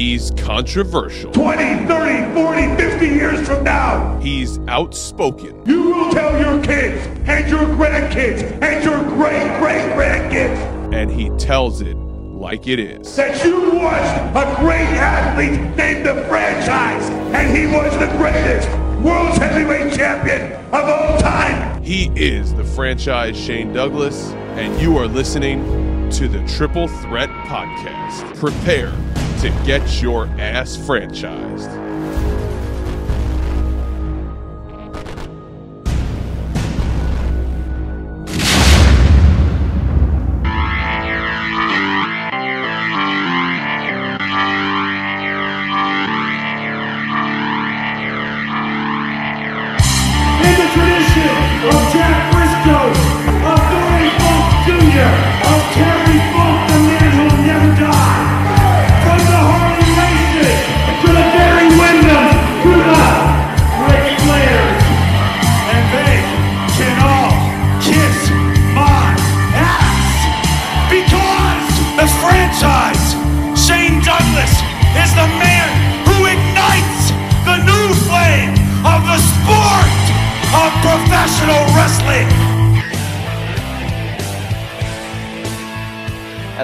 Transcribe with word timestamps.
He's 0.00 0.30
controversial. 0.30 1.30
20, 1.32 1.86
30, 1.86 2.32
40, 2.32 2.76
50 2.82 3.06
years 3.06 3.46
from 3.46 3.62
now, 3.64 4.18
He's 4.18 4.58
outspoken. 4.60 5.62
you 5.66 5.90
will 5.94 6.10
tell 6.10 6.40
your 6.40 6.64
kids 6.64 7.06
and 7.28 7.46
your 7.50 7.66
grandkids 7.76 8.40
and 8.62 8.82
your 8.82 8.96
great 9.04 9.58
great 9.60 9.82
grandkids 9.92 10.94
And 10.94 11.10
he 11.10 11.28
tells 11.36 11.82
it 11.82 11.98
like 11.98 12.66
it 12.66 12.78
is. 12.78 13.14
that 13.16 13.44
you 13.44 13.74
watched 13.74 14.36
a 14.36 14.56
great 14.62 14.88
athlete 14.96 15.60
named 15.76 16.06
the 16.06 16.24
franchise, 16.30 17.10
and 17.34 17.54
he 17.54 17.66
was 17.66 17.92
the 17.98 18.06
greatest 18.16 18.70
world's 19.04 19.36
heavyweight 19.36 19.92
champion 19.92 20.52
of 20.72 20.82
all 20.88 21.18
time. 21.18 21.82
He 21.82 22.10
is 22.16 22.54
the 22.54 22.64
franchise 22.64 23.38
Shane 23.38 23.74
Douglas, 23.74 24.30
and 24.56 24.80
you 24.80 24.96
are 24.96 25.06
listening 25.06 26.08
to 26.12 26.26
the 26.26 26.42
Triple 26.56 26.88
Threat 26.88 27.28
Podcast. 27.46 28.34
Prepare 28.38 28.92
to 29.40 29.48
get 29.64 30.02
your 30.02 30.26
ass 30.38 30.76
franchised. 30.76 31.89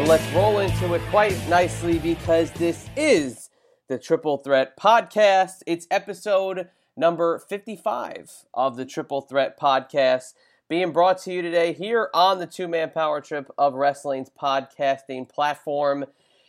Let's 0.07 0.33
roll 0.33 0.61
into 0.61 0.95
it 0.95 1.03
quite 1.11 1.37
nicely 1.49 1.99
because 1.99 2.53
this 2.53 2.89
is 2.97 3.51
the 3.89 3.99
Triple 3.99 4.37
Threat 4.37 4.77
Podcast. 4.79 5.65
It's 5.67 5.89
episode 5.91 6.69
number 6.97 7.41
55 7.41 8.45
of 8.55 8.77
the 8.77 8.85
Triple 8.85 9.23
Threat 9.23 9.59
Podcast, 9.59 10.35
being 10.69 10.93
brought 10.93 11.19
to 11.23 11.33
you 11.33 11.43
today 11.43 11.73
here 11.73 12.09
on 12.15 12.39
the 12.39 12.47
two 12.47 12.69
man 12.69 12.91
power 12.91 13.21
trip 13.21 13.51
of 13.59 13.75
wrestling's 13.75 14.31
podcasting 14.31 15.29
platform. 15.29 16.05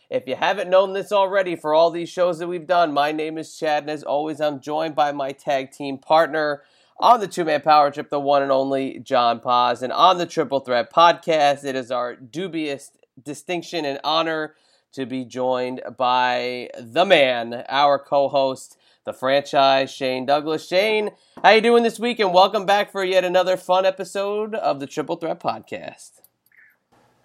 If 0.08 0.28
you 0.28 0.36
haven't 0.36 0.70
known 0.70 0.92
this 0.92 1.10
already, 1.10 1.56
for 1.56 1.74
all 1.74 1.90
these 1.90 2.08
shows 2.08 2.38
that 2.38 2.46
we've 2.46 2.64
done, 2.64 2.94
my 2.94 3.10
name 3.10 3.38
is 3.38 3.58
Chad, 3.58 3.82
and 3.82 3.90
as 3.90 4.04
always, 4.04 4.40
I'm 4.40 4.60
joined 4.60 4.94
by 4.94 5.10
my 5.10 5.32
tag 5.32 5.72
team 5.72 5.98
partner 5.98 6.62
on 7.00 7.18
the 7.18 7.26
two 7.26 7.44
man 7.44 7.62
power 7.62 7.90
trip, 7.90 8.08
the 8.08 8.20
one 8.20 8.42
and 8.44 8.52
only 8.52 9.00
John 9.00 9.40
Paz. 9.40 9.82
And 9.82 9.92
on 9.92 10.18
the 10.18 10.26
Triple 10.26 10.60
Threat 10.60 10.92
podcast, 10.92 11.64
it 11.64 11.74
is 11.74 11.90
our 11.90 12.14
dubious 12.14 12.92
distinction 13.24 13.84
and 13.84 14.00
honor 14.04 14.54
to 14.92 15.06
be 15.06 15.24
joined 15.24 15.82
by 15.96 16.70
the 16.78 17.04
man, 17.04 17.64
our 17.68 17.98
co 17.98 18.28
host, 18.28 18.76
the 19.04 19.12
franchise, 19.12 19.90
Shane 19.90 20.26
Douglas. 20.26 20.66
Shane, 20.66 21.10
how 21.42 21.50
you 21.50 21.60
doing 21.60 21.82
this 21.82 21.98
week? 21.98 22.18
And 22.20 22.32
welcome 22.32 22.66
back 22.66 22.90
for 22.90 23.04
yet 23.04 23.24
another 23.24 23.56
fun 23.56 23.86
episode 23.86 24.54
of 24.54 24.80
the 24.80 24.86
Triple 24.86 25.16
Threat 25.16 25.40
podcast. 25.40 26.20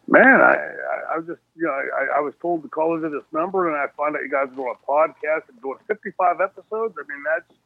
Man, 0.07 0.41
I, 0.41 0.55
I, 0.55 1.13
I 1.13 1.17
was 1.17 1.27
just, 1.27 1.39
you 1.55 1.63
know, 1.63 1.71
I, 1.71 2.17
I 2.17 2.19
was 2.19 2.33
told 2.41 2.61
to 2.63 2.69
call 2.69 2.95
into 2.95 3.09
this 3.09 3.23
number, 3.31 3.69
and 3.69 3.77
I 3.77 3.85
find 3.95 4.15
out 4.15 4.21
you 4.21 4.29
guys 4.29 4.47
are 4.51 4.55
doing 4.55 4.73
a 4.75 4.91
podcast 4.91 5.47
and 5.49 5.61
doing 5.61 5.77
55 5.87 6.41
episodes. 6.41 6.95
I 6.97 7.03
mean, 7.07 7.23
that's 7.23 7.59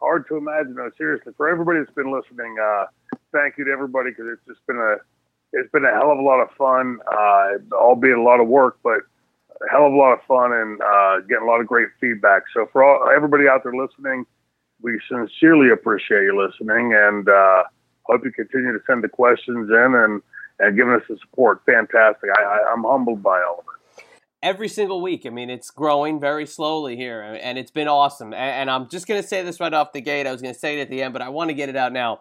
hard 0.00 0.26
to 0.28 0.36
imagine. 0.36 0.74
No, 0.74 0.90
seriously, 0.98 1.32
for 1.36 1.48
everybody 1.48 1.78
that's 1.78 1.94
been 1.94 2.12
listening, 2.12 2.56
uh, 2.60 2.86
thank 3.32 3.56
you 3.56 3.64
to 3.64 3.70
everybody 3.70 4.10
because 4.10 4.26
it's 4.32 4.46
just 4.46 4.66
been 4.66 4.78
a, 4.78 4.96
it's 5.52 5.70
been 5.72 5.84
a 5.84 5.90
hell 5.90 6.10
of 6.10 6.18
a 6.18 6.22
lot 6.22 6.40
of 6.40 6.50
fun, 6.56 6.98
uh, 7.10 7.74
albeit 7.74 8.18
a 8.18 8.22
lot 8.22 8.40
of 8.40 8.48
work, 8.48 8.78
but 8.82 8.98
a 9.62 9.70
hell 9.70 9.86
of 9.86 9.92
a 9.92 9.96
lot 9.96 10.12
of 10.12 10.20
fun 10.28 10.52
and 10.52 10.80
uh, 10.82 11.20
getting 11.20 11.44
a 11.44 11.46
lot 11.46 11.60
of 11.60 11.66
great 11.66 11.88
feedback. 12.00 12.42
So 12.52 12.68
for 12.72 12.84
all 12.84 13.08
everybody 13.14 13.48
out 13.48 13.62
there 13.62 13.74
listening, 13.74 14.26
we 14.82 15.00
sincerely 15.08 15.70
appreciate 15.70 16.24
you 16.24 16.36
listening, 16.36 16.92
and 16.94 17.28
uh, 17.28 17.62
hope 18.02 18.24
you 18.24 18.32
continue 18.32 18.72
to 18.72 18.80
send 18.86 19.02
the 19.02 19.08
questions 19.08 19.70
in 19.70 19.94
and 19.94 20.22
and 20.58 20.76
giving 20.76 20.92
us 20.94 21.02
the 21.08 21.16
support. 21.18 21.62
Fantastic. 21.66 22.30
I, 22.36 22.72
I'm 22.72 22.84
humbled 22.84 23.22
by 23.22 23.42
all 23.42 23.58
of 23.60 23.64
it. 23.98 24.04
every 24.42 24.68
single 24.68 25.00
week. 25.02 25.26
I 25.26 25.30
mean, 25.30 25.50
it's 25.50 25.70
growing 25.70 26.20
very 26.20 26.46
slowly 26.46 26.96
here, 26.96 27.20
and 27.22 27.58
it's 27.58 27.70
been 27.70 27.88
awesome. 27.88 28.32
And, 28.32 28.52
and 28.60 28.70
I'm 28.70 28.88
just 28.88 29.06
going 29.06 29.20
to 29.20 29.26
say 29.26 29.42
this 29.42 29.60
right 29.60 29.72
off 29.72 29.92
the 29.92 30.00
gate. 30.00 30.26
I 30.26 30.32
was 30.32 30.40
going 30.42 30.54
to 30.54 30.60
say 30.60 30.78
it 30.78 30.82
at 30.82 30.90
the 30.90 31.02
end, 31.02 31.12
but 31.12 31.22
I 31.22 31.28
want 31.30 31.50
to 31.50 31.54
get 31.54 31.68
it 31.68 31.76
out 31.76 31.92
now. 31.92 32.20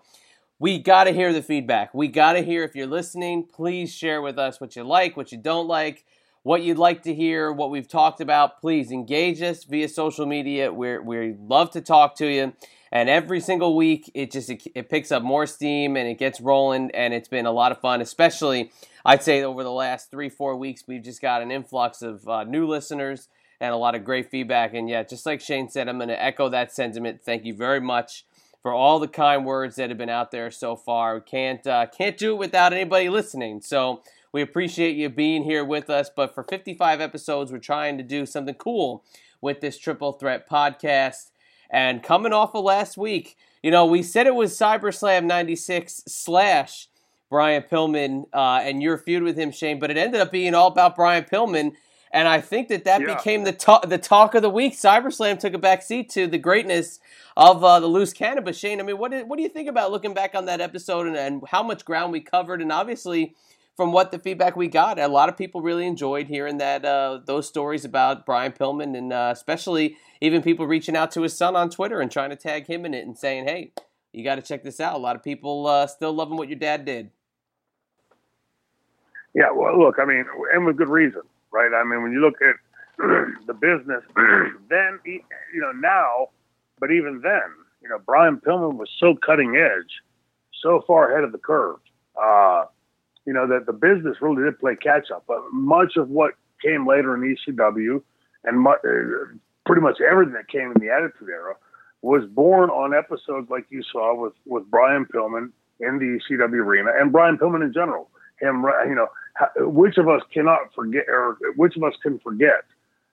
We 0.58 0.80
got 0.80 1.04
to 1.04 1.12
hear 1.12 1.34
the 1.34 1.42
feedback. 1.42 1.94
We 1.94 2.08
got 2.08 2.34
to 2.34 2.42
hear 2.42 2.64
if 2.64 2.76
you're 2.76 2.88
listening. 2.88 3.46
Please 3.54 3.94
share 3.94 4.22
with 4.22 4.40
us 4.40 4.62
what 4.62 4.78
you 4.78 4.86
like, 4.86 5.18
what 5.18 5.34
you 5.34 5.38
don't 5.38 5.68
like, 5.68 6.06
what 6.44 6.62
you'd 6.62 6.78
like 6.78 7.04
to 7.04 7.14
hear, 7.14 7.52
what 7.52 7.72
we've 7.72 7.90
talked 7.90 8.22
about. 8.22 8.62
Please 8.62 8.90
engage 8.90 9.42
us 9.42 9.66
via 9.66 9.90
social 9.90 10.26
media. 10.26 10.72
We're, 10.72 11.02
we 11.02 11.36
love 11.38 11.72
to 11.72 11.82
talk 11.82 12.16
to 12.18 12.28
you. 12.28 12.54
And 12.90 13.10
every 13.10 13.42
single 13.42 13.76
week, 13.76 14.10
it 14.14 14.32
just 14.32 14.50
it, 14.50 14.64
it 14.74 14.90
picks 14.90 15.12
up 15.12 15.22
more 15.24 15.46
steam 15.46 15.98
and 15.98 16.08
it 16.08 16.18
gets 16.18 16.40
rolling, 16.40 16.90
and 16.92 17.14
it's 17.14 17.28
been 17.28 17.46
a 17.46 17.52
lot 17.52 17.74
of 17.74 17.82
fun. 17.82 18.00
Especially, 18.00 18.72
I'd 19.04 19.24
say 19.24 19.44
over 19.44 19.62
the 19.62 19.72
last 19.72 20.10
three 20.10 20.30
four 20.30 20.56
weeks, 20.56 20.84
we've 20.88 21.04
just 21.04 21.22
got 21.22 21.42
an 21.42 21.52
influx 21.52 22.02
of 22.02 22.26
uh, 22.30 22.46
new 22.46 22.66
listeners 22.66 23.28
and 23.60 23.74
a 23.74 23.78
lot 23.78 23.96
of 23.96 24.06
great 24.06 24.32
feedback. 24.32 24.74
And 24.74 24.90
yeah, 24.90 25.04
just 25.04 25.26
like 25.26 25.42
Shane 25.42 25.68
said, 25.68 25.90
I'm 25.90 25.98
going 25.98 26.08
to 26.08 26.24
echo 26.24 26.48
that 26.48 26.72
sentiment. 26.72 27.22
Thank 27.26 27.44
you 27.44 27.54
very 27.54 27.82
much 27.82 28.24
for 28.66 28.74
all 28.74 28.98
the 28.98 29.08
kind 29.08 29.46
words 29.46 29.76
that 29.76 29.90
have 29.90 29.98
been 30.00 30.10
out 30.10 30.32
there 30.32 30.50
so 30.50 30.76
far. 30.76 31.14
We 31.14 31.22
can't 31.22 31.68
uh, 31.68 31.86
can't 31.86 32.18
do 32.18 32.34
it 32.34 32.40
without 32.40 32.74
anybody 32.74 33.10
listening. 33.10 33.62
So 33.62 34.02
we 34.32 34.42
appreciate 34.42 34.96
you 34.96 35.08
being 35.08 35.44
here 35.44 35.64
with 35.64 35.88
us. 35.88 36.10
But 36.10 36.34
for 36.34 36.42
55 36.42 37.00
episodes, 37.00 37.52
we're 37.52 37.60
trying 37.60 37.96
to 38.00 38.04
do 38.04 38.26
something 38.26 38.56
cool 38.56 39.04
with 39.40 39.62
this 39.62 39.78
Triple 39.78 40.14
Threat 40.14 40.50
podcast. 40.50 41.30
And 41.70 42.02
coming 42.02 42.34
off 42.34 42.56
of 42.56 42.64
last 42.64 42.98
week, 42.98 43.38
you 43.62 43.70
know, 43.70 43.86
we 43.86 44.02
said 44.02 44.26
it 44.26 44.34
was 44.34 44.58
Cyber 44.58 44.92
Slam 44.92 45.28
96 45.28 46.02
slash 46.08 46.88
Brian 47.30 47.62
Pillman 47.62 48.26
uh, 48.34 48.62
and 48.64 48.82
your 48.82 48.98
feud 48.98 49.22
with 49.22 49.38
him, 49.38 49.52
Shane, 49.52 49.80
but 49.80 49.92
it 49.92 49.98
ended 49.98 50.22
up 50.22 50.32
being 50.32 50.56
all 50.56 50.70
about 50.70 50.96
Brian 50.96 51.26
Pillman. 51.26 51.74
And 52.16 52.30
I 52.30 52.42
think 52.42 52.70
that 52.70 52.86
that 52.86 53.02
Yeah. 53.02 53.08
became 53.08 53.44
the 53.46 53.54
talk, 53.54 53.90
the 53.90 54.00
talk 54.00 54.36
of 54.36 54.44
the 54.44 54.50
week. 54.52 54.74
CyberSlam 54.76 55.40
took 55.40 55.54
a 55.56 55.60
back 55.60 55.84
seat 55.84 56.10
to 56.12 56.28
the 56.28 56.40
greatness 56.40 57.00
of 57.38 57.64
uh, 57.64 57.82
the 57.82 57.88
loose 57.88 58.14
cannabis. 58.14 58.58
Shane, 58.58 58.80
I 58.82 58.84
mean, 58.84 59.00
what, 59.00 59.12
do- 59.12 59.26
what 59.28 59.38
do 59.38 59.44
you 59.44 59.50
think 59.50 59.70
about 59.70 59.92
looking 59.92 60.16
back 60.16 60.36
on 60.36 60.46
that 60.46 60.62
episode 60.62 61.08
and, 61.08 61.18
and 61.18 61.44
how 61.50 61.64
much 61.64 61.86
ground 61.86 62.14
we 62.14 62.22
covered? 62.22 62.62
And 62.62 62.72
obviously, 62.72 63.36
from 63.78 63.92
what 63.94 64.12
the 64.12 64.20
feedback 64.20 64.56
we 64.58 64.70
got, 64.70 65.00
a 65.00 65.10
lot 65.10 65.30
of 65.30 65.38
people 65.38 65.62
really 65.62 65.88
enjoyed 65.88 66.28
hearing 66.28 66.60
that 66.60 66.86
uh, 66.86 67.20
those 67.26 67.48
stories 67.48 67.86
about 67.86 68.26
Brian 68.26 68.54
Pillman, 68.54 68.98
and 68.98 69.14
uh, 69.14 69.32
especially 69.34 69.98
even 70.22 70.42
people 70.44 70.68
reaching 70.68 70.96
out 70.98 71.12
to 71.12 71.24
his 71.24 71.38
son 71.38 71.56
on 71.58 71.70
Twitter 71.70 72.02
and 72.02 72.12
trying 72.12 72.32
to 72.32 72.38
tag 72.38 72.68
him 72.68 72.86
in 72.86 72.94
it 72.96 73.06
and 73.06 73.18
saying, 73.18 73.46
"Hey, 73.46 73.74
you 74.14 74.24
got 74.24 74.36
to 74.36 74.42
check 74.44 74.64
this 74.64 74.80
out." 74.80 74.96
A 74.96 75.00
lot 75.00 75.18
of 75.18 75.24
people 75.24 75.68
uh, 75.68 75.88
still 75.88 76.14
loving 76.14 76.38
what 76.38 76.50
your 76.50 76.60
dad 76.60 76.86
did. 76.86 77.12
Yeah, 79.34 79.52
well, 79.54 79.78
look, 79.80 79.96
I 80.02 80.06
mean, 80.06 80.26
and 80.54 80.66
with 80.66 80.78
good 80.78 80.90
reason, 80.90 81.22
right? 81.56 81.72
I 81.74 81.84
mean, 81.86 82.04
when 82.04 82.12
you 82.12 82.20
look 82.20 82.36
at 82.42 82.56
the 83.48 83.54
business, 83.54 84.04
then, 84.70 85.00
you 85.06 85.62
know, 85.62 85.72
now, 85.72 86.28
but 86.80 86.92
even 86.92 87.22
then, 87.24 87.48
you 87.82 87.88
know, 87.88 88.00
Brian 88.06 88.38
Pillman 88.38 88.76
was 88.76 88.90
so 89.00 89.16
cutting 89.26 89.56
edge, 89.56 90.02
so 90.62 90.84
far 90.86 91.12
ahead 91.12 91.24
of 91.24 91.32
the 91.32 91.38
curve, 91.38 91.78
uh, 92.22 92.66
you 93.26 93.32
know, 93.32 93.48
that 93.48 93.66
the 93.66 93.74
business 93.74 94.18
really 94.22 94.44
did 94.44 94.60
play 94.60 94.76
catch 94.76 95.12
up. 95.12 95.24
But 95.28 95.40
much 95.54 95.96
of 95.96 96.10
what 96.10 96.34
came 96.62 96.86
later 96.86 97.16
in 97.16 97.22
ECW 97.22 98.02
and 98.44 98.60
mu- 98.60 98.72
uh, 98.72 99.38
pretty 99.66 99.82
much 99.82 100.02
everything 100.02 100.34
that 100.34 100.50
came 100.50 100.72
in 100.72 100.82
the 100.82 100.92
Attitude 100.92 101.30
Era 101.30 101.56
was 102.02 102.24
born 102.26 102.70
on 102.70 102.94
episodes 102.94 103.50
like 103.50 103.66
you 103.70 103.82
saw 103.92 104.14
with, 104.16 104.34
with 104.46 104.70
Brian 104.70 105.06
Pillman 105.06 105.52
in 105.80 106.00
the 106.00 106.20
ECW 106.20 106.64
arena 106.64 106.92
and 107.00 107.12
Brian 107.12 107.38
Pillman 107.38 107.64
in 107.64 107.74
general. 107.74 108.10
Him, 108.40 108.66
you 108.88 108.96
know, 108.96 109.08
which 109.58 109.98
of 109.98 110.08
us 110.08 110.22
cannot 110.34 110.74
forget, 110.74 111.06
or 111.08 111.38
which 111.56 111.76
of 111.78 111.84
us 111.84 111.94
can 112.02 112.20
forget, 112.20 112.64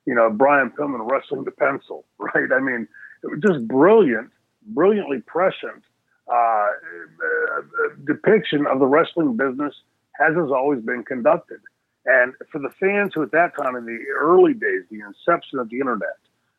you 0.06 0.14
know, 0.14 0.30
Brian 0.30 0.70
Pillman 0.70 1.08
wrestling 1.10 1.44
the 1.44 1.50
pencil, 1.50 2.04
right? 2.18 2.50
I 2.52 2.60
mean, 2.60 2.88
it 3.22 3.26
was 3.30 3.40
just 3.40 3.66
brilliant, 3.68 4.30
brilliantly 4.66 5.20
prescient 5.20 5.82
uh, 6.30 6.32
uh, 6.34 7.60
depiction 8.04 8.66
of 8.66 8.78
the 8.78 8.86
wrestling 8.86 9.36
business 9.36 9.74
as 10.20 10.34
has 10.36 10.50
always 10.50 10.80
been 10.82 11.02
conducted. 11.04 11.60
And 12.04 12.34
for 12.50 12.58
the 12.58 12.70
fans 12.80 13.12
who 13.14 13.22
at 13.22 13.32
that 13.32 13.56
time 13.56 13.76
in 13.76 13.86
the 13.86 13.98
early 14.18 14.54
days, 14.54 14.82
the 14.90 15.00
inception 15.00 15.58
of 15.58 15.68
the 15.70 15.78
internet, 15.78 16.18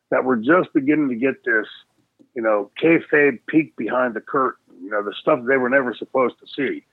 that 0.09 0.23
were 0.23 0.37
just 0.37 0.71
beginning 0.73 1.09
to 1.09 1.15
get 1.15 1.43
this, 1.43 1.67
you 2.35 2.41
know, 2.41 2.71
kayfabe 2.81 3.39
peek 3.47 3.75
behind 3.75 4.13
the 4.13 4.21
curtain, 4.21 4.61
you 4.81 4.89
know, 4.89 5.03
the 5.03 5.13
stuff 5.19 5.39
they 5.47 5.57
were 5.57 5.69
never 5.69 5.93
supposed 5.93 6.35
to 6.39 6.47
see. 6.55 6.83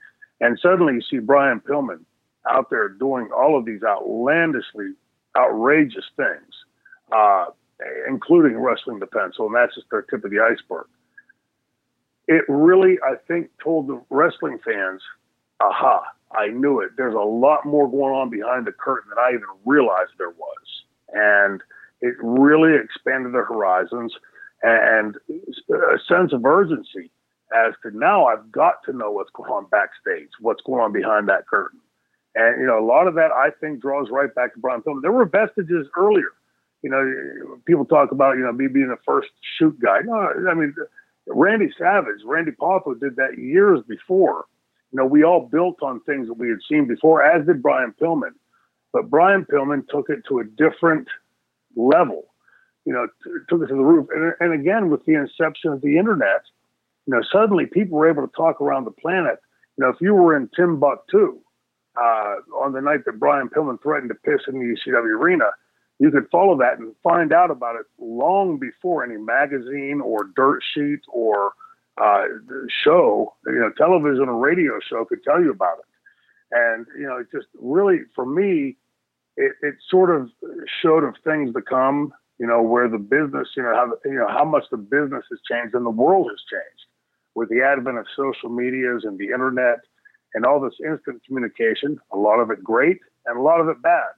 And 0.40 0.58
suddenly 0.60 0.94
you 0.94 1.02
see 1.02 1.18
Brian 1.18 1.60
Pillman 1.60 2.04
out 2.48 2.70
there 2.70 2.88
doing 2.88 3.28
all 3.36 3.58
of 3.58 3.64
these 3.64 3.82
outlandishly 3.82 4.94
outrageous 5.36 6.06
things, 6.16 6.54
uh, 7.12 7.46
including 8.08 8.58
wrestling 8.58 8.98
the 8.98 9.06
pencil, 9.06 9.46
and 9.46 9.54
that's 9.54 9.74
just 9.74 9.90
their 9.90 10.02
tip 10.02 10.24
of 10.24 10.30
the 10.30 10.40
iceberg. 10.40 10.86
It 12.26 12.44
really, 12.48 12.98
I 13.04 13.16
think, 13.28 13.50
told 13.62 13.88
the 13.88 14.00
wrestling 14.08 14.58
fans, 14.64 15.02
aha, 15.60 16.02
I 16.32 16.48
knew 16.48 16.80
it. 16.80 16.90
There's 16.96 17.14
a 17.14 17.18
lot 17.18 17.66
more 17.66 17.90
going 17.90 18.14
on 18.14 18.30
behind 18.30 18.66
the 18.66 18.72
curtain 18.72 19.10
than 19.10 19.18
I 19.18 19.30
even 19.30 19.48
realized 19.64 20.12
there 20.16 20.30
was. 20.30 20.84
And 21.12 21.60
it 22.00 22.14
really 22.20 22.76
expanded 22.76 23.34
their 23.34 23.44
horizons 23.44 24.14
and 24.62 25.16
a 25.28 25.98
sense 26.06 26.32
of 26.32 26.44
urgency 26.44 27.10
as 27.54 27.74
to 27.82 27.96
now 27.96 28.26
I've 28.26 28.50
got 28.52 28.82
to 28.84 28.92
know 28.92 29.10
what's 29.10 29.30
going 29.34 29.50
on 29.50 29.66
backstage, 29.70 30.30
what's 30.40 30.62
going 30.62 30.80
on 30.80 30.92
behind 30.92 31.28
that 31.28 31.46
curtain. 31.46 31.80
And, 32.34 32.60
you 32.60 32.66
know, 32.66 32.78
a 32.78 32.86
lot 32.86 33.08
of 33.08 33.14
that 33.14 33.32
I 33.32 33.50
think 33.60 33.80
draws 33.80 34.08
right 34.10 34.32
back 34.34 34.54
to 34.54 34.60
Brian 34.60 34.82
Pillman. 34.82 35.02
There 35.02 35.12
were 35.12 35.24
vestiges 35.24 35.88
earlier. 35.96 36.32
You 36.82 36.90
know, 36.90 37.58
people 37.66 37.84
talk 37.84 38.12
about, 38.12 38.36
you 38.36 38.44
know, 38.44 38.52
me 38.52 38.68
being 38.68 38.88
the 38.88 38.96
first 39.04 39.28
shoot 39.58 39.78
guy. 39.80 40.00
No, 40.04 40.32
I 40.48 40.54
mean, 40.54 40.74
Randy 41.26 41.70
Savage, 41.76 42.22
Randy 42.24 42.52
Poffo 42.52 42.98
did 42.98 43.16
that 43.16 43.36
years 43.36 43.80
before. 43.86 44.46
You 44.92 44.98
know, 44.98 45.06
we 45.06 45.22
all 45.22 45.40
built 45.40 45.82
on 45.82 46.00
things 46.00 46.28
that 46.28 46.34
we 46.34 46.48
had 46.48 46.58
seen 46.68 46.86
before, 46.86 47.22
as 47.22 47.46
did 47.46 47.62
Brian 47.62 47.94
Pillman. 48.00 48.32
But 48.92 49.10
Brian 49.10 49.44
Pillman 49.44 49.86
took 49.88 50.08
it 50.08 50.22
to 50.28 50.38
a 50.38 50.44
different 50.44 51.08
level. 51.76 52.26
You 52.84 52.92
know, 52.92 53.06
t- 53.22 53.30
took 53.48 53.62
it 53.62 53.66
to 53.66 53.74
the 53.74 53.84
roof. 53.84 54.08
And, 54.14 54.32
and 54.40 54.58
again, 54.58 54.88
with 54.88 55.04
the 55.04 55.14
inception 55.14 55.72
of 55.72 55.80
the 55.80 55.98
internet, 55.98 56.42
you 57.10 57.16
know, 57.16 57.22
suddenly 57.32 57.66
people 57.66 57.98
were 57.98 58.08
able 58.08 58.24
to 58.24 58.32
talk 58.36 58.60
around 58.60 58.84
the 58.84 58.92
planet. 58.92 59.40
You 59.76 59.84
know, 59.84 59.90
if 59.90 59.96
you 60.00 60.14
were 60.14 60.36
in 60.36 60.48
Timbuktu 60.54 61.40
uh, 62.00 62.34
on 62.54 62.72
the 62.72 62.80
night 62.80 63.00
that 63.06 63.18
Brian 63.18 63.48
Pillman 63.48 63.82
threatened 63.82 64.10
to 64.10 64.14
piss 64.14 64.42
in 64.46 64.60
the 64.60 64.76
ECW 64.76 65.18
arena, 65.18 65.46
you 65.98 66.12
could 66.12 66.28
follow 66.30 66.56
that 66.58 66.78
and 66.78 66.94
find 67.02 67.32
out 67.32 67.50
about 67.50 67.74
it 67.74 67.86
long 67.98 68.60
before 68.60 69.02
any 69.02 69.16
magazine 69.16 70.00
or 70.00 70.30
dirt 70.36 70.60
sheet 70.72 71.00
or 71.12 71.54
uh, 72.00 72.26
show, 72.84 73.34
you 73.44 73.58
know, 73.58 73.72
television 73.76 74.28
or 74.28 74.38
radio 74.38 74.78
show 74.88 75.04
could 75.04 75.24
tell 75.24 75.42
you 75.42 75.50
about 75.50 75.78
it. 75.78 75.84
And, 76.52 76.86
you 76.96 77.08
know, 77.08 77.16
it 77.16 77.26
just 77.32 77.48
really, 77.58 78.02
for 78.14 78.24
me, 78.24 78.76
it, 79.36 79.52
it 79.62 79.74
sort 79.88 80.14
of 80.14 80.30
showed 80.80 81.02
of 81.02 81.16
things 81.24 81.54
to 81.54 81.60
come, 81.60 82.12
you 82.38 82.46
know, 82.46 82.62
where 82.62 82.88
the 82.88 82.98
business, 82.98 83.48
you 83.56 83.64
know, 83.64 83.74
how, 83.74 83.92
you 84.08 84.16
know, 84.16 84.28
how 84.28 84.44
much 84.44 84.64
the 84.70 84.76
business 84.76 85.24
has 85.28 85.40
changed 85.50 85.74
and 85.74 85.84
the 85.84 85.90
world 85.90 86.28
has 86.30 86.38
changed 86.48 86.86
with 87.34 87.48
the 87.48 87.62
advent 87.62 87.98
of 87.98 88.06
social 88.16 88.48
medias 88.48 89.04
and 89.04 89.18
the 89.18 89.26
internet 89.26 89.78
and 90.34 90.44
all 90.44 90.60
this 90.60 90.74
instant 90.84 91.22
communication, 91.26 91.98
a 92.12 92.16
lot 92.16 92.40
of 92.40 92.50
it 92.50 92.62
great 92.62 92.98
and 93.26 93.38
a 93.38 93.42
lot 93.42 93.60
of 93.60 93.68
it 93.68 93.80
bad. 93.82 94.10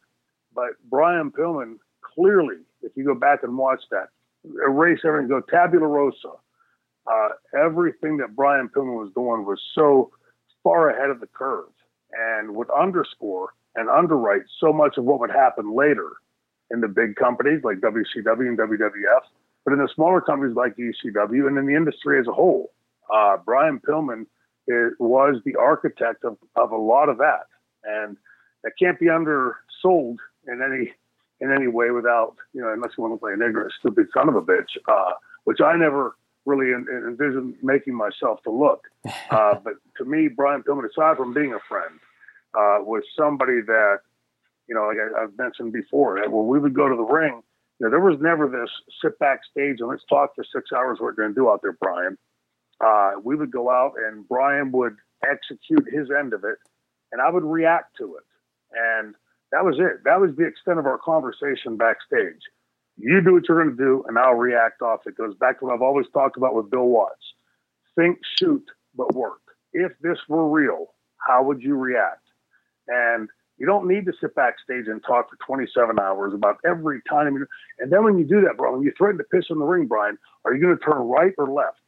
But 0.54 0.70
Brian 0.90 1.30
Pillman 1.30 1.76
clearly, 2.14 2.56
if 2.82 2.92
you 2.96 3.04
go 3.04 3.14
back 3.14 3.42
and 3.42 3.56
watch 3.56 3.82
that, 3.90 4.08
erase 4.66 5.00
everything, 5.04 5.28
go 5.28 5.40
tabula 5.40 5.86
rasa. 5.86 6.32
Uh, 7.06 7.28
everything 7.58 8.16
that 8.18 8.36
Brian 8.36 8.68
Pillman 8.68 8.98
was 8.98 9.10
doing 9.14 9.44
was 9.44 9.60
so 9.74 10.10
far 10.62 10.90
ahead 10.90 11.10
of 11.10 11.20
the 11.20 11.26
curve 11.26 11.68
and 12.12 12.54
would 12.54 12.70
underscore 12.70 13.50
and 13.74 13.88
underwrite 13.88 14.42
so 14.60 14.72
much 14.72 14.98
of 14.98 15.04
what 15.04 15.18
would 15.18 15.30
happen 15.30 15.74
later 15.74 16.12
in 16.70 16.80
the 16.80 16.88
big 16.88 17.16
companies 17.16 17.62
like 17.64 17.78
WCW 17.78 18.48
and 18.48 18.58
WWF, 18.58 19.22
but 19.64 19.72
in 19.72 19.78
the 19.78 19.88
smaller 19.94 20.20
companies 20.20 20.56
like 20.56 20.76
ECW 20.76 21.46
and 21.46 21.58
in 21.58 21.66
the 21.66 21.74
industry 21.74 22.18
as 22.20 22.26
a 22.26 22.32
whole. 22.32 22.72
Uh, 23.12 23.36
Brian 23.44 23.80
Pillman 23.80 24.26
is, 24.66 24.92
was 24.98 25.36
the 25.44 25.56
architect 25.56 26.24
of, 26.24 26.38
of 26.56 26.72
a 26.72 26.76
lot 26.76 27.08
of 27.08 27.18
that, 27.18 27.46
and 27.84 28.16
that 28.64 28.72
can't 28.78 28.98
be 28.98 29.08
undersold 29.08 30.18
in 30.46 30.62
any 30.62 30.92
in 31.40 31.52
any 31.52 31.66
way 31.66 31.90
without 31.90 32.36
you 32.52 32.62
know 32.62 32.72
unless 32.72 32.92
you 32.96 33.02
want 33.02 33.14
to 33.14 33.18
play 33.18 33.32
an 33.32 33.42
ignorant, 33.42 33.72
stupid 33.78 34.06
son 34.14 34.28
of 34.28 34.36
a 34.36 34.42
bitch, 34.42 34.78
uh, 34.88 35.12
which 35.44 35.60
I 35.60 35.76
never 35.76 36.16
really 36.46 36.72
envisioned 36.72 37.54
making 37.62 37.94
myself 37.94 38.42
to 38.44 38.50
look. 38.50 38.84
Uh, 39.30 39.54
but 39.64 39.74
to 39.96 40.04
me, 40.04 40.28
Brian 40.28 40.62
Pillman, 40.62 40.84
aside 40.84 41.16
from 41.16 41.32
being 41.32 41.54
a 41.54 41.58
friend, 41.66 41.98
uh, 42.54 42.84
was 42.84 43.02
somebody 43.16 43.62
that 43.62 44.00
you 44.68 44.74
know, 44.74 44.86
like 44.86 44.98
I, 44.98 45.22
have 45.22 45.38
mentioned 45.38 45.72
before, 45.72 46.20
that 46.20 46.30
when 46.30 46.46
we 46.46 46.58
would 46.58 46.74
go 46.74 46.86
to 46.86 46.94
the 46.94 47.02
ring, 47.02 47.42
you 47.78 47.86
know, 47.86 47.90
there 47.90 48.00
was 48.00 48.20
never 48.20 48.46
this 48.46 48.68
sit 49.02 49.18
backstage 49.18 49.80
and 49.80 49.88
let's 49.88 50.04
talk 50.08 50.34
for 50.34 50.44
six 50.54 50.70
hours 50.70 50.98
what 51.00 51.06
we're 51.06 51.12
going 51.12 51.30
to 51.30 51.34
do 51.34 51.50
out 51.50 51.62
there, 51.62 51.72
Brian 51.72 52.18
uh, 52.84 53.12
we 53.22 53.36
would 53.36 53.50
go 53.50 53.70
out 53.70 53.92
and 53.96 54.26
Brian 54.28 54.72
would 54.72 54.96
execute 55.28 55.86
his 55.92 56.08
end 56.10 56.32
of 56.32 56.44
it, 56.44 56.56
and 57.12 57.20
I 57.20 57.30
would 57.30 57.44
react 57.44 57.96
to 57.98 58.16
it. 58.16 58.24
And 58.72 59.14
that 59.52 59.64
was 59.64 59.76
it. 59.78 60.04
That 60.04 60.20
was 60.20 60.30
the 60.36 60.46
extent 60.46 60.78
of 60.78 60.86
our 60.86 60.98
conversation 60.98 61.76
backstage. 61.76 62.40
You 62.96 63.20
do 63.22 63.34
what 63.34 63.44
you're 63.48 63.62
going 63.62 63.76
to 63.76 63.82
do, 63.82 64.04
and 64.08 64.18
I'll 64.18 64.34
react 64.34 64.82
off. 64.82 65.00
It 65.06 65.16
goes 65.16 65.34
back 65.36 65.58
to 65.58 65.66
what 65.66 65.74
I've 65.74 65.82
always 65.82 66.06
talked 66.12 66.36
about 66.36 66.54
with 66.54 66.70
Bill 66.70 66.86
Watts 66.86 67.34
think, 67.96 68.18
shoot, 68.38 68.64
but 68.96 69.14
work. 69.14 69.40
If 69.72 69.92
this 70.02 70.18
were 70.28 70.48
real, 70.48 70.88
how 71.18 71.42
would 71.42 71.62
you 71.62 71.76
react? 71.76 72.22
And 72.88 73.28
you 73.58 73.66
don't 73.66 73.86
need 73.86 74.06
to 74.06 74.12
sit 74.20 74.34
backstage 74.34 74.86
and 74.88 75.02
talk 75.04 75.30
for 75.30 75.36
27 75.46 75.98
hours 76.00 76.34
about 76.34 76.58
every 76.68 77.00
time. 77.08 77.46
And 77.78 77.92
then 77.92 78.04
when 78.04 78.18
you 78.18 78.24
do 78.24 78.40
that, 78.42 78.56
bro, 78.56 78.72
when 78.72 78.82
you 78.82 78.92
threaten 78.96 79.18
to 79.18 79.24
piss 79.24 79.46
in 79.50 79.58
the 79.58 79.64
ring, 79.64 79.86
Brian, 79.86 80.18
are 80.44 80.54
you 80.54 80.60
going 80.60 80.76
to 80.76 80.84
turn 80.84 80.98
right 81.08 81.32
or 81.38 81.48
left? 81.48 81.78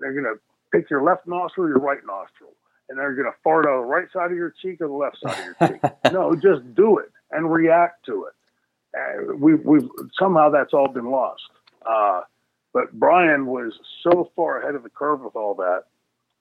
They're 0.00 0.12
going 0.12 0.24
to 0.24 0.40
pick 0.72 0.90
your 0.90 1.02
left 1.02 1.26
nostril 1.26 1.66
or 1.66 1.70
your 1.70 1.78
right 1.78 2.00
nostril. 2.06 2.50
And 2.88 2.98
they're 2.98 3.14
going 3.14 3.30
to 3.30 3.38
fart 3.44 3.66
out 3.66 3.82
the 3.82 3.86
right 3.86 4.08
side 4.12 4.32
of 4.32 4.36
your 4.36 4.52
cheek 4.62 4.80
or 4.80 4.88
the 4.88 4.94
left 4.94 5.18
side 5.22 5.38
of 5.38 5.44
your 5.60 5.68
cheek. 5.68 5.92
no, 6.12 6.34
just 6.34 6.74
do 6.74 6.98
it 6.98 7.12
and 7.30 7.52
react 7.52 8.04
to 8.06 8.26
it. 8.26 8.34
Uh, 8.98 9.34
we, 9.36 9.54
we've 9.54 9.88
somehow 10.18 10.50
that's 10.50 10.74
all 10.74 10.88
been 10.88 11.10
lost. 11.10 11.42
Uh, 11.88 12.22
but 12.72 12.92
Brian 12.92 13.46
was 13.46 13.72
so 14.02 14.30
far 14.34 14.60
ahead 14.60 14.74
of 14.74 14.82
the 14.82 14.90
curve 14.90 15.20
with 15.20 15.36
all 15.36 15.54
that 15.54 15.84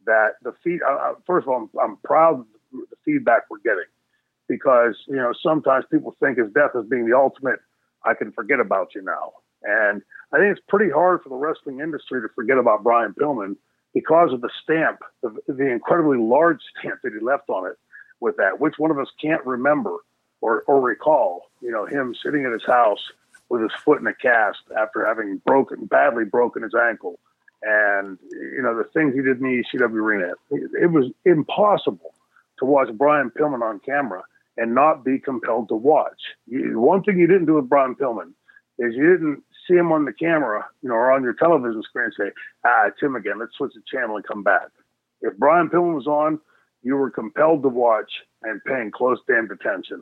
that 0.06 0.34
the 0.42 0.54
feed. 0.64 0.80
Uh, 0.88 1.14
first 1.26 1.46
of 1.46 1.50
all, 1.50 1.70
I'm, 1.74 1.80
I'm 1.80 1.98
proud 1.98 2.40
of 2.40 2.46
the 2.72 2.96
feedback 3.06 3.44
we're 3.50 3.60
getting 3.60 3.90
because 4.48 4.96
you 5.08 5.16
know 5.16 5.34
sometimes 5.42 5.86
people 5.92 6.16
think 6.20 6.38
of 6.38 6.54
death 6.54 6.72
as 6.78 6.86
being 6.86 7.08
the 7.08 7.16
ultimate. 7.16 7.60
I 8.06 8.14
can 8.14 8.32
forget 8.32 8.60
about 8.60 8.96
you 8.96 9.02
now, 9.02 9.34
and 9.64 10.02
I 10.34 10.38
think 10.38 10.52
it's 10.56 10.66
pretty 10.68 10.92
hard 10.92 11.22
for 11.24 11.30
the 11.30 11.36
wrestling 11.36 11.80
industry 11.80 12.22
to 12.22 12.28
forget 12.36 12.58
about 12.58 12.84
Brian 12.84 13.14
Pillman 13.14 13.56
because 13.94 14.32
of 14.32 14.42
the 14.42 14.50
stamp, 14.64 15.00
the, 15.24 15.36
the 15.48 15.68
incredibly 15.68 16.18
large 16.18 16.60
stamp 16.78 17.00
that 17.04 17.14
he 17.14 17.20
left 17.20 17.50
on 17.50 17.68
it 17.68 17.78
with 18.20 18.38
that, 18.38 18.60
which 18.60 18.76
one 18.78 18.92
of 18.92 19.00
us 19.00 19.08
can't 19.22 19.46
remember 19.46 19.98
or, 20.42 20.64
or 20.68 20.80
recall, 20.82 21.46
you 21.62 21.72
know, 21.72 21.86
him 21.86 22.16
sitting 22.24 22.46
at 22.46 22.52
his 22.52 22.66
house 22.66 23.00
with 23.50 23.62
his 23.62 23.72
foot 23.84 24.00
in 24.00 24.08
a 24.08 24.14
cast 24.14 24.60
after 24.78 25.06
having 25.06 25.42
broken, 25.46 25.86
badly 25.86 26.24
broken 26.24 26.64
his 26.64 26.74
ankle. 26.76 27.20
And, 27.64 28.18
you 28.32 28.62
know, 28.62 28.78
the 28.78 28.86
things 28.94 29.14
he 29.14 29.22
did 29.22 29.42
in 29.42 29.44
the 29.44 29.64
ECW 29.64 29.92
arena, 29.92 30.34
it, 30.52 30.72
it 30.84 30.92
was 30.92 31.12
impossible 31.26 32.14
to 32.60 32.66
watch 32.66 32.90
Brian 32.94 33.32
Pillman 33.32 33.62
on 33.62 33.80
camera 33.80 34.24
and 34.58 34.76
not 34.76 35.04
be 35.04 35.20
compelled 35.20 35.70
to 35.70 35.76
watch. 35.76 36.20
You, 36.48 36.80
one 36.80 37.04
thing 37.04 37.18
you 37.18 37.28
didn't 37.28 37.48
do 37.48 37.56
with 37.56 37.68
Brian 37.68 37.96
Pillman 37.96 38.34
is 38.78 38.96
you 38.96 39.12
didn't 39.12 39.44
see 39.70 39.76
him 39.76 39.92
on 39.92 40.06
the 40.06 40.14
camera, 40.14 40.66
you 40.82 40.90
know, 40.90 40.96
or 40.96 41.12
on 41.12 41.24
your 41.24 41.34
television 41.34 41.82
screen 41.84 42.10
say, 42.18 42.32
ah, 42.66 42.88
it's 42.88 43.02
him 43.02 43.16
again. 43.16 43.40
Let's 43.40 43.56
switch 43.58 43.74
the 43.76 43.82
channel 43.92 44.16
and 44.16 44.26
come 44.26 44.44
back. 44.44 44.68
If 45.22 45.38
Brian 45.38 45.70
Pillman 45.70 45.96
was 45.96 46.08
on, 46.08 46.40
you 46.82 46.96
were 46.96 47.12
compelled 47.12 47.64
to 47.64 47.70
watch 47.70 48.12
and 48.44 48.62
paying 48.66 48.92
close 48.92 49.20
damn 49.28 49.50
attention. 49.52 50.02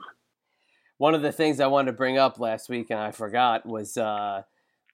One 0.97 1.13
of 1.13 1.21
the 1.21 1.31
things 1.31 1.59
I 1.59 1.67
wanted 1.67 1.91
to 1.91 1.97
bring 1.97 2.17
up 2.17 2.39
last 2.39 2.69
week 2.69 2.87
and 2.89 2.99
I 2.99 3.11
forgot 3.11 3.65
was 3.65 3.97
uh, 3.97 4.43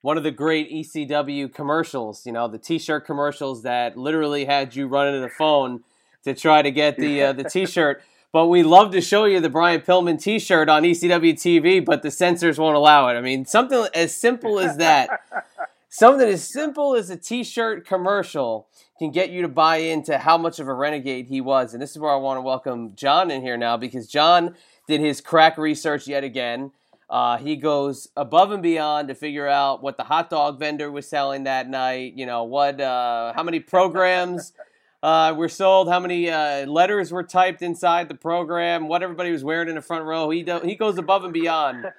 one 0.02 0.18
of 0.18 0.24
the 0.24 0.32
great 0.32 0.70
ECW 0.72 1.54
commercials. 1.54 2.26
You 2.26 2.34
know, 2.34 2.48
the 2.48 2.58
T-shirt 2.58 3.06
commercials 3.06 3.64
that 3.64 3.98
literally 3.98 4.46
had 4.46 4.76
you 4.76 4.88
running 4.88 5.14
to 5.14 5.20
the 5.22 5.30
phone 5.30 5.84
to 6.24 6.34
try 6.34 6.62
to 6.62 6.72
get 6.72 6.98
the 6.98 7.24
uh, 7.24 7.34
the 7.34 7.44
T-shirt. 7.50 8.02
But 8.34 8.48
we 8.48 8.64
love 8.64 8.92
to 8.94 9.00
show 9.00 9.26
you 9.26 9.40
the 9.40 9.50
Brian 9.50 9.82
Pillman 9.82 10.20
T-shirt 10.20 10.68
on 10.68 10.82
ECW 10.82 11.34
TV, 11.34 11.86
but 11.86 12.02
the 12.02 12.10
censors 12.10 12.58
won't 12.58 12.76
allow 12.76 13.08
it. 13.10 13.14
I 13.14 13.22
mean, 13.22 13.46
something 13.46 13.86
as 13.94 14.18
simple 14.18 14.60
as 14.60 14.78
that, 14.78 15.22
something 15.90 16.28
as 16.28 16.44
simple 16.44 16.96
as 16.96 17.12
a 17.12 17.16
T-shirt 17.16 17.86
commercial 17.86 18.68
can 18.98 19.12
get 19.12 19.30
you 19.30 19.44
to 19.44 19.48
buy 19.48 19.78
into 19.78 20.18
how 20.18 20.40
much 20.40 20.58
of 20.58 20.68
a 20.68 20.74
renegade 20.74 21.28
he 21.28 21.42
was. 21.42 21.74
And 21.74 21.82
this 21.82 21.92
is 21.92 22.00
where 22.00 22.12
I 22.12 22.16
want 22.16 22.38
to 22.38 22.42
welcome 22.42 22.96
John 22.96 23.30
in 23.30 23.44
here 23.44 23.56
now 23.56 23.78
because 23.78 24.08
John 24.08 24.56
did 24.88 25.00
his 25.00 25.22
crack 25.22 25.60
research 25.60 26.08
yet 26.08 26.24
again. 26.24 26.72
Uh, 27.12 27.38
he 27.38 27.56
goes 27.56 28.08
above 28.18 28.52
and 28.52 28.64
beyond 28.64 29.10
to 29.10 29.14
figure 29.14 29.48
out 29.48 29.84
what 29.84 29.96
the 29.96 30.06
hot 30.06 30.32
dog 30.32 30.58
vendor 30.58 30.90
was 30.90 31.08
selling 31.08 31.44
that 31.44 31.70
night. 31.70 32.14
You 32.16 32.26
know 32.26 32.46
what? 32.46 32.82
Uh, 32.82 33.32
how 33.36 33.44
many 33.44 33.60
programs? 33.60 34.54
uh, 35.04 35.34
were 35.36 35.50
sold, 35.50 35.90
how 35.90 36.00
many 36.00 36.30
uh, 36.30 36.66
letters 36.66 37.12
were 37.12 37.24
typed 37.24 37.62
inside 37.62 38.08
the 38.08 38.16
program, 38.16 38.88
what 38.88 39.04
everybody 39.04 39.32
was 39.32 39.44
wearing 39.44 39.68
in 39.68 39.76
the 39.76 39.82
front 39.82 40.06
row. 40.06 40.30
He 40.30 40.44
do, 40.44 40.62
he 40.64 40.76
goes 40.76 40.98
above 40.98 41.26
and 41.26 41.34
beyond. 41.34 41.92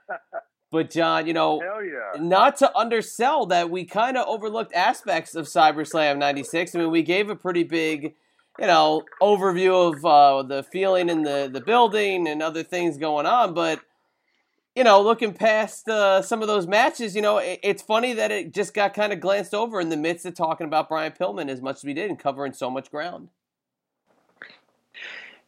but 0.72 0.90
John, 0.90 1.28
you 1.28 1.34
know, 1.34 1.62
yeah. 1.62 2.20
not 2.20 2.56
to 2.56 2.76
undersell 2.76 3.46
that 3.46 3.70
we 3.70 3.84
kind 3.84 4.16
of 4.16 4.26
overlooked 4.26 4.74
aspects 4.74 5.36
of 5.36 5.46
CyberSlam 5.46 6.18
'96. 6.18 6.74
I 6.74 6.78
mean, 6.80 6.90
we 6.90 7.04
gave 7.04 7.30
a 7.30 7.36
pretty 7.36 7.62
big, 7.62 8.14
you 8.58 8.66
know, 8.66 9.04
overview 9.22 9.94
of 9.94 10.04
uh, 10.04 10.42
the 10.42 10.64
feeling 10.64 11.08
in 11.10 11.22
the 11.22 11.48
the 11.50 11.60
building 11.60 12.26
and 12.26 12.42
other 12.42 12.64
things 12.64 12.98
going 12.98 13.24
on, 13.24 13.54
but 13.54 13.78
you 14.74 14.84
know, 14.84 15.02
looking 15.02 15.34
past 15.34 15.88
uh, 15.88 16.22
some 16.22 16.40
of 16.40 16.48
those 16.48 16.66
matches, 16.66 17.14
you 17.14 17.22
know, 17.22 17.38
it, 17.38 17.60
it's 17.62 17.82
funny 17.82 18.14
that 18.14 18.30
it 18.30 18.54
just 18.54 18.72
got 18.72 18.94
kind 18.94 19.12
of 19.12 19.20
glanced 19.20 19.54
over 19.54 19.80
in 19.80 19.90
the 19.90 19.96
midst 19.96 20.24
of 20.24 20.34
talking 20.34 20.66
about 20.66 20.88
Brian 20.88 21.12
Pillman 21.12 21.48
as 21.48 21.60
much 21.60 21.76
as 21.76 21.84
we 21.84 21.94
did 21.94 22.08
and 22.08 22.18
covering 22.18 22.52
so 22.52 22.70
much 22.70 22.90
ground. 22.90 23.28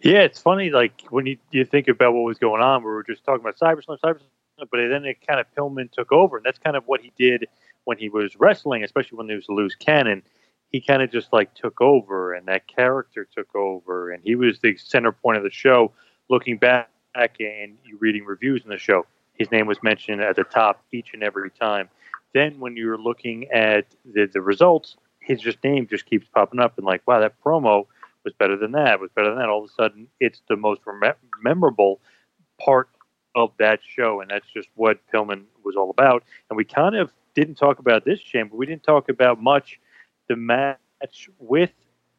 Yeah, 0.00 0.20
it's 0.20 0.40
funny, 0.40 0.68
like 0.68 1.00
when 1.08 1.24
you, 1.24 1.38
you 1.50 1.64
think 1.64 1.88
about 1.88 2.12
what 2.12 2.24
was 2.24 2.38
going 2.38 2.60
on, 2.60 2.82
we 2.82 2.90
were 2.90 3.04
just 3.04 3.24
talking 3.24 3.40
about 3.40 3.56
CyberSlam, 3.58 3.98
CyberSlam, 4.00 4.20
but 4.58 4.68
then 4.72 5.06
it 5.06 5.26
kind 5.26 5.40
of 5.40 5.46
Pillman 5.56 5.90
took 5.90 6.12
over, 6.12 6.36
and 6.36 6.44
that's 6.44 6.58
kind 6.58 6.76
of 6.76 6.84
what 6.86 7.00
he 7.00 7.10
did 7.16 7.46
when 7.84 7.96
he 7.96 8.10
was 8.10 8.36
wrestling, 8.36 8.84
especially 8.84 9.16
when 9.16 9.26
there 9.26 9.36
was 9.36 9.48
loose 9.48 9.74
cannon. 9.74 10.22
He 10.70 10.80
kind 10.80 11.02
of 11.02 11.10
just 11.10 11.32
like 11.32 11.54
took 11.54 11.80
over, 11.80 12.34
and 12.34 12.46
that 12.48 12.66
character 12.66 13.26
took 13.34 13.54
over, 13.54 14.10
and 14.10 14.22
he 14.22 14.34
was 14.34 14.58
the 14.58 14.76
center 14.76 15.12
point 15.12 15.38
of 15.38 15.42
the 15.42 15.50
show. 15.50 15.92
Looking 16.28 16.58
back 16.58 16.90
and 17.14 17.78
reading 17.98 18.24
reviews 18.24 18.62
in 18.64 18.70
the 18.70 18.78
show, 18.78 19.06
his 19.34 19.50
name 19.50 19.66
was 19.66 19.82
mentioned 19.82 20.20
at 20.22 20.36
the 20.36 20.44
top 20.44 20.82
each 20.92 21.10
and 21.12 21.22
every 21.22 21.50
time. 21.50 21.88
Then 22.32 22.58
when 22.60 22.76
you're 22.76 22.98
looking 22.98 23.50
at 23.52 23.86
the, 24.04 24.26
the 24.26 24.40
results, 24.40 24.96
his 25.20 25.40
just 25.40 25.62
name 25.64 25.86
just 25.86 26.06
keeps 26.06 26.26
popping 26.28 26.60
up 26.60 26.76
and 26.78 26.86
like, 26.86 27.06
wow, 27.06 27.20
that 27.20 27.34
promo 27.42 27.86
was 28.24 28.34
better 28.34 28.56
than 28.56 28.72
that, 28.72 29.00
was 29.00 29.10
better 29.14 29.28
than 29.30 29.38
that. 29.38 29.48
All 29.48 29.64
of 29.64 29.70
a 29.70 29.72
sudden, 29.72 30.08
it's 30.20 30.42
the 30.48 30.56
most 30.56 30.80
rem- 30.86 31.14
memorable 31.42 32.00
part 32.60 32.88
of 33.34 33.50
that 33.58 33.80
show, 33.86 34.20
and 34.20 34.30
that's 34.30 34.46
just 34.52 34.68
what 34.74 34.98
Pillman 35.12 35.44
was 35.64 35.76
all 35.76 35.90
about. 35.90 36.24
And 36.48 36.56
we 36.56 36.64
kind 36.64 36.94
of 36.94 37.12
didn't 37.34 37.56
talk 37.56 37.78
about 37.78 38.04
this, 38.04 38.20
but 38.32 38.54
we 38.54 38.66
didn't 38.66 38.84
talk 38.84 39.08
about 39.08 39.42
much 39.42 39.80
the 40.28 40.36
match 40.36 40.78
with 41.38 41.70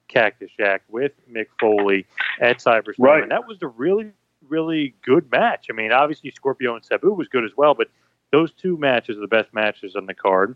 Cactus 0.08 0.52
Jack, 0.58 0.84
with 0.90 1.14
Mick 1.32 1.48
Foley 1.60 2.06
at 2.40 2.60
Cyberstorm, 2.60 2.96
Right. 3.00 3.24
and 3.24 3.32
that 3.32 3.48
was 3.48 3.60
the 3.60 3.68
really, 3.68 4.12
really 4.50 4.94
good 5.04 5.32
match. 5.32 5.68
I 5.70 5.74
mean, 5.74 5.92
obviously 5.92 6.32
Scorpio 6.32 6.76
and 6.76 6.84
Sabu 6.84 7.14
was 7.14 7.28
good 7.28 7.44
as 7.44 7.52
well, 7.56 7.74
but 7.74 7.90
those 8.32 8.52
two 8.52 8.78
matches 8.78 9.18
are 9.18 9.22
the 9.22 9.28
best 9.28 9.54
matches 9.54 9.96
on 9.96 10.06
the 10.06 10.14
card. 10.14 10.56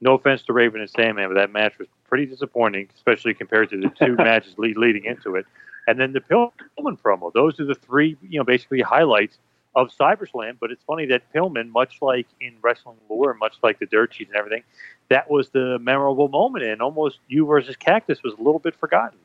No 0.00 0.14
offense 0.14 0.42
to 0.42 0.52
Raven 0.52 0.80
and 0.80 0.88
Sandman, 0.88 1.28
but 1.28 1.34
that 1.34 1.52
match 1.52 1.78
was 1.78 1.88
pretty 2.08 2.26
disappointing, 2.26 2.88
especially 2.94 3.34
compared 3.34 3.70
to 3.70 3.80
the 3.80 3.90
two 3.98 4.14
matches 4.18 4.54
lead, 4.56 4.76
leading 4.76 5.04
into 5.04 5.34
it. 5.34 5.44
And 5.86 5.98
then 5.98 6.12
the 6.12 6.20
Pillman 6.20 7.00
promo; 7.00 7.32
those 7.32 7.58
are 7.58 7.64
the 7.64 7.74
three, 7.74 8.16
you 8.22 8.38
know, 8.38 8.44
basically 8.44 8.80
highlights 8.80 9.38
of 9.74 9.90
CyberSlam. 9.90 10.58
But 10.60 10.70
it's 10.70 10.84
funny 10.84 11.06
that 11.06 11.22
Pillman, 11.32 11.70
much 11.70 11.98
like 12.00 12.26
in 12.40 12.54
wrestling 12.62 12.98
lore, 13.08 13.34
much 13.34 13.54
like 13.62 13.78
the 13.78 13.86
Dirt 13.86 14.14
Sheets 14.14 14.30
and 14.30 14.38
everything, 14.38 14.62
that 15.08 15.30
was 15.30 15.48
the 15.50 15.78
memorable 15.80 16.28
moment, 16.28 16.64
and 16.64 16.80
almost 16.82 17.18
you 17.26 17.46
versus 17.46 17.74
Cactus 17.76 18.22
was 18.22 18.34
a 18.34 18.36
little 18.36 18.60
bit 18.60 18.76
forgotten. 18.76 19.18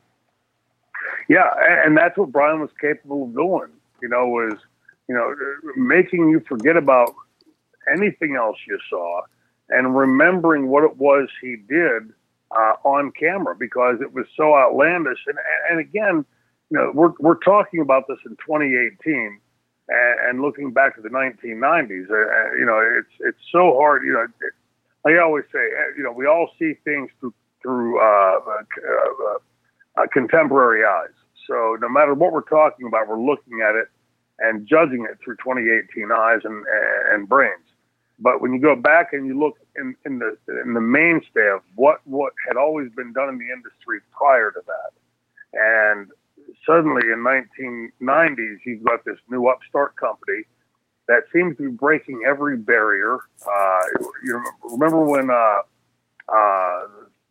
Yeah, 1.28 1.50
and 1.84 1.96
that's 1.96 2.16
what 2.16 2.32
Brian 2.32 2.60
was 2.60 2.70
capable 2.80 3.24
of 3.24 3.34
doing. 3.34 3.70
You 4.04 4.10
know, 4.10 4.26
was 4.26 4.58
you 5.08 5.14
know 5.14 5.34
making 5.76 6.28
you 6.28 6.40
forget 6.46 6.76
about 6.76 7.14
anything 7.90 8.36
else 8.36 8.58
you 8.68 8.78
saw 8.90 9.22
and 9.70 9.96
remembering 9.96 10.68
what 10.68 10.84
it 10.84 10.98
was 10.98 11.28
he 11.40 11.56
did 11.56 12.12
uh, 12.50 12.74
on 12.84 13.12
camera 13.18 13.54
because 13.58 13.96
it 14.02 14.12
was 14.12 14.26
so 14.36 14.54
outlandish. 14.54 15.20
And 15.26 15.38
and 15.70 15.80
again, 15.80 16.26
you 16.70 16.78
know, 16.78 16.90
we're 16.94 17.12
we're 17.18 17.38
talking 17.38 17.80
about 17.80 18.04
this 18.08 18.18
in 18.26 18.32
2018 18.32 19.40
and, 19.88 20.28
and 20.28 20.42
looking 20.42 20.70
back 20.70 20.96
to 20.96 21.02
the 21.02 21.08
1990s. 21.08 22.10
Uh, 22.10 22.14
uh, 22.14 22.54
you 22.58 22.66
know, 22.66 22.80
it's 22.98 23.14
it's 23.20 23.44
so 23.50 23.78
hard. 23.78 24.04
You 24.04 24.12
know, 24.12 24.26
it, 24.42 24.52
I 25.06 25.18
always 25.22 25.44
say, 25.50 25.58
uh, 25.58 25.96
you 25.96 26.02
know, 26.02 26.12
we 26.12 26.26
all 26.26 26.50
see 26.58 26.74
things 26.84 27.10
through 27.20 27.32
through 27.62 27.98
uh, 27.98 28.04
uh, 28.04 28.62
uh, 28.84 30.02
uh, 30.02 30.06
contemporary 30.12 30.84
eyes. 30.84 31.14
So 31.48 31.76
no 31.80 31.88
matter 31.88 32.14
what 32.14 32.32
we're 32.32 32.42
talking 32.42 32.86
about, 32.86 33.08
we're 33.08 33.20
looking 33.20 33.62
at 33.66 33.74
it 33.74 33.88
and 34.38 34.66
judging 34.66 35.06
it 35.10 35.18
through 35.22 35.36
2018 35.36 36.10
eyes 36.12 36.40
and, 36.44 36.64
and 37.12 37.28
brains. 37.28 37.64
But 38.18 38.40
when 38.40 38.52
you 38.52 38.60
go 38.60 38.76
back 38.76 39.12
and 39.12 39.26
you 39.26 39.38
look 39.38 39.58
in, 39.76 39.96
in 40.06 40.18
the 40.20 40.36
in 40.64 40.74
the 40.74 40.80
mainstay 40.80 41.48
of 41.52 41.62
what 41.74 42.00
what 42.04 42.32
had 42.46 42.56
always 42.56 42.90
been 42.96 43.12
done 43.12 43.28
in 43.28 43.38
the 43.38 43.50
industry 43.52 44.00
prior 44.16 44.52
to 44.52 44.60
that, 44.66 44.92
and 45.52 46.10
suddenly 46.64 47.02
in 47.10 47.18
1990s 47.18 48.58
you've 48.64 48.84
got 48.84 49.04
this 49.04 49.18
new 49.28 49.48
upstart 49.48 49.96
company 49.96 50.42
that 51.08 51.24
seems 51.32 51.56
to 51.56 51.64
be 51.64 51.76
breaking 51.76 52.22
every 52.26 52.56
barrier. 52.56 53.18
Uh, 53.46 53.80
you 54.24 54.42
remember 54.70 55.04
when 55.04 55.30
uh, 55.30 55.58
uh, 56.32 56.86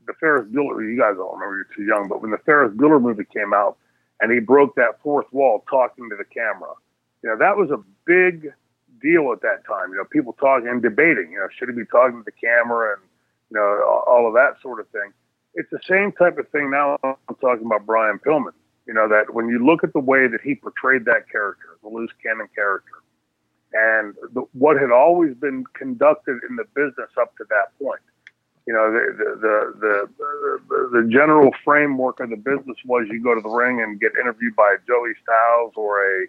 the 0.05 0.13
Ferris 0.19 0.47
Bueller? 0.51 0.83
You 0.83 0.99
guys 0.99 1.15
don't 1.15 1.33
remember; 1.33 1.55
you're 1.55 1.75
too 1.75 1.83
young. 1.83 2.07
But 2.07 2.21
when 2.21 2.31
the 2.31 2.37
Ferris 2.39 2.73
Bueller 2.75 3.01
movie 3.01 3.25
came 3.33 3.53
out, 3.53 3.77
and 4.19 4.31
he 4.31 4.39
broke 4.39 4.75
that 4.75 5.01
fourth 5.01 5.27
wall 5.31 5.63
talking 5.69 6.09
to 6.09 6.15
the 6.15 6.25
camera, 6.25 6.73
you 7.23 7.29
know 7.29 7.37
that 7.37 7.57
was 7.57 7.71
a 7.71 7.79
big 8.05 8.53
deal 9.01 9.31
at 9.31 9.41
that 9.41 9.65
time. 9.65 9.91
You 9.91 9.97
know, 9.97 10.05
people 10.05 10.33
talking 10.33 10.67
and 10.67 10.81
debating. 10.81 11.31
You 11.31 11.39
know, 11.39 11.47
should 11.57 11.69
he 11.69 11.75
be 11.75 11.85
talking 11.85 12.19
to 12.19 12.25
the 12.25 12.31
camera 12.31 12.93
and 12.93 13.01
you 13.49 13.57
know 13.57 14.03
all- 14.07 14.27
of 14.27 14.33
that 14.33 14.61
sort 14.61 14.79
of 14.79 14.87
thing. 14.89 15.11
It's 15.55 15.69
the 15.69 15.79
same 15.87 16.11
type 16.11 16.37
of 16.37 16.47
thing 16.49 16.71
now. 16.71 16.97
I'm 17.03 17.35
talking 17.39 17.65
about 17.65 17.85
Brian 17.85 18.19
Pillman. 18.19 18.53
You 18.87 18.93
know 18.93 19.07
that 19.07 19.33
when 19.33 19.47
you 19.47 19.63
look 19.63 19.83
at 19.83 19.93
the 19.93 19.99
way 19.99 20.27
that 20.27 20.41
he 20.41 20.55
portrayed 20.55 21.05
that 21.05 21.29
character, 21.29 21.77
the 21.83 21.89
loose 21.89 22.11
cannon 22.21 22.47
character, 22.55 23.01
and 23.73 24.15
the, 24.33 24.41
what 24.53 24.79
had 24.79 24.91
always 24.91 25.35
been 25.35 25.63
conducted 25.73 26.39
in 26.49 26.55
the 26.55 26.65
business 26.75 27.09
up 27.19 27.35
to 27.37 27.45
that 27.49 27.77
point. 27.81 28.01
You 28.65 28.73
know, 28.73 28.91
the 28.91 29.35
the 29.41 30.09
the 30.69 30.89
the, 31.01 31.09
general 31.11 31.51
framework 31.65 32.19
of 32.21 32.29
the 32.29 32.37
business 32.37 32.77
was 32.85 33.07
you 33.09 33.21
go 33.21 33.35
to 33.35 33.41
the 33.41 33.49
ring 33.49 33.81
and 33.81 33.99
get 33.99 34.13
interviewed 34.19 34.55
by 34.55 34.77
Joey 34.87 35.13
Styles 35.21 35.73
or 35.75 36.01
a 36.01 36.27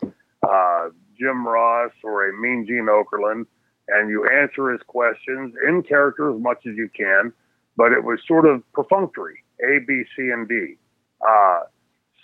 uh, 0.48 0.88
Jim 1.18 1.46
Ross 1.46 1.92
or 2.02 2.28
a 2.28 2.32
Mean 2.32 2.66
Gene 2.66 2.88
Okerlund, 2.88 3.46
and 3.88 4.10
you 4.10 4.28
answer 4.28 4.70
his 4.70 4.80
questions 4.86 5.54
in 5.68 5.82
character 5.82 6.34
as 6.34 6.40
much 6.40 6.66
as 6.66 6.74
you 6.76 6.88
can. 6.96 7.32
But 7.76 7.92
it 7.92 8.04
was 8.04 8.20
sort 8.26 8.46
of 8.46 8.62
perfunctory, 8.72 9.42
A, 9.62 9.80
B, 9.86 10.04
C, 10.16 10.30
and 10.30 10.48
D. 10.48 10.76
Uh, 11.26 11.60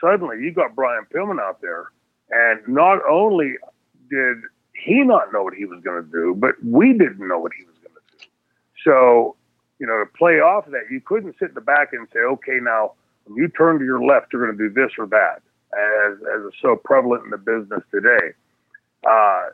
suddenly, 0.01 0.37
you 0.41 0.53
got 0.53 0.77
Brian 0.77 1.05
Pillman 1.13 1.41
out 1.41 1.61
there, 1.61 1.91
and 2.31 2.61
not 2.69 3.01
only 3.09 3.55
did 4.11 4.37
he 4.85 5.03
not 5.03 5.33
know 5.33 5.43
what 5.43 5.55
he 5.55 5.65
was 5.65 5.81
going 5.83 6.03
to 6.05 6.11
do, 6.11 6.35
but 6.37 6.55
we 6.65 6.93
didn't 6.93 7.27
know 7.27 7.39
what 7.39 7.53
he 7.57 7.65
was 7.65 7.75
going 7.77 7.95
to 7.95 8.19
do. 8.19 8.31
So, 8.85 9.37
you 9.79 9.87
know, 9.87 9.99
to 10.05 10.07
play 10.17 10.41
off 10.41 10.67
of 10.67 10.73
that, 10.73 10.85
you 10.91 11.01
couldn't 11.01 11.37
sit 11.39 11.49
in 11.49 11.55
the 11.55 11.61
back 11.61 11.93
and 11.93 12.07
say, 12.13 12.21
okay, 12.21 12.59
now 12.63 12.93
when 13.25 13.37
you 13.37 13.49
turn 13.49 13.79
to 13.79 13.85
your 13.85 14.03
left, 14.03 14.33
you're 14.33 14.45
going 14.45 14.57
to 14.57 14.69
do 14.69 14.73
this 14.73 14.93
or 14.99 15.07
that, 15.09 15.43
as, 15.73 16.19
as 16.19 16.47
is 16.47 16.55
so 16.61 16.77
prevalent 16.77 17.25
in 17.25 17.31
the 17.31 17.39
business 17.39 17.83
today. 17.91 18.35
Uh, 19.07 19.47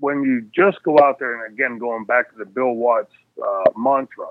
when 0.00 0.22
you 0.22 0.42
just 0.54 0.82
go 0.82 0.98
out 0.98 1.18
there, 1.18 1.44
and 1.44 1.54
again, 1.54 1.78
going 1.78 2.04
back 2.04 2.30
to 2.32 2.38
the 2.38 2.44
Bill 2.44 2.72
Watts 2.72 3.12
uh, 3.42 3.70
mantra, 3.76 4.26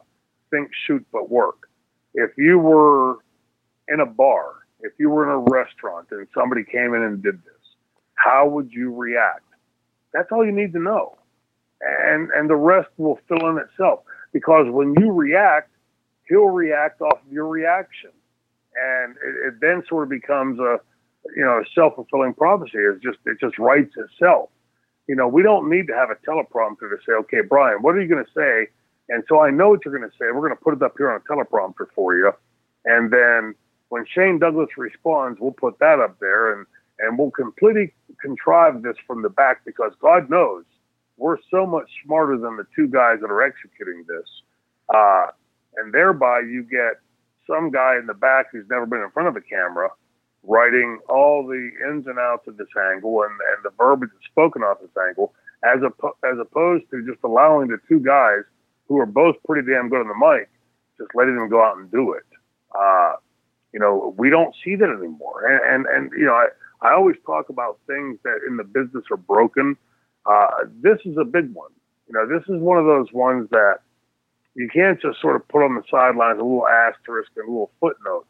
think, 0.51 0.69
shoot, 0.85 1.05
but 1.11 1.29
work. 1.29 1.69
If 2.13 2.31
you 2.37 2.59
were 2.59 3.17
in 3.87 3.99
a 3.99 4.05
bar, 4.05 4.53
if 4.81 4.93
you 4.99 5.09
were 5.09 5.23
in 5.23 5.31
a 5.31 5.51
restaurant 5.51 6.07
and 6.11 6.27
somebody 6.33 6.63
came 6.63 6.93
in 6.93 7.03
and 7.03 7.21
did 7.23 7.43
this, 7.43 7.53
how 8.15 8.47
would 8.47 8.71
you 8.71 8.93
react? 8.93 9.43
That's 10.13 10.31
all 10.31 10.45
you 10.45 10.51
need 10.51 10.73
to 10.73 10.79
know. 10.79 11.17
And 11.81 12.29
and 12.31 12.49
the 12.49 12.55
rest 12.55 12.89
will 12.97 13.19
fill 13.27 13.49
in 13.49 13.57
itself. 13.57 13.99
Because 14.31 14.67
when 14.69 14.95
you 14.99 15.11
react, 15.11 15.71
he'll 16.27 16.49
react 16.49 17.01
off 17.01 17.19
of 17.25 17.31
your 17.31 17.47
reaction. 17.47 18.11
And 18.75 19.15
it, 19.17 19.47
it 19.47 19.53
then 19.61 19.83
sort 19.87 20.03
of 20.03 20.09
becomes 20.09 20.59
a 20.59 20.79
you 21.35 21.43
know, 21.43 21.59
a 21.59 21.63
self 21.73 21.95
fulfilling 21.95 22.33
prophecy. 22.33 22.77
It's 22.77 23.01
just 23.01 23.17
it 23.25 23.39
just 23.39 23.57
writes 23.57 23.93
itself. 23.97 24.49
You 25.07 25.15
know, 25.15 25.27
we 25.27 25.43
don't 25.43 25.69
need 25.69 25.87
to 25.87 25.93
have 25.93 26.09
a 26.09 26.15
teleprompter 26.15 26.89
to 26.89 26.97
say, 27.05 27.13
okay, 27.13 27.41
Brian, 27.47 27.81
what 27.81 27.95
are 27.95 28.01
you 28.01 28.07
going 28.07 28.25
to 28.25 28.31
say? 28.35 28.71
And 29.09 29.23
so 29.29 29.39
I 29.39 29.51
know 29.51 29.69
what 29.69 29.85
you're 29.85 29.95
going 29.95 30.09
to 30.09 30.17
say. 30.17 30.25
We're 30.33 30.41
going 30.41 30.57
to 30.57 30.63
put 30.63 30.73
it 30.73 30.81
up 30.81 30.95
here 30.97 31.11
on 31.11 31.21
a 31.21 31.31
teleprompter 31.31 31.87
for 31.93 32.15
you. 32.17 32.31
And 32.85 33.11
then 33.11 33.53
when 33.89 34.05
Shane 34.07 34.39
Douglas 34.39 34.69
responds, 34.77 35.39
we'll 35.39 35.51
put 35.51 35.77
that 35.79 35.99
up 35.99 36.19
there 36.19 36.53
and, 36.53 36.65
and 36.99 37.19
we'll 37.19 37.31
completely 37.31 37.93
contrive 38.19 38.81
this 38.81 38.95
from 39.05 39.21
the 39.21 39.29
back 39.29 39.63
because 39.63 39.91
God 40.01 40.29
knows 40.29 40.63
we're 41.17 41.37
so 41.51 41.65
much 41.65 41.89
smarter 42.03 42.37
than 42.37 42.57
the 42.57 42.65
two 42.75 42.87
guys 42.87 43.19
that 43.21 43.29
are 43.29 43.43
executing 43.43 44.03
this. 44.07 44.27
Uh, 44.93 45.27
and 45.77 45.93
thereby 45.93 46.39
you 46.39 46.63
get 46.63 46.99
some 47.47 47.69
guy 47.69 47.97
in 47.97 48.07
the 48.07 48.13
back 48.13 48.47
who's 48.51 48.65
never 48.69 48.85
been 48.85 49.01
in 49.01 49.09
front 49.11 49.29
of 49.29 49.35
a 49.35 49.41
camera 49.41 49.89
writing 50.47 50.99
all 51.09 51.45
the 51.45 51.71
ins 51.87 52.07
and 52.07 52.19
outs 52.19 52.47
of 52.47 52.57
this 52.57 52.67
angle 52.93 53.23
and, 53.23 53.31
and 53.31 53.63
the 53.63 53.71
verbiage 53.77 54.11
that's 54.13 54.25
spoken 54.25 54.61
off 54.63 54.79
this 54.81 54.89
angle 55.07 55.33
as, 55.63 55.79
oppo- 55.81 56.15
as 56.23 56.37
opposed 56.39 56.83
to 56.91 57.05
just 57.05 57.19
allowing 57.23 57.67
the 57.67 57.77
two 57.89 57.99
guys 57.99 58.43
who 58.87 58.97
are 58.99 59.05
both 59.05 59.35
pretty 59.47 59.69
damn 59.69 59.89
good 59.89 60.01
on 60.01 60.07
the 60.07 60.15
mic, 60.15 60.49
just 60.97 61.09
letting 61.15 61.35
them 61.35 61.49
go 61.49 61.63
out 61.63 61.77
and 61.77 61.91
do 61.91 62.13
it. 62.13 62.25
Uh, 62.73 63.13
You 63.73 63.79
know, 63.79 64.13
we 64.17 64.29
don't 64.29 64.55
see 64.63 64.75
that 64.75 64.89
anymore. 64.89 65.45
And 65.45 65.59
and, 65.71 65.85
and 65.93 66.11
you 66.17 66.25
know, 66.25 66.33
I, 66.33 66.47
I 66.81 66.93
always 66.93 67.17
talk 67.25 67.49
about 67.49 67.79
things 67.87 68.19
that 68.23 68.39
in 68.47 68.55
the 68.57 68.63
business 68.63 69.03
are 69.11 69.17
broken. 69.17 69.75
Uh, 70.25 70.65
this 70.81 70.99
is 71.05 71.17
a 71.17 71.25
big 71.25 71.53
one. 71.53 71.71
You 72.07 72.13
know, 72.13 72.25
this 72.27 72.43
is 72.47 72.61
one 72.61 72.77
of 72.77 72.85
those 72.85 73.11
ones 73.11 73.49
that 73.49 73.79
you 74.55 74.69
can't 74.73 75.01
just 75.01 75.19
sort 75.19 75.35
of 75.35 75.45
put 75.49 75.63
on 75.63 75.75
the 75.75 75.83
sidelines 75.91 76.39
a 76.39 76.43
little 76.43 76.67
asterisk 76.67 77.31
and 77.35 77.47
a 77.47 77.51
little 77.51 77.71
footnote. 77.81 78.25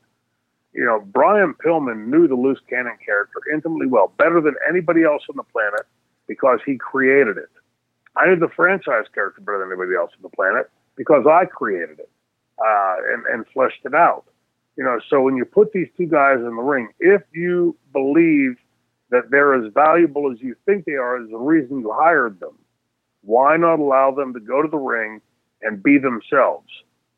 You 0.75 0.83
know, 0.83 0.99
Brian 0.99 1.53
Pillman 1.65 2.07
knew 2.07 2.27
the 2.27 2.35
loose 2.35 2.59
cannon 2.69 2.97
character 3.03 3.39
intimately 3.53 3.87
well, 3.87 4.13
better 4.17 4.41
than 4.41 4.55
anybody 4.69 5.03
else 5.03 5.23
on 5.29 5.37
the 5.37 5.43
planet 5.43 5.83
because 6.27 6.59
he 6.65 6.77
created 6.77 7.37
it. 7.37 7.49
I 8.17 8.27
knew 8.27 8.35
the 8.35 8.49
franchise 8.53 9.05
character 9.13 9.41
better 9.41 9.59
than 9.59 9.69
anybody 9.69 9.95
else 9.95 10.11
on 10.17 10.21
the 10.21 10.35
planet 10.35 10.69
because 10.97 11.25
I 11.25 11.45
created 11.45 11.99
it 11.99 12.09
uh, 12.59 12.95
and, 13.13 13.25
and 13.25 13.45
fleshed 13.53 13.85
it 13.85 13.93
out. 13.93 14.25
You 14.77 14.83
know, 14.83 14.99
so 15.09 15.21
when 15.21 15.37
you 15.37 15.45
put 15.45 15.71
these 15.71 15.87
two 15.95 16.07
guys 16.07 16.39
in 16.39 16.55
the 16.55 16.61
ring, 16.61 16.89
if 16.99 17.21
you 17.33 17.77
believe 17.93 18.57
that 19.11 19.29
they're 19.31 19.53
as 19.53 19.71
valuable 19.73 20.29
as 20.29 20.41
you 20.41 20.55
think 20.65 20.83
they 20.83 20.93
are, 20.93 21.23
is 21.23 21.29
the 21.29 21.37
reason 21.37 21.79
you 21.79 21.93
hired 21.93 22.41
them. 22.41 22.57
Why 23.21 23.55
not 23.55 23.79
allow 23.79 24.11
them 24.11 24.33
to 24.33 24.41
go 24.41 24.61
to 24.61 24.67
the 24.67 24.77
ring 24.77 25.21
and 25.61 25.81
be 25.81 25.97
themselves, 25.97 26.67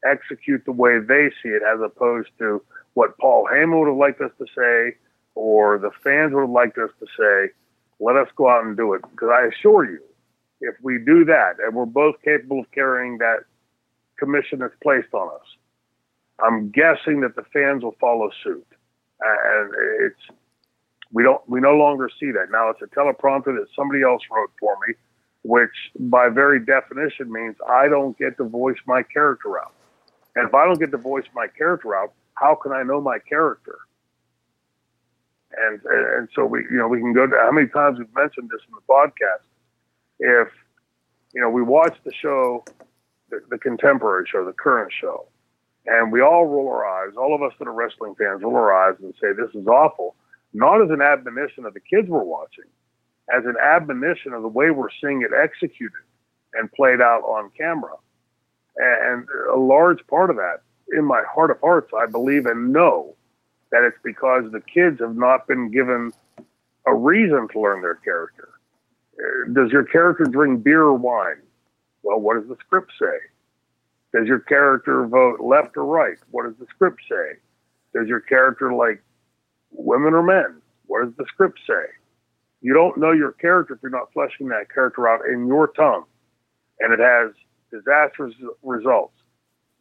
execute 0.05 0.63
the 0.65 0.71
way 0.71 0.99
they 0.99 1.31
see 1.41 1.49
it, 1.49 1.63
as 1.63 1.79
opposed 1.83 2.29
to 2.37 2.61
what 2.98 3.16
Paul 3.20 3.48
Heyman 3.54 3.77
would 3.80 3.89
have 3.89 3.98
liked 3.98 4.22
us 4.22 4.32
to 4.39 4.46
say 4.56 4.98
or 5.36 5.77
the 5.77 5.92
fans 6.04 6.34
would 6.34 6.42
have 6.42 6.50
liked 6.50 6.80
us 6.80 6.89
to 7.00 7.06
say. 7.16 7.54
Let 8.00 8.16
us 8.16 8.27
go 8.36 8.50
out 8.50 8.66
and 8.66 8.75
do 8.75 8.94
it. 8.96 9.04
Because 9.12 9.30
I 9.32 9.46
assure 9.46 9.86
you, 9.86 10.00
if 10.62 10.74
we 10.82 10.98
do 11.06 11.24
that, 11.25 11.58
and 11.63 11.75
we're 11.75 11.86
both 11.86 12.16
capable 12.24 12.62
of 12.62 12.72
carrying 12.72 13.20
that 13.20 13.42
commission 14.18 14.58
that's 14.60 14.74
placed 14.82 15.13
on 15.13 15.27
us, 15.27 15.48
I'm 16.44 16.72
guessing 16.72 17.22
that 17.22 17.36
the 17.36 17.44
fans 17.54 17.84
will 17.84 17.96
follow 18.00 18.32
suit. 18.44 18.66
And 19.22 19.74
it's 20.01 20.38
we 21.12 21.22
don't 21.22 21.48
we 21.48 21.60
no 21.62 21.75
longer 21.75 22.10
see 22.20 22.32
that 22.32 22.50
now. 22.51 22.70
It's 22.72 22.82
a 22.82 22.88
teleprompter 22.88 23.56
that 23.58 23.68
somebody 23.75 24.01
else 24.01 24.24
wrote 24.32 24.51
for 24.60 24.75
me, 24.88 24.96
which 25.44 25.72
by 26.00 26.30
very 26.30 26.60
definition 26.63 27.32
means 27.32 27.56
I 27.68 27.88
don't 27.88 28.18
get 28.18 28.38
to 28.38 28.44
voice 28.44 28.77
my 28.88 29.04
character 29.04 29.60
out. 29.60 29.74
And 30.36 30.48
if 30.48 30.54
I 30.56 30.66
don't 30.66 30.80
get 30.80 30.92
to 30.92 30.98
voice 30.98 31.25
my 31.34 31.48
character 31.48 31.96
out, 31.96 32.13
how 32.39 32.56
can 32.56 32.72
I 32.72 32.84
know 32.84 33.01
my 33.01 33.20
character? 33.20 33.77
And 35.58 35.82
and 35.84 36.29
so 36.36 36.46
we 36.46 36.60
you 36.70 36.77
know 36.77 36.88
we 36.88 37.00
can 37.00 37.13
go 37.13 37.25
to 37.25 37.36
how 37.36 37.51
many 37.51 37.67
times 37.67 38.00
we've 38.00 38.13
mentioned 38.15 38.50
this 38.50 38.62
in 38.67 38.75
the 38.75 38.94
podcast. 38.94 39.46
If 40.20 40.50
you 41.34 41.41
know 41.41 41.50
we 41.50 41.62
watch 41.62 41.98
the 42.03 42.12
show, 42.13 42.63
the, 43.29 43.41
the 43.50 43.58
contemporary 43.58 44.25
show, 44.32 44.46
the 44.46 44.53
current 44.53 44.91
show, 45.00 45.27
and 45.86 46.12
we 46.12 46.22
all 46.22 46.46
roll 46.46 46.67
our 46.67 46.86
eyes. 46.86 47.15
All 47.17 47.34
of 47.34 47.41
us 47.41 47.53
that 47.60 47.67
are 47.67 47.74
wrestling 47.74 48.15
fans 48.15 48.44
roll 48.44 48.56
our 48.56 48.74
eyes 48.74 48.96
and 49.01 49.13
say 49.22 49.29
this 49.34 49.53
is 49.56 49.67
awful 49.67 50.15
not 50.53 50.82
as 50.82 50.89
an 50.89 51.01
admonition 51.01 51.65
of 51.65 51.74
the 51.74 51.79
kids 51.79 52.10
we're 52.10 52.24
watching, 52.24 52.65
as 53.36 53.46
an 53.46 53.56
admonition 53.62 54.34
of 54.34 54.41
the 54.41 54.48
way 54.48 54.72
we're 54.72 54.89
seeing 55.01 55.22
it 55.22 55.32
executed 55.38 56.01
and 56.53 56.72
played 56.72 57.01
out 57.01 57.22
on 57.24 57.51
camera. 57.58 57.94
And 58.77 59.27
a 59.53 59.58
large 59.58 60.06
part 60.08 60.29
of 60.29 60.36
that, 60.38 60.62
in 60.96 61.06
my 61.06 61.24
heart 61.34 61.51
of 61.51 61.60
hearts, 61.62 61.91
I 61.98 62.06
believe 62.06 62.46
and 62.46 62.72
know 62.72 63.15
that 63.72 63.84
it's 63.84 63.98
because 64.03 64.44
the 64.51 64.62
kids 64.62 65.00
have 65.01 65.15
not 65.15 65.48
been 65.48 65.72
given 65.72 66.13
a 66.86 66.96
reason 66.96 67.48
to 67.50 67.60
learn 67.60 67.82
their 67.82 67.96
character. 67.96 68.50
Uh, 69.20 69.51
does 69.53 69.72
your 69.72 69.84
character 69.84 70.24
drink 70.25 70.63
beer 70.63 70.84
or 70.84 70.94
wine? 70.94 71.41
Well, 72.03 72.20
what 72.20 72.39
does 72.39 72.48
the 72.48 72.56
script 72.65 72.91
say? 73.00 73.17
Does 74.13 74.27
your 74.27 74.39
character 74.39 75.06
vote 75.06 75.41
left 75.41 75.75
or 75.75 75.86
right? 75.86 76.17
What 76.32 76.46
does 76.46 76.56
the 76.60 76.67
script 76.74 77.01
say? 77.10 77.38
Does 77.94 78.08
your 78.08 78.22
character 78.22 78.74
like 78.74 79.03
women 79.72 80.13
or 80.13 80.24
men? 80.24 80.62
What 80.86 81.03
does 81.03 81.13
the 81.17 81.25
script 81.27 81.60
say? 81.67 81.86
You 82.62 82.74
don't 82.74 82.98
know 82.98 83.12
your 83.12 83.34
character 83.34 83.74
if 83.74 83.82
you're 83.82 83.91
not 83.91 84.13
fleshing 84.13 84.48
that 84.50 84.74
character 84.74 85.08
out 85.08 85.25
in 85.25 85.48
your 85.48 85.67
tongue. 85.67 86.06
And 86.79 86.94
it 86.94 87.00
has 87.00 87.32
disastrous 87.72 88.34
results. 88.63 89.16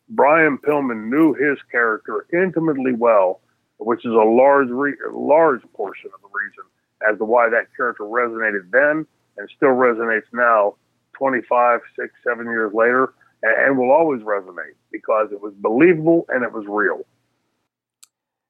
Brian 0.09 0.59
Pillman 0.59 1.11
knew 1.11 1.35
his 1.35 1.59
character 1.71 2.27
intimately 2.33 2.93
well, 2.93 3.41
which 3.79 4.05
is 4.05 4.13
a 4.13 4.25
large, 4.25 4.69
re- 4.69 4.95
large 5.13 5.63
portion 5.75 6.11
of 6.15 6.21
the 6.21 6.29
reason 6.29 6.65
as 7.11 7.19
to 7.19 7.25
why 7.25 7.49
that 7.49 7.67
character 7.77 8.05
resonated 8.05 8.71
then 8.71 9.07
and 9.37 9.51
still 9.57 9.71
resonates 9.71 10.23
now, 10.33 10.77
25, 11.19 11.81
six, 11.99 12.13
seven 12.25 12.47
years 12.47 12.73
later, 12.73 13.15
and, 13.43 13.67
and 13.67 13.79
will 13.79 13.91
always 13.91 14.23
resonate 14.23 14.75
because 14.91 15.29
it 15.33 15.41
was 15.41 15.53
believable 15.59 16.25
and 16.29 16.43
it 16.45 16.53
was 16.53 16.65
real. 16.69 17.03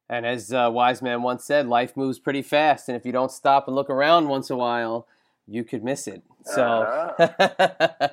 And 0.08 0.24
as 0.24 0.52
uh, 0.52 0.70
wise 0.72 1.02
man 1.02 1.22
once 1.22 1.44
said, 1.44 1.66
life 1.66 1.96
moves 1.96 2.20
pretty 2.20 2.42
fast, 2.42 2.88
and 2.88 2.96
if 2.96 3.04
you 3.04 3.10
don't 3.10 3.32
stop 3.32 3.66
and 3.66 3.74
look 3.74 3.90
around 3.90 4.28
once 4.28 4.50
in 4.50 4.54
a 4.54 4.58
while, 4.58 5.08
you 5.48 5.64
could 5.64 5.82
miss 5.82 6.06
it. 6.06 6.22
So, 6.44 6.62
uh, 7.18 8.08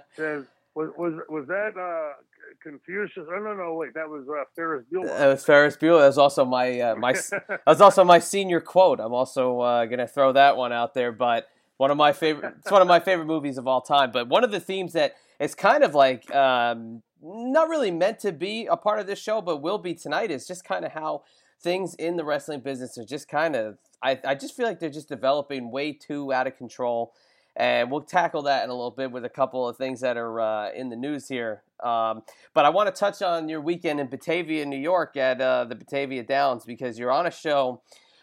was, 0.74 0.90
was 0.98 1.14
was 1.30 1.48
that 1.48 1.78
uh, 1.78 2.14
Confucius? 2.62 3.26
Oh 3.30 3.40
no, 3.40 3.54
no, 3.54 3.74
wait, 3.74 3.94
that 3.94 4.10
was 4.10 4.26
uh, 4.30 4.44
Ferris 4.56 4.86
Bueller. 4.92 5.18
That 5.18 5.28
was 5.28 5.46
Ferris 5.46 5.78
Bueller. 5.78 6.00
That 6.00 6.08
was 6.08 6.18
also 6.18 6.46
my 6.46 6.80
uh, 6.80 6.96
my 6.96 7.14
that 7.48 7.62
was 7.66 7.82
also 7.82 8.04
my 8.04 8.20
senior 8.20 8.60
quote. 8.60 9.00
I'm 9.00 9.14
also 9.14 9.60
uh, 9.62 9.86
gonna 9.86 10.08
throw 10.08 10.34
that 10.34 10.58
one 10.58 10.74
out 10.74 10.94
there, 10.94 11.12
but 11.12 11.48
one 11.78 11.92
of 11.92 11.98
my 11.98 12.14
favorite. 12.14 12.56
It's 12.60 12.72
one 12.72 12.82
of 12.82 12.88
my 12.88 13.00
favorite 13.00 13.26
movies 13.26 13.58
of 13.58 13.68
all 13.68 13.82
time. 13.82 14.12
But 14.12 14.28
one 14.28 14.44
of 14.44 14.52
the 14.52 14.60
themes 14.60 14.94
that 14.94 15.16
it's 15.40 15.56
kind 15.56 15.84
of 15.84 15.96
like 15.96 16.34
um, 16.34 17.02
not 17.22 17.70
really 17.70 17.92
meant 17.92 18.20
to 18.20 18.32
be 18.32 18.68
a 18.68 18.78
part 18.78 19.00
of 19.00 19.08
this 19.08 19.20
show, 19.20 19.42
but 19.42 19.62
will 19.62 19.78
be 19.78 19.94
tonight 19.94 20.32
is 20.32 20.46
just 20.48 20.64
kind 20.64 20.86
of 20.86 20.92
how 20.92 21.24
things 21.62 21.96
in 21.96 22.18
the 22.18 22.26
wrestling 22.26 22.60
business 22.60 22.98
are 22.98 23.06
just 23.06 23.28
kind 23.28 23.56
of 23.56 23.78
I, 24.02 24.20
I 24.26 24.36
just 24.36 24.56
feel 24.56 24.68
like 24.68 24.80
they're 24.80 24.90
just 24.90 25.08
developing 25.08 25.72
way 25.72 25.94
too 25.94 26.34
out 26.34 26.46
of 26.46 26.58
control 26.58 27.14
and 27.56 27.92
we'll 27.92 28.02
tackle 28.02 28.44
that 28.44 28.64
in 28.64 28.70
a 28.70 28.74
little 28.74 28.92
bit 28.92 29.12
with 29.12 29.26
a 29.26 29.30
couple 29.30 29.68
of 29.68 29.78
things 29.78 30.02
that 30.02 30.18
are 30.18 30.40
uh, 30.40 30.72
in 30.72 30.90
the 30.90 30.96
news 30.96 31.28
here. 31.28 31.64
Um, 31.84 32.24
but 32.54 32.66
I 32.66 32.70
want 32.70 32.94
to 32.94 33.00
touch 33.00 33.22
on 33.22 33.50
your 33.50 33.62
weekend 33.62 34.00
in 34.00 34.08
Batavia, 34.08 34.66
New 34.66 34.78
York, 34.78 35.18
at 35.18 35.40
uh, 35.40 35.66
the 35.66 35.76
Batavia 35.76 36.24
Downs 36.24 36.66
because 36.66 36.98
you're 36.98 37.12
on 37.12 37.28
a 37.28 37.32
show 37.32 37.82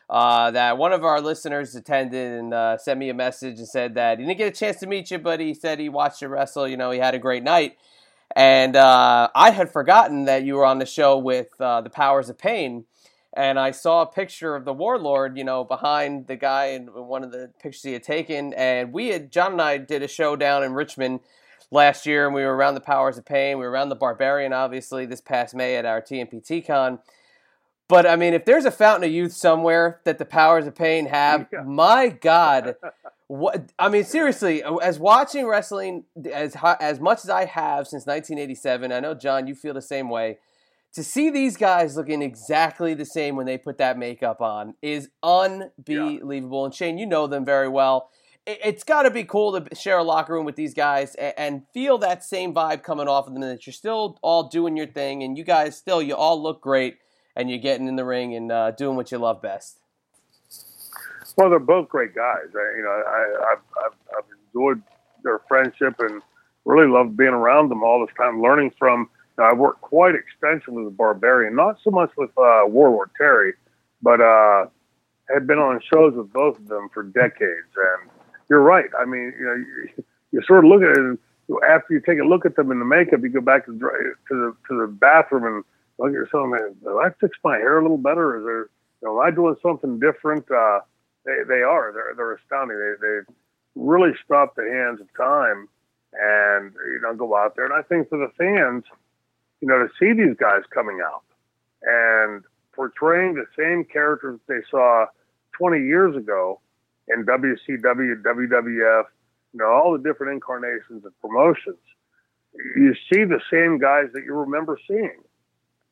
uh, 0.08 0.50
that 0.50 0.76
one 0.76 0.92
of 0.92 1.04
our 1.04 1.20
listeners 1.20 1.76
attended 1.76 2.32
and 2.32 2.52
uh, 2.52 2.76
sent 2.76 2.98
me 2.98 3.10
a 3.10 3.14
message 3.14 3.58
and 3.58 3.68
said 3.68 3.94
that 3.94 4.18
he 4.18 4.24
didn't 4.24 4.38
get 4.38 4.48
a 4.48 4.58
chance 4.58 4.78
to 4.78 4.86
meet 4.86 5.10
you, 5.10 5.18
but 5.18 5.38
he 5.38 5.54
said 5.54 5.78
he 5.78 5.88
watched 5.88 6.20
you 6.22 6.28
wrestle. 6.28 6.66
You 6.66 6.76
know, 6.76 6.90
he 6.90 6.98
had 6.98 7.14
a 7.14 7.18
great 7.18 7.44
night. 7.44 7.76
And 8.34 8.74
uh, 8.76 9.28
I 9.34 9.50
had 9.50 9.72
forgotten 9.72 10.24
that 10.24 10.44
you 10.44 10.54
were 10.54 10.64
on 10.64 10.78
the 10.78 10.86
show 10.86 11.18
with 11.18 11.48
uh, 11.60 11.80
the 11.80 11.90
Powers 11.90 12.28
of 12.28 12.38
Pain 12.38 12.84
and 13.32 13.58
I 13.58 13.70
saw 13.70 14.02
a 14.02 14.06
picture 14.06 14.56
of 14.56 14.64
the 14.64 14.72
warlord, 14.72 15.38
you 15.38 15.44
know, 15.44 15.62
behind 15.62 16.26
the 16.26 16.36
guy 16.36 16.66
in 16.66 16.86
one 16.86 17.22
of 17.22 17.30
the 17.30 17.50
pictures 17.62 17.82
he 17.82 17.92
had 17.92 18.02
taken. 18.02 18.52
And 18.54 18.92
we 18.92 19.08
had 19.08 19.30
John 19.30 19.52
and 19.52 19.62
I 19.62 19.78
did 19.78 20.02
a 20.02 20.08
show 20.08 20.34
down 20.34 20.64
in 20.64 20.72
Richmond 20.72 21.20
last 21.70 22.06
year, 22.06 22.26
and 22.26 22.34
we 22.34 22.42
were 22.42 22.54
around 22.54 22.74
the 22.74 22.80
Powers 22.80 23.18
of 23.18 23.24
Pain. 23.24 23.58
We 23.58 23.64
were 23.64 23.70
around 23.70 23.88
the 23.88 23.94
Barbarian, 23.94 24.52
obviously, 24.52 25.06
this 25.06 25.20
past 25.20 25.54
May 25.54 25.76
at 25.76 25.86
our 25.86 26.02
TMPT 26.02 26.66
Con. 26.66 26.98
But 27.86 28.06
I 28.06 28.16
mean, 28.16 28.34
if 28.34 28.44
there's 28.44 28.64
a 28.64 28.70
fountain 28.70 29.04
of 29.04 29.14
youth 29.14 29.32
somewhere 29.32 30.00
that 30.04 30.18
the 30.18 30.24
Powers 30.24 30.66
of 30.66 30.74
Pain 30.74 31.06
have, 31.06 31.46
yeah. 31.52 31.62
my 31.62 32.08
God. 32.08 32.76
What 33.32 33.70
I 33.78 33.88
mean, 33.88 34.02
seriously, 34.02 34.60
as 34.82 34.98
watching 34.98 35.46
wrestling 35.46 36.02
as 36.34 36.56
as 36.80 36.98
much 36.98 37.18
as 37.22 37.30
I 37.30 37.44
have 37.44 37.86
since 37.86 38.04
1987, 38.04 38.90
I 38.90 38.98
know 38.98 39.14
John, 39.14 39.46
you 39.46 39.54
feel 39.54 39.72
the 39.72 39.80
same 39.80 40.10
way 40.10 40.38
to 40.92 41.04
see 41.04 41.30
these 41.30 41.56
guys 41.56 41.96
looking 41.96 42.22
exactly 42.22 42.94
the 42.94 43.04
same 43.04 43.36
when 43.36 43.46
they 43.46 43.58
put 43.58 43.78
that 43.78 43.96
makeup 43.96 44.40
on 44.40 44.74
is 44.82 45.08
unbelievable. 45.22 46.60
Yeah. 46.60 46.64
And 46.66 46.74
Shane, 46.74 46.98
you 46.98 47.06
know 47.06 47.26
them 47.26 47.44
very 47.44 47.68
well. 47.68 48.10
It's 48.46 48.82
got 48.82 49.02
to 49.02 49.10
be 49.10 49.22
cool 49.22 49.60
to 49.60 49.74
share 49.76 49.98
a 49.98 50.02
locker 50.02 50.32
room 50.32 50.44
with 50.44 50.56
these 50.56 50.74
guys 50.74 51.14
and 51.14 51.62
feel 51.72 51.98
that 51.98 52.24
same 52.24 52.52
vibe 52.52 52.82
coming 52.82 53.06
off 53.06 53.28
of 53.28 53.34
them. 53.34 53.42
That 53.42 53.66
you're 53.66 53.72
still 53.72 54.18
all 54.22 54.48
doing 54.48 54.76
your 54.76 54.86
thing, 54.86 55.22
and 55.22 55.38
you 55.38 55.44
guys 55.44 55.76
still 55.76 56.02
you 56.02 56.16
all 56.16 56.42
look 56.42 56.60
great, 56.60 56.96
and 57.36 57.48
you're 57.50 57.60
getting 57.60 57.86
in 57.86 57.96
the 57.96 58.04
ring 58.04 58.34
and 58.34 58.50
uh, 58.50 58.70
doing 58.72 58.96
what 58.96 59.12
you 59.12 59.18
love 59.18 59.40
best. 59.42 59.78
Well, 61.36 61.50
they're 61.50 61.58
both 61.58 61.88
great 61.88 62.14
guys. 62.14 62.46
I, 62.54 62.76
you 62.76 62.82
know, 62.82 63.02
I, 63.06 63.52
I've, 63.52 63.92
I've 64.18 64.24
enjoyed 64.48 64.82
their 65.22 65.40
friendship 65.46 65.94
and 66.00 66.22
really 66.64 66.88
loved 66.88 67.16
being 67.16 67.30
around 67.30 67.68
them 67.68 67.84
all 67.84 68.04
this 68.04 68.14
time, 68.16 68.42
learning 68.42 68.72
from 68.78 69.08
I 69.42 69.52
worked 69.52 69.80
quite 69.80 70.14
extensively 70.14 70.84
with 70.84 70.96
Barbarian, 70.96 71.54
not 71.54 71.78
so 71.82 71.90
much 71.90 72.10
with 72.16 72.30
uh, 72.36 72.62
Warlord 72.66 73.10
Terry, 73.16 73.54
but 74.02 74.20
uh, 74.20 74.66
had 75.32 75.46
been 75.46 75.58
on 75.58 75.80
shows 75.92 76.14
with 76.14 76.32
both 76.32 76.58
of 76.58 76.68
them 76.68 76.88
for 76.92 77.02
decades. 77.02 77.68
And 77.76 78.10
you're 78.48 78.62
right. 78.62 78.90
I 78.98 79.04
mean, 79.04 79.32
you 79.38 79.44
know, 79.46 79.54
you, 79.54 80.04
you 80.32 80.42
sort 80.46 80.64
of 80.64 80.70
look 80.70 80.82
at 80.82 80.96
it, 80.96 81.18
after 81.68 81.94
you 81.94 82.00
take 82.00 82.18
a 82.18 82.26
look 82.26 82.46
at 82.46 82.56
them 82.56 82.70
in 82.70 82.78
the 82.78 82.84
makeup, 82.84 83.20
you 83.22 83.28
go 83.28 83.40
back 83.40 83.66
to 83.66 83.72
the 83.72 83.78
to 83.78 84.34
the 84.34 84.56
to 84.68 84.80
the 84.80 84.86
bathroom 84.86 85.44
and 85.44 85.64
look 85.98 86.08
at 86.08 86.14
yourself. 86.14 86.48
Man, 86.48 86.76
do 86.82 87.00
I 87.00 87.10
fix 87.20 87.36
my 87.42 87.56
hair 87.56 87.78
a 87.78 87.82
little 87.82 87.98
better? 87.98 88.38
Is 88.38 88.44
there, 88.44 88.58
you 89.02 89.08
know, 89.08 89.20
am 89.20 89.26
I 89.26 89.30
doing 89.34 89.56
something 89.62 89.98
different? 89.98 90.48
Uh, 90.50 90.80
they 91.24 91.42
they 91.48 91.62
are. 91.62 91.92
They're 91.92 92.14
they're 92.16 92.34
astounding. 92.34 92.78
They 92.78 93.06
they 93.06 93.34
really 93.74 94.12
stop 94.24 94.54
the 94.54 94.62
hands 94.62 95.00
of 95.00 95.08
time 95.16 95.68
and 96.12 96.72
you 96.92 97.00
know 97.02 97.14
go 97.14 97.36
out 97.36 97.56
there. 97.56 97.64
And 97.64 97.74
I 97.74 97.82
think 97.82 98.08
for 98.08 98.18
the 98.18 98.30
fans 98.38 98.84
you 99.60 99.68
know, 99.68 99.78
to 99.78 99.88
see 99.98 100.12
these 100.12 100.36
guys 100.36 100.62
coming 100.72 101.00
out 101.04 101.22
and 101.82 102.42
portraying 102.72 103.34
the 103.34 103.46
same 103.58 103.84
characters 103.84 104.40
they 104.48 104.60
saw 104.70 105.06
20 105.58 105.84
years 105.84 106.16
ago 106.16 106.60
in 107.08 107.24
WCW, 107.24 108.22
WWF, 108.22 109.04
you 109.52 109.58
know, 109.58 109.66
all 109.66 109.92
the 109.92 110.02
different 110.02 110.32
incarnations 110.32 111.04
of 111.04 111.20
promotions. 111.20 111.78
You 112.76 112.94
see 113.12 113.24
the 113.24 113.40
same 113.52 113.78
guys 113.78 114.06
that 114.14 114.24
you 114.24 114.34
remember 114.34 114.78
seeing. 114.88 115.20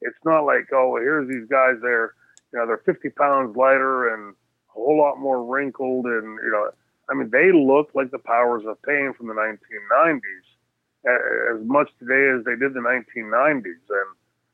It's 0.01 0.19
not 0.25 0.45
like, 0.45 0.69
oh, 0.73 0.91
well, 0.91 1.03
here's 1.03 1.29
these 1.29 1.49
guys. 1.49 1.75
They're, 1.83 2.15
you 2.53 2.59
know, 2.59 2.67
they're 2.67 2.83
50 2.85 3.11
pounds 3.11 3.57
lighter 3.57 4.15
and 4.15 4.35
a 4.71 4.73
whole 4.73 4.97
lot 4.97 5.19
more 5.19 5.45
wrinkled, 5.45 6.07
and 6.07 6.39
you 6.43 6.51
know, 6.51 6.71
I 7.11 7.15
mean, 7.15 7.31
they 7.31 7.53
look 7.53 7.91
like 7.95 8.11
the 8.11 8.19
powers 8.19 8.65
of 8.67 8.81
pain 8.83 9.13
from 9.17 9.29
the 9.29 9.35
1990s 9.35 10.21
as 11.55 11.67
much 11.67 11.89
today 11.99 12.37
as 12.39 12.45
they 12.45 12.57
did 12.57 12.75
the 12.75 12.81
1990s, 12.81 13.65
and 13.65 14.11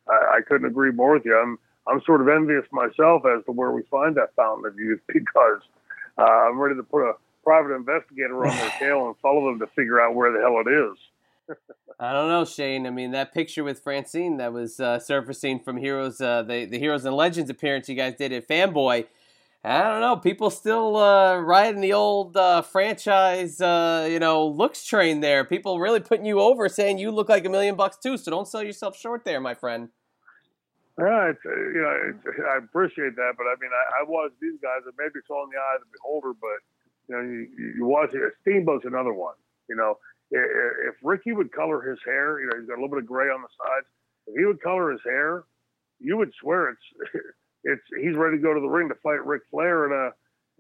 I, 0.09 0.39
I 0.39 0.41
couldn't 0.47 0.67
agree 0.67 0.93
more 0.93 1.15
with 1.15 1.25
you. 1.25 1.37
I'm 1.37 1.59
I'm 1.87 2.01
sort 2.07 2.23
of 2.23 2.29
envious 2.29 2.65
myself 2.73 3.23
as 3.27 3.45
to 3.45 3.53
where 3.53 3.71
we 3.71 3.83
find 3.91 4.17
that 4.17 4.35
fountain 4.37 4.67
of 4.67 4.79
youth 4.79 5.01
because 5.13 5.61
uh, 6.19 6.23
I'm 6.23 6.59
ready 6.59 6.77
to 6.77 6.83
put 6.83 7.03
a 7.03 7.15
private 7.43 7.75
investigator 7.75 8.47
on 8.47 8.57
their 8.57 8.71
tail 8.79 9.07
and 9.07 9.17
follow 9.19 9.47
them 9.47 9.59
to 9.59 9.67
figure 9.75 10.01
out 10.01 10.15
where 10.15 10.33
the 10.33 10.41
hell 10.41 10.63
it 10.65 10.71
is. 10.71 11.57
I 12.01 12.13
don't 12.13 12.29
know, 12.29 12.45
Shane. 12.45 12.87
I 12.87 12.91
mean, 12.91 13.11
that 13.13 13.35
picture 13.35 13.63
with 13.63 13.81
Francine 13.81 14.39
that 14.39 14.53
was 14.53 14.81
uh, 14.81 14.99
surfacing 14.99 15.61
from 15.61 15.77
Heroes, 15.77 16.21
uh, 16.21 16.43
the 16.43 16.65
the 16.65 16.79
Heroes 16.79 17.05
and 17.05 17.15
Legends 17.15 17.51
appearance 17.51 17.89
you 17.89 17.95
guys 17.95 18.15
did 18.17 18.33
at 18.33 18.49
Fanboy. 18.49 19.07
I 19.67 19.81
don't 19.81 20.01
know. 20.03 20.17
People 20.17 20.51
still 20.51 20.97
uh, 20.97 21.39
riding 21.39 21.81
the 21.81 21.95
old 21.95 22.37
uh, 22.37 22.61
franchise, 22.61 23.63
uh, 23.63 24.07
you 24.11 24.19
know, 24.19 24.47
looks 24.47 24.85
train 24.85 25.21
there. 25.21 25.43
People 25.43 25.81
really 25.81 26.01
putting 26.01 26.27
you 26.27 26.39
over, 26.41 26.69
saying 26.69 26.99
you 26.99 27.11
look 27.11 27.31
like 27.31 27.47
a 27.47 27.49
million 27.49 27.75
bucks 27.75 27.97
too. 27.97 28.19
So 28.19 28.31
don't 28.31 28.47
sell 28.47 28.63
yourself 28.63 28.95
short 28.95 29.25
there, 29.25 29.41
my 29.41 29.55
friend. 29.55 29.89
Yeah, 30.99 31.31
it's, 31.31 31.41
uh, 31.47 31.57
you 31.57 31.81
know, 31.81 32.13
it's, 32.13 32.39
I 32.47 32.59
appreciate 32.59 33.17
that, 33.17 33.33
but 33.39 33.45
I 33.45 33.57
mean, 33.59 33.71
I, 33.73 34.03
I 34.03 34.05
watch 34.07 34.33
these 34.41 34.61
guys, 34.63 34.85
and 34.85 34.93
maybe 34.99 35.19
all 35.31 35.45
in 35.45 35.51
the 35.51 35.59
eye 35.59 35.77
of 35.77 35.81
the 35.81 35.91
beholder, 35.97 36.35
but 36.39 36.61
you 37.09 37.17
know, 37.17 37.23
you, 37.23 37.75
you 37.79 37.87
watch 37.87 38.11
it. 38.13 38.21
Steamboat's 38.43 38.85
another 38.85 39.13
one. 39.15 39.35
You 39.69 39.77
know, 39.77 39.97
if, 40.31 40.45
if 40.93 40.95
Ricky 41.03 41.33
would 41.33 41.51
color 41.53 41.81
his 41.81 41.99
hair, 42.05 42.39
you 42.39 42.47
know, 42.47 42.61
he's 42.61 42.69
got 42.69 42.75
a 42.75 42.81
little 42.81 42.91
bit 42.91 42.99
of 42.99 43.07
gray 43.07 43.27
on 43.27 43.41
the 43.41 43.49
sides. 43.59 43.87
If 44.27 44.37
he 44.39 44.45
would 44.45 44.61
color 44.63 44.93
his 44.93 45.01
hair, 45.05 45.45
you 46.01 46.17
would 46.19 46.33
swear 46.39 46.71
it's 46.71 46.87
it's 47.65 47.83
he's 48.01 48.17
ready 48.17 48.37
to 48.37 48.43
go 48.43 48.55
to 48.55 48.61
the 48.61 48.69
ring 48.69 48.89
to 48.89 48.95
fight 49.03 49.25
Ric 49.25 49.43
Flair 49.51 49.87
in 49.87 49.93
a 49.93 50.11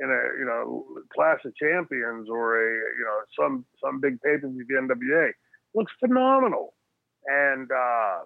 in 0.03 0.11
a 0.11 0.39
you 0.39 0.47
know 0.47 0.85
clash 1.15 1.45
of 1.45 1.55
champions 1.57 2.29
or 2.29 2.61
a 2.61 2.67
you 2.99 3.05
know 3.05 3.19
some 3.39 3.65
some 3.83 4.01
big 4.01 4.21
pay 4.21 4.39
per 4.39 4.49
view 4.49 4.65
the 4.69 4.75
NWA. 4.75 5.31
Looks 5.75 5.93
phenomenal, 6.01 6.75
and 7.27 7.71
uh, 7.71 8.25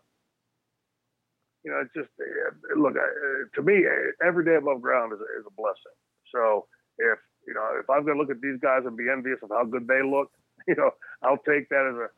you 1.64 1.70
know, 1.70 1.84
it's 1.84 1.94
just 1.94 2.08
uh, 2.16 2.80
look 2.80 2.94
uh, 2.96 3.44
to 3.54 3.62
me, 3.62 3.84
every 4.24 4.44
day 4.44 4.56
above 4.56 4.80
ground 4.80 5.12
is 5.12 5.20
a, 5.20 5.28
is 5.40 5.46
a 5.46 5.54
blessing. 5.54 5.96
So 6.32 6.66
if 6.98 7.18
you 7.46 7.54
know, 7.54 7.76
if 7.80 7.88
I'm 7.90 8.04
going 8.04 8.16
to 8.16 8.20
look 8.20 8.30
at 8.30 8.40
these 8.40 8.60
guys 8.60 8.82
and 8.86 8.96
be 8.96 9.10
envious 9.10 9.38
of 9.42 9.50
how 9.50 9.64
good 9.64 9.86
they 9.86 10.02
look, 10.02 10.30
you 10.68 10.76
know, 10.76 10.90
I'll 11.22 11.42
take 11.44 11.68
that 11.68 11.84
as 11.84 11.96
a 11.96 12.08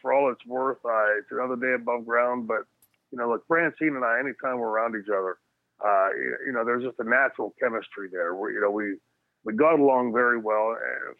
for 0.00 0.12
all 0.14 0.30
it's 0.30 0.46
worth. 0.46 0.78
Uh, 0.84 1.18
it's 1.18 1.30
another 1.30 1.56
day 1.56 1.74
above 1.74 2.06
ground, 2.06 2.46
but 2.46 2.64
you 3.10 3.18
know, 3.18 3.28
look, 3.28 3.46
Francine 3.46 3.96
and 3.96 4.04
I, 4.04 4.20
anytime 4.20 4.58
we're 4.58 4.70
around 4.70 4.94
each 4.96 5.10
other, 5.10 5.38
uh, 5.84 6.08
you 6.46 6.52
know, 6.52 6.64
there's 6.64 6.84
just 6.84 6.98
a 7.00 7.08
natural 7.08 7.54
chemistry 7.60 8.08
there. 8.10 8.34
Where 8.34 8.50
you 8.50 8.60
know 8.60 8.70
we 8.70 8.96
we 9.44 9.54
got 9.54 9.78
along 9.78 10.12
very 10.12 10.38
well 10.38 10.76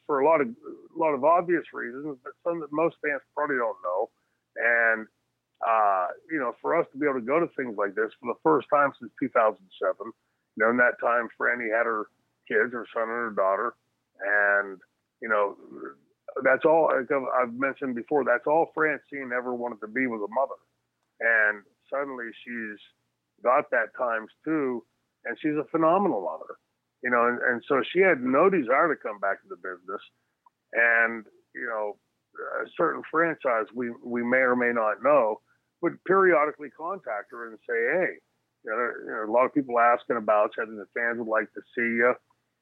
for 0.06 0.20
a 0.20 0.24
lot 0.26 0.40
of 0.40 0.48
a 0.48 0.98
lot 0.98 1.14
of 1.14 1.24
obvious 1.24 1.64
reasons, 1.72 2.18
but 2.24 2.32
some 2.42 2.60
that 2.60 2.72
most 2.72 2.96
fans 3.04 3.22
probably 3.34 3.56
don't 3.56 3.76
know. 3.84 4.10
And 4.56 5.06
uh, 5.66 6.08
you 6.30 6.38
know, 6.38 6.54
for 6.60 6.76
us 6.76 6.86
to 6.92 6.98
be 6.98 7.06
able 7.06 7.20
to 7.20 7.26
go 7.26 7.40
to 7.40 7.48
things 7.56 7.76
like 7.78 7.94
this 7.94 8.10
for 8.20 8.32
the 8.32 8.38
first 8.42 8.68
time 8.72 8.92
since 8.98 9.12
2007, 9.20 9.62
you 10.00 10.12
know, 10.58 10.70
in 10.70 10.76
that 10.76 11.00
time, 11.00 11.28
Franny 11.40 11.70
had 11.70 11.86
her 11.86 12.06
kids, 12.48 12.72
her 12.72 12.86
son 12.92 13.04
and 13.04 13.12
her 13.12 13.30
daughter, 13.30 13.74
and 14.20 14.78
you 15.22 15.28
know, 15.28 15.56
that's 16.42 16.64
all 16.64 16.90
I've 16.90 17.54
mentioned 17.54 17.94
before. 17.94 18.24
That's 18.24 18.46
all 18.46 18.70
Francine 18.74 19.30
ever 19.36 19.54
wanted 19.54 19.80
to 19.80 19.88
be 19.88 20.06
was 20.06 20.20
a 20.20 20.32
mother, 20.34 20.58
and 21.20 21.62
suddenly 21.88 22.26
she's 22.44 22.80
got 23.42 23.70
that 23.70 23.96
times 23.96 24.30
two, 24.44 24.84
and 25.24 25.36
she's 25.40 25.56
a 25.56 25.68
phenomenal 25.70 26.22
mother, 26.22 26.58
you 27.02 27.10
know, 27.10 27.26
and, 27.28 27.38
and 27.42 27.62
so 27.68 27.82
she 27.92 28.00
had 28.00 28.22
no 28.22 28.50
desire 28.50 28.88
to 28.88 29.00
come 29.00 29.18
back 29.18 29.42
to 29.42 29.48
the 29.48 29.56
business, 29.56 30.02
and 30.72 31.24
you 31.54 31.66
know, 31.66 31.96
a 32.62 32.68
certain 32.76 33.02
franchise 33.10 33.66
we 33.74 33.90
we 34.04 34.22
may 34.22 34.44
or 34.44 34.56
may 34.56 34.72
not 34.72 35.02
know 35.02 35.40
would 35.82 36.02
periodically 36.04 36.70
contact 36.70 37.30
her 37.30 37.48
and 37.48 37.58
say, 37.68 37.76
hey, 37.76 38.12
you 38.64 38.70
know, 38.70 38.76
there, 38.76 38.94
you 39.04 39.10
know, 39.10 39.30
a 39.30 39.32
lot 39.32 39.44
of 39.44 39.54
people 39.54 39.78
asking 39.78 40.16
about 40.16 40.50
you. 40.56 40.64
Think 40.64 40.78
the 40.78 40.86
fans 40.94 41.18
would 41.18 41.28
like 41.28 41.52
to 41.54 41.60
see 41.74 41.96
you. 42.00 42.14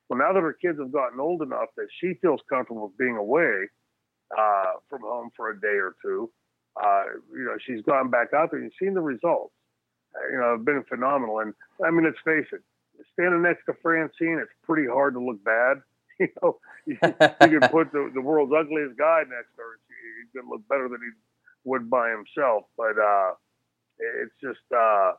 Well, 0.08 0.18
now 0.18 0.32
that 0.32 0.40
her 0.40 0.52
kids 0.52 0.78
have 0.78 0.92
gotten 0.92 1.20
old 1.20 1.42
enough 1.42 1.68
that 1.76 1.88
she 2.00 2.14
feels 2.20 2.40
comfortable 2.48 2.92
being 2.98 3.16
away 3.16 3.68
uh, 4.36 4.72
from 4.90 5.00
home 5.02 5.30
for 5.36 5.50
a 5.50 5.60
day 5.60 5.78
or 5.80 5.94
two, 6.02 6.30
uh, 6.82 7.04
you 7.32 7.44
know, 7.44 7.56
she's 7.66 7.82
gone 7.82 8.10
back 8.10 8.28
out 8.34 8.50
there 8.50 8.60
and 8.60 8.70
you've 8.70 8.86
seen 8.86 8.94
the 8.94 9.00
results. 9.00 9.54
You 10.30 10.38
know, 10.38 10.52
have 10.52 10.64
been 10.64 10.84
phenomenal. 10.88 11.40
And 11.40 11.54
I 11.84 11.90
mean, 11.90 12.04
let's 12.04 12.18
face 12.24 12.46
it, 12.52 12.62
standing 13.12 13.42
next 13.42 13.66
to 13.66 13.74
Francine, 13.82 14.38
it's 14.40 14.52
pretty 14.62 14.88
hard 14.88 15.14
to 15.14 15.20
look 15.20 15.42
bad. 15.44 15.82
You 16.20 16.28
know, 16.40 16.58
you, 16.86 16.96
you 17.02 17.58
can 17.58 17.68
put 17.70 17.90
the, 17.90 18.08
the 18.14 18.20
world's 18.20 18.52
ugliest 18.56 18.96
guy 18.96 19.22
next 19.26 19.50
to 19.56 19.62
her. 19.66 19.80
He's 19.90 20.30
going 20.32 20.46
to 20.46 20.52
look 20.52 20.62
better 20.68 20.88
than 20.88 21.00
he 21.02 21.10
would 21.64 21.90
by 21.90 22.08
himself. 22.08 22.66
But 22.76 22.94
uh, 22.96 23.32
it's 23.98 24.34
just, 24.40 24.62
uh, 24.70 25.14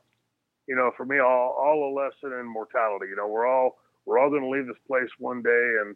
you 0.70 0.76
know, 0.76 0.92
for 0.96 1.06
me, 1.06 1.20
all, 1.20 1.52
all 1.60 1.92
a 1.92 1.94
lesson 1.94 2.40
in 2.40 2.48
mortality. 2.48 3.08
You 3.10 3.18
know, 3.18 3.28
we're 3.28 3.46
all 3.46 3.76
we're 4.06 4.20
all 4.20 4.30
going 4.30 4.44
to 4.44 4.50
leave 4.50 4.68
this 4.68 4.82
place 4.88 5.10
one 5.18 5.42
day, 5.42 5.66
and 5.82 5.96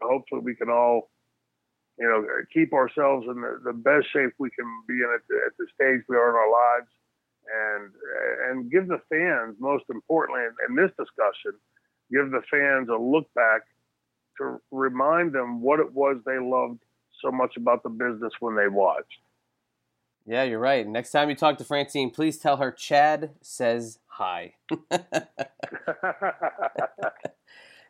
hopefully 0.00 0.40
we 0.40 0.54
can 0.54 0.70
all, 0.70 1.10
you 1.98 2.06
know, 2.06 2.24
keep 2.52 2.72
ourselves 2.72 3.26
in 3.28 3.40
the, 3.40 3.60
the 3.64 3.72
best 3.72 4.06
shape 4.12 4.32
we 4.38 4.50
can 4.50 4.66
be 4.86 4.94
in 4.94 5.10
at 5.14 5.26
the, 5.28 5.36
at 5.46 5.52
the 5.58 5.66
stage 5.74 6.06
we 6.08 6.16
are 6.16 6.30
in 6.30 6.36
our 6.36 6.50
lives, 6.50 6.88
and 7.48 7.92
and 8.50 8.70
give 8.70 8.88
the 8.88 9.00
fans, 9.08 9.56
most 9.58 9.84
importantly, 9.90 10.42
in, 10.42 10.52
in 10.68 10.76
this 10.76 10.90
discussion, 10.98 11.58
give 12.10 12.30
the 12.30 12.42
fans 12.50 12.88
a 12.88 12.96
look 12.96 13.32
back 13.34 13.62
to 14.38 14.60
remind 14.70 15.32
them 15.32 15.60
what 15.60 15.80
it 15.80 15.92
was 15.92 16.16
they 16.24 16.38
loved 16.38 16.80
so 17.22 17.30
much 17.30 17.56
about 17.56 17.82
the 17.82 17.88
business 17.88 18.32
when 18.40 18.56
they 18.56 18.68
watched. 18.68 19.20
Yeah, 20.26 20.42
you're 20.44 20.58
right. 20.58 20.86
Next 20.86 21.10
time 21.10 21.30
you 21.30 21.36
talk 21.36 21.56
to 21.58 21.64
Francine, 21.64 22.10
please 22.10 22.38
tell 22.38 22.58
her 22.58 22.70
Chad 22.70 23.30
says 23.40 23.98
hi. 24.06 24.54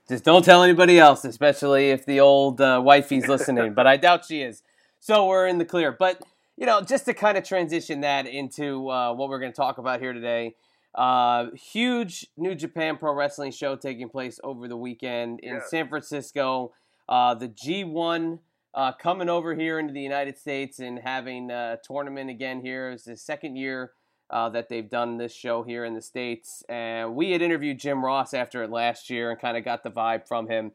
Just 0.09 0.25
don't 0.25 0.45
tell 0.45 0.63
anybody 0.63 0.99
else, 0.99 1.25
especially 1.25 1.91
if 1.91 2.07
the 2.07 2.21
old 2.21 2.61
uh, 2.61 2.81
wifey's 2.83 3.29
listening. 3.29 3.75
but 3.75 3.87
I 3.87 3.97
doubt 3.97 4.25
she 4.25 4.41
is. 4.41 4.63
So 5.01 5.27
we're 5.27 5.47
in 5.47 5.59
the 5.59 5.65
clear. 5.65 5.93
But 5.93 6.23
you 6.59 6.67
know, 6.67 6.81
just 6.81 7.05
to 7.05 7.15
kind 7.15 7.39
of 7.39 7.45
transition 7.45 8.01
that 8.01 8.27
into 8.27 8.91
uh, 8.91 9.15
what 9.15 9.29
we're 9.29 9.39
going 9.39 9.53
to 9.53 9.57
talk 9.57 9.79
about 9.79 10.01
here 10.01 10.13
today. 10.13 10.57
Uh, 10.93 11.47
huge 11.55 12.27
New 12.37 12.57
Japan 12.57 12.97
Pro 12.97 13.15
Wrestling 13.15 13.53
show 13.53 13.77
taking 13.77 14.09
place 14.09 14.41
over 14.43 14.67
the 14.67 14.77
weekend 14.77 15.39
in 15.41 15.61
San 15.69 15.89
Francisco. 15.89 16.73
Uh, 17.09 17.35
the 17.35 17.49
G1 17.49 18.41
uh, 18.75 18.93
coming 18.93 19.29
over 19.29 19.55
here 19.55 19.79
into 19.79 19.93
the 19.93 20.01
United 20.01 20.37
States 20.37 20.81
and 20.81 20.99
having 20.99 21.53
a 21.53 21.79
tournament 21.85 22.29
again 22.29 22.61
here. 22.61 22.91
It's 22.91 23.05
the 23.05 23.17
second 23.17 23.55
year 23.55 23.93
uh, 24.31 24.49
that 24.49 24.69
they've 24.69 24.91
done 24.91 25.17
this 25.17 25.33
show 25.33 25.63
here 25.63 25.85
in 25.85 25.95
the 25.95 26.03
States. 26.03 26.65
And 26.69 27.15
we 27.15 27.31
had 27.31 27.41
interviewed 27.41 27.79
Jim 27.79 28.05
Ross 28.05 28.35
after 28.35 28.65
it 28.65 28.71
last 28.71 29.11
year 29.11 29.31
and 29.31 29.41
kind 29.41 29.57
of 29.57 29.65
got 29.65 29.85
the 29.85 29.91
vibe 29.91 30.27
from 30.27 30.49
him. 30.49 30.73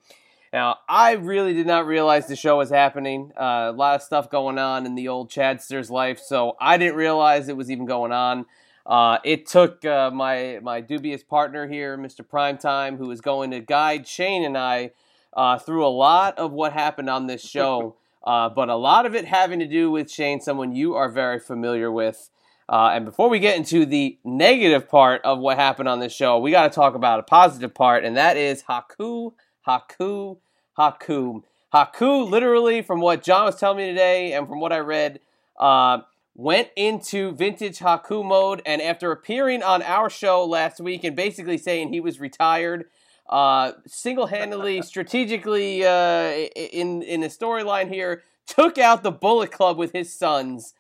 Now, 0.54 0.78
I 0.88 1.14
really 1.14 1.56
did 1.56 1.66
not 1.66 1.88
realize 1.88 2.28
the 2.28 2.36
show 2.36 2.60
was 2.60 2.70
happening. 2.70 3.32
Uh, 3.36 3.72
a 3.72 3.76
lot 3.76 3.96
of 3.96 4.04
stuff 4.04 4.30
going 4.30 4.60
on 4.60 4.86
in 4.86 4.94
the 4.94 5.08
old 5.08 5.32
Chadster's 5.32 5.90
life, 5.90 6.20
so 6.20 6.56
I 6.62 6.78
didn't 6.78 6.96
realize 6.96 7.50
it 7.50 7.58
was 7.58 7.72
even 7.72 7.88
going 7.88 8.12
on. 8.12 8.46
Uh, 8.86 9.18
it 9.24 9.48
took 9.48 9.84
uh, 9.84 10.12
my 10.12 10.60
my 10.62 10.80
dubious 10.80 11.24
partner 11.24 11.68
here, 11.68 11.98
Mr. 11.98 12.24
Primetime, 12.24 13.00
who 13.00 13.08
was 13.08 13.20
going 13.20 13.50
to 13.50 13.62
guide 13.62 14.08
Shane 14.08 14.46
and 14.46 14.56
I 14.56 14.92
uh, 15.36 15.58
through 15.58 15.88
a 15.88 15.90
lot 15.90 16.38
of 16.38 16.52
what 16.52 16.74
happened 16.74 17.10
on 17.10 17.26
this 17.26 17.42
show, 17.50 17.96
uh, 18.24 18.50
but 18.50 18.70
a 18.70 18.76
lot 18.76 19.08
of 19.08 19.16
it 19.16 19.26
having 19.26 19.58
to 19.58 19.68
do 19.68 19.90
with 19.90 20.12
Shane, 20.12 20.40
someone 20.40 20.76
you 20.76 20.94
are 20.94 21.10
very 21.10 21.40
familiar 21.40 21.92
with. 21.92 22.30
Uh, 22.70 22.92
and 22.94 23.06
before 23.06 23.28
we 23.28 23.40
get 23.40 23.58
into 23.58 23.86
the 23.86 24.18
negative 24.24 24.88
part 24.88 25.22
of 25.24 25.40
what 25.40 25.58
happened 25.58 25.90
on 25.90 26.00
this 26.00 26.14
show, 26.14 26.38
we 26.38 26.52
got 26.52 26.72
to 26.72 26.76
talk 26.76 26.94
about 26.94 27.20
a 27.20 27.24
positive 27.24 27.74
part, 27.74 28.06
and 28.06 28.16
that 28.16 28.38
is 28.38 28.64
Haku, 28.64 29.34
Haku, 29.68 30.38
Haku. 30.78 31.44
Haku, 31.74 32.30
literally, 32.30 32.82
from 32.82 33.02
what 33.02 33.24
John 33.24 33.46
was 33.46 33.56
telling 33.56 33.78
me 33.78 33.88
today 33.88 34.34
and 34.34 34.48
from 34.48 34.60
what 34.60 34.72
I 34.72 34.80
read, 34.80 35.20
uh, 35.60 36.00
went 36.36 36.70
into 36.76 37.32
vintage 37.32 37.80
Haku 37.80 38.24
mode. 38.24 38.62
And 38.66 38.82
after 38.82 39.12
appearing 39.12 39.64
on 39.64 39.82
our 39.82 40.10
show 40.10 40.46
last 40.46 40.80
week 40.80 41.04
and 41.04 41.16
basically 41.16 41.58
saying 41.58 41.92
he 41.92 42.00
was 42.00 42.20
retired, 42.20 42.86
uh, 43.30 43.72
single-handedly, 43.88 44.82
strategically, 44.84 45.86
uh, 45.86 46.30
in 46.56 47.02
in 47.02 47.24
a 47.24 47.28
storyline 47.28 47.92
here, 47.92 48.22
took 48.46 48.78
out 48.78 49.04
the 49.04 49.12
Bullet 49.12 49.52
Club 49.52 49.78
with 49.78 49.94
his 49.94 50.14
sons 50.14 50.74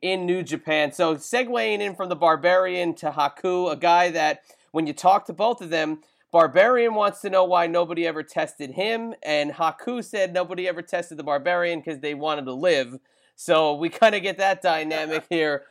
in 0.00 0.26
New 0.26 0.42
Japan. 0.42 0.92
So 0.92 1.16
segueing 1.16 1.80
in 1.80 1.94
from 1.94 2.08
the 2.08 2.16
Barbarian 2.16 2.94
to 2.96 3.10
Haku, 3.10 3.70
a 3.70 3.76
guy 3.76 4.10
that 4.10 4.42
when 4.70 4.86
you 4.86 4.92
talk 4.92 5.26
to 5.26 5.32
both 5.32 5.60
of 5.60 5.70
them, 5.70 6.00
Barbarian 6.30 6.94
wants 6.94 7.20
to 7.22 7.30
know 7.30 7.44
why 7.44 7.66
nobody 7.66 8.06
ever 8.06 8.22
tested 8.22 8.72
him, 8.72 9.14
and 9.22 9.52
Haku 9.52 10.04
said 10.04 10.32
nobody 10.34 10.68
ever 10.68 10.82
tested 10.82 11.18
the 11.18 11.22
Barbarian 11.24 11.80
because 11.80 12.00
they 12.00 12.14
wanted 12.14 12.44
to 12.44 12.52
live. 12.52 12.98
So 13.34 13.74
we 13.74 13.88
kind 13.88 14.14
of 14.14 14.22
get 14.22 14.36
that 14.38 14.60
dynamic 14.62 15.24
here. 15.30 15.64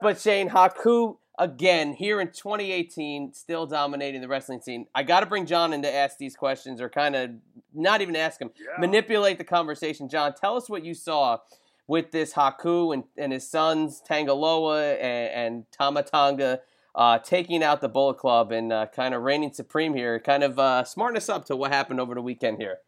But 0.00 0.20
Shane 0.20 0.50
Haku 0.50 1.16
again 1.38 1.94
here 1.94 2.20
in 2.20 2.28
2018, 2.28 3.32
still 3.32 3.64
dominating 3.66 4.20
the 4.20 4.28
wrestling 4.28 4.60
scene. 4.60 4.86
I 4.94 5.02
got 5.02 5.20
to 5.20 5.26
bring 5.26 5.46
John 5.46 5.72
in 5.72 5.80
to 5.82 5.92
ask 5.92 6.18
these 6.18 6.36
questions, 6.36 6.80
or 6.80 6.90
kind 6.90 7.16
of 7.16 7.30
not 7.72 8.02
even 8.02 8.14
ask 8.16 8.40
him, 8.40 8.50
Yeah. 8.58 8.78
manipulate 8.78 9.38
the 9.38 9.44
conversation. 9.44 10.08
John, 10.10 10.34
tell 10.34 10.56
us 10.56 10.68
what 10.68 10.84
you 10.84 10.94
saw 10.94 11.38
with 11.86 12.10
this 12.10 12.34
Haku 12.34 12.92
and, 12.92 13.04
and 13.16 13.32
his 13.32 13.48
sons 13.48 14.02
Tanga 14.04 14.34
Loa 14.34 14.92
and, 14.94 15.30
and 15.54 15.64
Tama 15.72 16.02
Tonga 16.02 16.60
uh, 16.94 17.18
taking 17.18 17.62
out 17.62 17.80
the 17.80 17.88
Bullet 17.88 18.18
Club 18.18 18.52
and 18.52 18.72
uh, 18.72 18.86
kind 18.86 19.14
of 19.14 19.22
reigning 19.22 19.52
supreme 19.52 19.94
here. 19.94 20.18
Kind 20.18 20.42
of 20.42 20.58
uh, 20.58 20.84
smarten 20.84 21.16
us 21.16 21.28
up 21.28 21.44
to 21.46 21.56
what 21.56 21.72
happened 21.72 22.00
over 22.00 22.14
the 22.14 22.22
weekend 22.22 22.58
here. 22.58 22.78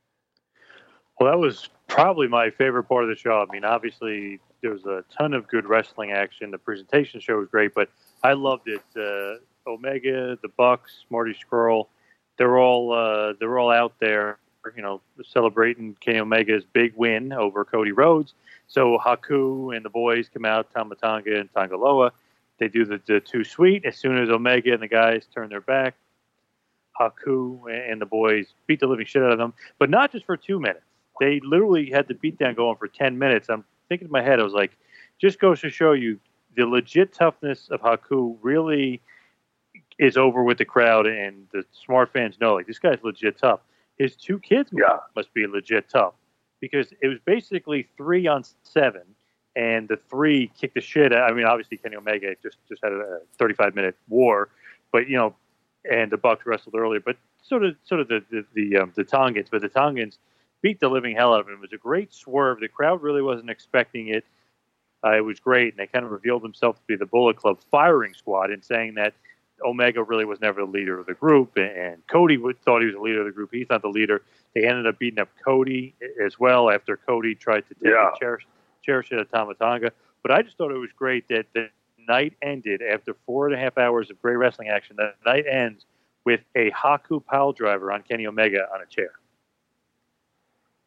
Well, 1.19 1.31
that 1.31 1.39
was 1.39 1.69
probably 1.89 2.29
my 2.29 2.51
favorite 2.51 2.85
part 2.85 3.05
of 3.05 3.09
the 3.09 3.17
show. 3.17 3.45
I 3.49 3.53
mean, 3.53 3.65
obviously 3.65 4.41
there 4.63 4.73
was 4.73 4.85
a 4.85 5.05
ton 5.17 5.33
of 5.33 5.47
good 5.47 5.67
wrestling 5.67 6.11
action. 6.11 6.51
The 6.51 6.59
presentation 6.59 7.21
show 7.21 7.39
was 7.39 7.49
great, 7.49 7.73
but 7.75 7.89
I 8.23 8.33
loved 8.33 8.69
it. 8.69 8.83
Uh, 8.97 9.39
Omega, 9.67 10.37
the 10.43 10.49
Bucks, 10.57 11.05
Marty 11.11 11.35
Scurll, 11.35 11.87
they're 12.37 12.59
all 12.59 12.93
uh, 12.93 13.35
they're 13.39 13.59
all 13.59 13.71
out 13.71 13.95
there, 14.01 14.39
you 14.77 14.83
know, 14.83 15.01
celebrating 15.25 15.97
Kenny 16.01 16.19
Omega's 16.19 16.65
big 16.65 16.93
win 16.97 17.33
over 17.33 17.65
Cody 17.65 17.93
Rhodes. 17.93 18.35
So 18.67 18.99
Haku 18.99 19.75
and 19.75 19.85
the 19.85 19.91
boys 19.91 20.29
come 20.29 20.45
out, 20.45 20.73
Tama 20.75 20.97
Tonga 20.97 21.39
and 21.39 21.49
Tanga 21.55 21.77
Loa. 21.77 22.13
They 22.59 22.69
do 22.69 22.85
the, 22.85 23.01
the 23.07 23.21
too 23.21 23.45
sweet. 23.45 23.85
As 23.85 23.97
soon 23.97 24.19
as 24.19 24.31
Omega 24.31 24.73
and 24.73 24.83
the 24.83 24.89
guys 24.89 25.27
turn 25.33 25.49
their 25.49 25.61
back, 25.61 25.95
Haku 27.01 27.61
and 27.91 28.01
the 28.01 28.07
boys 28.07 28.55
beat 28.67 28.81
the 28.81 28.87
living 28.87 29.07
shit 29.07 29.23
out 29.23 29.33
of 29.33 29.39
them, 29.39 29.53
but 29.79 29.91
not 29.91 30.13
just 30.13 30.25
for 30.27 30.37
two 30.37 30.61
minutes. 30.61 30.85
They 31.21 31.41
literally 31.41 31.91
had 31.91 32.09
the 32.09 32.15
beatdown 32.15 32.57
going 32.57 32.77
for 32.77 32.89
10 32.89 33.19
minutes. 33.19 33.49
I'm 33.49 33.65
thinking 33.89 34.07
in 34.07 34.13
my 34.13 34.23
head, 34.23 34.41
I 34.41 34.43
was 34.45 34.53
like, 34.53 34.77
just 35.21 35.39
goes 35.41 35.61
to 35.61 35.71
show 35.71 35.93
you 35.93 36.19
the 36.57 36.67
legit 36.67 37.13
toughness 37.13 37.69
of 37.71 37.81
Haku 37.81 38.37
really 38.43 39.01
is 39.99 40.17
over 40.17 40.43
with 40.43 40.59
the 40.59 40.65
crowd, 40.65 41.07
and 41.07 41.47
the 41.53 41.65
smart 41.73 42.13
fans 42.13 42.37
know, 42.41 42.55
like, 42.55 42.67
this 42.67 42.79
guy's 42.81 42.99
legit 43.03 43.39
tough. 43.39 43.61
His 43.99 44.17
two 44.17 44.41
kids 44.41 44.71
Yeah. 44.73 44.99
must 45.15 45.33
be 45.35 45.47
legit 45.47 45.89
tough 45.89 46.15
because 46.61 46.93
it 47.01 47.07
was 47.09 47.19
basically 47.25 47.89
three 47.97 48.27
on 48.27 48.43
seven, 48.65 49.03
and 49.57 49.89
the 49.89 49.97
three 49.97 50.51
kicked 50.59 50.75
the 50.75 50.81
shit 50.81 51.13
out. 51.13 51.31
I 51.31 51.35
mean, 51.35 51.45
obviously, 51.47 51.77
Kenny 51.77 51.97
Omega 51.97 52.35
just, 52.43 52.59
just 52.69 52.83
had 52.83 52.93
a 52.93 53.21
35 53.39 53.75
minute 53.75 53.97
war, 54.09 54.49
but, 54.93 55.09
you 55.09 55.17
know, 55.17 55.35
and 55.91 56.11
the 56.11 56.17
Bucks 56.17 56.47
wrestled 56.47 56.75
earlier, 56.75 57.01
but 57.01 57.17
sort 57.43 57.65
of, 57.65 57.77
sort 57.85 58.01
of 58.01 58.09
the 58.09 58.25
the 58.31 58.45
the, 58.55 58.77
um, 58.79 58.93
the 58.97 59.05
Tongans, 59.05 59.49
but 59.51 59.61
the 59.61 59.69
Tongans 59.69 60.19
beat 60.63 60.81
the 60.81 60.89
living 60.89 61.15
hell 61.15 61.35
out 61.35 61.41
of 61.41 61.49
him. 61.49 61.55
It 61.55 61.61
was 61.61 61.73
a 61.75 61.77
great 61.77 62.13
swerve. 62.15 62.59
The 62.61 62.69
crowd 62.69 63.03
really 63.03 63.21
wasn't 63.21 63.51
expecting 63.51 64.09
it. 64.09 64.25
Uh, 65.05 65.17
it 65.19 65.21
was 65.21 65.39
great, 65.39 65.75
and 65.75 65.79
they 65.79 65.87
kind 65.87 66.07
of 66.07 66.11
revealed 66.11 66.43
themselves 66.43 66.79
to 66.81 66.87
be 66.87 66.97
the 66.97 67.05
Bullet 67.05 67.37
Club 67.37 67.59
firing 67.71 68.15
squad 68.15 68.51
in 68.51 68.63
saying 68.63 68.95
that 68.95 69.13
Omega 69.63 70.03
really 70.03 70.25
was 70.25 70.41
never 70.41 70.63
the 70.63 70.71
leader 70.71 70.99
of 70.99 71.05
the 71.05 71.13
group, 71.13 71.57
and 71.59 72.05
Cody 72.07 72.39
thought 72.65 72.81
he 72.81 72.87
was 72.87 72.95
the 72.95 73.01
leader 73.03 73.21
of 73.21 73.27
the 73.27 73.33
group. 73.33 73.51
He's 73.53 73.69
not 73.69 73.83
the 73.83 73.89
leader. 73.89 74.23
They 74.55 74.65
ended 74.67 74.87
up 74.87 74.99
beating 74.99 75.19
up 75.21 75.29
Cody 75.45 75.95
as 76.25 76.41
well 76.41 76.71
after 76.71 76.97
Cody 76.97 77.35
tried 77.35 77.69
to 77.69 77.75
take 77.75 77.93
Yeah. 77.93 78.11
a 78.15 78.19
chair, 78.19 78.39
chair 78.85 79.03
shit 79.03 79.19
at 79.19 79.31
Tama 79.31 79.55
Tonga. 79.55 79.93
But 80.23 80.33
I 80.33 80.43
just 80.43 80.57
thought 80.57 80.71
it 80.71 80.79
was 80.79 80.91
great 80.97 81.29
that 81.29 81.47
the 81.55 81.69
night 82.09 82.35
ended 82.43 82.83
after 82.83 83.15
four 83.27 83.47
and 83.47 83.55
a 83.55 83.59
half 83.59 83.79
hours 83.79 84.11
of 84.11 84.21
great 84.21 84.37
wrestling 84.37 84.69
action. 84.69 84.97
The 84.97 85.15
night 85.27 85.45
ends 85.51 85.87
with 86.25 86.41
a 86.55 86.71
Haku 86.71 87.25
pile 87.25 87.53
driver 87.53 87.93
on 87.93 88.03
Kenny 88.03 88.27
Omega 88.27 88.67
on 88.75 88.81
a 88.81 88.87
chair. 88.87 89.13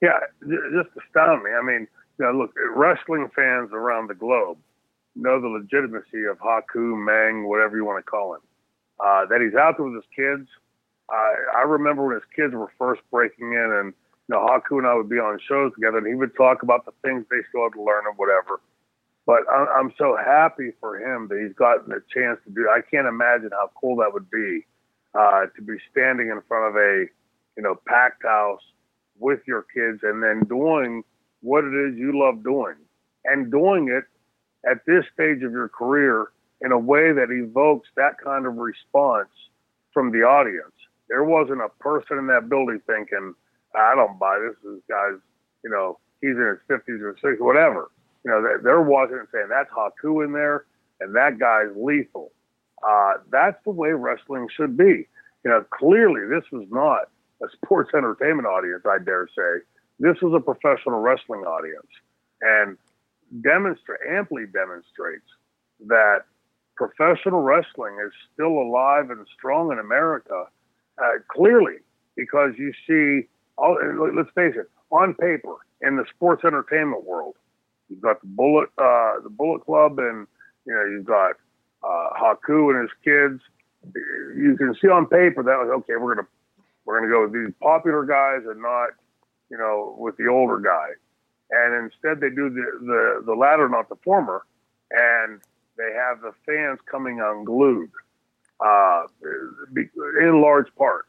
Yeah, 0.02 0.20
just 0.42 0.90
astound 1.06 1.44
me. 1.44 1.52
I 1.52 1.64
mean, 1.64 1.88
you 2.20 2.26
know, 2.26 2.32
look, 2.32 2.54
wrestling 2.76 3.30
fans 3.36 3.72
around 3.74 4.08
the 4.08 4.16
globe 4.16 4.58
know 5.18 5.42
the 5.42 5.48
legitimacy 5.48 6.26
of 6.26 6.38
Haku, 6.40 6.96
Meng, 6.96 7.50
whatever 7.50 7.76
you 7.76 7.86
want 7.86 8.04
to 8.04 8.10
call 8.10 8.36
him. 8.36 8.42
Uh, 9.00 9.26
that 9.26 9.42
he's 9.42 9.56
out 9.56 9.78
there 9.78 9.86
with 9.86 9.96
his 9.96 10.10
kids. 10.16 10.48
I 11.10 11.36
I 11.56 11.62
remember 11.62 12.06
when 12.06 12.16
his 12.16 12.26
kids 12.36 12.54
were 12.54 12.72
first 12.78 13.02
breaking 13.12 13.54
in, 13.54 13.77
Haku 14.68 14.80
and 14.80 14.88
I 14.88 14.96
would 14.96 15.10
be 15.10 15.18
on 15.18 15.40
shows 15.48 15.74
together, 15.74 16.00
and 16.00 16.08
he 16.08 16.16
would 16.16 16.36
talk 16.36 16.64
about 16.64 16.86
the 16.86 16.92
things 17.04 17.26
they 17.30 17.38
still 17.50 17.64
had 17.64 17.74
to 17.74 17.84
learn 17.84 18.06
or 18.06 18.14
whatever. 18.14 18.62
But 19.26 19.42
I'm 19.52 19.94
so 19.98 20.16
happy 20.16 20.72
for 20.80 20.98
him 20.98 21.28
that 21.28 21.40
he's 21.40 21.56
gotten 21.56 21.92
a 21.92 22.00
chance 22.14 22.40
to 22.46 22.50
do. 22.54 22.70
I 22.70 22.80
can't 22.80 23.08
imagine 23.08 23.50
how 23.52 23.72
cool 23.80 23.98
that 23.98 24.14
would 24.14 24.32
be 24.32 24.66
uh, 25.14 25.48
to 25.56 25.62
be 25.62 25.76
standing 25.92 26.30
in 26.30 26.42
front 26.48 26.70
of 26.70 26.76
a, 26.82 27.06
you 27.58 27.64
know, 27.64 27.76
packed 27.86 28.24
house 28.24 28.62
with 29.20 29.40
your 29.46 29.66
kids 29.74 30.00
and 30.04 30.24
then 30.24 30.44
doing 30.48 31.04
what 31.42 31.66
it 31.66 31.74
is 31.76 31.98
you 31.98 32.18
love 32.18 32.42
doing 32.44 32.76
and 33.26 33.52
doing 33.52 33.90
it 33.90 34.06
at 34.70 34.86
this 34.86 35.04
stage 35.14 35.44
of 35.44 35.52
your 35.52 35.70
career 35.70 36.28
in 36.62 36.72
a 36.72 36.80
way 36.80 37.12
that 37.12 37.30
evokes 37.30 37.90
that 37.96 38.18
kind 38.24 38.46
of 38.46 38.56
response 38.56 39.30
from 39.94 40.12
the 40.12 40.20
audience. 40.20 40.74
There 41.10 41.24
wasn't 41.24 41.62
a 41.62 41.70
person 41.80 42.18
in 42.18 42.28
that 42.28 42.50
building 42.50 42.82
thinking, 42.88 43.34
I 43.78 43.96
don't 43.96 44.20
buy 44.20 44.40
this. 44.40 44.56
This 44.64 44.82
guy's, 44.90 45.20
you 45.64 45.70
know, 45.70 46.00
he's 46.22 46.32
in 46.32 46.58
his 46.58 46.60
50s 46.70 47.02
or 47.02 47.16
60s, 47.24 47.40
whatever. 47.40 47.90
You 48.24 48.32
know, 48.32 48.58
they're 48.64 48.82
watching 48.82 49.18
and 49.18 49.28
saying 49.32 49.48
that's 49.50 49.70
Haku 49.72 50.26
in 50.26 50.34
there 50.34 50.66
and 51.00 51.16
that 51.16 51.40
guy's 51.40 51.70
lethal. 51.76 52.32
Uh, 52.88 53.14
that's 53.32 53.58
the 53.64 53.72
way 53.72 53.90
wrestling 53.90 54.48
should 54.56 54.78
be. 54.78 55.08
You 55.44 55.52
know, 55.52 55.64
clearly 55.72 56.22
this 56.28 56.44
was 56.52 56.68
not 56.70 57.10
a 57.42 57.48
sports 57.56 57.92
entertainment 57.96 58.48
audience, 58.48 58.84
I 58.86 58.98
dare 59.04 59.28
say. 59.36 59.64
This 60.00 60.18
was 60.22 60.34
a 60.34 60.40
professional 60.40 61.00
wrestling 61.00 61.42
audience 61.42 61.88
and 62.42 62.78
demonstrate 63.42 64.00
amply 64.08 64.46
demonstrates 64.46 65.26
that 65.88 66.24
professional 66.76 67.42
wrestling 67.42 67.98
is 68.06 68.12
still 68.34 68.60
alive 68.60 69.10
and 69.10 69.26
strong 69.36 69.72
in 69.72 69.80
America. 69.80 70.46
Uh, 71.02 71.12
clearly, 71.30 71.78
because 72.16 72.54
you 72.58 72.74
see, 72.88 73.28
all, 73.58 73.78
let's 74.16 74.30
face 74.36 74.54
it, 74.56 74.70
on 74.92 75.14
paper 75.16 75.56
in 75.82 75.98
the 75.98 76.06
sports 76.16 76.44
entertainment 76.46 77.04
world, 77.04 77.36
you've 77.90 78.02
got 78.02 78.22
the 78.22 78.28
Bullet, 78.28 78.70
uh, 78.78 79.20
the 79.24 79.30
Bullet 79.30 79.66
Club, 79.66 80.00
and 80.00 80.28
you 80.66 80.74
know 80.74 80.86
you've 80.86 81.06
got 81.06 81.36
uh, 81.84 82.10
Haku 82.20 82.72
and 82.72 82.82
his 82.82 82.92
kids. 83.04 83.42
You 84.36 84.56
can 84.58 84.76
see 84.82 84.88
on 84.88 85.06
paper 85.06 85.44
that 85.44 85.58
was 85.58 85.70
okay. 85.80 85.94
We're 86.00 86.16
gonna 86.16 86.28
we're 86.86 87.00
gonna 87.00 87.12
go 87.12 87.24
with 87.24 87.34
these 87.34 87.54
popular 87.62 88.06
guys 88.06 88.48
and 88.50 88.62
not, 88.62 88.90
you 89.50 89.58
know, 89.58 89.96
with 89.98 90.18
the 90.18 90.28
older 90.28 90.60
guy. 90.60 90.90
And 91.50 91.86
instead, 91.86 92.20
they 92.20 92.30
do 92.30 92.50
the 92.50 92.66
the, 92.82 93.24
the 93.26 93.34
latter, 93.34 93.70
not 93.70 93.90
the 93.90 93.98
former, 94.04 94.46
and 94.92 95.42
they 95.78 95.94
have 95.94 96.22
the 96.22 96.32
fans 96.46 96.80
coming 96.90 97.22
unglued, 97.22 97.92
uh, 98.60 99.04
in 100.20 100.42
large 100.42 100.74
part 100.76 101.06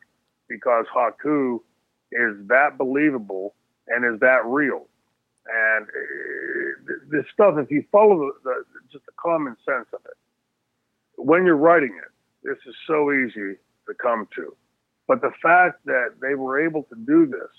because 0.49 0.87
Haku 0.95 1.61
is 2.13 2.37
that 2.49 2.79
believable 2.79 3.55
and 3.89 4.05
is 4.05 4.21
that 4.21 4.45
real. 4.45 4.87
And 5.49 5.87
uh, 5.87 6.93
this 7.11 7.25
stuff, 7.33 7.55
if 7.59 7.71
you 7.71 7.85
follow 7.91 8.19
the, 8.19 8.33
the 8.45 8.65
just 8.93 9.07
the 9.07 9.13
common 9.21 9.57
sense 9.65 9.87
of 9.93 10.01
it, 10.05 10.17
when 11.17 11.45
you're 11.45 11.57
writing 11.57 11.99
it, 11.99 12.11
this 12.43 12.59
is 12.67 12.75
so 12.87 13.13
easy 13.13 13.57
to 13.87 13.95
come 14.01 14.29
to. 14.37 14.55
But 15.07 15.23
the 15.23 15.33
fact 15.43 15.85
that 15.87 16.17
they 16.21 16.35
were 16.35 16.65
able 16.65 16.83
to 16.85 16.95
do 16.95 17.27
this 17.27 17.51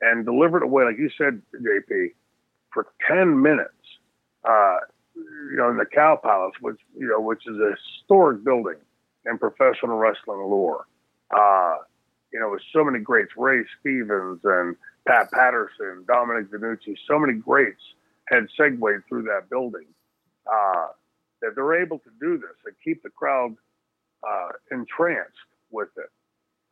and 0.00 0.24
deliver 0.24 0.58
it 0.58 0.62
away, 0.62 0.84
like 0.84 0.98
you 0.98 1.10
said, 1.18 1.42
JP, 1.54 2.12
for 2.72 2.86
10 3.08 3.42
minutes, 3.42 3.70
uh, 4.44 4.78
you 5.14 5.56
know, 5.56 5.68
in 5.68 5.76
the 5.76 5.84
Cow 5.84 6.18
Palace, 6.22 6.54
which, 6.60 6.78
you 6.96 7.08
know, 7.08 7.20
which 7.20 7.42
is 7.46 7.56
a 7.56 7.74
historic 7.76 8.44
building 8.44 8.76
in 9.26 9.38
professional 9.38 9.96
wrestling 9.96 10.38
lore. 10.38 10.86
Uh, 11.36 11.76
you 12.32 12.40
know, 12.40 12.50
with 12.50 12.62
so 12.72 12.84
many 12.84 12.98
greats, 12.98 13.32
Ray 13.36 13.62
Stevens 13.80 14.40
and 14.44 14.76
Pat 15.06 15.30
Patterson, 15.32 16.04
Dominic 16.06 16.50
DeNucci, 16.50 16.96
so 17.08 17.18
many 17.18 17.34
greats 17.34 17.82
had 18.28 18.46
segued 18.56 19.08
through 19.08 19.24
that 19.24 19.50
building. 19.50 19.86
Uh, 20.50 20.88
that 21.42 21.54
they're 21.54 21.82
able 21.82 21.98
to 21.98 22.10
do 22.20 22.38
this 22.38 22.56
and 22.64 22.74
keep 22.82 23.02
the 23.02 23.10
crowd 23.10 23.54
uh, 24.26 24.48
entranced 24.70 25.32
with 25.70 25.88
it. 25.96 26.10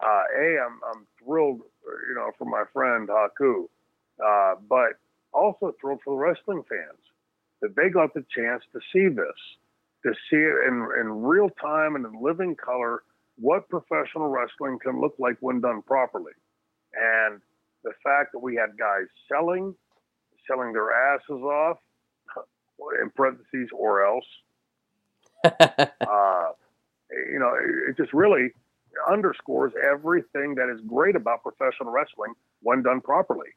Uh, 0.03 0.23
a, 0.39 0.59
I'm, 0.65 0.81
I'm 0.89 1.07
thrilled, 1.23 1.61
you 2.09 2.15
know, 2.15 2.31
for 2.39 2.47
my 2.47 2.65
friend 2.73 3.09
Haku, 3.09 3.69
uh, 4.25 4.55
but 4.69 4.99
also 5.35 5.75
thrilled 5.81 6.01
for 6.05 6.15
the 6.15 6.19
wrestling 6.19 6.63
fans 6.69 6.99
that 7.61 7.77
they 7.77 7.91
got 7.91 8.15
the 8.15 8.25
chance 8.35 8.63
to 8.73 8.81
see 8.93 9.09
this, 9.09 9.37
to 10.05 10.15
see 10.31 10.37
it 10.37 10.69
in, 10.69 10.89
in 11.01 11.23
real 11.23 11.51
time 11.61 11.97
and 11.97 12.07
in 12.07 12.23
living 12.23 12.57
color 12.57 13.03
what 13.41 13.69
professional 13.69 14.29
wrestling 14.29 14.79
can 14.83 15.01
look 15.01 15.15
like 15.19 15.37
when 15.41 15.61
done 15.61 15.83
properly. 15.83 16.33
And 16.95 17.41
the 17.85 17.93
fact 18.05 18.33
that 18.33 18.39
we 18.39 18.55
had 18.57 18.79
guys 18.79 19.07
selling, 19.31 19.75
selling 20.47 20.73
their 20.73 20.93
asses 20.93 21.31
off, 21.31 21.79
in 23.03 23.11
parentheses, 23.11 23.69
or 23.73 24.05
else, 24.07 24.25
uh, 25.45 26.49
you 27.11 27.39
know, 27.39 27.53
it, 27.89 27.97
just 27.97 28.13
really 28.13 28.49
underscores 29.11 29.73
everything 29.91 30.55
that 30.55 30.73
is 30.73 30.81
great 30.87 31.17
about 31.17 31.43
professional 31.43 31.91
wrestling 31.91 32.33
when 32.63 32.83
done 32.83 33.01
properly. 33.01 33.49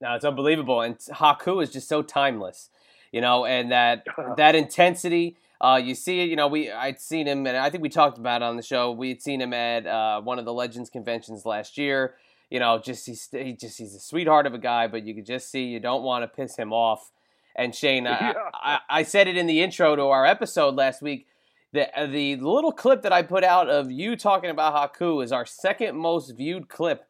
No, 0.00 0.14
it's 0.14 0.24
unbelievable, 0.24 0.80
and 0.80 0.96
Haku 0.98 1.62
is 1.62 1.70
just 1.70 1.88
so 1.88 2.02
timeless, 2.02 2.68
you 3.12 3.20
know, 3.20 3.44
and 3.44 3.70
that 3.72 4.04
that 4.36 4.54
intensity. 4.54 5.36
Uh, 5.60 5.80
you 5.82 5.94
see 5.94 6.20
it, 6.20 6.28
you 6.28 6.36
know. 6.36 6.48
We 6.48 6.70
I'd 6.70 7.00
seen 7.00 7.26
him, 7.26 7.46
and 7.46 7.56
I 7.56 7.70
think 7.70 7.82
we 7.82 7.88
talked 7.88 8.18
about 8.18 8.42
it 8.42 8.44
on 8.44 8.56
the 8.56 8.62
show. 8.62 8.92
We 8.92 9.08
had 9.10 9.22
seen 9.22 9.40
him 9.40 9.52
at 9.52 9.86
uh, 9.86 10.20
one 10.20 10.38
of 10.38 10.44
the 10.44 10.52
Legends 10.52 10.90
conventions 10.90 11.46
last 11.46 11.78
year. 11.78 12.14
You 12.50 12.60
know, 12.60 12.78
just 12.78 13.06
he's 13.06 13.28
he 13.30 13.52
just 13.52 13.78
he's 13.78 13.94
a 13.94 14.00
sweetheart 14.00 14.46
of 14.46 14.54
a 14.54 14.58
guy, 14.58 14.86
but 14.86 15.04
you 15.04 15.14
could 15.14 15.26
just 15.26 15.50
see 15.50 15.64
you 15.64 15.80
don't 15.80 16.02
want 16.02 16.22
to 16.22 16.28
piss 16.28 16.56
him 16.56 16.72
off. 16.72 17.10
And 17.56 17.74
Shane, 17.74 18.04
yeah. 18.04 18.32
I, 18.52 18.74
I, 18.74 18.98
I 18.98 19.02
said 19.04 19.28
it 19.28 19.36
in 19.36 19.46
the 19.46 19.62
intro 19.62 19.94
to 19.96 20.02
our 20.02 20.26
episode 20.26 20.74
last 20.74 21.02
week. 21.02 21.26
The, 21.72 21.88
the 22.08 22.36
little 22.36 22.70
clip 22.70 23.02
that 23.02 23.12
I 23.12 23.22
put 23.22 23.42
out 23.42 23.68
of 23.68 23.90
you 23.90 24.14
talking 24.14 24.50
about 24.50 24.74
Haku 24.74 25.24
is 25.24 25.32
our 25.32 25.44
second 25.44 25.96
most 25.96 26.30
viewed 26.36 26.68
clip 26.68 27.08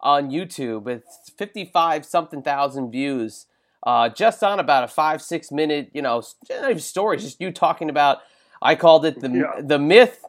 on 0.00 0.30
YouTube. 0.30 0.88
It's 0.88 1.30
55 1.36 2.04
something 2.04 2.42
thousand 2.42 2.90
views, 2.90 3.46
uh, 3.82 4.08
just 4.08 4.42
on 4.42 4.60
about 4.60 4.84
a 4.84 4.88
five, 4.88 5.22
six 5.22 5.50
minute, 5.50 5.90
you 5.92 6.02
know, 6.02 6.22
story. 6.76 7.16
Just 7.16 7.40
you 7.40 7.50
talking 7.50 7.90
about, 7.90 8.18
I 8.60 8.74
called 8.74 9.04
it 9.04 9.20
the, 9.20 9.30
yeah. 9.30 9.60
the 9.60 9.78
myth. 9.78 10.24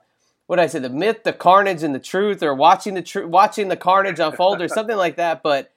What 0.47 0.57
did 0.57 0.63
I 0.63 0.67
say? 0.67 0.79
The 0.79 0.89
myth, 0.89 1.23
the 1.23 1.33
carnage, 1.33 1.83
and 1.83 1.95
the 1.95 1.99
truth, 1.99 2.43
or 2.43 2.53
watching 2.53 2.93
the 2.93 3.01
truth, 3.01 3.29
watching 3.29 3.69
the 3.69 3.77
carnage 3.77 4.19
unfold, 4.19 4.61
or 4.61 4.67
something 4.67 4.97
like 4.97 5.15
that. 5.15 5.43
But 5.43 5.71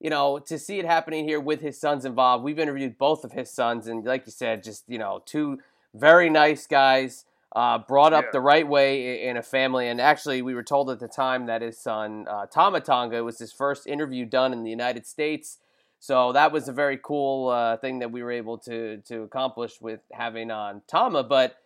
you 0.00 0.08
know, 0.08 0.38
to 0.38 0.58
see 0.58 0.78
it 0.78 0.86
happening 0.86 1.24
here 1.24 1.40
with 1.40 1.60
his 1.60 1.78
sons 1.78 2.04
involved, 2.04 2.44
we've 2.44 2.58
interviewed 2.58 2.96
both 2.96 3.24
of 3.24 3.32
his 3.32 3.50
sons, 3.50 3.86
and 3.86 4.04
like 4.04 4.26
you 4.26 4.32
said, 4.32 4.62
just 4.62 4.84
you 4.88 4.98
know, 4.98 5.22
two 5.26 5.58
very 5.94 6.30
nice 6.30 6.66
guys 6.66 7.24
uh, 7.54 7.78
brought 7.78 8.12
up 8.12 8.26
yeah. 8.26 8.30
the 8.32 8.40
right 8.40 8.66
way 8.66 9.26
in 9.26 9.36
a 9.36 9.42
family. 9.42 9.88
And 9.88 10.00
actually, 10.00 10.42
we 10.42 10.54
were 10.54 10.62
told 10.62 10.90
at 10.90 11.00
the 11.00 11.08
time 11.08 11.46
that 11.46 11.62
his 11.62 11.78
son, 11.78 12.26
uh, 12.28 12.46
Tama 12.46 12.80
Tonga, 12.80 13.24
was 13.24 13.38
his 13.38 13.52
first 13.52 13.86
interview 13.86 14.24
done 14.24 14.52
in 14.52 14.62
the 14.62 14.70
United 14.70 15.06
States. 15.06 15.58
So 16.00 16.32
that 16.32 16.50
was 16.50 16.68
a 16.68 16.72
very 16.72 16.98
cool 17.00 17.48
uh, 17.48 17.76
thing 17.76 18.00
that 18.00 18.10
we 18.10 18.22
were 18.22 18.32
able 18.32 18.58
to 18.58 18.98
to 19.06 19.22
accomplish 19.22 19.80
with 19.80 20.00
having 20.12 20.50
on 20.50 20.82
Tama. 20.88 21.22
But 21.22 21.56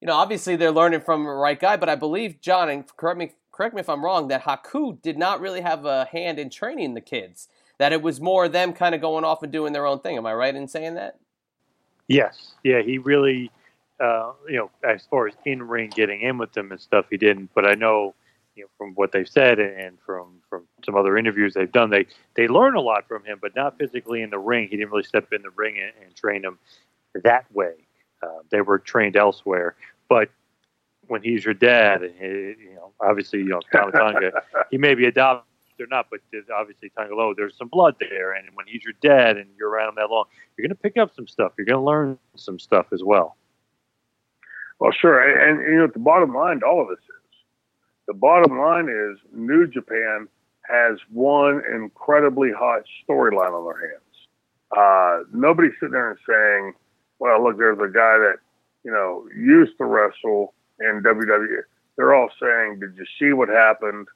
you 0.00 0.06
know, 0.06 0.14
obviously 0.14 0.56
they're 0.56 0.72
learning 0.72 1.00
from 1.00 1.24
the 1.24 1.30
right 1.30 1.58
guy. 1.58 1.76
But 1.76 1.88
I 1.88 1.96
believe 1.96 2.40
John, 2.40 2.70
and 2.70 2.84
correct 2.96 3.18
me 3.18 3.32
correct 3.52 3.74
me 3.74 3.80
if 3.80 3.88
I'm 3.88 4.04
wrong, 4.04 4.28
that 4.28 4.44
Haku 4.44 5.02
did 5.02 5.18
not 5.18 5.40
really 5.40 5.60
have 5.60 5.84
a 5.84 6.06
hand 6.06 6.38
in 6.38 6.50
training 6.50 6.94
the 6.94 7.00
kids. 7.00 7.48
That 7.78 7.92
it 7.92 8.00
was 8.00 8.20
more 8.20 8.48
them 8.48 8.72
kind 8.72 8.94
of 8.94 9.00
going 9.00 9.24
off 9.24 9.42
and 9.42 9.52
doing 9.52 9.72
their 9.72 9.86
own 9.86 10.00
thing. 10.00 10.16
Am 10.16 10.26
I 10.26 10.34
right 10.34 10.54
in 10.54 10.68
saying 10.68 10.94
that? 10.94 11.18
Yes. 12.06 12.54
Yeah. 12.62 12.82
He 12.82 12.98
really 12.98 13.50
uh, 14.00 14.32
you 14.48 14.56
know, 14.56 14.70
as 14.82 15.06
far 15.10 15.28
as 15.28 15.34
in 15.44 15.62
ring 15.62 15.90
getting 15.94 16.20
in 16.22 16.38
with 16.38 16.52
them 16.52 16.72
and 16.72 16.80
stuff, 16.80 17.06
he 17.10 17.16
didn't. 17.16 17.50
But 17.54 17.66
I 17.66 17.74
know, 17.74 18.14
you 18.56 18.64
know, 18.64 18.68
from 18.76 18.94
what 18.94 19.12
they've 19.12 19.28
said 19.28 19.58
and 19.58 19.98
from 20.04 20.40
from 20.48 20.64
some 20.84 20.96
other 20.96 21.16
interviews 21.16 21.54
they've 21.54 21.70
done, 21.70 21.90
they 21.90 22.06
they 22.36 22.48
learn 22.48 22.76
a 22.76 22.80
lot 22.80 23.06
from 23.08 23.24
him, 23.24 23.38
but 23.40 23.54
not 23.56 23.78
physically 23.78 24.22
in 24.22 24.30
the 24.30 24.38
ring. 24.38 24.68
He 24.68 24.76
didn't 24.76 24.90
really 24.90 25.04
step 25.04 25.32
in 25.32 25.42
the 25.42 25.50
ring 25.50 25.78
and, 25.78 25.92
and 26.04 26.14
train 26.14 26.42
them 26.42 26.58
that 27.14 27.46
way. 27.52 27.72
Uh, 28.22 28.40
they 28.50 28.60
were 28.60 28.78
trained 28.78 29.16
elsewhere, 29.16 29.76
but 30.08 30.30
when 31.08 31.22
he's 31.22 31.44
your 31.44 31.54
dad, 31.54 32.02
and 32.02 32.14
he, 32.18 32.26
you 32.64 32.74
know, 32.76 32.92
obviously, 33.00 33.40
you 33.40 33.48
know, 33.48 33.60
Tonga, 33.72 34.32
he 34.70 34.78
may 34.78 34.94
be 34.94 35.06
adopted 35.06 35.44
or 35.80 35.86
not, 35.86 36.06
but 36.10 36.20
obviously 36.54 36.90
Tanga 36.96 37.14
Loa, 37.14 37.34
there's 37.34 37.56
some 37.56 37.68
blood 37.68 37.96
there, 37.98 38.32
and 38.32 38.48
when 38.54 38.66
he's 38.66 38.82
your 38.84 38.94
dad 39.02 39.36
and 39.36 39.48
you're 39.58 39.68
around 39.68 39.90
him 39.90 39.94
that 39.96 40.10
long, 40.10 40.24
you're 40.56 40.66
going 40.66 40.74
to 40.74 40.80
pick 40.80 40.96
up 40.96 41.14
some 41.14 41.26
stuff. 41.26 41.52
You're 41.58 41.66
going 41.66 41.80
to 41.80 41.84
learn 41.84 42.18
some 42.36 42.58
stuff 42.58 42.86
as 42.92 43.02
well. 43.02 43.36
Well, 44.78 44.92
sure. 44.92 45.20
And, 45.20 45.60
and, 45.60 45.72
you 45.72 45.78
know, 45.78 45.86
the 45.86 45.98
bottom 45.98 46.34
line 46.34 46.60
to 46.60 46.66
all 46.66 46.82
of 46.82 46.88
this 46.88 46.98
is 46.98 47.24
the 48.06 48.14
bottom 48.14 48.58
line 48.58 48.88
is 48.88 49.18
New 49.32 49.66
Japan 49.66 50.28
has 50.68 50.98
one 51.10 51.62
incredibly 51.72 52.50
hot 52.52 52.82
storyline 53.08 53.52
on 53.52 53.64
their 53.64 53.88
hands. 53.88 54.00
Uh, 54.76 55.24
nobody's 55.32 55.72
sitting 55.78 55.92
there 55.92 56.10
and 56.10 56.18
saying, 56.28 56.74
well, 57.18 57.42
look, 57.42 57.58
there's 57.58 57.78
a 57.78 57.92
guy 57.92 58.18
that, 58.18 58.36
you 58.82 58.90
know, 58.90 59.26
used 59.36 59.76
to 59.78 59.84
wrestle 59.84 60.54
in 60.80 61.02
WWE. 61.02 61.62
They're 61.96 62.14
all 62.14 62.30
saying, 62.40 62.80
did 62.80 62.96
you 62.96 63.04
see 63.18 63.32
what 63.32 63.48
happened 63.48 64.08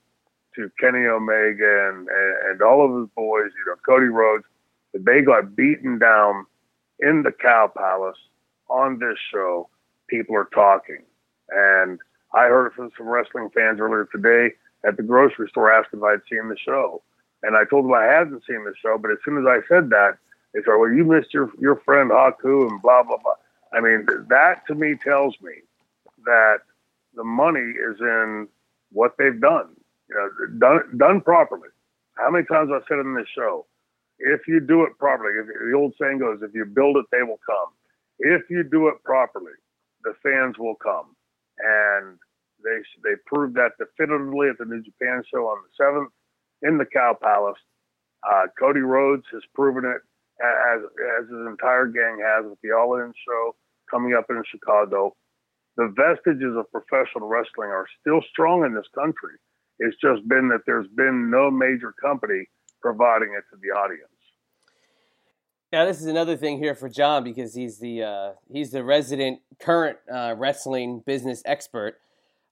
to 0.57 0.71
Kenny 0.81 1.07
Omega 1.07 1.91
and, 1.91 2.09
and, 2.09 2.51
and 2.51 2.63
all 2.63 2.85
of 2.85 3.01
his 3.01 3.09
boys, 3.15 3.51
you 3.57 3.65
know, 3.71 3.77
Cody 3.87 4.07
Rhodes? 4.07 4.45
They 4.95 5.21
got 5.21 5.55
beaten 5.55 5.99
down 5.99 6.47
in 6.99 7.23
the 7.23 7.31
Cow 7.31 7.71
Palace 7.77 8.19
on 8.69 8.99
this 8.99 9.19
show 9.33 9.69
people 10.09 10.35
are 10.37 10.49
talking. 10.53 11.03
And 11.51 12.01
I 12.35 12.47
heard 12.47 12.73
from 12.73 12.91
some 12.97 13.07
wrestling 13.07 13.51
fans 13.55 13.81
earlier 13.81 14.09
today 14.13 14.55
at 14.87 14.97
the 14.97 15.03
grocery 15.03 15.49
store 15.49 15.73
asked 15.73 15.91
if 15.93 16.03
I'd 16.03 16.21
seen 16.31 16.49
the 16.49 16.57
show. 16.57 17.03
And 17.43 17.57
I 17.57 17.65
told 17.65 17.85
them 17.85 17.95
I 17.95 18.05
hadn't 18.05 18.43
seen 18.49 18.65
the 18.65 18.75
show, 18.81 18.99
but 18.99 19.11
as 19.11 19.19
soon 19.25 19.39
as 19.39 19.45
I 19.47 19.61
said 19.69 19.91
that, 19.91 20.19
they 20.55 20.61
said, 20.61 20.77
Well, 20.77 20.93
you 20.93 21.05
missed 21.05 21.33
your 21.33 21.51
your 21.59 21.77
friend 21.85 22.11
Haku 22.11 22.69
and 22.69 22.83
blah 22.83 23.03
blah 23.03 23.19
blah. 23.19 23.35
I 23.73 23.81
mean, 23.81 24.07
that 24.29 24.67
to 24.67 24.75
me 24.75 24.97
tells 24.97 25.37
me 25.41 25.53
that 26.25 26.59
the 27.15 27.25
money 27.25 27.61
is 27.61 28.01
in 28.01 28.49
what 28.93 29.13
they've 29.19 29.41
done. 29.41 29.69
You 30.09 30.17
know, 30.17 30.59
done 30.59 30.99
done 30.99 31.21
properly. 31.21 31.69
How 32.17 32.31
many 32.31 32.45
times 32.47 32.71
I've 32.75 32.83
said 32.89 32.99
in 32.99 33.15
this 33.15 33.29
show, 33.35 33.67
if 34.19 34.49
you 34.49 34.61
do 34.61 34.83
it 34.85 34.99
properly, 34.99 35.39
if, 35.39 35.47
the 35.47 35.77
old 35.77 35.95
saying 36.01 36.19
goes, 36.19 36.41
if 36.43 36.55
you 36.55 36.65
build 36.65 36.97
it, 36.97 37.07
they 37.13 37.23
will 37.23 37.41
come. 37.47 37.69
If 38.19 38.51
you 38.51 38.65
do 38.65 38.89
it 38.89 39.03
properly, 39.05 39.53
the 40.03 40.15
fans 40.23 40.59
will 40.59 40.75
come. 40.75 41.15
And 41.61 42.19
they 42.63 42.79
they 43.05 43.17
proved 43.27 43.55
that 43.57 43.79
definitively 43.79 44.49
at 44.49 44.59
the 44.59 44.65
New 44.65 44.83
Japan 44.83 45.23
show 45.33 45.49
on 45.49 45.59
the 45.63 45.73
seventh 45.77 46.13
in 46.63 46.79
the 46.79 46.87
Cow 46.87 47.17
Palace. 47.21 47.61
Uh, 48.27 48.47
Cody 48.59 48.81
Rhodes 48.81 49.25
has 49.33 49.43
proven 49.55 49.85
it 49.85 50.03
as 50.43 50.81
as 51.21 51.29
his 51.29 51.47
entire 51.47 51.87
gang 51.87 52.19
has 52.23 52.49
with 52.49 52.59
the 52.63 52.73
All 52.73 52.97
In 52.97 53.13
show 53.27 53.55
coming 53.91 54.15
up 54.15 54.27
in 54.31 54.43
Chicago. 54.51 55.15
The 55.77 55.95
vestiges 55.95 56.57
of 56.57 56.67
professional 56.73 57.29
wrestling 57.29 57.71
are 57.71 57.87
still 58.01 58.21
strong 58.31 58.65
in 58.65 58.75
this 58.75 58.89
country. 58.95 59.39
It's 59.79 59.97
just 60.03 60.27
been 60.29 60.49
that 60.49 60.67
there's 60.67 60.89
been 60.89 61.31
no 61.31 61.51
major 61.51 61.95
company 62.03 62.49
providing 62.83 63.35
it 63.39 63.45
to 63.55 63.61
the 63.63 63.69
audience. 63.69 64.11
Now 65.71 65.85
this 65.85 66.01
is 66.01 66.07
another 66.07 66.37
thing 66.37 66.59
here 66.59 66.75
for 66.75 66.89
John 66.89 67.25
because 67.25 67.55
he's 67.55 67.79
the 67.79 68.03
uh, 68.03 68.33
he's 68.51 68.71
the 68.71 68.83
resident 68.83 69.41
current 69.61 69.99
uh, 70.13 70.35
wrestling 70.37 71.03
business 71.05 71.43
expert. 71.45 71.97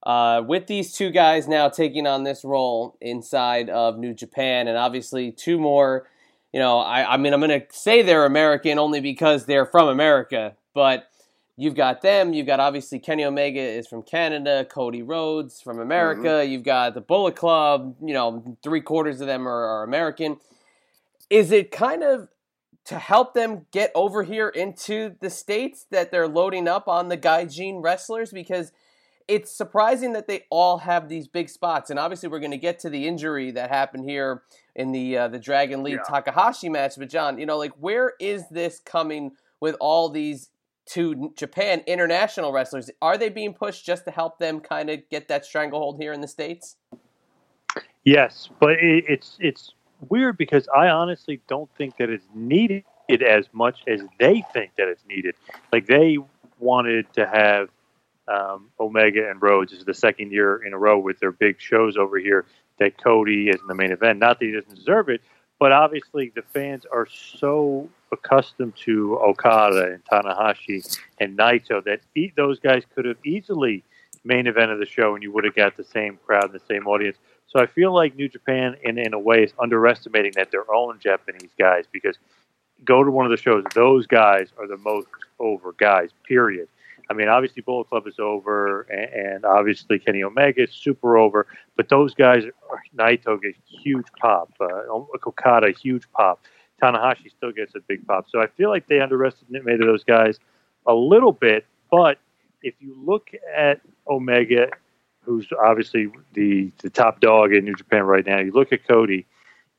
Uh, 0.07 0.40
with 0.47 0.69
these 0.69 0.92
two 0.92 1.11
guys 1.11 1.49
now 1.49 1.69
taking 1.69 2.07
on 2.07 2.23
this 2.23 2.45
role 2.45 2.97
inside 3.01 3.69
of 3.69 3.99
New 3.99 4.14
Japan, 4.14 4.69
and 4.69 4.79
obviously 4.79 5.33
two 5.33 5.59
more. 5.59 6.07
You 6.53 6.61
know, 6.61 6.79
I, 6.79 7.14
I 7.14 7.16
mean, 7.16 7.33
I'm 7.33 7.40
going 7.40 7.61
to 7.61 7.66
say 7.71 8.03
they're 8.03 8.25
American 8.25 8.79
only 8.79 9.01
because 9.01 9.47
they're 9.47 9.66
from 9.66 9.88
America, 9.88 10.55
but 10.75 11.11
you've 11.57 11.75
got 11.75 12.03
them. 12.03 12.33
You've 12.33 12.47
got 12.47 12.61
obviously 12.61 13.01
Kenny 13.01 13.25
Omega 13.25 13.61
is 13.61 13.88
from 13.88 14.05
Canada, 14.05 14.64
Cody 14.64 15.03
Rhodes 15.03 15.61
from 15.61 15.81
America. 15.81 16.29
Mm-hmm. 16.29 16.53
You've 16.53 16.62
got 16.62 16.95
the 16.95 17.01
Bullet 17.01 17.35
Club. 17.35 17.97
You 18.01 18.14
know, 18.14 18.57
three 18.62 18.83
quarters 18.83 19.21
of 19.21 19.27
them 19.27 19.49
are, 19.49 19.64
are 19.64 19.83
American. 19.83 20.37
Is 21.31 21.51
it 21.51 21.73
kind 21.73 22.05
of 22.05 22.29
to 22.85 23.01
help 23.01 23.35
them 23.35 23.66
get 23.73 23.90
over 23.97 24.23
here 24.23 24.49
into 24.49 25.16
the 25.19 25.31
states 25.31 25.85
that 25.90 26.12
they're 26.12 26.29
loading 26.29 26.69
up 26.69 26.87
on 26.87 27.09
the 27.09 27.19
Gaijin 27.19 27.83
wrestlers 27.83 28.31
because 28.31 28.71
it's 29.29 29.51
surprising 29.51 30.12
that 30.12 30.29
they 30.29 30.45
all 30.51 30.79
have 30.79 31.09
these 31.09 31.27
big 31.27 31.49
spots. 31.49 31.91
And 31.91 31.99
obviously, 31.99 32.29
we're 32.29 32.41
going 32.41 32.53
to 32.53 32.57
get 32.57 32.79
to 32.81 32.91
the 32.91 33.07
injury 33.07 33.51
that 33.53 33.71
happened 33.71 34.09
here 34.09 34.43
in 34.75 34.93
the 34.93 35.19
uh, 35.19 35.29
the 35.29 35.39
Dragon 35.39 35.83
Lee 35.83 35.93
yeah. 35.93 36.03
Takahashi 36.09 36.69
match. 36.69 36.95
But 36.97 37.09
John, 37.09 37.39
you 37.39 37.47
know, 37.47 37.59
like 37.59 37.73
where 37.79 38.15
is 38.21 38.49
this 38.51 38.81
coming 38.85 39.33
with 39.61 39.77
all 39.81 40.09
these 40.09 40.51
to 40.87 41.33
Japan 41.37 41.83
international 41.87 42.53
wrestlers? 42.53 42.91
Are 43.03 43.19
they 43.19 43.29
being 43.29 43.55
pushed 43.55 43.85
just 43.85 44.05
to 44.05 44.11
help 44.11 44.39
them 44.39 44.61
kind 44.61 44.91
of 44.91 45.01
get 45.11 45.29
that 45.29 45.45
stranglehold 45.45 45.99
here 46.01 46.12
in 46.12 46.21
the 46.21 46.29
states? 46.29 46.77
Yes, 48.05 48.49
but 48.61 48.77
it's 48.81 49.37
it's 49.41 49.74
weird 50.09 50.39
because 50.39 50.68
I 50.74 50.89
honestly 50.89 51.41
don't 51.49 51.68
think 51.77 51.97
that 51.97 52.11
it's 52.11 52.27
needed 52.35 52.85
as 53.27 53.49
much 53.53 53.81
as 53.89 54.03
they 54.20 54.45
think 54.53 54.72
that 54.77 54.89
it's 54.89 55.05
needed. 55.09 55.35
Like 55.72 55.87
they 55.87 56.18
wanted 56.59 57.12
to 57.14 57.27
have 57.27 57.68
um, 58.29 58.70
Omega 58.81 59.31
and 59.31 59.41
Rhodes 59.41 59.72
is 59.72 59.85
the 59.85 59.95
second 59.95 60.33
year 60.33 60.62
in 60.64 60.72
a 60.72 60.79
row 60.79 60.99
with 60.99 61.18
their 61.20 61.33
big 61.33 61.61
shows 61.61 61.97
over 61.97 62.18
here 62.18 62.45
that 62.79 63.03
Cody 63.03 63.49
is 63.49 63.61
in 63.61 63.66
the 63.66 63.74
main 63.74 63.93
event. 63.93 64.18
Not 64.18 64.39
that 64.39 64.47
he 64.47 64.53
doesn't 64.53 64.74
deserve 64.74 65.09
it, 65.09 65.20
but 65.59 65.72
obviously 65.72 66.33
the 66.35 66.43
fans 66.43 66.85
are 66.91 67.07
so 67.07 67.89
accustomed 68.12 68.77
to 68.77 69.18
Okada 69.18 69.93
and 69.93 70.05
Tanahashi 70.05 70.99
and 71.18 71.37
Naito 71.37 71.83
that 71.85 72.01
those 72.37 72.61
guys 72.61 72.83
could 72.95 73.05
have 73.05 73.16
easily 73.24 73.83
main 74.24 74.47
event 74.47 74.70
of 74.70 74.79
the 74.79 74.87
show 74.87 75.14
and 75.14 75.22
you 75.22 75.33
would 75.33 75.45
have 75.45 75.55
got 75.55 75.77
the 75.77 75.85
same 75.85 76.18
crowd 76.27 76.53
the 76.53 76.61
same 76.68 76.87
audience. 76.87 77.16
So 77.47 77.61
I 77.61 77.66
feel 77.66 77.95
like 77.95 78.16
New 78.16 78.29
Japan, 78.29 78.77
in 78.83 78.99
in 78.99 79.14
a 79.14 79.18
way, 79.18 79.45
is 79.45 79.55
underestimating 79.59 80.33
that 80.35 80.51
their 80.51 80.70
own 80.72 80.99
Japanese 80.99 81.51
guys 81.59 81.85
because 81.91 82.18
go 82.85 83.03
to 83.05 83.11
one 83.11 83.24
of 83.24 83.31
the 83.31 83.37
shows; 83.37 83.64
those 83.72 84.07
guys 84.07 84.49
are 84.59 84.66
the 84.66 84.77
most 84.77 85.07
over 85.39 85.72
guys. 85.72 86.11
Period. 86.27 86.68
I 87.09 87.15
mean, 87.15 87.29
obviously 87.29 87.63
Bullet 87.63 87.89
Club 87.89 88.07
is 88.07 88.19
over, 88.19 88.83
and, 88.83 89.35
and 89.35 89.45
obviously 89.45 89.99
Kenny 89.99 90.23
Omega 90.23 90.65
is 90.65 90.73
super 90.73 91.17
over. 91.17 91.47
But 91.77 91.89
those 91.89 92.15
guys, 92.15 92.45
Naito 92.97 93.41
gets 93.41 93.59
huge 93.69 94.07
pop, 94.21 94.53
uh, 94.61 94.91
Okada 95.27 95.71
huge 95.71 96.11
pop, 96.13 96.41
Tanahashi 96.83 97.31
still 97.37 97.53
gets 97.53 97.75
a 97.75 97.81
big 97.81 98.07
pop. 98.07 98.27
So 98.31 98.41
I 98.41 98.47
feel 98.49 98.71
like 98.71 98.87
they 98.89 99.01
underestimated 99.01 99.87
those 99.87 100.05
guys 100.05 100.39
a 100.87 100.95
little 100.95 101.33
bit. 101.33 101.65
But 101.91 102.19
if 102.63 102.75
you 102.81 102.97
look 103.05 103.31
at 103.55 103.81
Omega, 104.09 104.71
who's 105.23 105.49
obviously 105.65 106.11
the 106.35 106.71
the 106.83 106.91
top 106.91 107.21
dog 107.21 107.53
in 107.53 107.65
New 107.65 107.75
Japan 107.75 108.03
right 108.03 108.27
now, 108.27 108.39
you 108.39 108.53
look 108.53 108.73
at 108.73 108.87
Cody. 108.87 109.27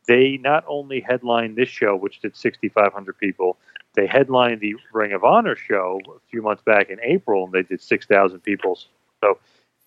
They 0.08 0.38
not 0.38 0.64
only 0.68 1.02
headlined 1.02 1.58
this 1.58 1.68
show, 1.68 1.94
which 1.94 2.22
did 2.22 2.34
6,500 2.34 3.18
people, 3.18 3.58
they 3.98 4.06
headlined 4.06 4.62
the 4.62 4.76
Ring 4.94 5.12
of 5.12 5.24
Honor 5.24 5.56
show 5.56 6.00
a 6.08 6.20
few 6.30 6.44
months 6.44 6.62
back 6.62 6.90
in 6.92 7.00
April, 7.02 7.46
and 7.46 7.52
they 7.52 7.64
did 7.64 7.82
6,000 7.82 8.40
people. 8.42 8.80
So 9.22 9.40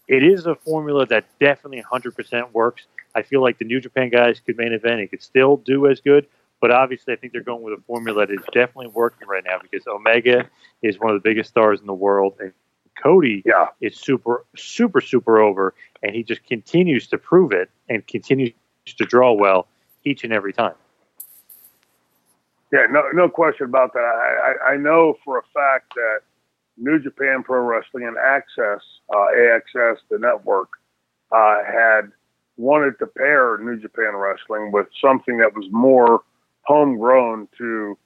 it 0.08 0.24
is 0.24 0.46
a 0.46 0.56
formula 0.56 1.06
that 1.06 1.26
definitely 1.38 1.82
100% 1.82 2.52
works. 2.52 2.86
I 3.14 3.22
feel 3.22 3.40
like 3.40 3.58
the 3.58 3.64
New 3.64 3.80
Japan 3.80 4.11
guys 4.11 4.40
could 4.40 4.58
main 4.58 4.72
event. 4.72 5.00
It 5.00 5.11
could 5.11 5.22
still 5.22 5.58
do 5.58 5.86
as 5.86 6.00
good, 6.00 6.26
but 6.61 6.72
obviously 6.72 7.14
I 7.14 7.16
think 7.16 7.32
they're 7.32 7.42
going 7.42 7.62
with 7.62 7.78
a 7.78 7.82
formula 7.86 8.26
that 8.26 8.32
is 8.32 8.44
definitely 8.52 8.88
working 8.88 9.28
right 9.28 9.44
now 9.44 9.58
because 9.62 9.86
Omega 9.86 10.50
is 10.82 10.98
one 10.98 11.14
of 11.14 11.22
the 11.22 11.28
biggest 11.28 11.50
stars 11.50 11.80
in 11.80 11.86
the 11.86 11.94
world, 11.94 12.34
and 12.40 12.52
Cody 13.00 13.44
Yeah. 13.46 13.68
is 13.80 13.96
super, 13.96 14.44
super, 14.56 15.00
super 15.00 15.38
over, 15.40 15.72
and 16.02 16.16
he 16.16 16.24
just 16.24 16.44
continues 16.44 17.06
to 17.08 17.16
prove 17.18 17.52
it 17.52 17.70
and 17.88 18.04
continues 18.08 18.52
to 18.86 19.04
draw 19.04 19.32
well 19.32 19.68
each 20.04 20.24
and 20.24 20.32
every 20.32 20.52
time. 20.52 20.74
Yeah, 22.72 22.86
no, 22.90 23.02
no 23.12 23.28
question 23.28 23.66
about 23.66 23.92
that. 23.94 24.00
I, 24.00 24.70
I, 24.70 24.72
I 24.72 24.76
know 24.76 25.14
for 25.24 25.38
a 25.38 25.42
fact 25.52 25.92
that 25.94 26.20
New 26.76 26.98
Japan 27.00 27.42
Pro 27.42 27.60
Wrestling 27.62 28.04
and 28.06 28.16
Access, 28.16 28.80
uh, 29.12 29.26
AXS, 29.36 29.96
the 30.10 30.18
network, 30.18 30.68
uh, 31.32 31.58
had 31.64 32.12
wanted 32.56 32.98
to 32.98 33.06
pair 33.06 33.58
New 33.58 33.78
Japan 33.78 34.14
Wrestling 34.14 34.70
with 34.72 34.86
something 35.02 35.38
that 35.38 35.54
was 35.54 35.66
more 35.70 36.22
homegrown 36.62 37.48
to 37.58 37.98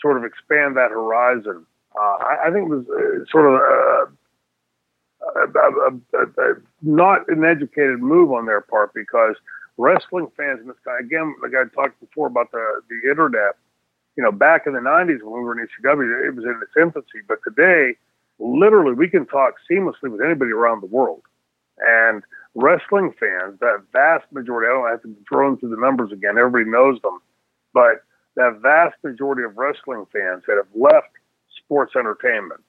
sort 0.00 0.16
of 0.16 0.24
expand 0.24 0.76
that 0.76 0.90
horizon. 0.90 1.66
Uh, 1.98 2.16
I, 2.24 2.36
I 2.46 2.50
think 2.50 2.70
it 2.70 2.74
was 2.74 2.86
uh, 2.88 3.24
sort 3.30 3.46
of 3.46 3.54
a, 3.54 4.06
a, 5.40 6.20
a, 6.20 6.50
a, 6.52 6.54
not 6.82 7.28
an 7.28 7.44
educated 7.44 8.00
move 8.00 8.32
on 8.32 8.46
their 8.46 8.60
part 8.60 8.94
because 8.94 9.34
wrestling 9.76 10.28
fans 10.36 10.60
in 10.60 10.68
this 10.68 10.76
guy 10.84 10.98
again, 11.00 11.34
like 11.42 11.52
I 11.54 11.68
talked 11.74 12.00
before 12.00 12.26
about 12.28 12.50
the 12.52 12.82
the 12.88 13.10
internet. 13.10 13.56
You 14.16 14.22
know, 14.22 14.32
back 14.32 14.66
in 14.66 14.72
the 14.72 14.80
'90s 14.80 15.22
when 15.22 15.34
we 15.34 15.40
were 15.40 15.58
in 15.58 15.66
ECW, 15.66 16.26
it 16.26 16.34
was 16.34 16.44
in 16.44 16.60
its 16.62 16.72
infancy. 16.76 17.20
But 17.28 17.38
today, 17.44 17.96
literally, 18.38 18.94
we 18.94 19.08
can 19.08 19.26
talk 19.26 19.54
seamlessly 19.70 20.10
with 20.10 20.20
anybody 20.20 20.52
around 20.52 20.82
the 20.82 20.86
world. 20.86 21.22
And 21.78 22.22
wrestling 22.54 23.12
fans, 23.20 23.58
that 23.60 23.82
vast 23.92 24.24
majority, 24.32 24.68
I 24.68 24.74
don't 24.74 24.90
have 24.90 25.02
to 25.02 25.14
throw 25.28 25.56
through 25.56 25.70
the 25.70 25.80
numbers 25.80 26.10
again. 26.10 26.38
Everybody 26.38 26.70
knows 26.70 27.00
them, 27.02 27.20
but 27.74 28.02
that 28.36 28.60
vast 28.62 28.96
majority 29.02 29.42
of 29.42 29.56
wrestling 29.56 30.06
fans 30.12 30.44
that 30.46 30.56
have 30.56 30.68
left 30.74 31.08
sports 31.58 31.94
entertainment, 31.96 32.62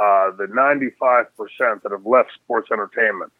uh, 0.00 0.30
the 0.36 0.46
95% 0.46 1.26
that 1.82 1.92
have 1.92 2.06
left 2.06 2.30
sports 2.34 2.68
entertainment 2.70 3.32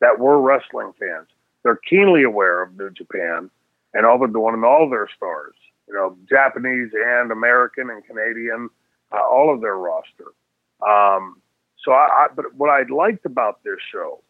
that 0.00 0.18
were 0.18 0.40
wrestling 0.40 0.92
fans, 0.98 1.28
they're 1.62 1.76
keenly 1.76 2.22
aware 2.22 2.62
of 2.62 2.76
New 2.76 2.90
Japan 2.90 3.50
and 3.92 4.06
all 4.06 4.18
they're 4.18 4.28
doing 4.28 4.54
and 4.54 4.64
all 4.64 4.88
their 4.88 5.08
stars, 5.16 5.54
you 5.90 5.96
know, 5.96 6.16
Japanese 6.28 6.90
and 6.94 7.32
American 7.32 7.90
and 7.90 8.04
Canadian, 8.04 8.70
uh, 9.12 9.20
all 9.20 9.52
of 9.52 9.60
their 9.60 9.76
roster. 9.76 10.32
Um, 10.86 11.42
so 11.84 11.92
I, 11.92 12.06
I, 12.06 12.26
but 12.34 12.54
what 12.54 12.70
I 12.70 12.82
liked 12.88 13.26
about 13.26 13.64
this 13.64 13.78
show, 13.92 14.22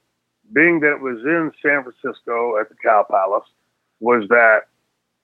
being 0.52 0.80
that 0.80 0.94
it 0.94 1.00
was 1.00 1.18
in 1.24 1.52
San 1.62 1.84
Francisco 1.84 2.58
at 2.58 2.68
the 2.70 2.76
Cow 2.82 3.06
Palace, 3.08 3.48
was 4.00 4.26
that 4.28 4.68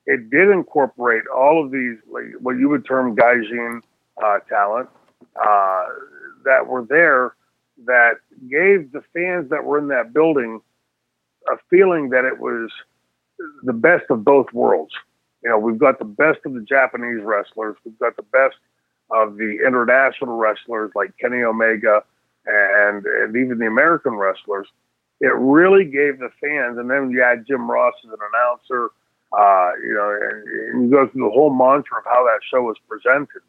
it 0.04 0.30
did 0.30 0.50
incorporate 0.50 1.24
all 1.34 1.64
of 1.64 1.70
these, 1.72 1.96
like 2.10 2.24
what 2.40 2.58
you 2.58 2.68
would 2.68 2.86
term 2.86 3.16
gaijin 3.16 3.80
uh, 4.22 4.38
talent, 4.48 4.88
uh, 5.42 5.84
that 6.44 6.66
were 6.66 6.84
there 6.84 7.34
that 7.86 8.14
gave 8.48 8.92
the 8.92 9.02
fans 9.12 9.50
that 9.50 9.64
were 9.64 9.78
in 9.78 9.88
that 9.88 10.12
building 10.12 10.60
a 11.48 11.56
feeling 11.70 12.10
that 12.10 12.24
it 12.24 12.38
was 12.38 12.70
the 13.62 13.72
best 13.72 14.04
of 14.10 14.24
both 14.24 14.52
worlds. 14.52 14.92
You 15.46 15.52
know, 15.52 15.58
we've 15.60 15.78
got 15.78 16.00
the 16.00 16.04
best 16.04 16.40
of 16.44 16.54
the 16.54 16.60
Japanese 16.62 17.22
wrestlers, 17.22 17.76
we've 17.84 17.96
got 18.00 18.16
the 18.16 18.24
best 18.24 18.56
of 19.12 19.36
the 19.36 19.58
international 19.64 20.36
wrestlers 20.36 20.90
like 20.96 21.16
Kenny 21.20 21.44
Omega 21.44 22.02
and, 22.46 23.06
and 23.06 23.36
even 23.36 23.58
the 23.58 23.68
American 23.68 24.14
wrestlers. 24.14 24.66
It 25.20 25.32
really 25.36 25.84
gave 25.84 26.18
the 26.18 26.30
fans, 26.40 26.78
and 26.78 26.90
then 26.90 27.12
you 27.12 27.22
had 27.22 27.46
Jim 27.46 27.70
Ross 27.70 27.94
as 28.04 28.10
an 28.10 28.18
announcer, 28.34 28.90
uh, 29.38 29.70
you 29.86 29.94
know, 29.94 30.18
and, 30.20 30.48
and 30.74 30.84
you 30.84 30.90
go 30.90 31.06
through 31.06 31.22
the 31.22 31.30
whole 31.30 31.54
mantra 31.54 31.98
of 31.98 32.04
how 32.06 32.24
that 32.24 32.40
show 32.50 32.62
was 32.62 32.76
presented. 32.88 33.42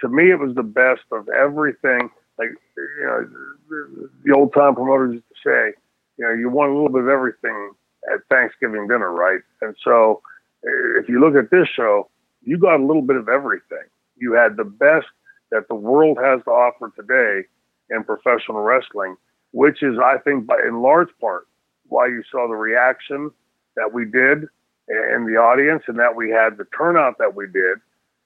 To 0.00 0.08
me, 0.08 0.30
it 0.30 0.40
was 0.40 0.54
the 0.54 0.62
best 0.62 1.04
of 1.12 1.28
everything. 1.28 2.08
Like, 2.38 2.48
you 2.78 3.04
know, 3.04 3.98
the 4.24 4.34
old 4.34 4.54
time 4.54 4.74
promoters 4.74 5.12
used 5.12 5.28
to 5.28 5.34
say, 5.44 5.76
you 6.16 6.24
know, 6.24 6.32
you 6.32 6.48
want 6.48 6.70
a 6.70 6.72
little 6.72 6.88
bit 6.88 7.02
of 7.02 7.08
everything 7.08 7.72
at 8.10 8.20
Thanksgiving 8.30 8.88
dinner, 8.88 9.12
right? 9.12 9.42
And 9.60 9.76
so 9.84 10.22
if 10.62 11.08
you 11.08 11.20
look 11.20 11.34
at 11.34 11.50
this 11.50 11.68
show, 11.68 12.08
you 12.42 12.58
got 12.58 12.80
a 12.80 12.84
little 12.84 13.02
bit 13.02 13.16
of 13.16 13.28
everything. 13.28 13.84
You 14.16 14.32
had 14.32 14.56
the 14.56 14.64
best 14.64 15.06
that 15.50 15.68
the 15.68 15.74
world 15.74 16.18
has 16.22 16.40
to 16.44 16.50
offer 16.50 16.92
today 16.94 17.46
in 17.90 18.04
professional 18.04 18.60
wrestling, 18.60 19.16
which 19.52 19.82
is, 19.82 19.98
I 19.98 20.18
think, 20.18 20.46
by 20.46 20.58
in 20.66 20.82
large 20.82 21.08
part, 21.20 21.48
why 21.88 22.06
you 22.06 22.22
saw 22.30 22.46
the 22.48 22.54
reaction 22.54 23.30
that 23.76 23.92
we 23.92 24.04
did 24.04 24.44
in 24.88 25.26
the 25.26 25.36
audience 25.36 25.82
and 25.86 25.98
that 25.98 26.14
we 26.14 26.30
had 26.30 26.56
the 26.56 26.66
turnout 26.76 27.18
that 27.18 27.34
we 27.34 27.46
did 27.46 27.78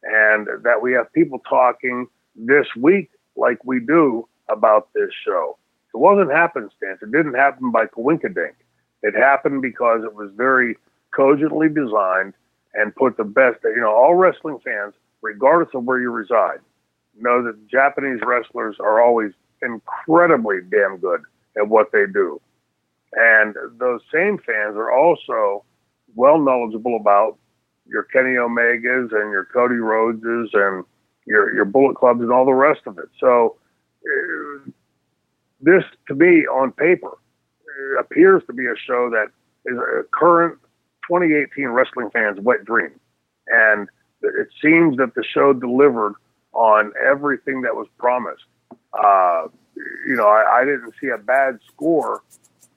and 0.03 0.49
that 0.63 0.81
we 0.81 0.93
have 0.93 1.13
people 1.13 1.39
talking 1.49 2.07
this 2.37 2.67
week 2.77 3.11
like 3.37 3.65
we 3.65 3.81
do 3.81 4.29
about 4.49 4.89
this 4.95 5.11
show. 5.25 5.57
It 5.95 5.99
wasn't 5.99 6.33
happenstance. 6.33 7.01
It 7.03 7.13
didn't 7.13 7.35
happen 7.35 7.71
by 7.71 7.87
coinkydink. 7.87 8.55
It 9.03 9.15
happened 9.15 9.63
because 9.63 10.03
it 10.03 10.15
was 10.15 10.31
very 10.37 10.77
cogently 11.15 11.69
designed 11.69 12.35
and 12.75 12.95
put 12.95 13.17
the 13.17 13.25
best, 13.25 13.59
you 13.65 13.81
know, 13.81 13.95
all 13.95 14.15
wrestling 14.15 14.59
fans, 14.65 14.95
regardless 15.23 15.75
of 15.75 15.85
where 15.85 16.01
you 16.01 16.11
reside, 16.11 16.59
know 17.19 17.43
that 17.43 17.69
Japanese 17.69 18.21
wrestlers 18.25 18.77
are 18.81 19.01
always 19.03 19.33
incredibly 19.63 20.57
damn 20.71 20.99
good 20.99 21.23
at 21.57 21.69
what 21.69 21.93
they 21.93 22.05
do. 22.13 22.41
And 23.13 23.55
those 23.79 24.01
same 24.13 24.39
fans 24.39 24.77
are 24.77 24.91
also 24.91 25.65
well 26.17 26.39
knowledgeable 26.39 26.97
about 26.97 27.39
your 27.87 28.05
Kenny 28.05 28.35
Omegas 28.35 29.13
and 29.13 29.31
your 29.31 29.45
Cody 29.53 29.77
Rhodeses 29.77 30.49
and 30.53 30.85
your 31.27 31.55
your 31.55 31.65
Bullet 31.65 31.97
Clubs 31.97 32.21
and 32.21 32.33
all 32.33 32.45
the 32.45 32.53
rest 32.53 32.81
of 32.87 32.99
it. 32.99 33.09
So 33.21 33.57
uh, 34.05 34.71
this, 35.61 35.85
to 36.09 36.15
me, 36.15 36.47
on 36.47 36.73
paper, 36.73 37.13
uh, 37.13 38.01
appears 38.01 38.43
to 38.47 38.53
be 38.53 38.67
a 38.67 38.75
show 38.77 39.11
that 39.11 39.29
is 39.67 39.79
a 39.79 40.03
current 40.11 40.59
2018 41.09 41.69
wrestling 41.69 42.11
fans' 42.11 42.41
wet 42.41 42.65
dream, 42.65 42.93
and 43.49 43.89
it 44.23 44.49
seems 44.63 44.97
that 44.97 45.15
the 45.15 45.25
show 45.25 45.53
delivered 45.53 46.15
on 46.53 46.93
everything 47.05 47.63
that 47.63 47.75
was 47.75 47.87
promised. 47.99 48.45
Uh, 48.93 49.49
you 50.07 50.15
know, 50.15 50.27
I, 50.27 50.61
I 50.61 50.65
didn't 50.65 50.95
see 51.01 51.09
a 51.09 51.19
bad 51.19 51.59
score 51.73 52.23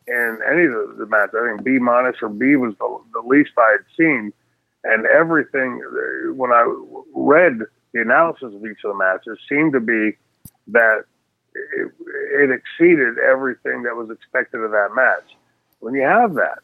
in 0.08 0.40
any 0.50 0.66
of 0.66 0.72
the, 0.72 0.96
the 1.00 1.06
matches. 1.06 1.36
I 1.42 1.48
think 1.50 1.64
B 1.64 1.80
minus 1.80 2.16
or 2.22 2.30
B 2.30 2.56
was 2.56 2.74
the, 2.80 3.00
the 3.14 3.28
least 3.28 3.52
I 3.58 3.78
had 3.78 3.86
seen, 3.98 4.34
and 4.84 5.06
everything 5.06 5.82
when 6.36 6.52
I 6.52 6.66
read 7.14 7.60
the 7.94 8.02
analysis 8.02 8.54
of 8.54 8.66
each 8.66 8.84
of 8.84 8.92
the 8.92 8.98
matches 8.98 9.38
seemed 9.50 9.74
to 9.74 9.80
be 9.80 10.18
that 10.68 11.04
it, 11.54 11.92
it 12.32 12.52
exceeded 12.52 13.18
everything 13.20 13.84
that 13.84 13.96
was 13.96 14.10
expected 14.10 14.62
of 14.62 14.72
that 14.72 14.90
match. 14.96 15.36
When 15.80 15.94
you 15.94 16.02
have 16.02 16.34
that, 16.36 16.60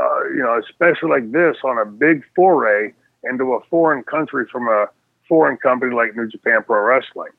uh, 0.00 0.24
you 0.28 0.42
know, 0.42 0.58
especially 0.58 1.10
like 1.10 1.32
this 1.32 1.56
on 1.64 1.78
a 1.78 1.84
big 1.84 2.22
foray 2.34 2.92
into 3.24 3.54
a 3.54 3.60
foreign 3.70 4.02
country 4.04 4.46
from 4.50 4.68
a 4.68 4.86
foreign 5.28 5.56
company 5.56 5.94
like 5.94 6.14
New 6.14 6.28
Japan 6.28 6.62
Pro 6.64 6.80
Wrestling, 6.82 7.32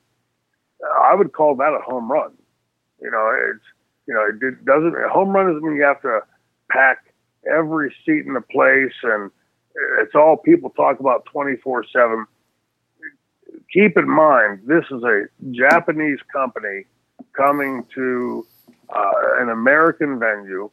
I 1.00 1.14
would 1.14 1.32
call 1.32 1.56
that 1.56 1.72
a 1.72 1.80
home 1.80 2.10
run. 2.10 2.32
You 3.00 3.10
know, 3.10 3.32
it's 3.50 3.64
you 4.06 4.14
know, 4.14 4.26
it 4.26 4.64
doesn't 4.64 4.94
a 4.94 5.08
home 5.08 5.30
run 5.30 5.54
is 5.54 5.62
when 5.62 5.74
you 5.74 5.82
have 5.82 6.00
to 6.02 6.20
pack 6.70 7.04
every 7.50 7.94
seat 8.04 8.26
in 8.26 8.34
the 8.34 8.40
place 8.40 8.92
and 9.02 9.30
it's 10.00 10.14
all 10.14 10.36
people 10.36 10.70
talk 10.70 11.00
about 11.00 11.24
24 11.26 11.84
7 11.92 12.26
keep 13.72 13.96
in 13.96 14.08
mind 14.08 14.60
this 14.66 14.84
is 14.90 15.02
a 15.02 15.24
japanese 15.52 16.18
company 16.32 16.84
coming 17.32 17.84
to 17.94 18.46
uh, 18.94 19.12
an 19.38 19.48
american 19.48 20.18
venue 20.18 20.70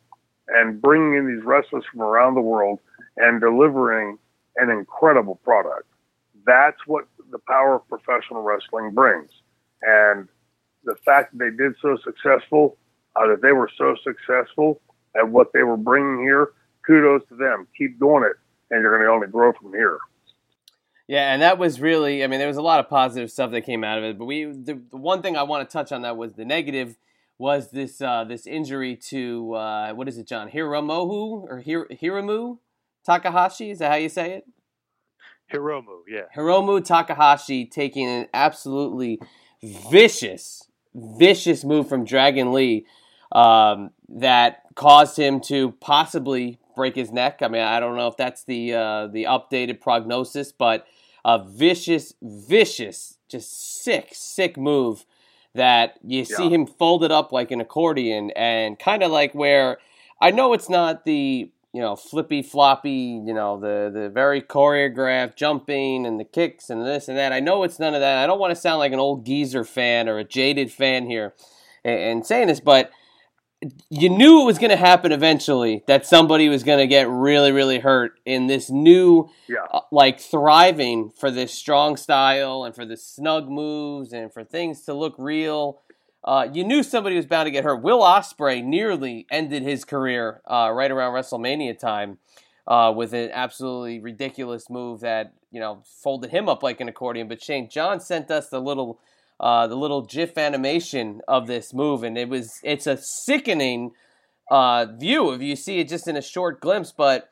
and 0.48 0.82
bringing 0.82 1.16
in 1.16 1.28
these 1.28 1.44
wrestlers 1.44 1.84
from 1.92 2.02
around 2.02 2.36
the 2.36 2.42
world 2.42 2.80
and 3.18 3.42
delivering 3.42 4.18
an 4.58 4.70
incredible 4.70 5.36
product 5.44 5.88
that's 6.46 6.78
what 6.86 7.08
the 7.32 7.40
power 7.40 7.76
of 7.76 7.88
professional 7.88 8.42
wrestling 8.42 8.92
brings 8.92 9.30
and 9.82 10.28
the 10.84 10.96
fact 11.04 11.32
that 11.32 11.40
they 11.40 11.56
did 11.56 11.74
so 11.82 11.98
successful, 12.04 12.78
uh, 13.16 13.28
that 13.28 13.42
they 13.42 13.52
were 13.52 13.70
so 13.78 13.96
successful 14.04 14.82
at 15.16 15.28
what 15.28 15.52
they 15.54 15.64
were 15.64 15.78
bringing 15.78 16.24
here, 16.24 16.50
kudos 16.86 17.28
to 17.30 17.36
them. 17.36 17.68
Keep 17.78 18.00
doing 18.00 18.24
it, 18.24 18.38
and 18.72 18.82
you're 18.82 18.96
going 18.96 19.06
to 19.06 19.12
only 19.12 19.28
grow 19.28 19.52
from 19.54 19.74
here. 19.74 19.98
Yeah, 21.08 21.34
and 21.34 21.42
that 21.42 21.58
was 21.58 21.80
really, 21.80 22.24
I 22.24 22.28
mean, 22.28 22.40
there 22.40 22.48
was 22.48 22.58
a 22.58 22.64
lot 22.64 22.80
of 22.80 22.90
positive 22.90 23.32
stuff 23.32 23.52
that 23.52 23.62
came 23.62 23.84
out 23.84 23.98
of 23.98 24.04
it. 24.04 24.18
But 24.18 24.26
we, 24.26 24.46
the, 24.46 24.82
the 24.90 24.98
one 24.98 25.22
thing 25.22 25.38
I 25.38 25.44
want 25.44 25.68
to 25.68 25.72
touch 25.72 25.92
on 25.92 26.02
that 26.02 26.18
was 26.18 26.34
the 26.34 26.46
negative 26.46 26.98
was 27.38 27.72
this 27.72 28.02
uh, 28.02 28.24
this 28.24 28.48
injury 28.48 28.96
to 29.10 29.54
uh, 29.54 29.94
what 29.94 30.08
is 30.08 30.18
it, 30.18 30.28
John 30.28 30.50
Hiramohu 30.50 31.46
or 31.50 31.62
Hir- 31.66 31.88
Hiramu 31.88 32.60
Takahashi? 33.06 33.72
Is 33.72 33.80
that 33.80 33.92
how 33.92 33.98
you 33.98 34.10
say 34.10 34.34
it? 34.34 34.46
Hiromu, 35.54 36.02
yeah. 36.08 36.24
Hiromu 36.36 36.84
Takahashi 36.84 37.66
taking 37.66 38.08
an 38.08 38.28
absolutely 38.34 39.20
vicious, 39.64 40.68
vicious 40.94 41.64
move 41.64 41.88
from 41.88 42.04
Dragon 42.04 42.52
Lee 42.52 42.86
um, 43.32 43.92
that 44.10 44.64
caused 44.76 45.18
him 45.18 45.40
to 45.42 45.72
possibly 45.74 46.60
break 46.76 46.96
his 46.96 47.12
neck. 47.12 47.40
I 47.42 47.48
mean, 47.48 47.62
I 47.62 47.80
don't 47.80 47.96
know 47.96 48.08
if 48.08 48.18
that's 48.18 48.44
the 48.44 48.74
uh, 48.74 49.08
the 49.08 49.26
updated 49.26 49.82
prognosis, 49.82 50.52
but 50.52 50.88
a 51.24 51.44
vicious, 51.44 52.14
vicious, 52.22 53.18
just 53.28 53.84
sick, 53.84 54.10
sick 54.14 54.58
move 54.58 55.06
that 55.56 55.98
you 56.04 56.20
yeah. 56.20 56.38
see 56.38 56.50
him 56.50 56.68
folded 56.68 57.12
up 57.12 57.32
like 57.32 57.52
an 57.52 57.62
accordion 57.62 58.32
and 58.36 58.78
kind 58.78 59.04
of 59.04 59.12
like 59.12 59.34
where 59.34 59.78
I 60.22 60.32
know 60.32 60.54
it's 60.54 60.70
not 60.70 61.06
the 61.06 61.50
you 61.74 61.82
know 61.82 61.96
flippy 61.96 62.42
floppy 62.42 63.22
you 63.26 63.34
know 63.34 63.60
the 63.60 63.90
the 63.94 64.10
very 64.10 64.42
choreographed 64.42 65.36
jumping 65.36 66.06
and 66.06 66.20
the 66.20 66.24
kicks 66.24 66.70
and 66.70 66.86
this 66.86 67.08
and 67.08 67.18
that 67.18 67.34
I 67.34 67.40
know 67.40 67.64
it's 67.64 67.80
none 67.80 67.94
of 67.94 68.02
that 68.02 68.18
I 68.18 68.28
don't 68.28 68.40
want 68.40 68.52
to 68.52 68.60
sound 68.60 68.80
like 68.80 68.94
an 68.94 69.00
old 69.00 69.26
geezer 69.26 69.64
fan 69.64 70.08
or 70.08 70.18
a 70.18 70.24
jaded 70.24 70.72
fan 70.72 71.06
here 71.08 71.34
and, 71.84 72.00
and 72.00 72.26
saying 72.26 72.48
this 72.48 72.60
but 72.60 72.92
you 73.90 74.10
knew 74.10 74.42
it 74.42 74.46
was 74.46 74.60
going 74.60 74.70
to 74.70 74.78
happen 74.78 75.12
eventually 75.12 75.84
that 75.88 76.06
somebody 76.06 76.50
was 76.50 76.64
going 76.64 76.80
to 76.80 76.88
get 76.88 77.10
really 77.10 77.52
really 77.52 77.80
hurt 77.80 78.20
in 78.26 78.48
this 78.48 78.70
new 78.70 79.30
yeah. 79.48 79.66
uh, 79.74 79.82
like 79.92 80.20
thriving 80.20 81.12
for 81.18 81.32
this 81.32 81.54
strong 81.54 81.98
style 81.98 82.64
and 82.64 82.76
for 82.76 82.86
the 82.86 82.98
snug 82.98 83.50
moves 83.50 84.14
and 84.14 84.34
for 84.34 84.44
things 84.44 84.82
to 84.82 84.94
look 84.94 85.16
real. 85.18 85.82
Uh, 86.24 86.48
you 86.52 86.64
knew 86.64 86.82
somebody 86.82 87.16
was 87.16 87.28
bound 87.28 87.46
to 87.46 87.52
get 87.52 87.64
hurt. 87.64 87.84
Will 87.84 88.02
Ospreay 88.02 88.64
nearly 88.64 89.28
ended 89.30 89.62
his 89.62 89.86
career 89.86 90.42
uh, 90.48 90.72
right 90.74 90.90
around 90.90 91.14
wrestlemania 91.14 91.78
time 91.78 92.18
uh, 92.68 92.92
with 92.96 93.14
an 93.14 93.30
absolutely 93.32 94.00
ridiculous 94.00 94.70
move 94.70 95.02
that 95.02 95.34
you 95.52 95.60
know 95.60 95.84
folded 95.86 96.32
him 96.32 96.50
up 96.50 96.64
like 96.64 96.82
an 96.82 96.90
accordion. 96.90 97.28
But 97.28 97.42
shane 97.42 97.70
john 97.70 98.00
sent 98.00 98.32
us 98.32 98.50
the 98.50 98.60
little 98.60 99.00
uh, 99.40 99.68
the 99.68 99.76
little 99.76 100.02
GIF 100.02 100.38
animation 100.38 101.22
of 101.28 101.48
this 101.48 101.74
move, 101.74 102.04
and 102.04 102.18
it 102.18 102.30
was 102.30 102.60
it's 102.64 102.88
a 102.88 102.98
sickening 102.98 103.92
uh, 104.50 104.86
view 104.98 105.32
if 105.32 105.42
you 105.42 105.56
see 105.56 105.80
it 105.80 105.90
just 105.90 106.08
in 106.08 106.16
a 106.16 106.22
short 106.22 106.62
glimpse, 106.62 106.94
but 106.96 107.30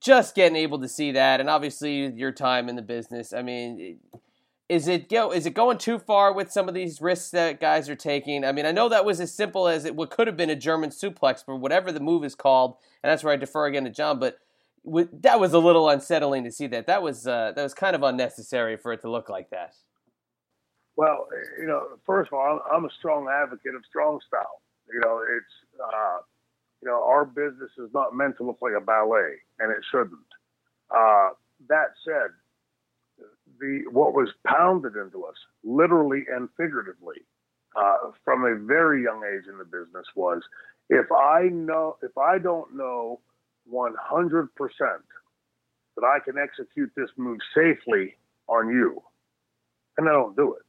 just 0.00 0.34
getting 0.34 0.56
able 0.56 0.80
to 0.80 0.88
see 0.88 1.12
that, 1.12 1.40
and 1.40 1.48
obviously 1.48 2.06
your 2.12 2.32
time 2.32 2.68
in 2.68 2.76
the 2.76 2.82
business. 2.82 3.32
I 3.32 3.42
mean, 3.42 3.98
is 4.68 4.88
it 4.88 5.08
go 5.08 5.32
is 5.32 5.46
it 5.46 5.54
going 5.54 5.78
too 5.78 5.98
far 5.98 6.34
with 6.34 6.52
some 6.52 6.68
of 6.68 6.74
these 6.74 7.00
risks 7.00 7.30
that 7.30 7.60
guys 7.60 7.88
are 7.88 7.96
taking? 7.96 8.44
I 8.44 8.52
mean, 8.52 8.66
I 8.66 8.72
know 8.72 8.88
that 8.90 9.04
was 9.04 9.20
as 9.20 9.32
simple 9.32 9.68
as 9.68 9.84
it 9.84 9.96
what 9.96 10.10
could 10.10 10.26
have 10.26 10.36
been 10.36 10.50
a 10.50 10.56
German 10.56 10.90
suplex, 10.90 11.42
but 11.46 11.56
whatever 11.56 11.92
the 11.92 12.00
move 12.00 12.24
is 12.24 12.34
called, 12.34 12.76
and 13.02 13.10
that's 13.10 13.24
where 13.24 13.32
I 13.32 13.36
defer 13.36 13.66
again 13.66 13.84
to 13.84 13.90
John, 13.90 14.18
but. 14.18 14.38
That 14.88 15.40
was 15.40 15.52
a 15.52 15.58
little 15.58 15.88
unsettling 15.88 16.44
to 16.44 16.52
see 16.52 16.68
that. 16.68 16.86
That 16.86 17.02
was 17.02 17.26
uh, 17.26 17.50
that 17.56 17.62
was 17.64 17.74
kind 17.74 17.96
of 17.96 18.04
unnecessary 18.04 18.76
for 18.76 18.92
it 18.92 19.00
to 19.00 19.10
look 19.10 19.28
like 19.28 19.50
that. 19.50 19.74
Well, 20.96 21.28
you 21.58 21.66
know, 21.66 21.88
first 22.06 22.28
of 22.32 22.38
all, 22.38 22.60
I'm 22.72 22.84
a 22.84 22.90
strong 22.98 23.28
advocate 23.28 23.74
of 23.74 23.82
strong 23.88 24.20
style. 24.26 24.62
You 24.92 25.00
know, 25.00 25.20
it's, 25.22 25.82
uh, 25.82 26.18
you 26.82 26.88
know, 26.88 27.04
our 27.04 27.24
business 27.24 27.70
is 27.78 27.90
not 27.94 28.14
meant 28.14 28.38
to 28.38 28.44
look 28.44 28.58
like 28.62 28.74
a 28.76 28.80
ballet, 28.84 29.36
and 29.60 29.72
it 29.72 29.84
shouldn't. 29.90 30.12
Uh, 30.94 31.30
that 31.68 31.92
said, 32.04 32.30
the 33.60 33.84
what 33.90 34.14
was 34.14 34.30
pounded 34.46 34.96
into 34.96 35.24
us, 35.24 35.36
literally 35.64 36.24
and 36.32 36.48
figuratively, 36.56 37.18
uh, 37.76 38.12
from 38.24 38.44
a 38.44 38.56
very 38.66 39.02
young 39.04 39.22
age 39.24 39.46
in 39.50 39.58
the 39.58 39.64
business, 39.64 40.06
was 40.16 40.42
if 40.90 41.10
I 41.12 41.48
know, 41.52 41.96
if 42.02 42.16
I 42.18 42.38
don't 42.38 42.76
know 42.76 43.20
100% 43.72 44.48
that 45.96 46.04
I 46.04 46.18
can 46.24 46.36
execute 46.38 46.92
this 46.96 47.10
move 47.16 47.38
safely 47.54 48.16
on 48.48 48.68
you, 48.70 49.02
and 49.98 50.08
I 50.08 50.12
don't 50.12 50.36
do 50.36 50.54
it. 50.54 50.65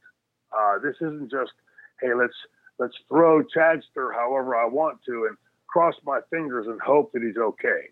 Uh, 0.56 0.78
this 0.78 0.96
isn't 0.96 1.30
just, 1.30 1.52
hey, 2.00 2.14
let's 2.14 2.34
let's 2.78 2.94
throw 3.08 3.42
Chadster 3.42 4.12
however 4.14 4.56
I 4.56 4.66
want 4.66 4.98
to 5.06 5.26
and 5.28 5.36
cross 5.66 5.94
my 6.04 6.20
fingers 6.30 6.66
and 6.66 6.80
hope 6.80 7.12
that 7.12 7.22
he's 7.22 7.36
okay. 7.36 7.90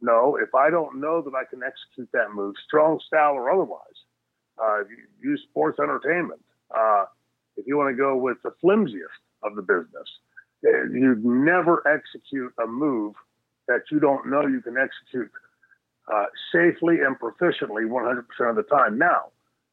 No, 0.00 0.36
if 0.36 0.54
I 0.54 0.70
don't 0.70 1.00
know 1.00 1.22
that 1.22 1.34
I 1.34 1.44
can 1.48 1.62
execute 1.62 2.10
that 2.12 2.34
move, 2.34 2.54
strong 2.66 3.00
style 3.06 3.32
or 3.34 3.50
otherwise, 3.50 3.80
uh, 4.62 4.80
use 5.22 5.42
sports 5.48 5.78
entertainment. 5.80 6.40
Uh, 6.76 7.06
if 7.56 7.66
you 7.66 7.76
want 7.76 7.90
to 7.90 7.96
go 7.96 8.16
with 8.16 8.36
the 8.42 8.50
flimsiest 8.60 9.14
of 9.42 9.54
the 9.56 9.62
business, 9.62 10.08
eh, 10.66 10.68
you 10.92 11.16
never 11.22 11.82
execute 11.88 12.52
a 12.62 12.66
move 12.66 13.14
that 13.68 13.82
you 13.90 13.98
don't 13.98 14.28
know 14.28 14.46
you 14.46 14.60
can 14.60 14.76
execute 14.76 15.30
uh, 16.12 16.26
safely 16.52 16.98
and 17.00 17.18
proficiently 17.18 17.86
100% 17.88 18.50
of 18.50 18.56
the 18.56 18.62
time. 18.64 18.98
Now, 18.98 19.30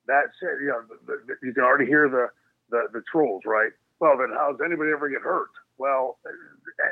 that 0.08 0.32
said, 0.39 0.62
you 0.62 0.68
know, 0.68 0.82
the, 1.06 1.22
the, 1.28 1.34
you 1.45 1.54
can 1.54 1.64
already 1.64 1.86
hear 1.86 2.10
the, 2.10 2.28
the, 2.70 2.88
the 2.93 3.02
trolls, 3.12 3.43
right? 3.45 3.72
Well, 3.99 4.18
then 4.18 4.30
how 4.36 4.52
does 4.52 4.62
anybody 4.66 4.91
ever 4.93 5.10
get 5.10 5.22
hurt? 5.22 5.49
Well, 5.78 6.18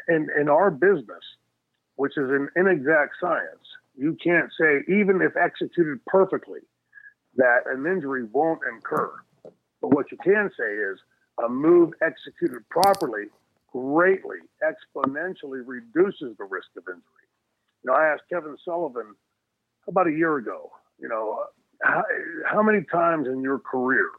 in, 0.08 0.28
in 0.40 0.50
our 0.50 0.72
business, 0.72 1.24
which 1.96 2.14
is 2.18 2.30
an 2.30 2.50
inexact 2.56 3.16
science, 3.20 3.66
you 3.98 4.18
can't 4.24 4.50
say, 4.60 4.82
even 4.88 5.22
if 5.22 5.36
executed 5.36 6.00
perfectly, 6.06 6.62
that 7.36 7.62
an 7.68 7.86
injury 7.86 8.24
won't 8.32 8.62
incur. 8.72 9.12
But 9.82 9.94
what 9.94 10.12
you 10.12 10.18
can 10.24 10.50
say 10.58 10.72
is 10.72 11.00
a 11.44 11.50
move 11.50 11.94
executed 12.02 12.68
properly 12.70 13.26
greatly, 13.72 14.38
exponentially 14.64 15.62
reduces 15.66 16.36
the 16.38 16.46
risk 16.46 16.70
of 16.78 16.84
injury. 16.88 17.28
You 17.84 17.92
know, 17.92 17.94
I 17.94 18.08
asked 18.14 18.24
Kevin 18.32 18.58
Sullivan 18.66 19.16
about 19.88 20.08
a 20.08 20.12
year 20.12 20.38
ago, 20.38 20.72
you 21.00 21.08
know, 21.08 21.44
how, 21.82 22.04
how 22.46 22.62
many 22.62 22.84
times 22.92 23.28
in 23.28 23.42
your 23.42 23.60
career 23.60 24.10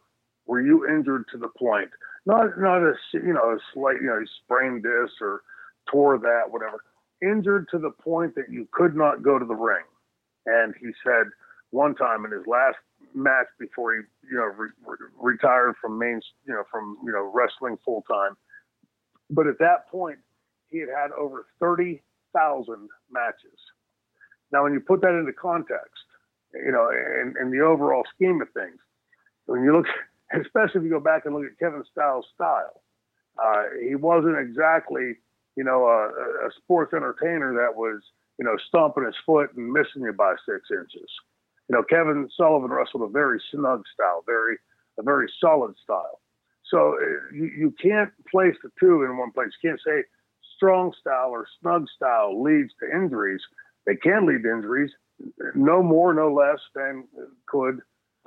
were 0.47 0.61
you 0.61 0.87
injured 0.89 1.25
to 1.33 1.39
the 1.39 1.49
point, 1.49 1.91
not 2.27 2.59
not 2.59 2.79
a 2.83 2.95
you 3.13 3.33
know 3.33 3.53
a 3.53 3.59
slight 3.73 3.97
you 4.01 4.09
know 4.09 4.23
sprained 4.43 4.83
this 4.83 5.11
or 5.21 5.43
tore 5.91 6.19
that 6.19 6.51
whatever, 6.51 6.83
injured 7.23 7.69
to 7.71 7.79
the 7.79 7.91
point 7.91 8.35
that 8.35 8.51
you 8.51 8.69
could 8.73 8.97
not 8.97 9.23
go 9.23 9.39
to 9.39 9.45
the 9.45 9.55
ring? 9.55 9.85
And 10.47 10.75
he 10.81 10.89
said 11.05 11.27
one 11.71 11.95
time 11.95 12.25
in 12.25 12.33
his 12.33 12.47
last 12.47 12.79
match 13.15 13.47
before 13.59 13.95
he 13.95 14.01
you 14.31 14.37
know 14.39 14.51
re- 14.57 14.71
re- 14.87 14.97
retired 15.21 15.75
from 15.81 15.99
main 15.99 16.21
you 16.47 16.55
know 16.55 16.65
from 16.71 16.97
you 17.05 17.13
know 17.13 17.31
wrestling 17.35 17.77
full 17.85 18.03
time, 18.11 18.37
but 19.31 19.47
at 19.47 19.59
that 19.59 19.89
point 19.91 20.19
he 20.69 20.79
had 20.79 20.89
had 20.89 21.13
over 21.13 21.47
thirty 21.61 22.03
thousand 22.33 22.89
matches. 23.11 23.59
Now, 24.53 24.65
when 24.65 24.73
you 24.73 24.81
put 24.81 25.01
that 25.03 25.19
into 25.19 25.33
context, 25.33 26.03
you 26.55 26.73
know, 26.73 26.91
in, 26.91 27.35
in 27.41 27.51
the 27.51 27.61
overall 27.61 28.03
scheme 28.15 28.41
of 28.41 28.49
things. 28.51 28.79
When 29.47 29.63
you 29.63 29.77
look, 29.77 29.87
especially 30.33 30.81
if 30.81 30.85
you 30.85 30.91
go 30.91 31.01
back 31.01 31.25
and 31.25 31.35
look 31.35 31.45
at 31.45 31.59
Kevin 31.59 31.85
Styles' 31.91 32.27
style, 32.35 32.83
uh, 33.43 33.65
he 33.87 33.95
wasn't 33.95 34.39
exactly, 34.39 35.15
you 35.57 35.65
know, 35.65 35.87
a, 35.87 36.47
a, 36.47 36.51
sports 36.63 36.93
entertainer 36.93 37.55
that 37.55 37.75
was, 37.77 38.03
you 38.39 38.45
know, 38.45 38.57
stomping 38.69 39.05
his 39.05 39.15
foot 39.25 39.55
and 39.57 39.73
missing 39.73 40.03
you 40.03 40.13
by 40.13 40.35
six 40.47 40.69
inches. 40.71 41.09
You 41.69 41.77
know, 41.77 41.83
Kevin 41.89 42.29
Sullivan 42.37 42.71
wrestled 42.71 43.09
a 43.09 43.13
very 43.13 43.41
snug 43.51 43.83
style, 43.95 44.23
very 44.27 44.57
a 44.99 45.03
very 45.03 45.31
solid 45.41 45.75
style. 45.83 46.21
So 46.69 46.97
uh, 47.01 47.35
you, 47.35 47.51
you 47.57 47.75
can't 47.81 48.11
place 48.31 48.57
the 48.63 48.71
two 48.79 49.05
in 49.05 49.17
one 49.17 49.33
place. 49.33 49.49
You 49.63 49.71
can't 49.71 49.81
say 49.87 50.05
strong 50.57 50.93
style 51.01 51.31
or 51.31 51.47
snug 51.61 51.87
style 51.95 52.43
leads 52.43 52.73
to 52.81 52.95
injuries. 52.95 53.41
They 53.87 53.97
can 53.97 54.27
lead 54.27 54.43
to 54.43 54.53
injuries 54.53 54.91
no 55.55 55.83
more, 55.83 56.15
no 56.15 56.33
less 56.33 56.59
than 56.75 57.05
could 57.47 57.81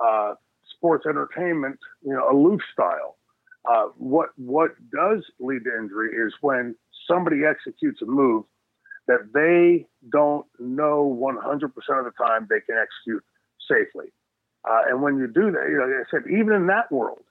uh, 0.04 0.34
sports 0.76 1.06
entertainment, 1.06 1.78
you 2.02 2.12
know, 2.12 2.30
aloof 2.30 2.60
style. 2.72 3.16
Uh, 3.68 3.86
what 3.96 4.30
what 4.36 4.72
does 4.90 5.24
lead 5.40 5.64
to 5.64 5.70
injury 5.78 6.10
is 6.14 6.34
when 6.40 6.74
somebody 7.08 7.42
executes 7.44 8.02
a 8.02 8.06
move 8.06 8.44
that 9.06 9.32
they 9.32 9.86
don't 10.10 10.46
know 10.58 11.04
100% 11.20 11.64
of 11.64 12.04
the 12.04 12.10
time 12.18 12.46
they 12.48 12.60
can 12.60 12.76
execute 12.76 13.22
safely. 13.68 14.12
Uh, 14.68 14.82
and 14.88 15.02
when 15.02 15.18
you 15.18 15.26
do 15.26 15.50
that, 15.50 15.68
you 15.68 15.76
know, 15.76 15.84
like 15.84 16.06
I 16.06 16.10
said, 16.10 16.30
even 16.30 16.54
in 16.54 16.66
that 16.68 16.90
world, 16.90 17.22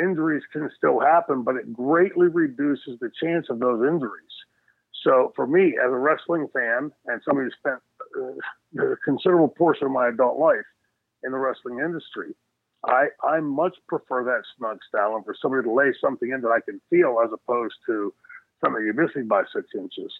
injuries 0.00 0.42
can 0.52 0.70
still 0.76 1.00
happen, 1.00 1.42
but 1.42 1.54
it 1.56 1.72
greatly 1.72 2.26
reduces 2.26 2.98
the 3.00 3.10
chance 3.22 3.46
of 3.48 3.60
those 3.60 3.86
injuries. 3.86 4.34
So 5.04 5.32
for 5.36 5.46
me, 5.46 5.76
as 5.78 5.90
a 5.90 5.96
wrestling 5.96 6.48
fan 6.52 6.90
and 7.06 7.20
somebody 7.24 7.46
who 7.46 7.50
spent 7.58 7.80
a 8.16 8.96
considerable 9.04 9.48
portion 9.48 9.86
of 9.86 9.92
my 9.92 10.08
adult 10.08 10.38
life 10.38 10.66
in 11.22 11.32
the 11.32 11.38
wrestling 11.38 11.78
industry, 11.78 12.34
I 12.84 13.06
I 13.22 13.40
much 13.40 13.76
prefer 13.88 14.24
that 14.24 14.42
snug 14.56 14.78
style 14.88 15.16
and 15.16 15.24
for 15.24 15.34
somebody 15.40 15.64
to 15.64 15.72
lay 15.72 15.92
something 16.00 16.30
in 16.30 16.40
that 16.42 16.48
I 16.48 16.60
can 16.60 16.80
feel 16.90 17.18
as 17.24 17.30
opposed 17.32 17.74
to 17.86 18.12
something 18.62 18.84
you're 18.84 18.94
missing 18.94 19.26
by 19.26 19.42
six 19.54 19.68
inches. 19.74 20.12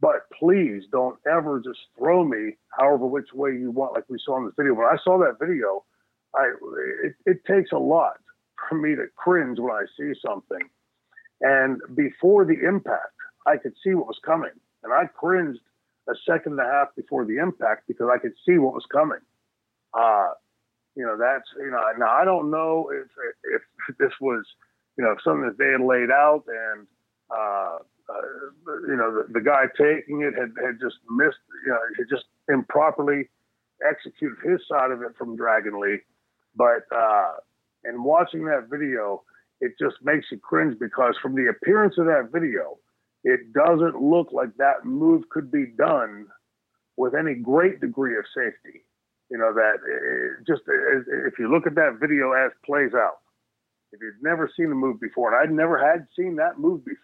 But 0.00 0.30
please 0.38 0.84
don't 0.90 1.18
ever 1.30 1.60
just 1.60 1.80
throw 1.98 2.24
me 2.24 2.56
however 2.78 3.06
which 3.06 3.32
way 3.34 3.50
you 3.52 3.70
want, 3.70 3.94
like 3.94 4.08
we 4.08 4.18
saw 4.24 4.38
in 4.38 4.46
this 4.46 4.54
video. 4.56 4.74
When 4.74 4.86
I 4.86 4.96
saw 5.04 5.18
that 5.18 5.38
video, 5.38 5.84
I 6.34 6.52
it, 7.04 7.14
it 7.26 7.44
takes 7.44 7.72
a 7.72 7.78
lot 7.78 8.14
for 8.68 8.76
me 8.76 8.94
to 8.94 9.06
cringe 9.16 9.58
when 9.58 9.72
I 9.72 9.84
see 9.96 10.12
something. 10.24 10.68
And 11.42 11.80
before 11.94 12.44
the 12.44 12.66
impact, 12.66 13.14
I 13.46 13.56
could 13.56 13.74
see 13.82 13.94
what 13.94 14.06
was 14.06 14.20
coming, 14.24 14.52
and 14.82 14.92
I 14.92 15.06
cringed 15.06 15.60
a 16.10 16.14
second 16.26 16.52
and 16.52 16.60
a 16.60 16.64
half 16.64 16.88
before 16.96 17.24
the 17.24 17.38
impact 17.38 17.86
because 17.86 18.08
I 18.12 18.18
could 18.18 18.32
see 18.46 18.58
what 18.58 18.74
was 18.74 18.84
coming. 18.90 19.20
Uh, 19.94 20.30
you 20.96 21.04
know, 21.04 21.16
that's 21.16 21.48
you 21.58 21.70
know. 21.70 21.80
Now 21.98 22.10
I 22.10 22.24
don't 22.24 22.50
know 22.50 22.90
if 22.92 23.08
if 23.54 23.96
this 23.98 24.12
was 24.20 24.44
you 24.98 25.04
know 25.04 25.14
something 25.24 25.46
that 25.46 25.58
they 25.58 25.72
had 25.72 25.80
laid 25.80 26.10
out 26.10 26.44
and 26.46 26.86
uh, 27.30 27.78
uh, 28.08 28.72
you 28.88 28.96
know 28.96 29.22
the, 29.22 29.32
the 29.32 29.40
guy 29.40 29.64
taking 29.78 30.22
it 30.22 30.34
had 30.34 30.52
had 30.62 30.80
just 30.80 30.96
missed 31.08 31.38
you 31.64 31.72
know 31.72 31.78
had 31.96 32.06
just 32.10 32.24
improperly 32.48 33.28
executed 33.88 34.36
his 34.44 34.60
side 34.68 34.90
of 34.90 35.02
it 35.02 35.16
from 35.16 35.36
Dragon 35.36 35.80
Lee, 35.80 35.98
but 36.56 36.84
uh, 36.94 37.34
and 37.84 38.04
watching 38.04 38.44
that 38.46 38.68
video, 38.68 39.22
it 39.60 39.72
just 39.80 39.96
makes 40.02 40.26
you 40.30 40.38
cringe 40.38 40.78
because 40.78 41.14
from 41.22 41.34
the 41.34 41.46
appearance 41.48 41.94
of 41.98 42.06
that 42.06 42.30
video, 42.32 42.78
it 43.24 43.52
doesn't 43.52 44.00
look 44.00 44.28
like 44.32 44.56
that 44.56 44.84
move 44.84 45.28
could 45.28 45.50
be 45.50 45.66
done 45.66 46.26
with 46.96 47.14
any 47.14 47.34
great 47.34 47.80
degree 47.80 48.16
of 48.16 48.24
safety. 48.34 48.84
You 49.30 49.38
know 49.38 49.52
that 49.54 49.78
it 49.86 50.46
just 50.46 50.62
eh, 50.68 51.26
if 51.28 51.38
you 51.38 51.50
look 51.50 51.66
at 51.66 51.74
that 51.76 51.98
video 52.00 52.32
as 52.32 52.50
plays 52.64 52.92
out, 52.94 53.18
if 53.92 54.00
you've 54.00 54.22
never 54.22 54.50
seen 54.56 54.70
the 54.70 54.74
move 54.74 55.00
before, 55.00 55.32
and 55.32 55.40
I'd 55.40 55.54
never 55.54 55.78
had 55.78 56.06
seen 56.16 56.36
that 56.36 56.58
move 56.58 56.84
before, 56.84 56.98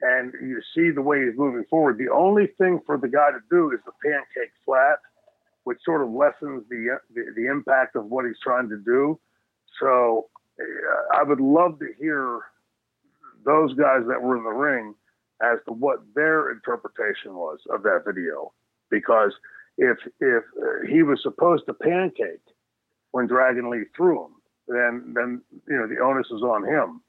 and 0.00 0.32
you 0.40 0.60
see 0.74 0.90
the 0.90 1.02
way 1.02 1.24
he's 1.24 1.36
moving 1.36 1.64
forward, 1.68 1.98
the 1.98 2.12
only 2.12 2.46
thing 2.58 2.80
for 2.86 2.98
the 2.98 3.08
guy 3.08 3.30
to 3.30 3.40
do 3.50 3.72
is 3.72 3.80
the 3.84 3.92
pancake 4.04 4.52
flat, 4.64 4.98
which 5.64 5.78
sort 5.84 6.02
of 6.02 6.10
lessens 6.10 6.62
the 6.68 6.98
the, 7.14 7.24
the 7.34 7.46
impact 7.46 7.96
of 7.96 8.06
what 8.06 8.26
he's 8.26 8.38
trying 8.42 8.68
to 8.68 8.78
do. 8.78 9.18
So 9.80 10.28
uh, 10.60 11.18
I 11.18 11.24
would 11.24 11.40
love 11.40 11.80
to 11.80 11.88
hear 11.98 12.42
those 13.44 13.74
guys 13.74 14.02
that 14.06 14.22
were 14.22 14.36
in 14.36 14.44
the 14.44 14.50
ring 14.50 14.94
as 15.42 15.58
to 15.66 15.72
what 15.72 15.98
their 16.14 16.50
interpretation 16.50 17.34
was 17.34 17.58
of 17.70 17.82
that 17.82 18.02
video, 18.06 18.52
because 18.90 19.32
if 19.78 19.98
if 20.20 20.44
uh, 20.62 20.86
he 20.88 21.02
was 21.02 21.20
supposed 21.22 21.64
to 21.66 21.74
pancake 21.74 22.40
when 23.10 23.26
Dragon 23.26 23.70
Lee 23.70 23.84
threw 23.96 24.24
him, 24.24 24.32
then 24.68 25.12
then 25.14 25.42
you 25.68 25.76
know 25.76 25.86
the 25.86 26.00
onus 26.02 26.26
is 26.26 26.42
on 26.42 26.64
him. 26.64 27.00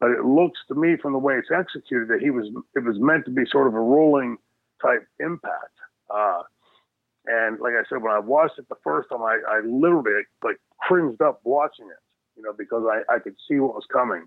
But 0.00 0.12
it 0.12 0.24
looks 0.24 0.58
to 0.68 0.74
me 0.74 0.96
from 0.96 1.12
the 1.12 1.18
way 1.18 1.34
it's 1.34 1.50
executed 1.50 2.08
that 2.08 2.20
he 2.20 2.30
was 2.30 2.46
it 2.74 2.84
was 2.84 2.96
meant 2.98 3.24
to 3.26 3.30
be 3.30 3.42
sort 3.50 3.66
of 3.66 3.74
a 3.74 3.80
rolling 3.80 4.38
type 4.82 5.06
impact. 5.18 5.76
Uh, 6.08 6.42
and 7.26 7.60
like 7.60 7.74
I 7.74 7.84
said, 7.88 8.02
when 8.02 8.12
I 8.12 8.18
watched 8.18 8.58
it 8.58 8.68
the 8.68 8.76
first 8.82 9.10
time, 9.10 9.22
I, 9.22 9.38
I 9.48 9.60
literally 9.64 10.22
like 10.42 10.56
cringed 10.80 11.20
up 11.20 11.40
watching 11.44 11.86
it, 11.86 12.02
you 12.36 12.42
know, 12.42 12.52
because 12.56 12.84
I, 12.90 13.14
I 13.14 13.18
could 13.18 13.36
see 13.46 13.60
what 13.60 13.74
was 13.74 13.84
coming. 13.92 14.26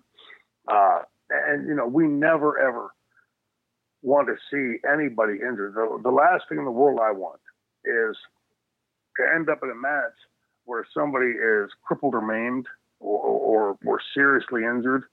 Uh, 0.67 0.99
and 1.29 1.67
you 1.67 1.73
know, 1.73 1.87
we 1.87 2.05
never 2.05 2.59
ever 2.59 2.93
want 4.03 4.27
to 4.27 4.35
see 4.51 4.79
anybody 4.87 5.33
injured. 5.33 5.73
The, 5.73 5.99
the 6.03 6.11
last 6.11 6.43
thing 6.47 6.59
in 6.59 6.65
the 6.65 6.71
world 6.71 6.99
I 7.01 7.11
want 7.11 7.39
is 7.85 8.15
to 9.17 9.23
end 9.35 9.49
up 9.49 9.59
in 9.63 9.71
a 9.71 9.75
match 9.75 10.13
where 10.65 10.85
somebody 10.93 11.31
is 11.31 11.71
crippled 11.83 12.13
or 12.13 12.21
maimed 12.21 12.67
or, 12.99 13.19
or, 13.19 13.77
or 13.85 13.99
seriously 14.13 14.63
injured, 14.63 15.03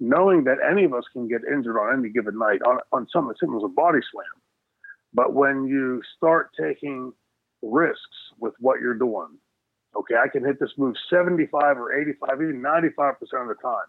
knowing 0.00 0.44
that 0.44 0.58
any 0.68 0.84
of 0.84 0.94
us 0.94 1.04
can 1.12 1.28
get 1.28 1.42
injured 1.44 1.76
on 1.76 1.98
any 1.98 2.08
given 2.10 2.38
night 2.38 2.62
on, 2.62 2.78
on 2.92 3.06
something 3.12 3.30
as 3.30 3.40
simple 3.40 3.58
as 3.58 3.64
a 3.64 3.74
body 3.74 4.00
slam. 4.10 4.26
But 5.12 5.34
when 5.34 5.66
you 5.66 6.02
start 6.16 6.50
taking 6.58 7.12
risks 7.62 8.18
with 8.38 8.54
what 8.60 8.80
you're 8.80 8.94
doing, 8.94 9.38
okay, 9.96 10.14
I 10.16 10.28
can 10.28 10.44
hit 10.44 10.60
this 10.60 10.72
move 10.76 10.96
75 11.10 11.78
or 11.78 11.92
85, 11.98 12.42
even 12.42 12.62
95% 12.62 13.10
of 13.10 13.48
the 13.48 13.54
time. 13.62 13.88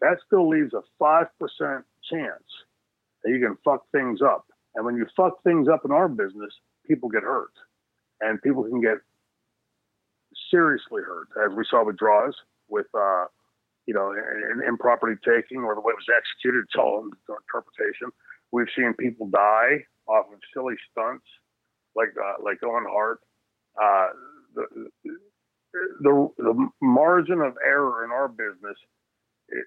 That 0.00 0.18
still 0.26 0.48
leaves 0.48 0.72
a 0.74 0.82
5% 1.02 1.26
chance 2.10 2.42
that 3.22 3.30
you 3.30 3.40
can 3.40 3.56
fuck 3.64 3.82
things 3.92 4.20
up. 4.22 4.46
And 4.74 4.84
when 4.84 4.96
you 4.96 5.06
fuck 5.16 5.42
things 5.42 5.68
up 5.68 5.82
in 5.84 5.92
our 5.92 6.08
business, 6.08 6.52
people 6.86 7.08
get 7.08 7.22
hurt. 7.22 7.52
And 8.20 8.40
people 8.42 8.64
can 8.64 8.80
get 8.80 8.98
seriously 10.50 11.02
hurt, 11.02 11.28
as 11.44 11.56
we 11.56 11.64
saw 11.68 11.84
with 11.84 11.98
Droz, 11.98 12.34
with, 12.68 12.86
uh, 12.94 13.26
you 13.86 13.94
know, 13.94 14.14
improperly 14.66 15.14
taking 15.24 15.58
or 15.58 15.74
the 15.74 15.80
way 15.80 15.92
it 15.92 16.00
was 16.00 16.16
executed. 16.16 16.64
It's 16.64 16.78
all 16.78 17.04
interpretation. 17.28 18.08
We've 18.52 18.70
seen 18.76 18.94
people 18.94 19.26
die 19.26 19.84
off 20.06 20.26
of 20.32 20.38
silly 20.54 20.74
stunts, 20.90 21.26
like 21.96 22.14
uh, 22.16 22.42
like 22.42 22.58
Owen 22.62 22.86
Hart. 22.88 23.20
Uh, 23.80 24.08
the, 24.54 24.66
the 26.00 26.28
the 26.38 26.68
margin 26.80 27.40
of 27.40 27.56
error 27.64 28.04
in 28.04 28.10
our 28.10 28.28
business 28.28 28.76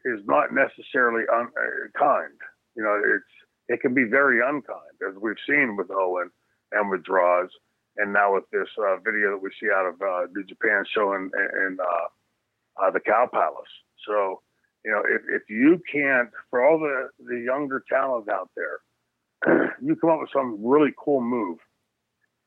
is 0.06 0.22
not 0.26 0.54
necessarily 0.54 1.24
unkind. 1.32 2.38
Uh, 2.40 2.54
you 2.76 2.84
know, 2.84 3.02
it's 3.04 3.36
it 3.68 3.82
can 3.82 3.94
be 3.94 4.04
very 4.04 4.40
unkind, 4.40 4.98
as 5.08 5.16
we've 5.20 5.42
seen 5.48 5.76
with 5.78 5.90
Owen 5.92 6.30
and 6.72 6.90
with 6.90 7.04
Droz, 7.04 7.50
and 7.98 8.14
now 8.14 8.34
with 8.36 8.44
this 8.52 8.68
uh, 8.78 8.98
video 8.98 9.32
that 9.32 9.42
we 9.42 9.50
see 9.60 9.70
out 9.74 9.86
of 9.88 10.02
uh, 10.02 10.28
New 10.36 10.44
Japan 10.44 10.84
showing 10.94 11.30
in 11.34 11.78
uh, 11.80 12.84
uh, 12.84 12.92
the 12.92 13.00
Cow 13.00 13.28
Palace. 13.32 13.72
So, 14.08 14.42
you 14.84 14.92
know, 14.92 15.02
if, 15.08 15.22
if 15.30 15.50
you 15.50 15.82
can't, 15.92 16.30
for 16.50 16.64
all 16.64 16.78
the, 16.78 17.10
the 17.26 17.40
younger 17.40 17.84
talent 17.90 18.30
out 18.30 18.50
there, 18.56 19.74
you 19.82 19.96
come 19.96 20.12
up 20.12 20.20
with 20.20 20.30
some 20.34 20.58
really 20.64 20.92
cool 21.04 21.22
move. 21.22 21.58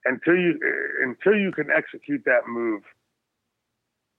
Until 0.04 0.36
you 0.36 0.58
until 1.02 1.38
you 1.38 1.50
can 1.50 1.66
execute 1.76 2.22
that 2.24 2.46
move 2.46 2.82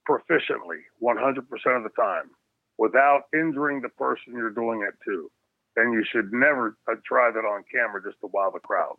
proficiently, 0.08 0.82
100% 1.02 1.38
of 1.78 1.84
the 1.84 1.90
time, 1.98 2.30
without 2.78 3.24
injuring 3.34 3.82
the 3.82 3.90
person 3.90 4.34
you're 4.34 4.50
doing 4.50 4.82
it 4.88 4.94
to, 5.06 5.32
then 5.76 5.92
you 5.92 6.04
should 6.12 6.32
never 6.32 6.78
uh, 6.90 6.96
try 7.06 7.32
that 7.32 7.40
on 7.46 7.64
camera 7.72 8.02
just 8.04 8.20
to 8.22 8.28
wow 8.34 8.52
the 8.54 8.60
crowd. 8.60 8.96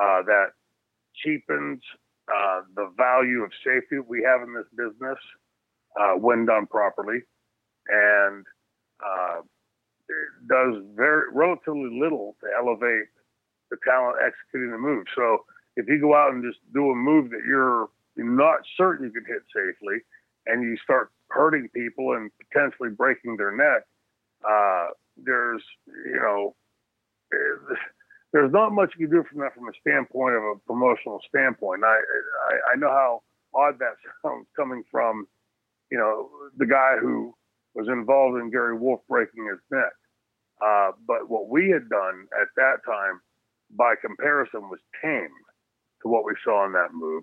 Uh, 0.00 0.22
that 0.22 0.46
cheapens 1.22 1.80
uh, 2.32 2.60
the 2.76 2.90
value 2.96 3.42
of 3.42 3.50
safety 3.64 3.98
we 3.98 4.22
have 4.22 4.42
in 4.42 4.54
this 4.54 4.68
business 4.76 5.18
uh, 5.98 6.12
when 6.14 6.46
done 6.46 6.66
properly, 6.66 7.20
and 7.88 8.44
uh, 9.04 9.40
it 10.08 10.48
does 10.48 10.82
very 10.94 11.24
relatively 11.32 11.98
little 12.00 12.36
to 12.40 12.46
elevate 12.56 13.08
the 13.70 13.76
talent 13.84 14.16
executing 14.24 14.70
the 14.70 14.78
move. 14.78 15.04
So 15.16 15.44
if 15.76 15.88
you 15.88 16.00
go 16.00 16.14
out 16.14 16.32
and 16.32 16.42
just 16.42 16.58
do 16.72 16.90
a 16.90 16.94
move 16.94 17.30
that 17.30 17.42
you're 17.46 17.88
not 18.16 18.60
certain 18.76 19.06
you 19.06 19.12
can 19.12 19.24
hit 19.26 19.42
safely, 19.54 19.98
and 20.46 20.62
you 20.62 20.76
start 20.82 21.10
hurting 21.30 21.68
people 21.74 22.14
and 22.14 22.30
potentially 22.50 22.90
breaking 22.90 23.36
their 23.36 23.54
neck, 23.54 23.84
uh, 24.48 24.88
there's 25.16 25.62
you 25.86 26.20
know 26.20 26.54
there's 28.32 28.52
not 28.52 28.72
much 28.72 28.92
you 28.98 29.08
can 29.08 29.16
do 29.16 29.24
from 29.28 29.40
that 29.40 29.54
from 29.54 29.68
a 29.68 29.72
standpoint 29.80 30.36
of 30.36 30.42
a 30.42 30.54
promotional 30.66 31.20
standpoint. 31.28 31.82
I 31.84 31.96
I, 31.96 32.72
I 32.74 32.76
know 32.76 32.90
how 32.90 33.22
odd 33.54 33.78
that 33.78 33.96
sounds 34.24 34.46
coming 34.56 34.82
from 34.90 35.26
you 35.90 35.98
know 35.98 36.28
the 36.56 36.66
guy 36.66 36.96
who 37.00 37.34
was 37.74 37.88
involved 37.88 38.40
in 38.40 38.50
Gary 38.50 38.76
Wolfe 38.76 39.00
breaking 39.08 39.46
his 39.46 39.60
neck. 39.70 39.92
Uh, 40.60 40.90
but 41.06 41.30
what 41.30 41.48
we 41.48 41.70
had 41.70 41.88
done 41.88 42.26
at 42.40 42.48
that 42.56 42.82
time, 42.84 43.20
by 43.76 43.94
comparison, 44.00 44.68
was 44.68 44.80
tame 45.00 45.30
to 46.02 46.08
what 46.08 46.24
we 46.24 46.32
saw 46.42 46.66
in 46.66 46.72
that 46.72 46.92
move. 46.92 47.22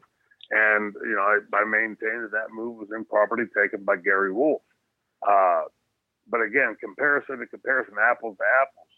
And 0.51 0.93
you 1.03 1.16
know, 1.16 1.22
I, 1.22 1.39
I 1.57 1.66
maintain 1.66 2.22
that 2.22 2.32
that 2.32 2.53
move 2.53 2.78
was 2.78 2.89
improperly 2.95 3.45
taken 3.57 3.84
by 3.84 3.97
Gary 3.97 4.32
Wolfe. 4.32 4.61
Uh, 5.28 5.63
but 6.30 6.42
again, 6.42 6.76
comparison 6.80 7.40
to 7.40 7.48
comparison, 7.48 7.96
apples 8.02 8.38
to 8.38 8.44
apples, 8.62 8.92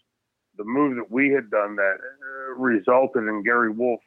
the 0.56 0.64
move 0.64 0.96
that 0.96 1.10
we 1.10 1.30
had 1.30 1.50
done 1.50 1.76
that 1.76 1.96
uh, 2.00 2.54
resulted 2.56 3.24
in 3.24 3.42
Gary 3.42 3.70
Wolfe 3.70 4.00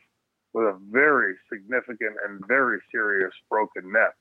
with 0.54 0.66
a 0.66 0.78
very 0.92 1.36
significant 1.52 2.16
and 2.28 2.46
very 2.48 2.80
serious 2.92 3.32
broken 3.50 3.92
neck 3.92 4.14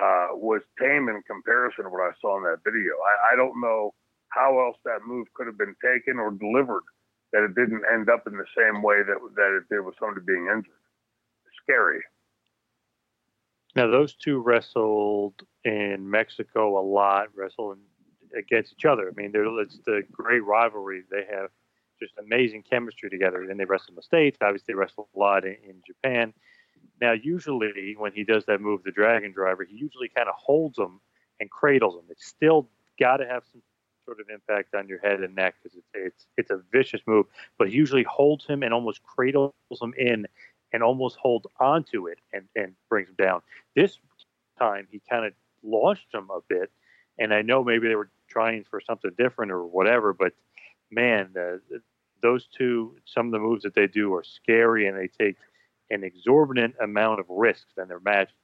uh, 0.00 0.28
was 0.32 0.62
tame 0.80 1.08
in 1.08 1.22
comparison 1.26 1.84
to 1.84 1.90
what 1.90 2.02
I 2.02 2.12
saw 2.20 2.38
in 2.38 2.44
that 2.44 2.60
video. 2.64 2.92
I, 3.02 3.32
I 3.32 3.36
don't 3.36 3.60
know 3.60 3.94
how 4.28 4.60
else 4.60 4.76
that 4.84 5.00
move 5.06 5.26
could 5.34 5.46
have 5.46 5.58
been 5.58 5.74
taken 5.82 6.18
or 6.18 6.30
delivered 6.30 6.84
that 7.32 7.42
it 7.42 7.54
didn't 7.54 7.82
end 7.92 8.08
up 8.08 8.26
in 8.26 8.36
the 8.36 8.46
same 8.56 8.82
way 8.82 9.02
that 9.02 9.16
that 9.34 9.56
it 9.56 9.74
did 9.74 9.84
with 9.84 9.94
somebody 9.98 10.24
being 10.26 10.46
injured. 10.46 10.72
Scary. 11.62 12.00
Now 13.74 13.88
those 13.88 14.14
two 14.14 14.40
wrestled 14.40 15.42
in 15.64 16.08
Mexico 16.08 16.78
a 16.78 16.84
lot, 16.84 17.28
wrestled 17.34 17.78
against 18.36 18.72
each 18.72 18.84
other. 18.84 19.08
I 19.08 19.20
mean, 19.20 19.32
it's 19.34 19.78
the 19.84 20.02
great 20.10 20.44
rivalry. 20.44 21.02
They 21.10 21.24
have 21.30 21.50
just 22.00 22.14
amazing 22.18 22.62
chemistry 22.62 23.10
together. 23.10 23.42
And 23.42 23.58
they 23.58 23.64
wrestle 23.64 23.90
in 23.90 23.96
the 23.96 24.02
States. 24.02 24.38
Obviously, 24.40 24.72
they 24.72 24.74
wrestle 24.74 25.08
a 25.14 25.18
lot 25.18 25.44
in, 25.44 25.56
in 25.64 25.82
Japan. 25.86 26.32
Now, 27.00 27.12
usually 27.12 27.94
when 27.96 28.12
he 28.12 28.24
does 28.24 28.44
that 28.46 28.60
move, 28.60 28.82
the 28.82 28.90
Dragon 28.90 29.32
Driver, 29.32 29.64
he 29.64 29.76
usually 29.76 30.08
kind 30.08 30.28
of 30.28 30.34
holds 30.36 30.78
him 30.78 31.00
and 31.40 31.50
cradles 31.50 31.94
him. 31.96 32.04
It's 32.08 32.26
still 32.26 32.68
got 32.98 33.18
to 33.18 33.26
have 33.26 33.44
some 33.52 33.62
sort 34.04 34.20
of 34.20 34.28
impact 34.30 34.74
on 34.74 34.88
your 34.88 34.98
head 35.00 35.20
and 35.20 35.34
neck 35.34 35.56
because 35.62 35.76
it's, 35.76 35.88
it's 35.94 36.26
it's 36.36 36.50
a 36.50 36.62
vicious 36.72 37.00
move. 37.06 37.26
But 37.58 37.68
he 37.68 37.74
usually 37.74 38.04
holds 38.04 38.46
him 38.46 38.62
and 38.62 38.72
almost 38.72 39.02
cradles 39.02 39.52
him 39.80 39.92
in 39.98 40.26
and 40.72 40.82
almost 40.82 41.16
holds 41.16 41.46
onto 41.60 42.06
it 42.06 42.18
and, 42.32 42.44
and 42.54 42.74
brings 42.88 43.08
him 43.08 43.16
down. 43.18 43.42
This 43.74 43.98
time 44.58 44.86
he 44.90 45.00
kind 45.10 45.26
of 45.26 45.32
launched 45.62 46.14
him 46.14 46.28
a 46.30 46.40
bit, 46.48 46.70
and 47.18 47.34
I 47.34 47.42
know 47.42 47.62
maybe 47.62 47.88
they 47.88 47.94
were 47.94 48.10
trying 48.28 48.64
for 48.64 48.80
something 48.80 49.10
different 49.16 49.52
or 49.52 49.66
whatever, 49.66 50.12
but 50.12 50.32
man, 50.90 51.30
those 52.22 52.48
two, 52.56 52.96
some 53.04 53.26
of 53.26 53.32
the 53.32 53.38
moves 53.38 53.62
that 53.62 53.74
they 53.74 53.86
do 53.86 54.14
are 54.14 54.24
scary 54.24 54.86
and 54.86 54.96
they 54.96 55.08
take 55.08 55.36
an 55.90 56.02
exorbitant 56.02 56.74
amount 56.80 57.20
of 57.20 57.26
risks 57.28 57.72
than 57.76 57.88
they're 57.88 57.98
imagined. 57.98 58.36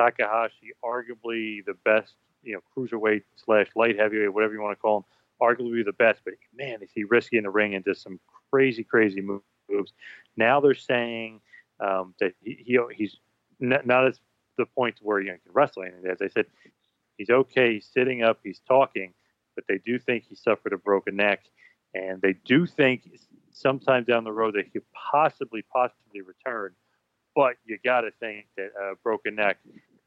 Takahashi, 0.00 0.72
arguably 0.82 1.64
the 1.64 1.74
best, 1.84 2.14
you 2.42 2.54
know, 2.54 2.60
cruiserweight 2.74 3.22
slash 3.36 3.68
light 3.76 3.98
heavyweight, 3.98 4.32
whatever 4.32 4.54
you 4.54 4.62
want 4.62 4.76
to 4.76 4.80
call 4.80 4.98
him, 4.98 5.04
arguably 5.42 5.84
the 5.84 5.92
best. 5.92 6.22
But 6.24 6.34
man, 6.56 6.82
is 6.82 6.90
he 6.94 7.04
risky 7.04 7.36
in 7.36 7.44
the 7.44 7.50
ring 7.50 7.74
and 7.74 7.84
does 7.84 8.00
some 8.00 8.18
crazy, 8.50 8.82
crazy 8.82 9.20
moves. 9.20 9.92
Now 10.36 10.60
they're 10.60 10.74
saying 10.74 11.40
um, 11.80 12.14
that 12.18 12.32
he, 12.42 12.62
he 12.64 12.78
he's 12.94 13.16
not, 13.58 13.86
not 13.86 14.06
at 14.06 14.18
the 14.56 14.66
point 14.66 14.96
where 15.02 15.20
you 15.20 15.28
know, 15.28 15.34
he 15.34 15.40
can 15.40 15.52
wrestle. 15.52 15.82
And 15.82 16.06
as 16.06 16.22
I 16.22 16.28
said, 16.28 16.46
he's 17.20 17.28
okay. 17.28 17.74
He's 17.74 17.86
sitting 17.86 18.22
up. 18.22 18.38
He's 18.42 18.62
talking, 18.66 19.12
but 19.54 19.64
they 19.68 19.76
do 19.76 19.98
think 19.98 20.24
he 20.26 20.34
suffered 20.34 20.72
a 20.72 20.78
broken 20.78 21.16
neck, 21.16 21.44
and 21.92 22.22
they 22.22 22.32
do 22.46 22.64
think 22.64 23.10
sometime 23.52 24.04
down 24.04 24.24
the 24.24 24.32
road 24.32 24.54
that 24.54 24.64
he 24.64 24.70
could 24.70 24.90
possibly, 25.12 25.62
possibly 25.70 26.22
return. 26.22 26.72
But 27.36 27.56
you 27.66 27.78
got 27.84 28.00
to 28.00 28.10
think 28.20 28.46
that 28.56 28.70
a 28.80 28.94
broken 29.04 29.34
neck 29.34 29.58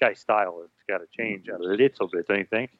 guy's 0.01 0.20
style 0.20 0.61
has 0.61 0.72
got 0.89 1.05
to 1.05 1.07
change 1.16 1.47
a 1.47 1.61
little 1.61 2.07
bit, 2.07 2.28
don't 2.28 2.39
you 2.39 2.45
think? 2.45 2.72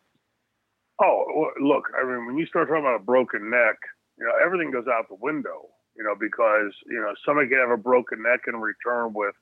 Oh, 1.00 1.52
look, 1.62 1.92
I 2.00 2.04
mean, 2.04 2.26
when 2.26 2.38
you 2.40 2.48
start 2.48 2.70
talking 2.70 2.84
about 2.84 3.02
a 3.02 3.04
broken 3.04 3.52
neck, 3.52 3.78
you 4.18 4.26
know, 4.26 4.34
everything 4.44 4.72
goes 4.72 4.88
out 4.88 5.10
the 5.10 5.16
window, 5.16 5.70
you 5.96 6.04
know, 6.04 6.16
because, 6.20 6.74
you 6.88 7.00
know, 7.00 7.14
somebody 7.24 7.50
can 7.50 7.60
have 7.60 7.70
a 7.70 7.78
broken 7.78 8.24
neck 8.24 8.42
and 8.48 8.62
return 8.62 9.14
with 9.14 9.36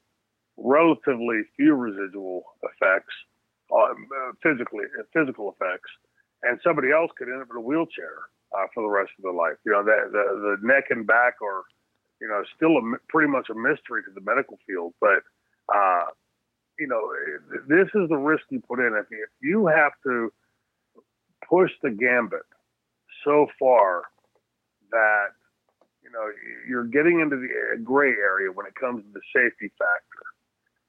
relatively 0.58 1.44
few 1.56 1.76
residual 1.76 2.44
effects, 2.64 3.14
uh, 3.72 3.94
physically, 4.44 4.86
physical 5.14 5.50
effects, 5.52 5.90
and 6.44 6.60
somebody 6.64 6.92
else 6.92 7.12
could 7.18 7.30
end 7.30 7.42
up 7.42 7.48
in 7.52 7.58
a 7.58 7.62
wheelchair 7.62 8.30
uh, 8.56 8.68
for 8.74 8.84
the 8.84 8.90
rest 8.90 9.12
of 9.18 9.24
their 9.24 9.34
life. 9.34 9.56
You 9.66 9.72
know, 9.72 9.84
the, 9.84 10.10
the, 10.12 10.58
the 10.62 10.68
neck 10.68 10.86
and 10.90 11.08
back 11.08 11.36
are, 11.42 11.64
you 12.20 12.28
know, 12.28 12.44
still 12.56 12.78
a, 12.78 12.82
pretty 13.10 13.30
much 13.32 13.50
a 13.50 13.56
mystery 13.56 14.04
to 14.04 14.12
the 14.14 14.22
medical 14.22 14.58
field, 14.68 14.94
but, 15.00 15.24
uh, 15.74 16.06
you 16.80 16.88
know, 16.88 17.02
this 17.68 17.88
is 17.94 18.10
the 18.10 18.18
risk 18.18 18.44
you 18.50 18.62
put 18.68 18.80
in. 18.80 18.94
If 18.98 19.06
you, 19.12 19.24
if 19.24 19.30
you 19.42 19.68
have 19.68 19.94
to 20.04 20.32
push 21.48 21.72
the 21.84 21.92
gambit 21.92 22.48
so 23.24 23.48
far 23.60 24.04
that 24.92 25.28
you 26.04 26.10
know 26.12 26.26
you're 26.68 26.86
getting 26.86 27.20
into 27.20 27.36
the 27.36 27.78
gray 27.84 28.10
area 28.10 28.52
when 28.52 28.66
it 28.66 28.76
comes 28.76 29.04
to 29.04 29.12
the 29.14 29.22
safety 29.36 29.72
factor. 29.78 30.24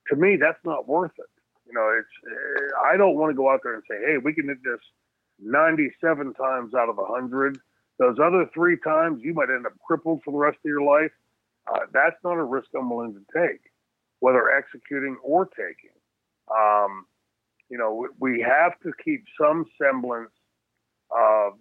To 0.08 0.16
me, 0.16 0.36
that's 0.36 0.58
not 0.64 0.88
worth 0.88 1.12
it. 1.18 1.41
You 1.72 1.78
know, 1.78 1.88
it's 1.98 2.76
I 2.84 2.98
don't 2.98 3.16
want 3.16 3.30
to 3.30 3.36
go 3.36 3.50
out 3.50 3.60
there 3.62 3.74
and 3.74 3.82
say, 3.88 3.96
"Hey, 4.04 4.18
we 4.18 4.34
can 4.34 4.48
hit 4.48 4.58
this 4.62 4.80
97 5.40 6.34
times 6.34 6.74
out 6.74 6.90
of 6.90 6.98
100." 6.98 7.58
Those 7.98 8.16
other 8.22 8.50
three 8.52 8.76
times, 8.84 9.22
you 9.22 9.32
might 9.32 9.48
end 9.48 9.64
up 9.64 9.72
crippled 9.86 10.22
for 10.22 10.32
the 10.32 10.38
rest 10.38 10.56
of 10.56 10.68
your 10.68 10.82
life. 10.82 11.12
Uh, 11.72 11.86
that's 11.92 12.16
not 12.24 12.36
a 12.36 12.44
risk 12.44 12.68
I'm 12.76 12.90
willing 12.90 13.14
to 13.14 13.24
take 13.40 13.60
whether 14.22 14.54
executing 14.54 15.16
or 15.24 15.46
taking. 15.46 15.90
Um, 16.46 17.06
you 17.68 17.76
know, 17.76 18.06
we 18.20 18.44
have 18.46 18.78
to 18.84 18.92
keep 19.04 19.24
some 19.34 19.66
semblance 19.82 20.30
of 21.10 21.54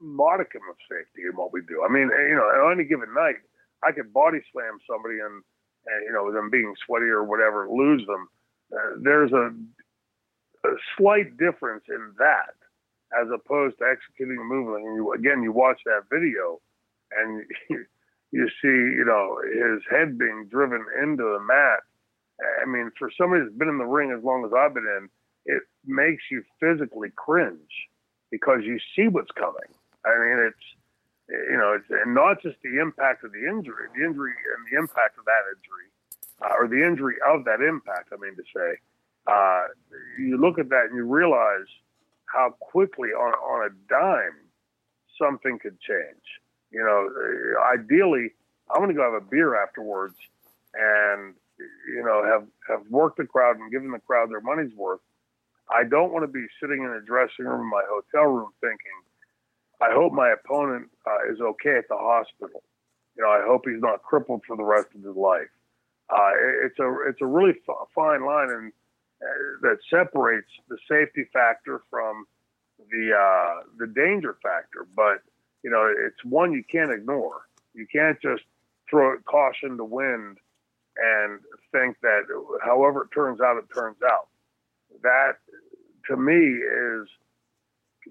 modicum 0.00 0.62
of 0.70 0.76
safety 0.86 1.26
in 1.26 1.34
what 1.34 1.52
we 1.52 1.60
do. 1.66 1.82
I 1.82 1.92
mean, 1.92 2.08
you 2.08 2.36
know, 2.36 2.46
on 2.66 2.78
any 2.78 2.86
given 2.86 3.12
night, 3.12 3.42
I 3.82 3.90
could 3.90 4.12
body 4.12 4.38
slam 4.52 4.78
somebody 4.88 5.18
and, 5.18 5.42
and 5.90 6.00
you 6.06 6.12
know, 6.12 6.30
them 6.30 6.50
being 6.50 6.72
sweaty 6.86 7.06
or 7.06 7.24
whatever, 7.24 7.66
lose 7.68 8.06
them. 8.06 8.28
Uh, 8.72 8.96
there's 9.02 9.32
a, 9.32 9.52
a 10.66 10.72
slight 10.96 11.36
difference 11.36 11.84
in 11.88 12.12
that 12.18 12.54
as 13.18 13.28
opposed 13.34 13.78
to 13.78 13.84
executing 13.84 14.38
a 14.38 14.44
movement. 14.44 14.86
And 14.86 14.96
you, 14.96 15.12
again, 15.12 15.42
you 15.42 15.52
watch 15.52 15.80
that 15.84 16.02
video 16.10 16.60
and 17.10 17.44
you 18.32 18.48
see, 18.62 18.68
you 18.68 19.04
know, 19.04 19.38
his 19.42 19.82
head 19.90 20.18
being 20.18 20.46
driven 20.50 20.84
into 21.02 21.24
the 21.24 21.40
mat. 21.40 21.80
I 22.62 22.66
mean, 22.66 22.90
for 22.98 23.10
somebody 23.18 23.42
that's 23.42 23.56
been 23.56 23.68
in 23.68 23.78
the 23.78 23.84
ring 23.84 24.14
as 24.16 24.24
long 24.24 24.44
as 24.44 24.52
I've 24.56 24.72
been 24.72 24.86
in, 24.86 25.08
it 25.44 25.62
makes 25.84 26.24
you 26.30 26.42
physically 26.60 27.10
cringe 27.16 27.88
because 28.30 28.60
you 28.62 28.78
see 28.96 29.08
what's 29.08 29.32
coming. 29.32 29.68
I 30.06 30.16
mean, 30.16 30.38
it's, 30.48 30.66
you 31.28 31.58
know, 31.58 31.76
it's 31.76 31.84
and 31.90 32.14
not 32.14 32.40
just 32.42 32.56
the 32.62 32.80
impact 32.80 33.24
of 33.24 33.32
the 33.32 33.44
injury, 33.44 33.90
the 33.94 34.04
injury 34.04 34.32
and 34.56 34.64
the 34.70 34.78
impact 34.78 35.18
of 35.18 35.24
that 35.26 35.44
injury, 35.52 35.90
uh, 36.42 36.54
or 36.58 36.68
the 36.68 36.82
injury 36.82 37.16
of 37.28 37.44
that 37.44 37.60
impact. 37.60 38.12
I 38.12 38.16
mean 38.16 38.36
to 38.36 38.44
say, 38.54 38.78
uh, 39.26 39.64
you 40.18 40.38
look 40.38 40.58
at 40.58 40.68
that 40.70 40.86
and 40.88 40.96
you 40.96 41.04
realize 41.04 41.68
how 42.26 42.54
quickly 42.60 43.10
on 43.10 43.32
on 43.34 43.66
a 43.66 43.70
dime 43.88 44.38
something 45.20 45.58
could 45.58 45.78
change. 45.80 46.24
You 46.70 46.82
know, 46.82 47.08
ideally, 47.74 48.30
I'm 48.70 48.80
going 48.80 48.88
to 48.88 48.94
go 48.94 49.02
have 49.02 49.20
a 49.20 49.24
beer 49.24 49.60
afterwards 49.60 50.14
and, 50.74 51.34
you 51.58 52.02
know, 52.04 52.24
have, 52.24 52.46
have 52.68 52.86
worked 52.88 53.18
the 53.18 53.24
crowd 53.24 53.58
and 53.58 53.70
given 53.70 53.90
the 53.90 53.98
crowd 53.98 54.30
their 54.30 54.40
money's 54.40 54.74
worth. 54.76 55.00
I 55.68 55.84
don't 55.84 56.12
want 56.12 56.22
to 56.24 56.32
be 56.32 56.46
sitting 56.60 56.82
in 56.82 56.90
a 56.90 57.00
dressing 57.00 57.44
room 57.44 57.62
in 57.62 57.70
my 57.70 57.82
hotel 57.88 58.30
room 58.30 58.50
thinking, 58.60 58.98
I 59.80 59.92
hope 59.92 60.12
my 60.12 60.30
opponent 60.32 60.88
uh, 61.06 61.32
is 61.32 61.40
okay 61.40 61.76
at 61.76 61.88
the 61.88 61.96
hospital. 61.96 62.62
You 63.16 63.24
know, 63.24 63.30
I 63.30 63.42
hope 63.44 63.62
he's 63.66 63.80
not 63.80 64.02
crippled 64.02 64.42
for 64.46 64.56
the 64.56 64.64
rest 64.64 64.88
of 64.94 65.02
his 65.02 65.16
life. 65.16 65.50
Uh, 66.10 66.30
it's 66.64 66.78
a 66.78 66.96
it's 67.08 67.20
a 67.20 67.26
really 67.26 67.54
f- 67.68 67.88
fine 67.94 68.24
line 68.24 68.50
and 68.50 68.72
uh, 69.22 69.26
that 69.62 69.78
separates 69.88 70.48
the 70.68 70.78
safety 70.88 71.24
factor 71.32 71.82
from 71.90 72.24
the 72.90 73.12
uh, 73.14 73.62
the 73.78 73.86
danger 73.86 74.36
factor. 74.42 74.86
But 74.96 75.22
you 75.62 75.70
know, 75.70 75.92
it's 76.06 76.24
one 76.24 76.52
you 76.52 76.64
can't 76.70 76.90
ignore. 76.90 77.42
You 77.74 77.86
can't 77.90 78.20
just 78.20 78.42
throw 78.88 79.16
caution 79.20 79.76
to 79.76 79.84
wind 79.84 80.38
and 80.96 81.40
think 81.72 81.96
that 82.02 82.22
however 82.62 83.02
it 83.02 83.14
turns 83.14 83.40
out, 83.40 83.56
it 83.56 83.66
turns 83.74 83.98
out. 84.04 84.28
That 85.02 85.34
to 86.08 86.16
me 86.16 86.34
is 86.34 87.08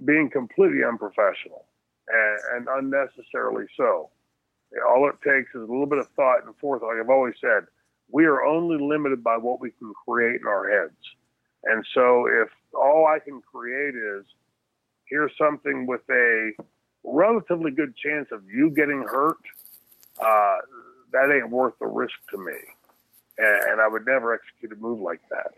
being 0.05 0.29
completely 0.29 0.83
unprofessional 0.83 1.65
and, 2.07 2.67
and 2.67 2.67
unnecessarily 2.69 3.65
so. 3.75 4.09
All 4.87 5.09
it 5.09 5.15
takes 5.27 5.49
is 5.55 5.61
a 5.67 5.71
little 5.71 5.87
bit 5.87 5.97
of 5.97 6.07
thought 6.15 6.45
and 6.45 6.55
forethought. 6.57 6.89
Like 6.89 7.03
I've 7.03 7.09
always 7.09 7.33
said, 7.41 7.65
we 8.12 8.26
are 8.26 8.43
only 8.43 8.78
limited 8.78 9.24
by 9.24 9.38
what 9.38 9.60
we 9.60 9.72
can 9.72 9.93
create 10.05 10.41
in 10.41 10.47
our 10.47 10.70
heads. 10.70 10.97
And 11.66 11.86
so 11.93 12.26
if 12.28 12.49
all 12.74 13.07
I 13.07 13.20
can 13.20 13.41
create 13.41 13.95
is 13.95 14.26
here's 15.05 15.32
something 15.38 15.86
with 15.86 16.01
a 16.10 16.51
relatively 17.03 17.72
good 17.72 17.95
chance 17.95 18.30
of 18.32 18.43
you 18.45 18.70
getting 18.72 19.03
hurt, 19.03 19.38
uh, 20.22 20.57
that 21.12 21.32
ain't 21.32 21.49
worth 21.49 21.74
the 21.80 21.88
risk 21.88 22.16
to 22.32 22.38
me. 22.38 22.53
And, 23.38 23.72
and 23.72 23.82
I 23.82 23.88
would 23.88 24.05
never 24.05 24.34
execute 24.34 24.72
a 24.72 24.76
move 24.76 24.99
like 24.99 25.22
that. 25.30 25.51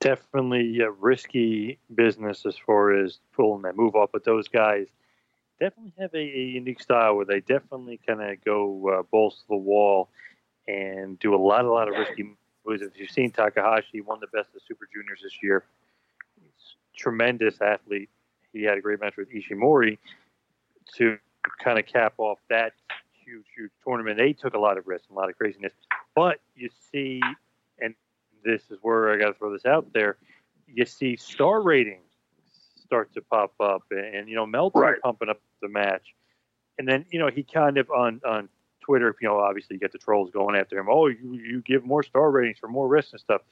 Definitely 0.00 0.80
a 0.80 0.90
risky 0.90 1.78
business 1.94 2.46
as 2.46 2.56
far 2.56 2.92
as 2.92 3.18
pulling 3.34 3.62
that 3.62 3.76
move 3.76 3.96
off, 3.96 4.10
but 4.12 4.24
those 4.24 4.46
guys 4.46 4.86
definitely 5.60 5.92
have 5.98 6.14
a, 6.14 6.18
a 6.18 6.44
unique 6.44 6.80
style 6.80 7.14
where 7.16 7.24
they 7.24 7.40
definitely 7.40 8.00
kind 8.06 8.22
of 8.22 8.44
go 8.44 8.98
uh, 8.98 9.02
balls 9.10 9.36
to 9.36 9.48
the 9.48 9.56
wall 9.56 10.08
and 10.66 11.18
do 11.18 11.34
a 11.34 11.36
lot, 11.36 11.64
a 11.64 11.70
lot 11.70 11.88
of 11.88 11.94
risky 11.94 12.36
moves. 12.66 12.82
If 12.82 12.98
you've 12.98 13.10
seen 13.10 13.30
Takahashi, 13.30 13.88
he 13.92 14.00
won 14.00 14.20
the 14.20 14.26
best 14.26 14.54
of 14.54 14.62
Super 14.66 14.88
Juniors 14.92 15.20
this 15.22 15.42
year. 15.42 15.64
He's 16.40 16.76
tremendous 16.96 17.60
athlete, 17.60 18.10
he 18.52 18.62
had 18.62 18.78
a 18.78 18.80
great 18.80 19.00
match 19.00 19.16
with 19.16 19.28
Ishimori 19.30 19.98
to 20.96 21.18
kind 21.62 21.78
of 21.78 21.86
cap 21.86 22.14
off 22.18 22.38
that 22.48 22.72
huge, 23.24 23.44
huge 23.56 23.70
tournament. 23.84 24.18
They 24.18 24.32
took 24.32 24.54
a 24.54 24.58
lot 24.58 24.78
of 24.78 24.86
risks 24.86 25.06
and 25.08 25.16
a 25.16 25.20
lot 25.20 25.28
of 25.28 25.36
craziness. 25.36 25.72
But 26.14 26.40
you 26.56 26.70
see, 26.90 27.20
and 27.80 27.94
this 28.44 28.62
is 28.70 28.78
where 28.82 29.12
I 29.12 29.18
got 29.18 29.28
to 29.28 29.34
throw 29.34 29.52
this 29.52 29.66
out 29.66 29.92
there, 29.92 30.16
you 30.66 30.84
see 30.84 31.16
star 31.16 31.60
ratings 31.62 32.07
start 32.88 33.12
to 33.14 33.22
pop 33.22 33.52
up, 33.60 33.82
and, 33.90 34.14
and 34.14 34.28
you 34.28 34.34
know 34.34 34.46
Meltzer 34.46 34.80
right. 34.80 35.00
pumping 35.02 35.28
up 35.28 35.40
the 35.62 35.68
match, 35.68 36.14
and 36.78 36.88
then 36.88 37.04
you 37.10 37.18
know 37.18 37.28
he 37.28 37.42
kind 37.42 37.78
of 37.78 37.90
on 37.90 38.20
on 38.26 38.48
Twitter, 38.88 39.14
you 39.20 39.28
know, 39.28 39.38
obviously 39.38 39.74
you 39.74 39.80
get 39.80 39.92
the 39.92 39.98
trolls 39.98 40.30
going 40.30 40.56
after 40.56 40.78
him. 40.78 40.86
Oh, 40.90 41.08
you 41.08 41.34
you 41.34 41.60
give 41.60 41.84
more 41.84 42.02
star 42.02 42.30
ratings 42.30 42.58
for 42.58 42.68
more 42.68 42.88
risks 42.88 43.12
and 43.12 43.20
stuff. 43.20 43.42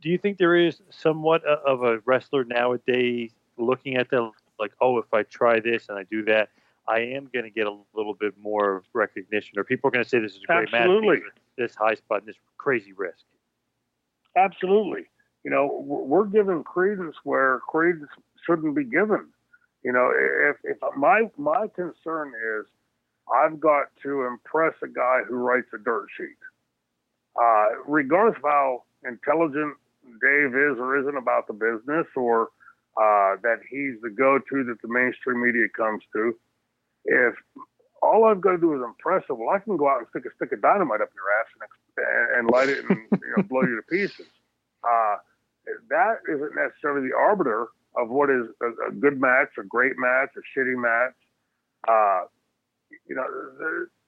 Do 0.00 0.08
you 0.08 0.18
think 0.18 0.38
there 0.38 0.54
is 0.54 0.80
somewhat 0.90 1.42
of 1.44 1.82
a 1.82 1.98
wrestler 2.04 2.44
nowadays 2.44 3.32
looking 3.58 3.96
at 3.96 4.08
them 4.08 4.30
like, 4.60 4.70
oh, 4.80 4.98
if 4.98 5.12
I 5.12 5.24
try 5.24 5.58
this 5.58 5.88
and 5.88 5.98
I 5.98 6.04
do 6.04 6.24
that, 6.26 6.50
I 6.86 7.00
am 7.00 7.28
going 7.32 7.44
to 7.44 7.50
get 7.50 7.66
a 7.66 7.76
little 7.94 8.14
bit 8.14 8.34
more 8.38 8.84
recognition, 8.92 9.58
or 9.58 9.64
people 9.64 9.88
are 9.88 9.90
going 9.90 10.04
to 10.04 10.08
say 10.08 10.20
this 10.20 10.36
is 10.36 10.42
a 10.44 10.46
great 10.46 10.72
Absolutely. 10.72 11.16
match. 11.16 11.22
This 11.58 11.74
high 11.74 11.94
spot, 11.94 12.20
and 12.20 12.28
this 12.28 12.36
crazy 12.56 12.92
risk. 12.92 13.24
Absolutely. 14.36 15.06
You 15.42 15.50
know, 15.50 15.82
we're 15.84 16.26
giving 16.26 16.62
credence 16.62 17.16
where 17.24 17.60
credence 17.68 18.10
shouldn't 18.46 18.74
be 18.74 18.84
given. 18.84 19.28
You 19.82 19.92
know, 19.92 20.10
if, 20.50 20.56
if 20.64 20.78
my 20.96 21.30
my 21.36 21.66
concern 21.74 22.32
is 22.58 22.66
I've 23.32 23.60
got 23.60 23.86
to 24.02 24.22
impress 24.22 24.74
a 24.82 24.88
guy 24.88 25.20
who 25.28 25.36
writes 25.36 25.68
a 25.74 25.78
dirt 25.78 26.06
sheet, 26.16 26.38
uh, 27.40 27.66
regardless 27.86 28.36
of 28.36 28.42
how 28.42 28.84
intelligent 29.04 29.74
Dave 30.20 30.54
is 30.54 30.78
or 30.78 30.98
isn't 30.98 31.16
about 31.16 31.46
the 31.46 31.52
business, 31.52 32.06
or 32.16 32.48
uh, 32.96 33.36
that 33.42 33.60
he's 33.68 34.00
the 34.02 34.10
go-to 34.10 34.64
that 34.64 34.80
the 34.82 34.88
mainstream 34.88 35.42
media 35.42 35.66
comes 35.76 36.02
to. 36.14 36.34
If 37.04 37.34
all 38.02 38.24
I've 38.24 38.40
got 38.40 38.52
to 38.52 38.58
do 38.58 38.74
is 38.74 38.82
impress 38.82 39.28
him, 39.28 39.38
well, 39.38 39.54
I 39.54 39.58
can 39.58 39.76
go 39.76 39.88
out 39.88 39.98
and 39.98 40.06
stick 40.10 40.24
a 40.24 40.34
stick 40.34 40.52
of 40.52 40.62
dynamite 40.62 41.00
up 41.00 41.10
your 41.14 41.30
ass 41.40 41.46
and, 41.60 42.38
and 42.38 42.50
light 42.50 42.68
it 42.68 42.84
and 42.88 42.98
you 43.12 43.34
know, 43.36 43.42
blow 43.42 43.62
you 43.62 43.76
to 43.76 43.82
pieces. 43.82 44.26
Uh, 44.86 45.16
that 45.90 46.20
isn't 46.32 46.54
necessarily 46.54 47.08
the 47.08 47.16
arbiter 47.16 47.66
of 47.96 48.10
what 48.10 48.30
is 48.30 48.46
a, 48.62 48.90
a, 48.90 48.92
good 48.92 49.20
match, 49.20 49.48
a 49.58 49.64
great 49.64 49.92
match, 49.96 50.30
a 50.36 50.58
shitty 50.58 50.76
match. 50.76 51.14
Uh, 51.88 52.26
you 53.08 53.14
know, 53.14 53.26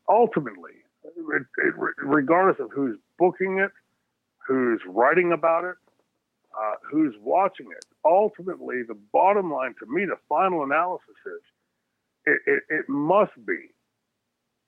ultimately, 0.09 0.73
it, 1.05 1.43
it, 1.59 1.75
regardless 1.99 2.57
of 2.61 2.71
who's 2.75 2.97
booking 3.19 3.59
it, 3.59 3.71
who's 4.47 4.81
writing 4.87 5.33
about 5.33 5.65
it, 5.65 5.77
uh, 6.59 6.75
who's 6.91 7.15
watching 7.23 7.67
it, 7.71 7.85
ultimately, 8.05 8.83
the 8.87 8.99
bottom 9.13 9.53
line 9.53 9.75
to 9.79 9.87
me, 9.87 10.05
the 10.05 10.19
final 10.29 10.63
analysis 10.63 11.17
is 11.27 11.43
it, 12.27 12.41
it, 12.47 12.63
it 12.69 12.89
must 12.89 13.33
be 13.47 13.73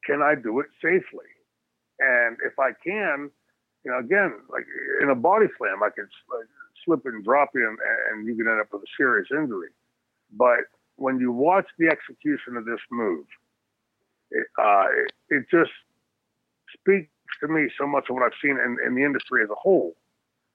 can 0.04 0.22
I 0.22 0.34
do 0.34 0.60
it 0.60 0.66
safely? 0.82 1.28
And 1.98 2.36
if 2.44 2.58
I 2.58 2.72
can, 2.82 3.30
you 3.84 3.90
know, 3.90 3.98
again, 3.98 4.32
like 4.48 4.64
in 5.02 5.10
a 5.10 5.14
body 5.14 5.46
slam, 5.58 5.82
I 5.82 5.90
could 5.90 6.08
slip 6.84 7.04
and 7.04 7.24
drop 7.24 7.50
you, 7.54 7.66
and, 7.66 8.26
you 8.26 8.34
can 8.36 8.48
end 8.48 8.60
up 8.60 8.68
with 8.72 8.82
a 8.82 8.92
serious 8.96 9.28
injury. 9.30 9.68
But 10.32 10.60
when 10.96 11.18
you 11.18 11.32
watch 11.32 11.66
the 11.78 11.88
execution 11.88 12.56
of 12.56 12.64
this 12.64 12.80
move, 12.90 13.26
it, 14.30 14.46
uh, 14.58 14.86
it, 14.94 15.12
it 15.28 15.46
just 15.50 15.72
speaks 16.72 17.10
to 17.40 17.48
me 17.48 17.68
so 17.78 17.86
much 17.86 18.06
of 18.08 18.14
what 18.14 18.24
I've 18.24 18.38
seen 18.42 18.58
in, 18.58 18.76
in 18.86 18.94
the 18.94 19.04
industry 19.04 19.42
as 19.42 19.50
a 19.50 19.54
whole 19.54 19.96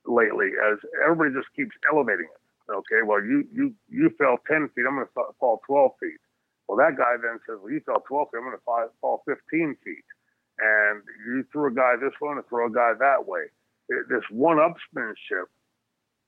lately, 0.05 0.51
as 0.71 0.77
everybody 1.03 1.33
just 1.33 1.53
keeps 1.55 1.75
elevating 1.91 2.25
it. 2.25 2.71
Okay, 2.71 3.01
well, 3.05 3.21
you 3.21 3.45
you 3.53 3.73
you 3.89 4.09
fell 4.17 4.37
ten 4.47 4.69
feet, 4.73 4.85
I'm 4.87 4.95
going 4.95 5.05
to 5.05 5.33
fall 5.39 5.61
twelve 5.67 5.91
feet. 5.99 6.17
Well, 6.67 6.77
that 6.77 6.97
guy 6.97 7.13
then 7.21 7.37
says, 7.45 7.57
well, 7.61 7.71
you 7.71 7.81
fell 7.85 8.01
twelve 8.07 8.29
feet, 8.31 8.39
I'm 8.39 8.45
going 8.45 8.57
to 8.57 8.91
fall 9.01 9.23
fifteen 9.27 9.75
feet, 9.83 10.05
and 10.57 11.03
you 11.27 11.45
threw 11.51 11.67
a 11.67 11.75
guy 11.75 11.93
this 12.01 12.13
way 12.21 12.31
and 12.33 12.45
throw 12.47 12.65
a 12.65 12.71
guy 12.71 12.93
that 12.97 13.27
way. 13.27 13.53
It, 13.89 14.09
this 14.09 14.23
one-upsmanship 14.31 15.45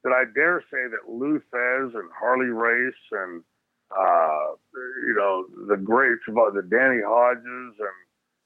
that 0.08 0.16
I 0.16 0.24
dare 0.32 0.64
say 0.72 0.88
that 0.88 1.12
Lou 1.12 1.42
Thesz 1.52 1.92
and 1.92 2.10
Harley 2.18 2.48
Race 2.48 3.04
and 3.12 3.44
uh, 3.92 4.56
you 5.04 5.16
know 5.16 5.44
the 5.68 5.76
greats 5.76 6.24
about 6.30 6.54
the 6.56 6.64
Danny 6.64 7.04
Hodges 7.04 7.76
and 7.76 7.98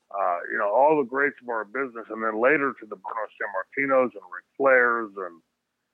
uh, 0.09 0.39
you 0.51 0.57
know 0.57 0.73
all 0.73 0.97
the 0.97 1.07
greats 1.07 1.37
of 1.41 1.49
our 1.49 1.65
business, 1.65 2.09
and 2.09 2.23
then 2.23 2.41
later 2.41 2.73
to 2.79 2.85
the 2.89 2.97
Bruno 2.97 3.25
Sammartinos 3.37 4.09
and 4.17 4.25
Ric 4.33 4.47
Flairs 4.57 5.13
and 5.13 5.41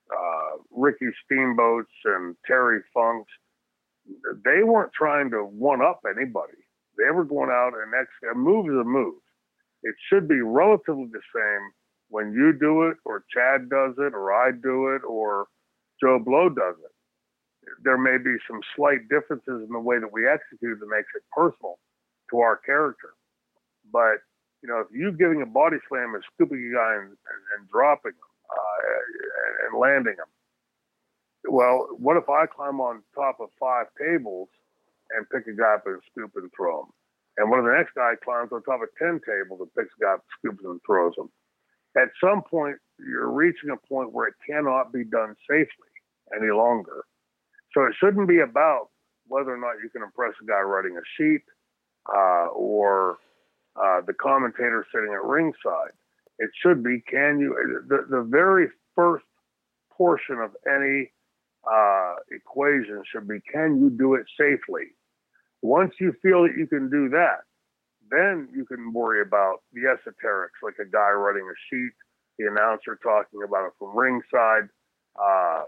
uh, 0.07 0.63
Ricky 0.71 1.11
Steamboats 1.25 1.91
and 2.05 2.35
Terry 2.45 2.79
Funks. 2.93 3.31
They 4.45 4.63
weren't 4.63 4.93
trying 4.93 5.31
to 5.31 5.43
one 5.43 5.81
up 5.81 5.99
anybody. 6.07 6.63
They 6.97 7.11
were 7.11 7.25
going 7.25 7.49
out 7.51 7.73
and 7.75 7.91
ex- 7.93 8.31
a 8.31 8.35
move 8.35 8.67
is 8.67 8.79
a 8.79 8.85
move. 8.85 9.19
It 9.83 9.95
should 10.07 10.29
be 10.29 10.39
relatively 10.39 11.09
the 11.11 11.21
same 11.35 11.71
when 12.07 12.31
you 12.31 12.53
do 12.57 12.83
it, 12.83 12.97
or 13.03 13.25
Chad 13.33 13.69
does 13.69 13.95
it, 13.97 14.13
or 14.15 14.31
I 14.31 14.51
do 14.51 14.95
it, 14.95 15.01
or 15.03 15.47
Joe 16.01 16.19
Blow 16.19 16.49
does 16.49 16.75
it. 16.83 16.93
There 17.83 17.97
may 17.97 18.17
be 18.17 18.37
some 18.47 18.61
slight 18.75 19.09
differences 19.09 19.65
in 19.67 19.71
the 19.71 19.79
way 19.79 19.99
that 19.99 20.11
we 20.11 20.27
execute 20.27 20.79
that 20.79 20.89
makes 20.89 21.11
it 21.15 21.23
personal 21.35 21.79
to 22.31 22.39
our 22.39 22.57
character. 22.57 23.13
But, 23.91 24.23
you 24.61 24.69
know, 24.69 24.79
if 24.79 24.87
you're 24.91 25.11
giving 25.11 25.41
a 25.41 25.45
body 25.45 25.77
slam 25.87 26.15
and 26.15 26.23
scooping 26.33 26.71
a 26.71 26.75
guy 26.75 26.93
and, 26.95 27.11
and, 27.11 27.41
and 27.57 27.69
dropping 27.69 28.15
him 28.15 28.31
uh, 28.49 29.67
and 29.67 29.79
landing 29.79 30.15
him, 30.15 30.31
well, 31.49 31.87
what 31.97 32.17
if 32.17 32.29
I 32.29 32.45
climb 32.45 32.79
on 32.79 33.03
top 33.15 33.39
of 33.39 33.49
five 33.59 33.87
tables 33.99 34.49
and 35.11 35.29
pick 35.29 35.47
a 35.47 35.55
guy 35.55 35.75
up 35.75 35.87
and 35.87 36.01
scoop 36.11 36.31
and 36.35 36.51
throw 36.55 36.81
him? 36.81 36.91
And 37.37 37.49
one 37.49 37.59
of 37.59 37.65
the 37.65 37.71
next 37.71 37.93
guy 37.95 38.13
climbs 38.23 38.51
on 38.51 38.63
top 38.63 38.81
of 38.81 38.89
10 38.97 39.21
tables 39.25 39.61
and 39.61 39.73
picks 39.75 39.93
a 40.01 40.03
guy 40.03 40.13
up, 40.13 40.25
scoops 40.39 40.63
and 40.65 40.81
throws 40.85 41.13
him. 41.17 41.29
At 41.97 42.09
some 42.23 42.43
point, 42.43 42.77
you're 42.99 43.31
reaching 43.31 43.71
a 43.71 43.87
point 43.87 44.13
where 44.13 44.27
it 44.27 44.35
cannot 44.47 44.93
be 44.93 45.03
done 45.03 45.35
safely 45.49 45.91
any 46.35 46.51
longer. 46.51 47.05
So 47.73 47.83
it 47.83 47.93
shouldn't 47.99 48.27
be 48.27 48.39
about 48.39 48.89
whether 49.27 49.53
or 49.53 49.57
not 49.57 49.81
you 49.83 49.89
can 49.89 50.03
impress 50.03 50.33
a 50.41 50.45
guy 50.45 50.61
writing 50.61 50.97
a 50.97 51.05
sheet 51.17 51.41
uh, 52.09 52.47
or 52.47 53.17
uh, 53.75 54.01
the 54.05 54.13
commentator 54.13 54.85
sitting 54.93 55.13
at 55.13 55.23
ringside. 55.23 55.93
It 56.39 56.49
should 56.61 56.83
be 56.83 57.01
can 57.09 57.39
you, 57.39 57.83
the, 57.87 58.05
the 58.09 58.23
very 58.23 58.67
first 58.95 59.25
portion 59.91 60.37
of 60.37 60.51
any 60.67 61.11
uh, 61.69 62.15
equation 62.31 63.03
should 63.11 63.27
be 63.27 63.39
can 63.51 63.79
you 63.79 63.89
do 63.89 64.13
it 64.13 64.25
safely? 64.39 64.93
Once 65.61 65.93
you 65.99 66.13
feel 66.21 66.43
that 66.43 66.55
you 66.57 66.67
can 66.67 66.89
do 66.89 67.09
that, 67.09 67.41
then 68.09 68.49
you 68.53 68.65
can 68.65 68.93
worry 68.93 69.21
about 69.21 69.61
the 69.73 69.81
esoterics, 69.81 70.63
like 70.63 70.75
a 70.79 70.89
guy 70.89 71.11
writing 71.11 71.47
a 71.49 71.57
sheet, 71.69 71.91
the 72.37 72.47
announcer 72.47 72.97
talking 73.01 73.41
about 73.43 73.67
it 73.67 73.73
from 73.79 73.95
ringside, 73.95 74.69
uh, 75.21 75.63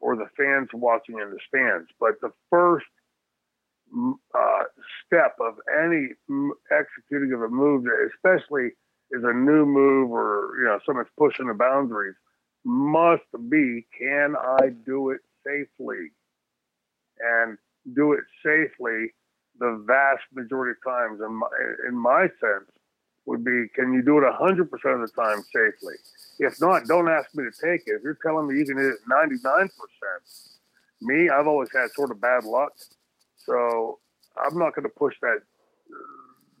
or 0.00 0.16
the 0.16 0.28
fans 0.36 0.68
watching 0.72 1.18
in 1.18 1.30
the 1.30 1.38
stands. 1.48 1.88
But 2.00 2.20
the 2.20 2.32
first 2.50 2.86
uh, 4.34 4.64
step 5.06 5.36
of 5.40 5.54
any 5.84 6.08
executing 6.70 7.32
of 7.32 7.42
a 7.42 7.48
move, 7.48 7.84
especially 8.14 8.70
is 9.10 9.24
a 9.24 9.32
new 9.32 9.64
move 9.64 10.10
or 10.10 10.54
you 10.58 10.64
know 10.64 10.78
someone's 10.84 11.08
pushing 11.18 11.48
the 11.48 11.54
boundaries, 11.54 12.14
must 12.64 13.24
be 13.48 13.86
can 13.98 14.34
I 14.36 14.68
do 14.84 15.10
it 15.10 15.20
safely? 15.46 16.12
And 17.20 17.58
do 17.94 18.12
it 18.12 18.24
safely 18.44 19.12
the 19.58 19.82
vast 19.86 20.24
majority 20.32 20.76
of 20.78 20.92
times, 20.92 21.20
in 21.20 21.34
my, 21.34 21.48
in 21.88 21.96
my 21.96 22.22
sense, 22.40 22.70
would 23.26 23.44
be 23.44 23.66
can 23.74 23.92
you 23.92 24.02
do 24.02 24.18
it 24.18 24.22
100% 24.22 24.60
of 24.62 25.00
the 25.00 25.12
time 25.14 25.42
safely? 25.52 25.94
If 26.38 26.60
not, 26.60 26.86
don't 26.86 27.08
ask 27.08 27.34
me 27.34 27.44
to 27.44 27.50
take 27.50 27.82
it. 27.86 27.96
If 27.96 28.02
you're 28.02 28.18
telling 28.22 28.48
me 28.48 28.58
you 28.58 28.64
can 28.64 28.78
hit 28.78 28.86
it 28.86 28.98
99%, 29.10 29.68
me, 31.02 31.28
I've 31.28 31.46
always 31.46 31.68
had 31.72 31.90
sort 31.94 32.10
of 32.10 32.20
bad 32.20 32.44
luck. 32.44 32.72
So 33.36 33.98
I'm 34.36 34.58
not 34.58 34.74
going 34.74 34.84
to 34.84 34.94
push 34.96 35.14
that, 35.22 35.40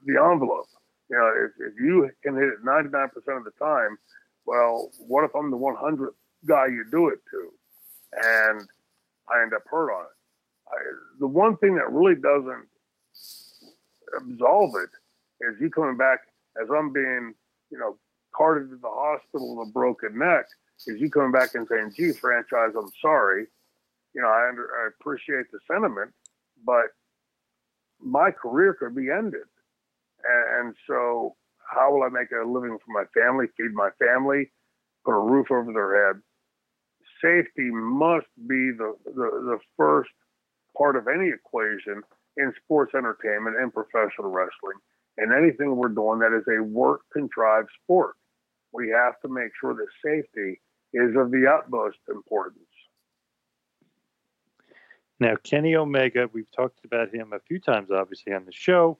the 0.04 0.20
envelope. 0.20 0.66
You 1.10 1.16
know, 1.16 1.32
if, 1.46 1.72
if 1.72 1.80
you 1.80 2.10
can 2.22 2.34
hit 2.34 2.44
it 2.44 2.64
99% 2.64 3.06
of 3.14 3.44
the 3.44 3.50
time, 3.58 3.96
well, 4.46 4.90
what 4.98 5.24
if 5.24 5.34
I'm 5.34 5.50
the 5.50 5.56
100th 5.56 6.08
guy 6.46 6.66
you 6.66 6.84
do 6.90 7.08
it 7.08 7.20
to? 7.30 7.50
And 8.12 8.68
I 9.28 9.42
end 9.42 9.54
up 9.54 9.62
hurt 9.70 9.92
on 9.92 10.04
it. 10.04 10.18
I, 10.68 10.76
the 11.18 11.26
one 11.26 11.56
thing 11.56 11.74
that 11.76 11.90
really 11.90 12.14
doesn't 12.14 12.67
absolve 14.16 14.74
it 14.76 14.90
is 15.44 15.60
you 15.60 15.70
coming 15.70 15.96
back 15.96 16.20
as 16.60 16.68
I'm 16.74 16.92
being, 16.92 17.34
you 17.70 17.78
know, 17.78 17.96
carted 18.34 18.70
to 18.70 18.76
the 18.76 18.88
hospital 18.88 19.56
with 19.56 19.68
a 19.68 19.72
broken 19.72 20.18
neck, 20.18 20.46
is 20.86 21.00
you 21.00 21.10
coming 21.10 21.32
back 21.32 21.54
and 21.54 21.66
saying, 21.68 21.92
gee, 21.96 22.12
franchise, 22.12 22.74
I'm 22.76 22.90
sorry. 23.00 23.46
You 24.14 24.22
know, 24.22 24.28
I, 24.28 24.48
under, 24.48 24.68
I 24.84 24.88
appreciate 24.88 25.50
the 25.52 25.58
sentiment, 25.70 26.12
but 26.64 26.86
my 28.00 28.30
career 28.30 28.74
could 28.74 28.94
be 28.94 29.10
ended. 29.10 29.48
And, 30.24 30.66
and 30.66 30.74
so, 30.86 31.36
how 31.70 31.92
will 31.92 32.02
I 32.02 32.08
make 32.08 32.30
a 32.30 32.48
living 32.48 32.78
for 32.84 32.92
my 32.92 33.04
family, 33.14 33.46
feed 33.56 33.72
my 33.74 33.90
family, 33.98 34.50
put 35.04 35.12
a 35.12 35.20
roof 35.20 35.50
over 35.50 35.72
their 35.72 36.06
head? 36.06 36.22
Safety 37.22 37.70
must 37.70 38.26
be 38.46 38.70
the, 38.70 38.94
the, 39.04 39.12
the 39.12 39.58
first 39.76 40.10
part 40.76 40.96
of 40.96 41.08
any 41.08 41.28
equation 41.28 42.02
in 42.38 42.52
sports 42.64 42.94
entertainment 42.94 43.56
and 43.60 43.72
professional 43.72 44.30
wrestling 44.30 44.78
and 45.18 45.32
anything 45.32 45.76
we're 45.76 45.88
doing 45.88 46.20
that 46.20 46.32
is 46.32 46.44
a 46.48 46.62
work 46.62 47.02
contrived 47.12 47.68
sport. 47.82 48.14
We 48.72 48.88
have 48.90 49.20
to 49.20 49.28
make 49.28 49.50
sure 49.60 49.74
that 49.74 49.86
safety 50.04 50.60
is 50.94 51.16
of 51.16 51.30
the 51.30 51.46
utmost 51.46 51.98
importance. 52.08 52.62
Now, 55.20 55.34
Kenny 55.42 55.74
Omega, 55.74 56.30
we've 56.32 56.50
talked 56.52 56.84
about 56.84 57.12
him 57.12 57.32
a 57.32 57.40
few 57.40 57.58
times, 57.58 57.90
obviously, 57.90 58.32
on 58.32 58.44
the 58.44 58.52
show. 58.52 58.98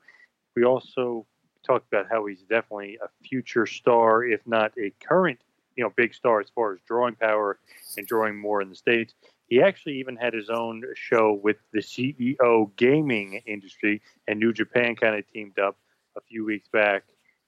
We 0.56 0.64
also 0.64 1.24
talked 1.64 1.86
about 1.92 2.06
how 2.10 2.26
he's 2.26 2.42
definitely 2.42 2.98
a 3.00 3.08
future 3.22 3.66
star, 3.66 4.24
if 4.24 4.40
not 4.44 4.72
a 4.76 4.92
current, 5.06 5.38
you 5.76 5.84
know, 5.84 5.92
big 5.96 6.14
star 6.14 6.40
as 6.40 6.48
far 6.52 6.72
as 6.72 6.80
drawing 6.88 7.14
power 7.14 7.60
and 7.96 8.06
drawing 8.06 8.36
more 8.36 8.60
in 8.60 8.68
the 8.68 8.74
states. 8.74 9.14
He 9.48 9.62
actually 9.62 9.98
even 9.98 10.16
had 10.16 10.34
his 10.34 10.50
own 10.50 10.82
show 10.94 11.32
with 11.42 11.56
the 11.72 11.80
CEO 11.80 12.76
gaming 12.76 13.40
industry, 13.46 14.02
and 14.26 14.38
New 14.38 14.52
Japan 14.52 14.94
kind 14.94 15.16
of 15.16 15.26
teamed 15.32 15.58
up 15.58 15.78
a 16.16 16.20
few 16.20 16.44
weeks 16.44 16.68
back, 16.68 17.04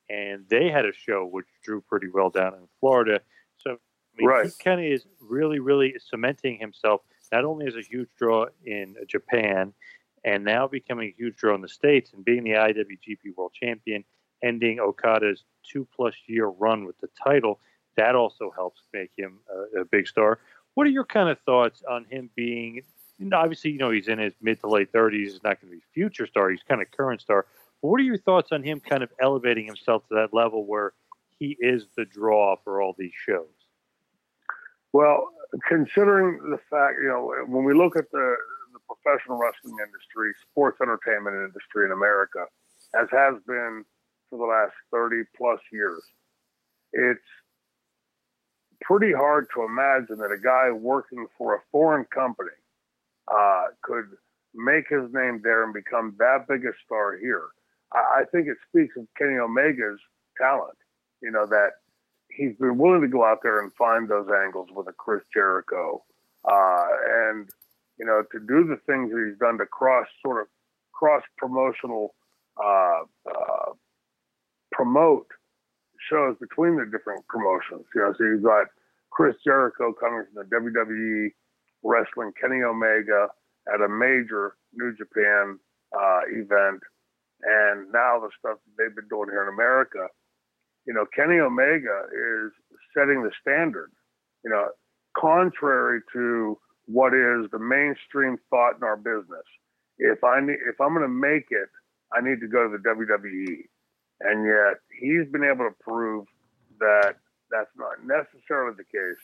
and 0.09 0.47
they 0.49 0.71
had 0.71 0.87
a 0.87 0.93
show 0.93 1.27
which 1.27 1.47
drew 1.63 1.81
pretty 1.83 2.09
well 2.09 2.31
down 2.31 2.55
in 2.55 2.69
Florida. 2.81 3.21
So 3.59 3.73
I 3.73 3.77
mean, 4.17 4.29
Right. 4.29 4.47
he 4.47 4.53
kind 4.65 4.81
of 4.81 4.87
is 4.87 5.07
really, 5.21 5.59
really 5.59 5.95
cementing 5.99 6.59
himself 6.59 7.03
not 7.31 7.45
only 7.45 7.67
as 7.67 7.77
a 7.77 7.83
huge 7.83 8.09
draw 8.17 8.47
in 8.65 8.97
Japan, 9.07 9.73
and 10.25 10.45
now 10.45 10.67
becoming 10.67 11.11
a 11.11 11.15
huge 11.17 11.37
draw 11.37 11.55
in 11.55 11.61
the 11.61 11.69
states, 11.69 12.13
and 12.13 12.25
being 12.25 12.45
the 12.45 12.51
IWGP 12.57 13.37
World 13.37 13.53
Champion, 13.55 14.05
ending 14.43 14.81
Okada's 14.81 15.45
two 15.63 15.87
plus 15.95 16.15
year 16.27 16.47
run 16.47 16.85
with 16.87 16.99
the 16.99 17.09
title. 17.23 17.61
That 17.97 18.15
also 18.15 18.51
helps 18.55 18.83
make 18.93 19.11
him 19.17 19.41
a, 19.77 19.81
a 19.81 19.85
big 19.85 20.09
star. 20.09 20.41
What 20.75 20.87
are 20.87 20.91
your 20.91 21.05
kind 21.05 21.29
of 21.29 21.39
thoughts 21.41 21.83
on 21.89 22.05
him 22.05 22.31
being? 22.35 22.83
Obviously, 23.33 23.73
you 23.73 23.79
know 23.79 23.91
he's 23.91 24.09
in 24.09 24.19
his 24.19 24.35
mid 24.41 24.61
to 24.61 24.67
late 24.67 24.93
thirties. 24.93 25.33
He's 25.33 25.43
not 25.43 25.61
going 25.61 25.73
to 25.73 25.77
be 25.77 25.83
future 25.93 26.27
star. 26.27 26.51
He's 26.51 26.63
kind 26.67 26.81
of 26.81 26.91
current 26.91 27.21
star. 27.21 27.47
But 27.83 27.89
what 27.89 28.01
are 28.01 28.05
your 28.05 28.19
thoughts 28.19 28.53
on 28.53 28.63
him 28.63 28.81
kind 28.81 29.03
of 29.03 29.11
elevating 29.21 29.67
himself 29.67 30.07
to 30.09 30.15
that 30.15 30.33
level 30.33 30.65
where 30.65 30.93
he 31.39 31.57
is 31.61 31.87
the 31.97 32.05
draw 32.05 32.57
for 32.63 32.81
all 32.81 32.95
these 32.99 33.13
shows? 33.27 33.49
Well, 34.93 35.29
considering 35.69 36.39
the 36.51 36.59
fact, 36.71 36.97
you 37.03 37.09
know, 37.09 37.33
when 37.47 37.65
we 37.65 37.75
look 37.75 37.97
at 37.97 38.11
the, 38.11 38.35
the 38.73 38.81
professional 38.87 39.39
wrestling 39.39 39.77
industry, 39.85 40.33
sports 40.51 40.79
entertainment 40.81 41.37
industry 41.37 41.87
in 41.87 41.93
America, 41.93 42.47
as 42.95 43.09
has 43.11 43.35
been 43.47 43.85
for 44.29 44.39
the 44.39 44.45
last 44.45 44.75
30 44.93 45.23
plus 45.37 45.61
years, 45.73 46.03
it's 46.93 47.21
pretty 48.83 49.13
hard 49.13 49.47
to 49.55 49.63
imagine 49.63 50.19
that 50.19 50.33
a 50.33 50.41
guy 50.41 50.71
working 50.71 51.27
for 51.37 51.55
a 51.55 51.61
foreign 51.71 52.05
company 52.07 52.51
uh, 53.29 53.67
could 53.83 54.07
make 54.55 54.89
his 54.89 55.13
name 55.13 55.41
there 55.43 55.65
and 55.65 55.73
become 55.73 56.15
that 56.19 56.47
big 56.49 56.65
a 56.65 56.73
star 56.85 57.17
here. 57.17 57.49
I, 57.93 58.21
I 58.21 58.25
think 58.33 58.49
it 58.49 58.57
speaks 58.69 58.97
of 58.97 59.07
Kenny 59.17 59.39
Omega's 59.39 60.01
talent, 60.39 60.77
you 61.23 61.31
know, 61.31 61.47
that 61.47 61.71
he's 62.31 62.57
been 62.57 62.79
willing 62.79 63.03
to 63.03 63.09
go 63.09 63.25
out 63.25 63.41
there 63.43 63.61
and 63.61 63.73
find 63.75 64.09
those 64.09 64.29
angles 64.45 64.69
with 64.75 64.89
a 64.89 64.93
Chris 64.93 65.23
Jericho, 65.33 66.03
uh, 66.51 66.87
and 67.07 67.49
you 67.99 68.07
know 68.07 68.23
to 68.33 68.39
do 68.39 68.67
the 68.67 68.79
things 68.87 69.11
that 69.11 69.27
he's 69.29 69.39
done 69.39 69.59
to 69.59 69.67
cross 69.67 70.07
sort 70.23 70.41
of 70.41 70.49
cross 70.93 71.23
promotional 71.37 72.15
uh, 72.63 73.03
uh, 73.29 73.73
promote 74.73 75.27
shows 76.11 76.37
between 76.41 76.77
the 76.77 76.85
different 76.85 77.27
promotions. 77.29 77.87
You 77.95 78.03
know, 78.03 78.15
so 78.19 78.25
you've 78.25 78.43
got 78.43 78.67
Chris 79.11 79.37
Jericho 79.45 79.93
coming 79.93 80.25
from 80.27 80.43
the 80.43 80.51
WWE 80.51 81.31
wrestling 81.83 82.33
Kenny 82.41 82.63
Omega 82.63 83.29
at 83.73 83.81
a 83.81 83.89
major 83.89 84.57
New 84.75 84.93
Japan 84.99 85.59
uh, 85.95 86.21
event, 86.29 86.83
and 87.43 87.91
now 87.93 88.19
the 88.19 88.29
stuff 88.39 88.59
that 88.59 88.75
they've 88.77 88.95
been 88.95 89.09
doing 89.09 89.31
here 89.31 89.43
in 89.43 89.55
America 89.55 90.09
you 90.87 90.95
know, 90.95 91.07
Kenny 91.15 91.39
Omega 91.39 92.03
is 92.11 92.53
setting 92.97 93.23
the 93.23 93.31
standard, 93.41 93.93
you 94.45 94.51
know, 94.51 94.69
contrary 95.17 96.01
to 96.13 96.59
what 96.87 97.15
is 97.15 97.51
the 97.53 97.59
mainstream 97.59 98.37
thought 98.51 98.77
in 98.77 98.83
our 98.83 98.97
business. 98.97 99.47
If 99.99 100.25
I 100.25 100.41
need, 100.41 100.59
if 100.67 100.81
I'm 100.81 100.95
going 100.95 101.07
to 101.07 101.09
make 101.09 101.47
it, 101.51 101.69
I 102.13 102.21
need 102.21 102.41
to 102.41 102.49
go 102.49 102.69
to 102.69 102.77
the 102.77 102.83
WWE. 102.83 103.70
And 104.21 104.45
yet 104.45 104.81
he's 105.01 105.31
been 105.31 105.45
able 105.45 105.69
to 105.69 105.75
prove 105.81 106.27
that 106.79 107.17
that's 107.51 107.71
not 107.77 108.05
necessarily 108.05 108.75
the 108.77 108.85
case, 108.85 109.23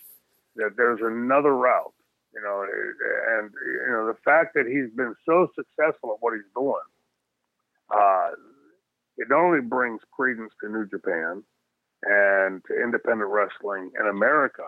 that 0.56 0.76
there's 0.76 1.00
another 1.02 1.54
route, 1.54 1.92
you 2.34 2.40
know, 2.40 2.64
and, 2.64 3.50
you 3.52 3.92
know, 3.92 4.06
the 4.06 4.18
fact 4.24 4.54
that 4.54 4.66
he's 4.66 4.90
been 4.96 5.14
so 5.24 5.48
successful 5.54 6.14
at 6.14 6.18
what 6.20 6.34
he's 6.34 6.50
doing, 6.54 6.88
uh, 7.94 8.30
it 9.18 9.28
not 9.28 9.44
only 9.44 9.60
brings 9.60 10.00
credence 10.12 10.52
to 10.60 10.68
New 10.68 10.86
Japan 10.88 11.42
and 12.02 12.62
to 12.66 12.82
independent 12.82 13.30
wrestling 13.30 13.90
in 13.98 14.06
America, 14.06 14.64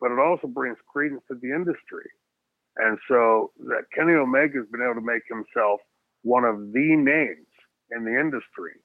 but 0.00 0.12
it 0.12 0.18
also 0.18 0.46
brings 0.46 0.78
credence 0.86 1.22
to 1.28 1.34
the 1.34 1.52
industry. 1.52 2.08
And 2.76 2.98
so 3.08 3.50
that 3.66 3.90
Kenny 3.94 4.12
Omega 4.12 4.58
has 4.58 4.68
been 4.70 4.82
able 4.82 4.94
to 4.94 5.00
make 5.00 5.24
himself 5.28 5.80
one 6.22 6.44
of 6.44 6.72
the 6.72 6.96
names 6.96 7.48
in 7.90 8.04
the 8.04 8.18
industry 8.18 8.78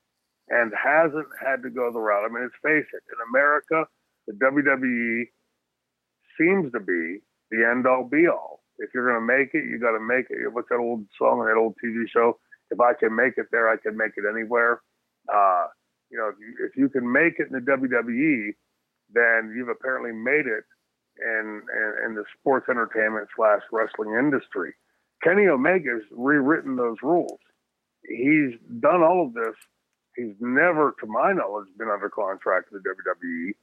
and 0.49 0.71
hasn't 0.75 1.27
had 1.39 1.63
to 1.63 1.69
go 1.69 1.91
the 1.91 1.99
route. 1.99 2.25
I 2.25 2.33
mean, 2.33 2.43
let's 2.43 2.55
face 2.61 2.87
it, 2.91 3.03
in 3.09 3.19
America, 3.29 3.85
the 4.27 4.33
WWE 4.33 5.25
seems 6.37 6.71
to 6.73 6.79
be 6.79 7.19
the 7.51 7.65
end 7.69 7.87
all 7.87 8.03
be 8.03 8.27
all. 8.27 8.61
If 8.79 8.89
you're 8.93 9.07
going 9.07 9.21
to 9.21 9.25
make 9.25 9.53
it, 9.53 9.69
you 9.69 9.79
got 9.79 9.91
to 9.91 10.03
make 10.03 10.25
it. 10.29 10.39
You 10.39 10.49
what's 10.51 10.69
that 10.69 10.79
old 10.79 11.05
song 11.17 11.39
on 11.39 11.45
that 11.45 11.59
old 11.59 11.75
TV 11.83 12.05
show? 12.11 12.39
If 12.71 12.79
I 12.79 12.93
can 12.93 13.15
make 13.15 13.37
it 13.37 13.47
there, 13.51 13.69
I 13.69 13.77
can 13.77 13.95
make 13.95 14.13
it 14.17 14.23
anywhere. 14.29 14.81
Uh, 15.31 15.67
you 16.09 16.17
know, 16.17 16.29
if 16.29 16.35
you, 16.39 16.65
if 16.65 16.75
you 16.75 16.89
can 16.89 17.09
make 17.09 17.39
it 17.39 17.47
in 17.47 17.53
the 17.53 17.71
WWE, 17.71 18.53
then 19.13 19.53
you've 19.55 19.69
apparently 19.69 20.11
made 20.11 20.47
it 20.47 20.65
in, 21.21 21.61
in, 21.73 21.93
in 22.05 22.15
the 22.15 22.23
sports 22.39 22.67
entertainment 22.69 23.27
slash 23.35 23.61
wrestling 23.71 24.17
industry. 24.17 24.73
Kenny 25.23 25.47
Omega's 25.47 26.03
rewritten 26.11 26.75
those 26.75 26.97
rules. 27.01 27.39
He's 28.03 28.57
done 28.79 29.01
all 29.01 29.25
of 29.25 29.33
this. 29.33 29.55
He's 30.15 30.35
never, 30.39 30.95
to 30.99 31.05
my 31.07 31.33
knowledge, 31.33 31.67
been 31.77 31.89
under 31.89 32.09
contract 32.09 32.71
with 32.71 32.83
the 32.83 32.89
WWE, 32.89 33.53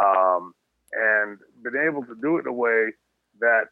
um, 0.00 0.54
and 0.92 1.38
been 1.62 1.76
able 1.76 2.04
to 2.04 2.14
do 2.20 2.36
it 2.36 2.40
in 2.40 2.46
a 2.46 2.52
way 2.52 2.90
that, 3.40 3.64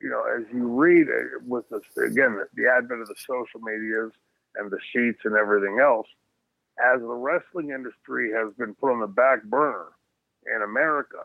you 0.00 0.10
know, 0.10 0.22
as 0.38 0.44
you 0.52 0.66
read 0.66 1.08
uh, 1.08 1.40
with 1.46 1.68
this, 1.70 1.82
again, 1.96 2.36
the, 2.36 2.46
the 2.54 2.68
advent 2.68 3.02
of 3.02 3.08
the 3.08 3.14
social 3.26 3.60
medias 3.60 4.12
and 4.56 4.70
the 4.70 4.78
sheets 4.92 5.20
and 5.24 5.36
everything 5.36 5.78
else, 5.80 6.06
as 6.78 7.00
the 7.00 7.06
wrestling 7.06 7.70
industry 7.70 8.30
has 8.32 8.52
been 8.54 8.74
put 8.74 8.92
on 8.92 9.00
the 9.00 9.06
back 9.06 9.42
burner 9.44 9.88
in 10.54 10.62
America, 10.62 11.24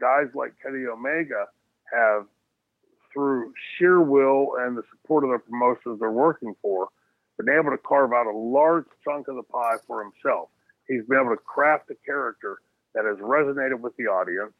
guys 0.00 0.26
like 0.34 0.52
Kenny 0.62 0.86
Omega 0.86 1.46
have, 1.92 2.26
through 3.12 3.52
sheer 3.78 4.00
will 4.00 4.56
and 4.58 4.76
the 4.76 4.82
support 4.90 5.24
of 5.24 5.30
the 5.30 5.38
promotions 5.38 6.00
they're 6.00 6.10
working 6.10 6.54
for, 6.60 6.88
been 7.38 7.48
able 7.48 7.70
to 7.70 7.78
carve 7.78 8.12
out 8.12 8.26
a 8.26 8.36
large 8.36 8.86
chunk 9.04 9.28
of 9.28 9.36
the 9.36 9.42
pie 9.42 9.76
for 9.86 10.02
himself. 10.02 10.48
He's 10.86 11.04
been 11.08 11.18
able 11.18 11.34
to 11.34 11.42
craft 11.42 11.90
a 11.90 11.94
character 12.06 12.58
that 12.94 13.04
has 13.04 13.18
resonated 13.18 13.80
with 13.80 13.96
the 13.96 14.04
audience 14.04 14.52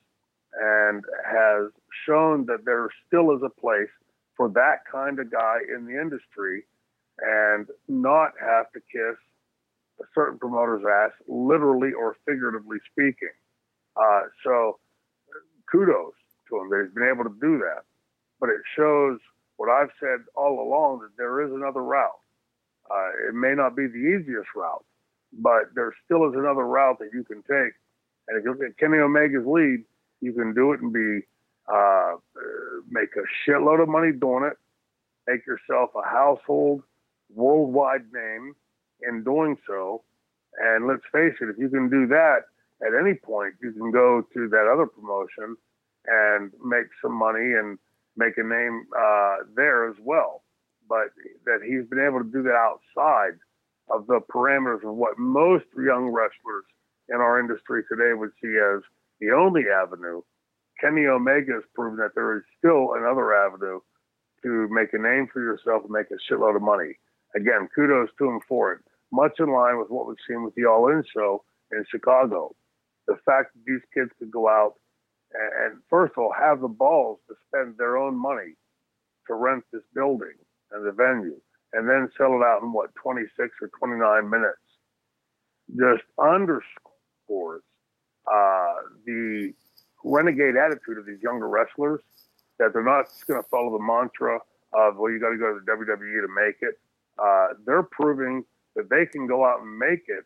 and 0.60 1.02
has 1.24 1.70
shown 2.06 2.46
that 2.46 2.64
there 2.64 2.88
still 3.06 3.34
is 3.34 3.42
a 3.44 3.60
place 3.60 3.90
for 4.36 4.48
that 4.50 4.84
kind 4.90 5.18
of 5.18 5.30
guy 5.30 5.58
in 5.74 5.84
the 5.86 6.00
industry 6.00 6.64
and 7.20 7.66
not 7.88 8.32
have 8.40 8.70
to 8.72 8.80
kiss 8.90 9.16
a 10.00 10.04
certain 10.14 10.38
promoter's 10.38 10.82
ass, 10.84 11.12
literally 11.28 11.92
or 11.92 12.16
figuratively 12.26 12.78
speaking. 12.90 13.34
Uh, 13.96 14.22
so 14.42 14.78
kudos 15.70 16.14
to 16.48 16.58
him 16.58 16.70
that 16.70 16.84
he's 16.84 16.94
been 16.94 17.08
able 17.08 17.24
to 17.24 17.36
do 17.40 17.58
that. 17.58 17.82
But 18.40 18.48
it 18.48 18.60
shows 18.76 19.18
what 19.56 19.68
I've 19.68 19.90
said 20.00 20.24
all 20.34 20.60
along 20.60 21.00
that 21.00 21.16
there 21.16 21.40
is 21.42 21.52
another 21.52 21.82
route. 21.82 22.18
Uh, 22.90 23.28
it 23.28 23.34
may 23.34 23.54
not 23.54 23.76
be 23.76 23.86
the 23.86 23.96
easiest 23.96 24.48
route, 24.54 24.84
but 25.32 25.74
there 25.74 25.92
still 26.04 26.28
is 26.28 26.34
another 26.34 26.66
route 26.66 26.98
that 26.98 27.10
you 27.12 27.24
can 27.24 27.42
take. 27.42 27.72
And 28.28 28.38
if 28.38 28.44
you 28.44 28.50
look 28.50 28.62
at 28.62 28.78
Kenny 28.78 28.98
Omega's 28.98 29.46
lead, 29.46 29.84
you 30.20 30.32
can 30.32 30.54
do 30.54 30.72
it 30.72 30.80
and 30.80 30.92
be 30.92 31.26
uh, 31.72 32.16
make 32.88 33.10
a 33.16 33.50
shitload 33.50 33.82
of 33.82 33.88
money 33.88 34.12
doing 34.12 34.44
it, 34.44 34.56
make 35.26 35.46
yourself 35.46 35.90
a 35.96 36.06
household, 36.06 36.82
worldwide 37.34 38.04
name 38.12 38.54
in 39.08 39.24
doing 39.24 39.56
so. 39.66 40.02
And 40.58 40.86
let's 40.86 41.02
face 41.12 41.34
it, 41.40 41.48
if 41.48 41.58
you 41.58 41.68
can 41.68 41.88
do 41.90 42.06
that 42.08 42.42
at 42.86 42.92
any 42.98 43.14
point, 43.14 43.54
you 43.62 43.72
can 43.72 43.90
go 43.90 44.22
to 44.34 44.48
that 44.48 44.70
other 44.72 44.86
promotion 44.86 45.56
and 46.06 46.52
make 46.64 46.86
some 47.02 47.12
money 47.14 47.54
and 47.54 47.78
make 48.16 48.36
a 48.36 48.42
name 48.42 48.86
uh, 48.96 49.36
there 49.56 49.88
as 49.88 49.96
well. 50.00 50.43
But 50.88 51.08
that 51.46 51.60
he's 51.64 51.88
been 51.88 52.04
able 52.04 52.20
to 52.20 52.30
do 52.30 52.42
that 52.42 52.54
outside 52.54 53.38
of 53.90 54.06
the 54.06 54.20
parameters 54.32 54.84
of 54.84 54.94
what 54.94 55.18
most 55.18 55.64
young 55.76 56.08
wrestlers 56.08 56.64
in 57.08 57.16
our 57.16 57.40
industry 57.40 57.82
today 57.88 58.14
would 58.14 58.32
see 58.42 58.56
as 58.56 58.82
the 59.20 59.30
only 59.30 59.64
avenue. 59.68 60.22
Kenny 60.80 61.06
Omega 61.06 61.52
has 61.54 61.62
proven 61.74 61.96
that 61.98 62.14
there 62.14 62.36
is 62.36 62.42
still 62.58 62.94
another 62.94 63.34
avenue 63.34 63.80
to 64.42 64.68
make 64.70 64.92
a 64.92 64.98
name 64.98 65.28
for 65.32 65.40
yourself 65.40 65.82
and 65.84 65.92
make 65.92 66.10
a 66.10 66.32
shitload 66.32 66.56
of 66.56 66.62
money. 66.62 66.98
Again, 67.36 67.68
kudos 67.74 68.10
to 68.18 68.28
him 68.28 68.40
for 68.48 68.72
it. 68.72 68.80
Much 69.12 69.38
in 69.38 69.52
line 69.52 69.78
with 69.78 69.90
what 69.90 70.06
we've 70.06 70.16
seen 70.28 70.42
with 70.42 70.54
the 70.54 70.66
All 70.66 70.88
In 70.88 71.02
show 71.14 71.44
in 71.72 71.84
Chicago. 71.90 72.54
The 73.06 73.16
fact 73.24 73.54
that 73.54 73.64
these 73.66 73.82
kids 73.94 74.10
could 74.18 74.30
go 74.30 74.48
out 74.48 74.74
and, 75.34 75.72
and 75.72 75.82
first 75.90 76.12
of 76.16 76.22
all, 76.22 76.32
have 76.38 76.60
the 76.60 76.68
balls 76.68 77.18
to 77.28 77.34
spend 77.48 77.76
their 77.76 77.96
own 77.96 78.16
money 78.16 78.54
to 79.26 79.34
rent 79.34 79.64
this 79.72 79.82
building 79.94 80.34
and 80.74 80.86
the 80.86 80.92
venue, 80.92 81.40
and 81.72 81.88
then 81.88 82.08
sell 82.18 82.34
it 82.34 82.44
out 82.44 82.60
in 82.62 82.72
what 82.72 82.94
26 82.96 83.30
or 83.62 83.70
29 83.78 84.28
minutes, 84.28 84.58
just 85.70 86.04
underscores 86.18 87.62
uh, 88.26 88.74
the 89.06 89.52
renegade 90.04 90.56
attitude 90.56 90.98
of 90.98 91.06
these 91.06 91.22
younger 91.22 91.48
wrestlers 91.48 92.00
that 92.58 92.72
they're 92.72 92.84
not 92.84 93.06
going 93.26 93.42
to 93.42 93.48
follow 93.48 93.76
the 93.76 93.82
mantra 93.82 94.38
of 94.72 94.96
well, 94.96 95.10
you 95.10 95.20
got 95.20 95.30
to 95.30 95.38
go 95.38 95.54
to 95.54 95.60
the 95.64 95.72
WWE 95.72 96.20
to 96.22 96.32
make 96.34 96.56
it. 96.60 96.78
Uh, 97.18 97.54
they're 97.64 97.82
proving 97.82 98.44
that 98.76 98.90
they 98.90 99.06
can 99.06 99.26
go 99.26 99.44
out 99.44 99.60
and 99.60 99.78
make 99.78 100.04
it 100.08 100.24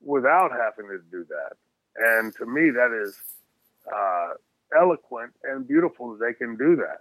without 0.00 0.50
having 0.50 0.90
to 0.90 0.98
do 1.10 1.24
that. 1.28 1.56
And 1.96 2.34
to 2.36 2.46
me, 2.46 2.70
that 2.70 2.92
is 2.92 3.16
uh, 3.92 4.34
eloquent 4.78 5.32
and 5.44 5.66
beautiful 5.66 6.12
that 6.12 6.24
they 6.24 6.34
can 6.34 6.56
do 6.56 6.76
that. 6.76 6.98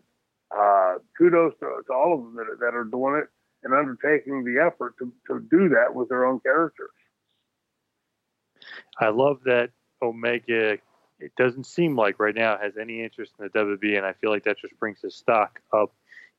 Uh, 0.56 0.96
kudos 1.18 1.54
to, 1.60 1.82
to, 1.88 1.94
all 1.94 2.14
of 2.14 2.20
them 2.22 2.36
that, 2.36 2.60
that, 2.60 2.76
are 2.76 2.84
doing 2.84 3.16
it 3.16 3.28
and 3.64 3.74
undertaking 3.74 4.44
the 4.44 4.62
effort 4.62 4.94
to, 5.00 5.12
to 5.26 5.40
do 5.50 5.70
that 5.70 5.96
with 5.96 6.10
their 6.10 6.26
own 6.26 6.40
characters. 6.42 6.92
I 9.00 9.10
love 9.10 9.40
that 9.46 9.72
Omega. 10.02 10.78
It 11.20 11.32
doesn't 11.38 11.66
seem 11.66 11.96
like 11.96 12.20
right 12.20 12.36
now 12.36 12.58
has 12.58 12.78
any 12.78 13.02
interest 13.02 13.34
in 13.40 13.46
the 13.46 13.50
WWE, 13.50 13.98
and 13.98 14.06
I 14.06 14.14
feel 14.14 14.30
like 14.30 14.44
that 14.44 14.60
just 14.60 14.78
brings 14.80 15.02
his 15.02 15.16
stock 15.16 15.60
up 15.74 15.92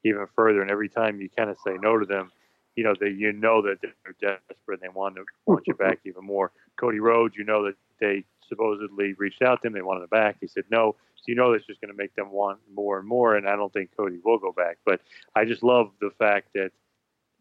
even 0.04 0.26
further. 0.36 0.62
And 0.62 0.70
every 0.70 0.88
time 0.88 1.20
you 1.20 1.28
kind 1.36 1.50
of 1.50 1.56
say 1.64 1.76
no 1.80 1.98
to 1.98 2.06
them, 2.06 2.30
you 2.76 2.84
know 2.84 2.94
that 3.00 3.14
you 3.14 3.32
know 3.32 3.62
that 3.62 3.78
they're 3.80 4.14
desperate 4.20 4.80
and 4.80 4.82
they 4.82 4.88
want 4.88 5.16
to 5.16 5.24
want 5.46 5.66
you 5.66 5.74
back 5.74 6.00
even 6.06 6.24
more. 6.24 6.52
Cody 6.76 7.00
Rhodes, 7.00 7.36
you 7.36 7.44
know 7.44 7.64
that 7.64 7.76
they 8.00 8.24
supposedly 8.48 9.14
reached 9.14 9.42
out 9.42 9.62
to 9.62 9.68
him, 9.68 9.74
they 9.74 9.82
wanted 9.82 10.02
him 10.02 10.08
back. 10.10 10.36
He 10.40 10.46
said 10.46 10.64
no. 10.70 10.96
You 11.26 11.34
know 11.34 11.52
that's 11.52 11.66
just 11.66 11.80
going 11.80 11.92
to 11.92 11.96
make 11.96 12.14
them 12.14 12.30
want 12.30 12.58
more 12.72 12.98
and 12.98 13.08
more. 13.08 13.36
And 13.36 13.48
I 13.48 13.56
don't 13.56 13.72
think 13.72 13.90
Cody 13.96 14.18
will 14.24 14.38
go 14.38 14.52
back. 14.52 14.78
But 14.84 15.00
I 15.34 15.44
just 15.44 15.62
love 15.62 15.90
the 16.00 16.10
fact 16.18 16.48
that 16.54 16.70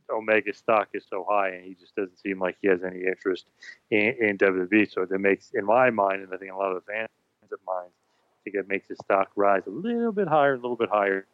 Omega 0.09 0.53
stock 0.53 0.89
is 0.93 1.05
so 1.09 1.25
high, 1.29 1.49
and 1.49 1.65
he 1.65 1.75
just 1.75 1.95
doesn't 1.95 2.19
seem 2.19 2.39
like 2.39 2.57
he 2.61 2.67
has 2.67 2.83
any 2.83 3.03
interest 3.03 3.45
in, 3.89 4.15
in 4.19 4.37
WWE. 4.37 4.91
So 4.91 5.05
that 5.05 5.19
makes, 5.19 5.51
in 5.53 5.65
my 5.65 5.89
mind, 5.89 6.21
and 6.21 6.33
I 6.33 6.37
think 6.37 6.51
a 6.51 6.55
lot 6.55 6.71
of 6.71 6.83
the 6.85 6.91
fans 6.91 7.09
of 7.51 7.59
mine, 7.65 7.89
I 7.89 8.39
think 8.43 8.55
it 8.55 8.67
makes 8.67 8.87
his 8.87 8.97
stock 9.03 9.31
rise 9.35 9.63
a 9.67 9.71
little 9.71 10.11
bit 10.11 10.27
higher, 10.27 10.53
a 10.53 10.57
little 10.57 10.75
bit 10.75 10.89
higher. 10.89 11.25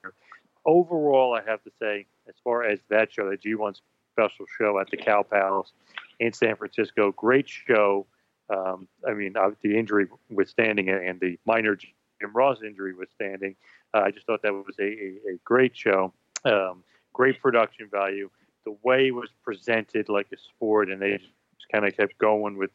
Overall, 0.66 1.36
I 1.36 1.50
have 1.50 1.64
to 1.64 1.72
say, 1.80 2.06
as 2.28 2.36
far 2.43 2.64
as 2.64 2.80
that 2.89 3.12
show, 3.12 3.30
the 3.30 3.38
G1 3.38 3.80
special 4.14 4.45
show 4.58 4.80
at 4.80 4.89
the 4.89 4.97
Cow 4.97 5.24
Palace 5.24 5.72
in 6.20 6.34
San 6.34 6.56
Francisco, 6.56 7.12
great 7.12 7.47
show. 7.47 8.06
Um, 8.50 8.88
I 9.08 9.14
mean, 9.14 9.38
uh, 9.38 9.52
the 9.62 9.78
injury 9.78 10.08
withstanding 10.30 10.89
and 10.89 11.20
the 11.20 11.38
minor 11.45 11.78
Jim 12.20 12.32
Ross 12.34 12.59
injury 12.63 12.93
withstanding, 12.93 13.55
uh, 13.93 14.01
I 14.01 14.11
just 14.11 14.26
thought 14.26 14.41
that 14.43 14.53
was 14.53 14.76
a, 14.80 14.84
a, 14.84 15.34
a 15.34 15.38
great 15.43 15.76
show. 15.76 16.13
Um, 16.45 16.84
great 17.13 17.41
production 17.41 17.89
value 17.89 18.30
the 18.65 18.78
way 18.84 19.07
it 19.07 19.11
was 19.11 19.30
presented 19.43 20.09
like 20.09 20.28
a 20.34 20.38
sport, 20.38 20.89
and 20.89 21.01
they 21.01 21.17
just 21.17 21.32
kind 21.72 21.86
of 21.86 21.95
kept 21.95 22.17
going 22.17 22.57
with 22.57 22.72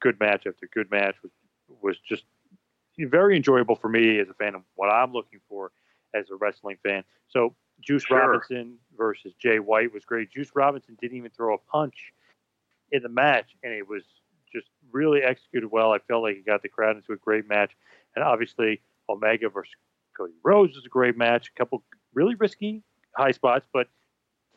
good 0.00 0.18
match 0.20 0.46
after 0.46 0.68
good 0.72 0.90
match 0.90 1.16
was 1.22 1.32
was 1.82 1.98
just 1.98 2.24
very 2.98 3.36
enjoyable 3.36 3.76
for 3.76 3.88
me 3.88 4.18
as 4.18 4.28
a 4.28 4.34
fan 4.34 4.54
of 4.54 4.62
what 4.74 4.88
I'm 4.88 5.12
looking 5.12 5.40
for 5.48 5.72
as 6.14 6.30
a 6.30 6.36
wrestling 6.36 6.78
fan. 6.82 7.04
So 7.28 7.54
Juice 7.80 8.04
sure. 8.04 8.18
Robinson 8.18 8.78
versus 8.96 9.34
Jay 9.38 9.58
White 9.58 9.92
was 9.92 10.04
great. 10.04 10.30
Juice 10.30 10.50
Robinson 10.54 10.96
didn't 11.00 11.18
even 11.18 11.30
throw 11.30 11.54
a 11.54 11.58
punch 11.58 12.12
in 12.92 13.02
the 13.02 13.08
match, 13.08 13.56
and 13.62 13.72
it 13.72 13.86
was 13.86 14.02
just 14.50 14.68
really 14.90 15.22
executed 15.22 15.68
well. 15.70 15.92
I 15.92 15.98
felt 15.98 16.22
like 16.22 16.36
he 16.36 16.42
got 16.42 16.62
the 16.62 16.68
crowd 16.68 16.96
into 16.96 17.12
a 17.12 17.16
great 17.16 17.48
match, 17.48 17.72
and 18.16 18.24
obviously 18.24 18.80
Omega 19.08 19.48
versus 19.48 19.74
Cody 20.16 20.32
Rhodes 20.42 20.74
was 20.74 20.86
a 20.86 20.88
great 20.88 21.16
match. 21.16 21.52
A 21.54 21.58
couple 21.58 21.84
really 22.14 22.34
risky 22.34 22.82
high 23.16 23.32
spots, 23.32 23.66
but 23.72 23.88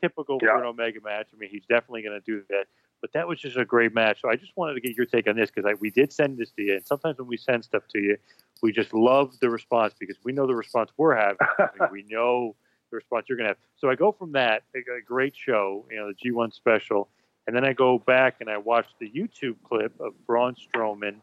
typical 0.02 0.40
yeah. 0.42 0.50
for 0.50 0.64
an 0.64 0.66
Omega 0.66 1.00
match. 1.04 1.28
I 1.34 1.38
mean, 1.38 1.50
he's 1.50 1.66
definitely 1.70 2.02
going 2.02 2.20
to 2.20 2.26
do 2.26 2.44
that. 2.50 2.66
But 3.02 3.14
that 3.14 3.28
was 3.28 3.40
just 3.40 3.56
a 3.56 3.64
great 3.64 3.94
match. 3.94 4.22
So 4.22 4.30
I 4.30 4.36
just 4.36 4.52
wanted 4.58 4.74
to 4.74 4.82
get 4.82 4.98
your 4.98 5.06
take 5.06 5.28
on 5.30 5.38
this 5.38 5.50
because 5.50 5.72
we 5.80 5.90
did 5.90 6.12
send 6.12 6.38
this 6.38 6.52
to 6.52 6.62
you. 6.62 6.76
And 6.76 6.86
sometimes 6.86 7.18
when 7.18 7.28
we 7.28 7.38
send 7.38 7.64
stuff 7.64 7.84
to 7.94 8.00
you, 8.00 8.18
we 8.62 8.74
just 8.74 8.94
love 8.94 9.40
the 9.40 9.50
response 9.50 9.94
because 9.98 10.18
we 10.26 10.34
know 10.34 10.46
the 10.46 10.56
response 10.56 10.92
we're 10.98 11.16
having. 11.16 11.38
we 11.92 12.04
know 12.10 12.56
the 12.92 12.98
response 12.98 13.28
you're 13.30 13.38
going 13.38 13.48
to 13.48 13.52
have. 13.52 13.58
So 13.78 13.90
I 13.90 13.96
go 13.96 14.12
from 14.12 14.34
that, 14.34 14.64
a 14.76 15.02
great 15.06 15.34
show, 15.36 15.86
you 15.90 15.98
know, 15.98 16.12
the 16.12 16.30
G1 16.30 16.54
special. 16.54 17.08
And 17.48 17.56
then 17.56 17.64
I 17.64 17.72
go 17.72 18.00
back 18.00 18.38
and 18.42 18.50
I 18.50 18.58
watch 18.58 18.88
the 19.00 19.10
YouTube 19.10 19.56
clip 19.64 19.98
of 20.02 20.14
Braun 20.28 20.56
Strowman 20.56 21.16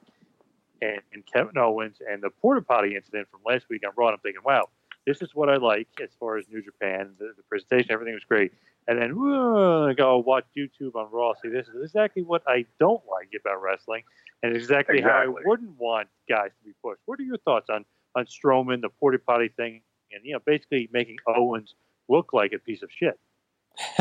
and, 0.83 1.01
and 1.13 1.25
Kevin 1.27 1.59
Owens 1.59 1.99
and 2.09 2.23
the 2.23 2.31
porta 2.31 2.63
potty 2.63 2.97
incident 2.97 3.29
from 3.31 3.41
last 3.45 3.69
week 3.69 3.83
on 3.87 3.93
Raw. 3.97 4.09
I'm 4.09 4.19
thinking, 4.19 4.43
wow, 4.45 4.69
this 5.07 5.23
is 5.23 5.35
what 5.35 5.49
I 5.49 5.57
like 5.57 5.89
as 6.03 6.11
far 6.19 6.37
as 6.37 6.45
New 6.51 6.63
Japan. 6.63 7.15
The, 7.19 7.33
the 7.37 7.43
presentation, 7.49 7.93
everything 7.93 8.15
was 8.15 8.25
great. 8.25 8.53
And 8.89 9.01
then 9.01 9.11
I 9.11 9.95
go 9.95 10.15
oh, 10.15 10.23
watch 10.25 10.45
YouTube 10.57 10.95
on 10.95 11.09
Raw. 11.11 11.35
See, 11.43 11.49
this 11.49 11.67
is 11.67 11.83
exactly 11.83 12.23
what 12.23 12.43
I 12.47 12.67
don't 12.79 13.03
like 13.11 13.31
about 13.39 13.61
wrestling, 13.61 14.05
and 14.43 14.55
exactly, 14.55 14.99
exactly. 14.99 15.33
how 15.33 15.37
I 15.37 15.43
wouldn't 15.45 15.77
want 15.79 16.09
guys 16.29 16.51
to 16.59 16.65
be 16.65 16.73
pushed. 16.85 17.01
What 17.07 17.19
are 17.19 17.25
your 17.25 17.39
thoughts 17.39 17.69
on 17.69 17.85
on 18.15 18.27
Strowman, 18.27 18.83
the 18.83 18.89
porta 18.89 19.19
potty 19.19 19.49
thing, 19.49 19.83
and 20.13 20.25
you 20.25 20.35
know, 20.35 20.39
basically 20.45 20.89
making 20.93 21.17
Owens 21.27 21.75
look 22.09 22.33
like 22.33 22.53
a 22.53 22.61
piece 22.61 22.83
of 22.83 22.91
shit? 22.93 23.19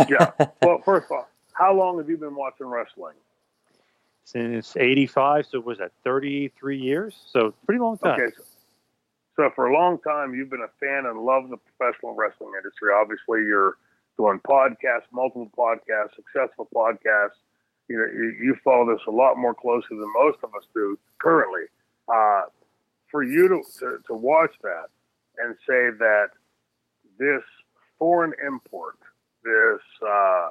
yeah. 0.10 0.32
Well, 0.62 0.82
first 0.86 1.12
off, 1.12 1.28
how 1.54 1.74
long 1.74 1.98
have 1.98 2.10
you 2.10 2.18
been 2.18 2.36
watching 2.36 2.68
wrestling? 2.68 3.16
Since 4.26 4.76
'85, 4.76 5.46
so 5.46 5.60
was 5.60 5.78
that 5.78 5.92
33 6.04 6.78
years? 6.78 7.16
So 7.32 7.54
pretty 7.66 7.80
long 7.80 7.98
time. 8.00 8.20
Okay. 8.20 8.34
So, 9.36 9.52
for 9.54 9.68
a 9.68 9.74
long 9.74 10.00
time, 10.00 10.34
you've 10.34 10.50
been 10.50 10.66
a 10.66 10.72
fan 10.80 11.06
and 11.06 11.20
love 11.20 11.50
the 11.50 11.58
professional 11.58 12.16
wrestling 12.16 12.54
industry. 12.58 12.90
Obviously, 12.96 13.40
you're 13.46 13.78
doing 14.18 14.40
podcasts, 14.48 15.12
multiple 15.12 15.52
podcasts, 15.58 16.16
successful 16.16 16.70
podcasts. 16.74 17.38
You 17.90 17.98
know, 17.98 18.06
you, 18.06 18.36
you 18.42 18.56
follow 18.64 18.92
this 18.92 19.02
a 19.08 19.12
lot 19.12 19.36
more 19.38 19.54
closely 19.54 19.98
than 19.98 20.12
most 20.16 20.38
of 20.42 20.56
us 20.56 20.64
do 20.74 20.98
currently. 21.20 21.64
Uh, 22.08 22.44
for 23.12 23.24
you 23.24 23.48
to, 23.48 23.62
to, 23.80 23.98
to 24.08 24.14
watch 24.14 24.52
that 24.64 24.88
and 25.38 25.56
say 25.68 25.90
that 26.00 26.30
this 27.20 27.44
foreign 28.00 28.34
import, 28.46 28.98
this 29.44 29.82
uh, 30.08 30.50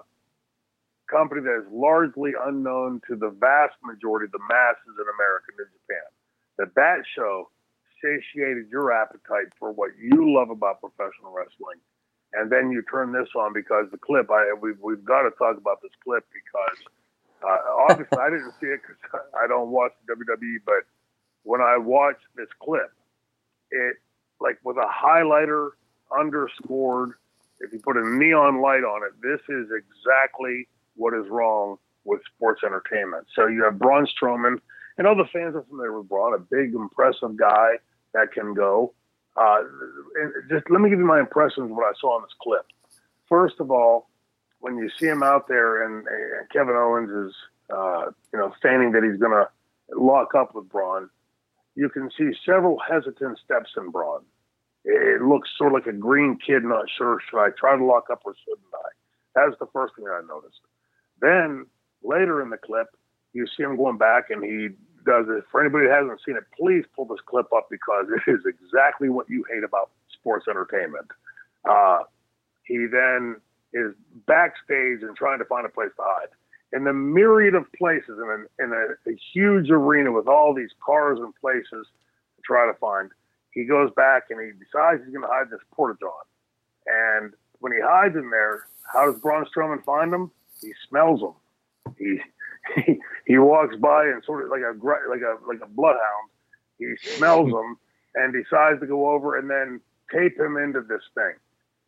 company 1.11 1.43
that 1.43 1.65
is 1.65 1.69
largely 1.73 2.33
unknown 2.47 3.01
to 3.09 3.17
the 3.17 3.31
vast 3.31 3.75
majority 3.85 4.27
of 4.27 4.33
the 4.33 4.45
masses 4.49 4.95
in 4.97 5.07
America 5.17 5.53
and 5.59 5.69
Japan, 5.73 6.09
that 6.59 6.75
that 6.75 7.05
show 7.15 7.51
satiated 8.03 8.69
your 8.71 8.93
appetite 8.93 9.53
for 9.59 9.73
what 9.73 9.91
you 10.01 10.35
love 10.35 10.51
about 10.51 10.81
professional 10.81 11.33
wrestling, 11.33 11.81
and 12.35 12.51
then 12.51 12.71
you 12.71 12.83
turn 12.91 13.13
this 13.13 13.29
on 13.37 13.53
because 13.53 13.87
the 13.91 13.99
clip. 13.99 14.31
I 14.31 14.55
we've 14.61 14.79
we've 14.83 15.05
got 15.05 15.23
to 15.23 15.31
talk 15.33 15.57
about 15.57 15.81
this 15.83 15.93
clip 16.03 16.25
because 16.33 16.79
uh, 17.43 17.59
obviously 17.89 18.19
I 18.19 18.31
didn't 18.31 18.53
see 18.61 18.69
it 18.69 18.81
because 18.83 19.01
I 19.43 19.47
don't 19.47 19.71
watch 19.71 19.93
WWE, 20.09 20.59
but 20.65 20.85
when 21.45 21.61
I 21.61 21.79
watched 21.79 22.27
this 22.37 22.49
clip, 22.63 22.93
it 23.71 23.97
like 24.41 24.59
with 24.65 24.77
a 24.77 24.89
highlighter 24.89 25.71
underscored. 26.17 27.13
If 27.61 27.73
you 27.73 27.79
put 27.79 27.97
a 27.97 28.05
neon 28.05 28.61
light 28.61 28.83
on 28.83 29.07
it, 29.07 29.15
this 29.23 29.41
is 29.49 29.71
exactly 29.71 30.67
what 30.97 31.15
is 31.15 31.29
wrong 31.29 31.77
with 32.05 32.21
sports 32.35 32.63
entertainment. 32.65 33.27
So 33.35 33.47
you 33.47 33.65
have 33.65 33.79
Braun 33.79 34.07
Strowman, 34.07 34.59
and 34.99 35.07
all 35.07 35.17
the 35.17 35.29
fans 35.33 35.57
are 35.57 35.65
familiar 35.69 35.99
with 35.99 36.09
Braun, 36.09 36.35
a 36.35 36.39
big, 36.39 36.75
impressive 36.75 37.37
guy 37.37 37.79
that 38.13 38.33
can 38.33 38.55
go. 38.55 38.95
Uh, 39.37 39.63
just 40.49 40.71
let 40.71 40.81
me 40.81 40.91
give 40.91 40.99
you 40.99 41.07
my 41.07 41.19
impressions 41.19 41.71
of 41.71 41.77
what 41.77 41.85
I 41.85 41.93
saw 42.01 42.17
in 42.19 42.23
this 42.23 42.35
clip. 42.41 42.67
First 43.29 43.57
of 43.59 43.71
all, 43.71 44.09
when 44.61 44.77
you 44.79 44.89
see 44.99 45.07
him 45.07 45.23
out 45.23 45.49
there 45.49 45.85
and, 45.85 46.07
and 46.07 46.49
Kevin 46.51 46.77
Owens 46.77 47.11
is, 47.11 47.35
uh, 47.75 48.07
you 48.33 48.39
know, 48.39 48.55
feigning 48.63 48.93
that 48.93 49.03
he's 49.03 49.19
going 49.21 49.33
to 49.33 49.49
lock 49.99 50.35
up 50.35 50.55
with 50.55 50.69
Braun, 50.69 51.11
you 51.75 51.89
can 51.89 52.11
see 52.17 52.31
several 52.47 52.79
hesitant 52.79 53.39
steps 53.45 53.71
in 53.77 53.91
Braun. 53.91 54.23
It 54.85 55.23
looks 55.23 55.51
sort 55.57 55.73
of 55.73 55.75
like 55.75 55.87
a 55.87 55.97
green 55.97 56.39
kid, 56.39 56.63
not 56.63 56.85
sure 56.97 57.19
should 57.29 57.43
I 57.43 57.49
try 57.59 57.77
to 57.77 57.85
lock 57.85 58.11
up 58.13 58.23
or 58.25 58.35
shouldn't 58.45 58.67
I? 58.73 58.89
That's 59.35 59.59
the 59.59 59.67
first 59.73 59.97
thing 59.97 60.05
I 60.07 60.21
noticed. 60.29 60.61
Then 61.21 61.67
later 62.03 62.43
in 62.43 62.51
the 62.51 62.57
clip, 62.57 62.89
you 63.33 63.47
see 63.57 63.63
him 63.63 63.77
going 63.77 63.99
back 63.99 64.31
and 64.31 64.45
he 64.45 64.69
does 65.05 65.27
it. 65.29 65.45
For 65.51 65.61
anybody 65.61 65.87
that 65.87 65.95
hasn't 65.95 66.21
seen 66.25 66.37
it, 66.37 66.45
please 66.59 66.85
pull 66.95 67.07
this 67.07 67.21
clip 67.27 67.47
up 67.55 67.69
because 67.71 68.07
it 68.09 68.31
is 68.31 68.41
exactly 68.47 69.09
what 69.09 69.29
you 69.29 69.45
hate 69.53 69.65
about 69.65 69.91
sports 70.13 70.47
entertainment. 70.49 71.07
Uh, 71.69 72.01
he 72.65 72.87
then 72.91 73.37
is 73.73 73.93
backstage 74.27 75.03
and 75.03 75.17
trying 75.17 75.39
to 75.39 75.45
find 75.45 75.67
a 75.67 75.69
place 75.69 75.91
to 75.97 76.03
hide. 76.03 76.29
In 76.73 76.85
the 76.85 76.93
myriad 76.93 77.55
of 77.55 77.71
places 77.73 78.19
in, 78.19 78.29
a, 78.29 78.65
in 78.65 78.73
a, 78.73 79.11
a 79.11 79.17
huge 79.33 79.71
arena 79.71 80.11
with 80.11 80.27
all 80.27 80.55
these 80.55 80.71
cars 80.85 81.19
and 81.21 81.35
places 81.37 81.87
to 81.87 82.43
try 82.45 82.67
to 82.67 82.75
find, 82.79 83.11
he 83.53 83.65
goes 83.65 83.91
back 83.97 84.25
and 84.31 84.41
he 84.41 84.51
decides 84.53 85.03
he's 85.05 85.15
going 85.15 85.27
to 85.27 85.33
hide 85.33 85.51
this 85.51 85.61
porta 85.73 85.97
john. 86.01 86.11
And 86.87 87.33
when 87.61 87.73
he 87.73 87.79
hides 87.81 88.17
in 88.17 88.31
there, 88.31 88.67
how 88.93 89.11
does 89.11 89.21
Braun 89.21 89.47
Strowman 89.47 89.85
find 89.85 90.13
him? 90.13 90.31
He 90.65 90.73
smells 90.89 91.21
them. 91.21 91.35
He 91.99 92.21
he, 92.77 93.01
he 93.27 93.39
walks 93.39 93.77
by 93.77 94.07
and 94.07 94.23
sort 94.25 94.45
of 94.45 94.51
like 94.51 94.63
a 94.63 94.73
like 95.09 95.21
a 95.21 95.37
like 95.47 95.61
a 95.63 95.69
bloodhound. 95.69 96.31
He 96.79 96.95
smells 97.17 97.51
them 97.51 97.77
and 98.15 98.33
decides 98.33 98.81
to 98.81 98.87
go 98.87 99.11
over 99.11 99.39
and 99.39 99.49
then 99.49 99.81
tape 100.13 100.39
him 100.39 100.57
into 100.57 100.81
this 100.81 101.03
thing. 101.15 101.35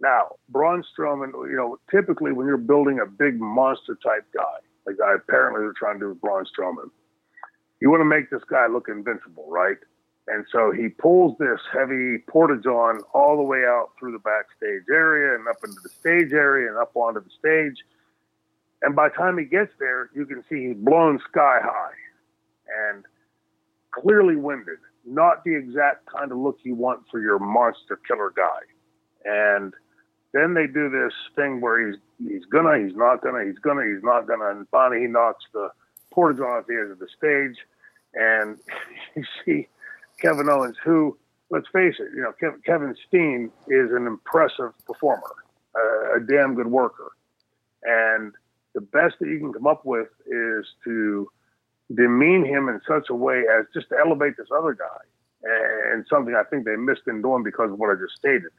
Now, 0.01 0.36
Braun 0.48 0.85
Strowman, 0.97 1.32
you 1.51 1.57
know, 1.57 1.78
typically 1.90 2.32
when 2.32 2.47
you're 2.47 2.57
building 2.57 3.01
a 3.01 3.07
big 3.07 3.40
monster 3.40 3.97
type 4.05 4.27
guy, 4.35 4.59
like 4.86 4.97
I 5.05 5.15
apparently 5.15 5.62
they're 5.62 5.73
trying 5.77 5.94
to 5.94 6.01
do 6.01 6.09
with 6.11 6.20
Braun 6.20 6.44
Strowman, 6.44 6.90
you 7.81 7.90
want 7.90 8.01
to 8.01 8.05
make 8.05 8.31
this 8.31 8.43
guy 8.48 8.66
look 8.66 8.89
invincible, 8.89 9.47
right? 9.48 9.77
And 10.28 10.44
so 10.51 10.73
he 10.73 10.89
pulls 10.89 11.39
this 11.39 11.61
heavy 11.73 12.19
porta 12.28 12.61
john 12.62 13.01
all 13.15 13.36
the 13.36 13.43
way 13.43 13.65
out 13.65 13.90
through 13.98 14.12
the 14.12 14.19
backstage 14.19 14.82
area 14.90 15.36
and 15.36 15.47
up 15.47 15.59
into 15.65 15.78
the 15.82 15.89
stage 15.89 16.32
area 16.32 16.69
and 16.69 16.78
up 16.78 16.90
onto 16.97 17.23
the 17.23 17.31
stage. 17.31 17.77
And 18.82 18.94
by 18.94 19.09
the 19.09 19.15
time 19.15 19.39
he 19.39 19.44
gets 19.44 19.73
there, 19.78 20.11
you 20.15 20.27
can 20.27 20.44
see 20.48 20.69
he's 20.69 20.77
blown 20.77 21.19
sky 21.31 21.59
high 21.62 21.93
and 22.90 23.05
clearly 23.90 24.36
winded. 24.36 24.78
Not 25.05 25.44
the 25.44 25.55
exact 25.55 26.07
kind 26.07 26.32
of 26.32 26.39
look 26.39 26.59
you 26.62 26.74
want 26.74 27.01
for 27.11 27.20
your 27.20 27.39
monster 27.39 27.98
killer 28.07 28.32
guy. 28.36 28.61
And 29.24 29.73
then 30.32 30.55
they 30.55 30.66
do 30.66 30.90
this 30.90 31.12
thing 31.35 31.61
where 31.61 31.86
he's 31.86 31.97
he's 32.19 32.44
gonna, 32.47 32.78
he's 32.78 32.97
not 32.97 33.23
gonna, 33.23 33.44
he's 33.44 33.59
gonna, 33.59 33.85
he's 33.85 34.03
not 34.03 34.27
gonna, 34.27 34.51
and 34.51 34.66
finally 34.70 35.01
he 35.01 35.07
knocks 35.07 35.44
the 35.53 35.69
porta 36.11 36.39
john 36.39 36.59
at 36.59 36.66
the 36.66 36.74
edge 36.74 36.90
of 36.90 36.98
the 36.98 37.09
stage, 37.16 37.57
and 38.15 38.59
you 39.16 39.24
see 39.44 39.69
Kevin 40.20 40.48
Owens, 40.48 40.77
who, 40.82 41.16
let's 41.51 41.66
face 41.73 41.94
it, 41.98 42.09
you 42.15 42.23
know, 42.23 42.32
Kevin 42.65 42.94
Steen 43.07 43.51
is 43.69 43.90
an 43.93 44.07
impressive 44.07 44.73
performer, 44.86 45.32
uh, 45.74 46.16
a 46.16 46.20
damn 46.20 46.55
good 46.55 46.69
worker, 46.69 47.12
and 47.82 48.32
the 48.77 48.82
best 48.82 49.16
that 49.20 49.27
you 49.27 49.39
can 49.39 49.55
come 49.55 49.66
up 49.66 49.86
with 49.86 50.09
is 50.27 50.66
to 50.85 51.28
demean 51.94 52.44
him 52.44 52.69
in 52.69 52.78
such 52.86 53.09
a 53.09 53.15
way 53.15 53.43
as 53.59 53.65
just 53.73 53.89
to 53.89 53.97
elevate 53.98 54.36
this 54.36 54.48
other 54.55 54.74
guy, 54.74 55.03
and 55.90 56.05
something 56.11 56.35
I 56.35 56.44
think 56.44 56.66
they 56.66 56.77
missed 56.77 57.09
in 57.09 57.23
doing 57.23 57.43
because 57.43 57.73
of 57.73 57.78
what 57.78 57.90
I 57.90 57.94
just 57.94 58.15
stated. 58.16 58.53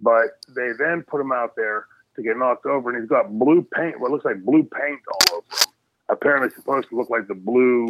But 0.00 0.38
they 0.54 0.70
then 0.78 1.02
put 1.02 1.20
him 1.20 1.32
out 1.32 1.56
there 1.56 1.86
to 2.14 2.22
get 2.22 2.36
knocked 2.36 2.64
over, 2.64 2.90
and 2.90 3.02
he's 3.02 3.08
got 3.08 3.28
blue 3.38 3.66
paint, 3.74 4.00
what 4.00 4.12
looks 4.12 4.24
like 4.24 4.40
blue 4.44 4.62
paint 4.62 5.00
all 5.12 5.38
over 5.38 5.46
him. 5.50 5.72
Apparently, 6.08 6.48
supposed 6.54 6.88
to 6.90 6.96
look 6.96 7.10
like 7.10 7.26
the 7.26 7.34
blue 7.34 7.86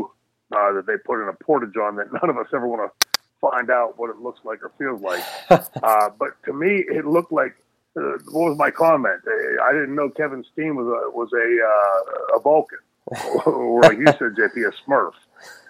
uh, 0.52 0.72
that 0.72 0.86
they 0.86 0.96
put 1.04 1.22
in 1.22 1.28
a 1.28 1.44
porta 1.44 1.70
john 1.74 1.96
that 1.96 2.12
none 2.12 2.30
of 2.30 2.38
us 2.38 2.46
ever 2.54 2.66
want 2.66 2.90
to 2.90 3.08
find 3.40 3.70
out 3.70 3.98
what 3.98 4.08
it 4.08 4.16
looks 4.16 4.40
like 4.44 4.60
or 4.62 4.72
feels 4.78 5.02
like. 5.02 5.22
uh, 5.82 6.08
but 6.18 6.42
to 6.46 6.54
me, 6.54 6.84
it 6.88 7.04
looked 7.04 7.32
like. 7.32 7.54
Uh, 7.96 8.18
what 8.30 8.50
was 8.50 8.58
my 8.58 8.70
comment? 8.70 9.20
Uh, 9.26 9.62
I 9.64 9.72
didn't 9.72 9.94
know 9.94 10.10
Kevin 10.10 10.44
Steen 10.52 10.76
was 10.76 10.86
a 10.86 11.10
was 11.10 11.30
a 11.32 12.36
uh, 12.36 12.36
a 12.36 12.40
Vulcan, 12.40 12.78
or 13.46 13.82
like 13.82 13.98
you 13.98 14.06
said, 14.06 14.36
JP, 14.36 14.68
a 14.68 14.72
Smurf. 14.88 15.12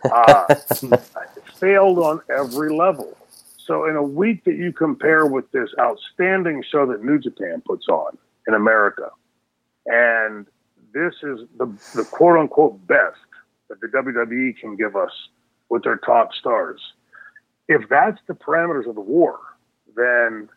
Uh, 0.05 0.97
failed 1.55 1.99
on 1.99 2.21
every 2.31 2.71
level. 2.71 3.17
So 3.57 3.87
in 3.87 3.97
a 3.97 4.03
week 4.03 4.45
that 4.45 4.57
you 4.57 4.73
compare 4.73 5.27
with 5.27 5.51
this 5.53 5.71
outstanding 5.79 6.65
show 6.71 6.87
that 6.87 7.05
New 7.05 7.19
Japan 7.19 7.63
puts 7.65 7.89
on 7.89 8.19
in 8.47 8.55
America, 8.55 9.11
and 9.87 10.47
this 10.93 11.15
is 11.23 11.41
the, 11.59 11.67
the 11.95 12.05
quote 12.11 12.39
unquote 12.39 12.87
best 12.87 13.19
that 13.69 13.81
the 13.81 13.87
WWE 13.87 14.59
can 14.59 14.77
give 14.77 14.97
us 14.97 15.13
with 15.69 15.85
their 15.85 15.97
top 15.99 16.35
stars. 16.35 16.81
If 17.69 17.89
that's 17.89 18.19
the 18.27 18.35
parameters 18.35 18.89
of 18.89 18.97
the 18.97 19.01
war, 19.01 19.39
then 19.95 20.49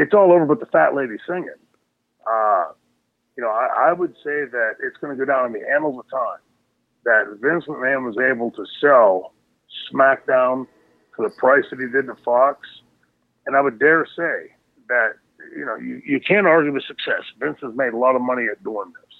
it's 0.00 0.14
all 0.14 0.32
over 0.32 0.46
but 0.46 0.60
the 0.60 0.66
fat 0.66 0.94
lady 0.94 1.16
singing. 1.26 1.60
Uh, 2.26 2.72
you 3.36 3.44
know, 3.44 3.50
I, 3.50 3.90
I 3.90 3.92
would 3.92 4.14
say 4.24 4.44
that 4.50 4.72
it's 4.82 4.96
going 5.00 5.16
to 5.16 5.18
go 5.18 5.30
down 5.30 5.46
in 5.46 5.52
the 5.52 5.68
annals 5.68 5.98
of 5.98 6.10
time 6.10 6.40
that 7.04 7.38
Vince 7.40 7.64
McMahon 7.66 8.04
was 8.04 8.16
able 8.18 8.50
to 8.52 8.64
sell 8.80 9.32
SmackDown 9.92 10.66
for 11.14 11.28
the 11.28 11.34
price 11.36 11.64
that 11.70 11.80
he 11.80 11.86
did 11.86 12.06
to 12.06 12.16
Fox. 12.24 12.66
And 13.46 13.56
I 13.56 13.60
would 13.60 13.78
dare 13.78 14.06
say 14.06 14.54
that, 14.88 15.12
you 15.56 15.64
know, 15.64 15.76
you, 15.76 16.02
you 16.04 16.20
can't 16.20 16.46
argue 16.46 16.72
with 16.72 16.84
success. 16.84 17.22
Vince 17.38 17.58
has 17.62 17.74
made 17.74 17.92
a 17.92 17.96
lot 17.96 18.16
of 18.16 18.22
money 18.22 18.46
at 18.50 18.62
doing 18.62 18.92
this. 19.00 19.14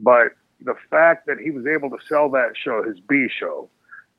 But 0.00 0.32
the 0.60 0.74
fact 0.90 1.26
that 1.26 1.38
he 1.38 1.50
was 1.50 1.66
able 1.66 1.90
to 1.90 1.98
sell 2.08 2.30
that 2.30 2.52
show, 2.62 2.82
his 2.82 2.98
B 3.08 3.26
show, 3.28 3.68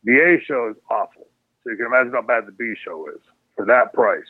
the 0.03 0.17
A 0.19 0.43
show 0.45 0.69
is 0.69 0.77
awful. 0.89 1.27
So 1.63 1.71
you 1.71 1.77
can 1.77 1.87
imagine 1.87 2.13
how 2.13 2.21
bad 2.21 2.45
the 2.47 2.51
B 2.51 2.73
show 2.83 3.07
is 3.09 3.21
for 3.55 3.65
that 3.65 3.93
price. 3.93 4.27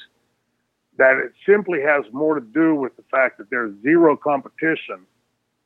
That 0.97 1.17
it 1.17 1.33
simply 1.45 1.81
has 1.81 2.05
more 2.13 2.35
to 2.35 2.45
do 2.45 2.75
with 2.75 2.95
the 2.95 3.03
fact 3.11 3.37
that 3.37 3.49
there's 3.49 3.73
zero 3.81 4.15
competition 4.15 5.05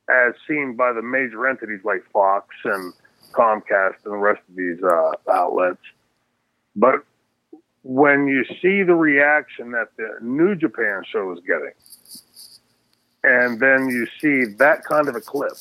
as 0.08 0.34
seen 0.48 0.74
by 0.74 0.92
the 0.92 1.02
major 1.02 1.46
entities 1.46 1.80
like 1.84 2.02
Fox 2.12 2.48
and 2.64 2.92
Comcast 3.32 4.04
and 4.04 4.14
the 4.14 4.18
rest 4.18 4.40
of 4.48 4.56
these 4.56 4.82
uh, 4.82 5.12
outlets. 5.30 5.78
But 6.74 7.04
when 7.82 8.26
you 8.26 8.44
see 8.60 8.82
the 8.82 8.94
reaction 8.94 9.70
that 9.72 9.88
the 9.96 10.18
New 10.20 10.54
Japan 10.54 11.02
show 11.10 11.32
is 11.32 11.38
getting, 11.46 11.72
and 13.22 13.60
then 13.60 13.88
you 13.88 14.06
see 14.20 14.52
that 14.56 14.84
kind 14.84 15.08
of 15.08 15.14
a 15.14 15.20
clip, 15.20 15.52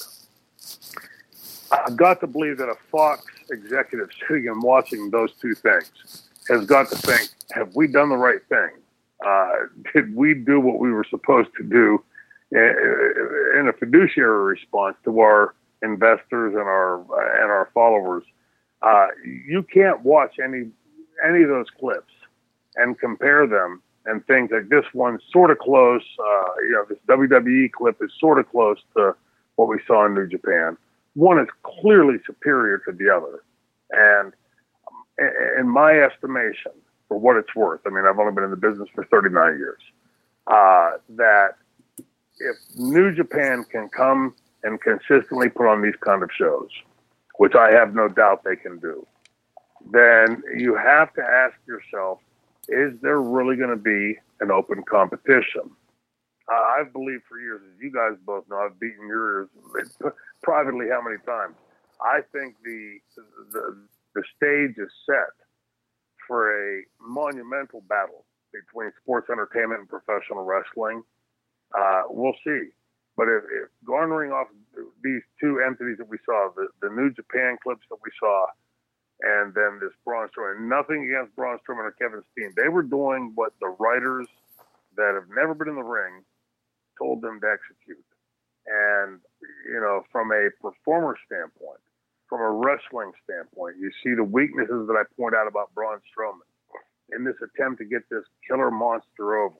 I've 1.71 1.95
got 1.95 2.19
to 2.21 2.27
believe 2.27 2.57
that 2.57 2.69
a 2.69 2.75
Fox 2.91 3.23
executive 3.51 4.09
sitting 4.27 4.47
and 4.47 4.61
watching 4.61 5.09
those 5.11 5.31
two 5.41 5.53
things 5.53 6.29
has 6.49 6.65
got 6.65 6.89
to 6.89 6.95
think, 6.95 7.29
have 7.51 7.75
we 7.75 7.87
done 7.87 8.09
the 8.09 8.17
right 8.17 8.41
thing? 8.49 8.69
Uh, 9.25 9.51
did 9.93 10.15
we 10.15 10.33
do 10.33 10.59
what 10.59 10.79
we 10.79 10.91
were 10.91 11.05
supposed 11.09 11.49
to 11.57 11.63
do 11.63 12.03
in 12.51 13.67
a 13.67 13.73
fiduciary 13.73 14.43
response 14.43 14.95
to 15.03 15.19
our 15.19 15.55
investors 15.81 16.53
and 16.53 16.63
our 16.63 16.99
and 17.41 17.51
our 17.51 17.69
followers? 17.73 18.23
Uh, 18.81 19.07
you 19.25 19.63
can't 19.63 20.01
watch 20.01 20.35
any 20.43 20.69
any 21.27 21.43
of 21.43 21.49
those 21.49 21.67
clips 21.79 22.13
and 22.75 22.97
compare 22.99 23.45
them 23.45 23.81
and 24.05 24.25
think 24.25 24.49
that 24.51 24.69
this 24.69 24.85
one's 24.93 25.21
sort 25.31 25.51
of 25.51 25.59
close. 25.59 26.03
Uh, 26.17 26.45
you 26.61 26.71
know, 26.71 26.85
this 26.87 26.97
WWE 27.07 27.71
clip 27.71 27.97
is 28.01 28.11
sort 28.19 28.39
of 28.39 28.49
close 28.49 28.77
to 28.95 29.13
what 29.55 29.67
we 29.67 29.79
saw 29.85 30.05
in 30.05 30.13
New 30.13 30.27
Japan. 30.27 30.77
One 31.15 31.39
is 31.39 31.47
clearly 31.63 32.15
superior 32.25 32.77
to 32.85 32.93
the 32.93 33.09
other, 33.09 33.43
and 33.91 34.33
in 35.59 35.67
my 35.67 35.99
estimation, 35.99 36.71
for 37.09 37.17
what 37.17 37.35
it's 37.35 37.53
worth, 37.55 37.81
I 37.85 37.89
mean, 37.89 38.05
I've 38.05 38.17
only 38.17 38.33
been 38.33 38.45
in 38.45 38.51
the 38.51 38.55
business 38.55 38.87
for 38.95 39.03
39 39.05 39.57
years. 39.57 39.81
Uh, 40.47 40.91
that 41.09 41.55
if 42.39 42.55
New 42.77 43.13
Japan 43.13 43.65
can 43.69 43.89
come 43.89 44.33
and 44.63 44.79
consistently 44.81 45.49
put 45.49 45.67
on 45.67 45.81
these 45.81 45.95
kind 46.01 46.23
of 46.23 46.29
shows, 46.37 46.69
which 47.37 47.55
I 47.55 47.71
have 47.71 47.93
no 47.93 48.07
doubt 48.07 48.43
they 48.43 48.55
can 48.55 48.79
do, 48.79 49.05
then 49.91 50.41
you 50.55 50.75
have 50.75 51.13
to 51.15 51.21
ask 51.21 51.55
yourself, 51.67 52.19
is 52.67 52.93
there 53.01 53.21
really 53.21 53.57
going 53.57 53.69
to 53.69 53.75
be 53.75 54.17
an 54.39 54.51
open 54.51 54.83
competition? 54.83 55.69
Uh, 56.51 56.79
I've 56.79 56.93
believed 56.93 57.23
for 57.27 57.39
years, 57.39 57.61
as 57.63 57.81
you 57.81 57.91
guys 57.91 58.17
both 58.25 58.47
know, 58.49 58.57
I've 58.57 58.79
beaten 58.79 59.07
yours 59.07 59.49
privately 60.43 60.87
how 60.89 61.01
many 61.01 61.17
times. 61.25 61.55
I 62.01 62.21
think 62.31 62.55
the, 62.63 62.99
the 63.51 63.77
the 64.15 64.23
stage 64.35 64.77
is 64.77 64.91
set 65.05 65.33
for 66.29 66.53
a 66.53 66.83
monumental 67.01 67.81
battle 67.89 68.23
between 68.53 68.91
sports 69.01 69.27
entertainment 69.29 69.81
and 69.81 69.89
professional 69.89 70.45
wrestling. 70.45 71.01
Uh, 71.73 72.03
we'll 72.07 72.37
see. 72.45 72.69
But 73.17 73.27
if, 73.27 73.43
if, 73.49 73.67
garnering 73.83 74.31
off 74.31 74.47
these 75.03 75.21
two 75.41 75.59
entities 75.65 75.97
that 75.97 76.07
we 76.07 76.17
saw, 76.25 76.49
the, 76.55 76.69
the 76.81 76.93
New 76.93 77.11
Japan 77.11 77.57
clips 77.61 77.83
that 77.89 77.97
we 78.01 78.11
saw, 78.19 78.45
and 79.21 79.53
then 79.53 79.79
this 79.81 79.91
Braun 80.05 80.29
Strowman, 80.29 80.69
nothing 80.69 81.03
against 81.03 81.35
Braun 81.35 81.57
Strowman 81.59 81.89
or 81.89 81.95
Kevin 81.99 82.23
Steen, 82.31 82.53
they 82.55 82.69
were 82.69 82.83
doing 82.83 83.33
what 83.35 83.51
the 83.59 83.75
writers 83.79 84.27
that 84.95 85.11
have 85.15 85.27
never 85.35 85.53
been 85.53 85.67
in 85.67 85.75
the 85.75 85.83
ring 85.83 86.23
told 86.97 87.21
them 87.21 87.41
to 87.41 87.47
execute. 87.47 88.05
And, 88.69 89.19
you 89.67 89.81
know, 89.81 90.03
from 90.11 90.31
a 90.31 90.49
performer 90.61 91.17
standpoint, 91.25 91.81
from 92.29 92.41
a 92.41 92.51
wrestling 92.51 93.11
standpoint, 93.23 93.77
you 93.79 93.91
see 94.03 94.13
the 94.15 94.23
weaknesses 94.23 94.87
that 94.87 94.93
I 94.93 95.03
point 95.17 95.35
out 95.35 95.47
about 95.47 95.73
Braun 95.73 95.99
Strowman 96.13 96.45
in 97.11 97.23
this 97.23 97.35
attempt 97.41 97.79
to 97.79 97.85
get 97.85 98.07
this 98.09 98.23
killer 98.47 98.69
monster 98.69 99.37
over. 99.37 99.57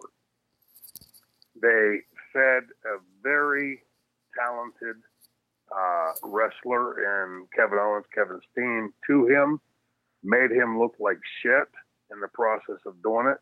They 1.60 2.02
fed 2.32 2.64
a 2.86 3.02
very 3.24 3.82
talented 4.38 4.98
uh, 5.76 6.12
wrestler 6.24 7.00
in 7.00 7.48
Kevin 7.56 7.80
Owens, 7.80 8.06
Kevin 8.14 8.40
Steen, 8.52 8.94
to 9.08 9.28
him, 9.28 9.60
made 10.24 10.52
him 10.52 10.80
look 10.80 10.96
like 11.00 11.18
shit 11.42 11.68
in 12.12 12.20
the 12.22 12.28
process 12.28 12.80
of 12.86 13.02
doing 13.02 13.28
it. 13.28 13.40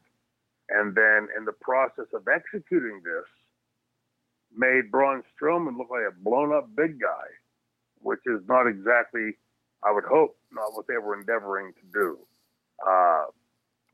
And 0.70 0.96
then 0.96 1.28
in 1.38 1.46
the 1.46 1.56
process 1.62 2.08
of 2.14 2.28
executing 2.28 3.02
this, 3.04 3.28
made 4.56 4.92
Braun 4.92 5.24
Strowman 5.36 5.78
look 5.78 5.90
like 5.90 6.08
a 6.08 6.24
blown 6.24 6.54
up 6.54 6.70
big 6.76 7.00
guy, 7.00 7.28
which 8.02 8.22
is 8.26 8.42
not 8.48 8.68
exactly, 8.68 9.38
I 9.84 9.92
would 9.92 10.06
hope, 10.06 10.38
not 10.52 10.74
what 10.74 10.88
they 10.88 10.98
were 10.98 11.18
endeavoring 11.18 11.74
to 11.74 11.86
do. 11.94 12.18
Uh, 12.86 13.26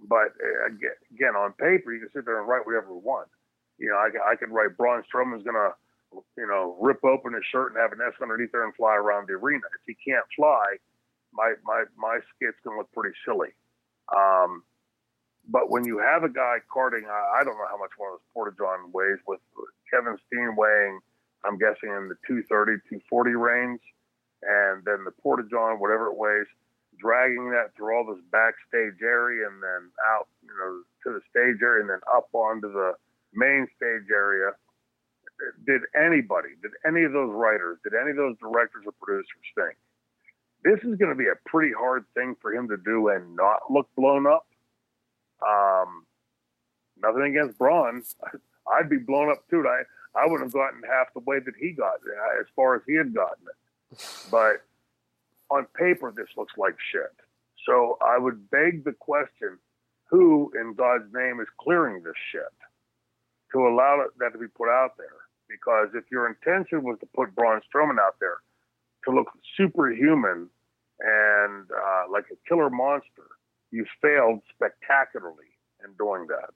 but 0.08 0.36
uh, 0.40 0.68
again, 0.68 1.36
on 1.36 1.54
paper, 1.54 1.94
you 1.94 2.00
can 2.00 2.10
sit 2.14 2.26
there 2.26 2.40
and 2.40 2.48
write 2.48 2.66
whatever 2.66 2.88
you 2.90 3.02
want. 3.04 3.30
You 3.78 3.90
know, 3.90 3.98
I, 3.98 4.34
I 4.34 4.36
could 4.36 4.52
write 4.52 4.78
Braun 4.78 5.04
Strowman's 5.08 5.44
going 5.44 5.56
to, 5.56 5.72
you 6.38 6.48
know, 6.48 6.78
rip 6.80 7.04
open 7.04 7.34
his 7.34 7.44
shirt 7.52 7.72
and 7.72 7.82
have 7.82 7.92
an 7.92 8.00
S 8.06 8.14
underneath 8.22 8.52
there 8.52 8.66
and 8.66 8.76
fly 8.76 8.96
around 8.96 9.28
the 9.28 9.34
arena. 9.34 9.66
If 9.80 9.84
he 9.88 9.96
can't 10.12 10.26
fly, 10.36 10.78
my 11.34 11.54
my 11.66 11.86
my 11.98 12.20
skit's 12.36 12.58
going 12.64 12.78
to 12.78 12.80
look 12.80 12.92
pretty 12.94 13.16
silly. 13.26 13.50
Um, 14.14 14.64
but 15.48 15.70
when 15.70 15.84
you 15.84 16.00
have 16.00 16.24
a 16.24 16.30
guy 16.30 16.58
carting, 16.72 17.06
I, 17.10 17.42
I 17.42 17.44
don't 17.44 17.58
know 17.58 17.68
how 17.70 17.78
much 17.78 17.92
one 17.98 18.14
of 18.14 18.20
those 18.20 18.28
porta 18.34 18.56
john 18.58 18.92
weighs, 18.94 19.20
with 19.28 19.42
Kevin 19.92 20.18
Steen 20.28 20.56
weighing, 20.56 21.00
I'm 21.44 21.58
guessing 21.58 21.90
in 21.92 22.08
the 22.08 22.16
230, 22.28 22.80
240 22.88 23.36
range, 23.36 23.82
and 24.44 24.84
then 24.86 25.04
the 25.04 25.12
porta 25.12 25.44
john, 25.50 25.80
whatever 25.80 26.08
it 26.08 26.18
weighs, 26.18 26.48
dragging 27.00 27.50
that 27.52 27.76
through 27.76 27.96
all 27.96 28.06
this 28.06 28.24
backstage 28.32 29.02
area 29.02 29.48
and 29.48 29.62
then 29.64 29.90
out, 30.14 30.28
you 30.44 30.54
know, 30.54 30.84
to 31.04 31.18
the 31.18 31.22
stage 31.30 31.62
area 31.62 31.82
and 31.82 31.90
then 31.90 32.04
up 32.14 32.30
onto 32.34 32.72
the 32.72 32.94
main 33.34 33.68
stage 33.76 34.08
area. 34.14 34.52
Did 35.66 35.82
anybody, 35.98 36.56
did 36.62 36.72
any 36.88 37.04
of 37.04 37.12
those 37.12 37.34
writers, 37.34 37.80
did 37.84 37.94
any 38.00 38.12
of 38.12 38.18
those 38.18 38.38
directors 38.40 38.84
or 38.86 38.94
producers 39.02 39.44
think 39.56 39.76
this 40.64 40.80
is 40.80 40.96
going 40.96 41.12
to 41.12 41.16
be 41.16 41.28
a 41.28 41.36
pretty 41.46 41.74
hard 41.74 42.06
thing 42.14 42.36
for 42.42 42.54
him 42.54 42.68
to 42.70 42.78
do 42.78 43.10
and 43.10 43.36
not 43.36 43.70
look 43.70 43.88
blown 43.96 44.26
up? 44.26 44.48
Um, 45.46 46.06
nothing 47.02 47.24
against 47.24 47.58
Braun. 47.58 48.04
I'd 48.74 48.90
be 48.90 48.98
blown 48.98 49.30
up 49.30 49.44
too. 49.50 49.64
I 49.68 49.84
I 50.16 50.28
would 50.28 50.42
have 50.42 50.54
gotten 50.54 50.82
half 50.88 51.14
the 51.14 51.20
way 51.22 51.40
that 51.40 51.54
he 51.60 51.72
got 51.72 51.96
uh, 51.96 52.40
as 52.40 52.46
far 52.56 52.76
as 52.76 52.82
he 52.88 52.96
had 52.96 53.14
gotten 53.14 53.46
it. 53.48 53.58
But 54.32 54.64
on 55.50 55.66
paper, 55.76 56.14
this 56.16 56.30
looks 56.38 56.54
like 56.58 56.76
shit. 56.92 57.14
So 57.66 57.98
I 58.02 58.18
would 58.18 58.50
beg 58.50 58.84
the 58.84 58.94
question: 58.94 59.58
Who 60.10 60.52
in 60.60 60.74
God's 60.74 61.12
name 61.14 61.40
is 61.40 61.48
clearing 61.60 62.04
this 62.04 62.18
shit 62.32 62.54
to 63.54 63.68
allow 63.68 64.06
that 64.20 64.34
to 64.34 64.40
be 64.40 64.48
put 64.48 64.70
out 64.70 64.98
there? 64.98 65.24
Because 65.50 65.90
if 65.94 66.06
your 66.12 66.28
intention 66.28 66.84
was 66.84 66.98
to 67.00 67.06
put 67.16 67.36
Braun 67.36 67.62
Strowman 67.62 68.00
out 68.00 68.16
there 68.20 68.38
to 69.06 69.12
look 69.12 69.28
superhuman 69.56 70.50
and 71.00 71.68
uh, 71.72 72.04
like 72.12 72.26
a 72.32 72.50
killer 72.50 72.70
monster, 72.70 73.28
you 73.72 73.86
failed 74.02 74.40
spectacularly 74.54 75.52
in 75.84 75.94
doing 75.98 76.28
that. 76.28 76.54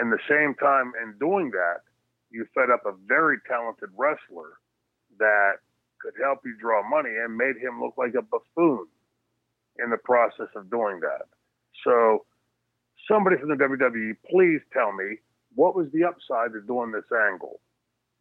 In 0.00 0.10
the 0.10 0.18
same 0.28 0.54
time, 0.54 0.92
in 1.02 1.16
doing 1.18 1.50
that, 1.52 1.80
you 2.30 2.46
fed 2.54 2.70
up 2.70 2.84
a 2.84 2.92
very 3.06 3.38
talented 3.48 3.88
wrestler 3.96 4.58
that 5.18 5.58
could 6.06 6.22
help 6.22 6.40
you 6.44 6.54
draw 6.60 6.88
money 6.88 7.10
and 7.10 7.36
made 7.36 7.56
him 7.56 7.80
look 7.80 7.94
like 7.98 8.14
a 8.14 8.22
buffoon 8.22 8.86
in 9.82 9.90
the 9.90 9.96
process 9.98 10.48
of 10.54 10.70
doing 10.70 11.00
that. 11.00 11.26
So, 11.84 12.24
somebody 13.10 13.36
from 13.36 13.48
the 13.48 13.56
WWE, 13.56 14.16
please 14.30 14.60
tell 14.72 14.92
me 14.92 15.18
what 15.54 15.74
was 15.74 15.88
the 15.92 16.04
upside 16.04 16.54
of 16.54 16.66
doing 16.66 16.92
this 16.92 17.10
angle? 17.30 17.60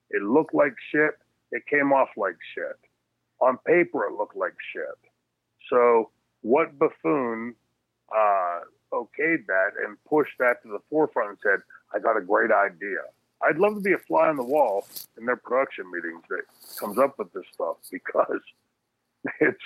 It 0.10 0.22
looked 0.22 0.54
like 0.54 0.74
shit. 0.92 1.16
It 1.52 1.64
came 1.68 1.92
off 1.94 2.10
like 2.18 2.38
shit. 2.54 2.78
On 3.42 3.58
paper, 3.66 4.06
it 4.06 4.14
looked 4.18 4.36
like 4.36 4.56
shit. 4.74 5.00
So, 5.70 6.10
what 6.42 6.78
buffoon 6.80 7.56
uh, 8.16 8.60
okayed 8.94 9.46
that 9.48 9.72
and 9.86 9.98
pushed 10.08 10.38
that 10.40 10.62
to 10.64 10.70
the 10.70 10.80
forefront 10.90 11.30
and 11.30 11.38
said, 11.44 11.60
I 11.94 12.00
got 12.00 12.18
a 12.18 12.22
great 12.22 12.52
idea? 12.52 13.02
I'd 13.48 13.58
love 13.58 13.76
to 13.76 13.82
be 13.82 13.94
a 13.94 13.98
fly 13.98 14.28
on 14.28 14.38
the 14.38 14.44
wall 14.44 14.88
in 15.18 15.26
their 15.26 15.36
production 15.36 15.86
meetings 15.92 16.24
that 16.30 16.44
comes 16.80 16.98
up 16.98 17.18
with 17.20 17.32
this 17.34 17.46
stuff 17.54 17.78
because 17.92 18.42
it's. 19.40 19.64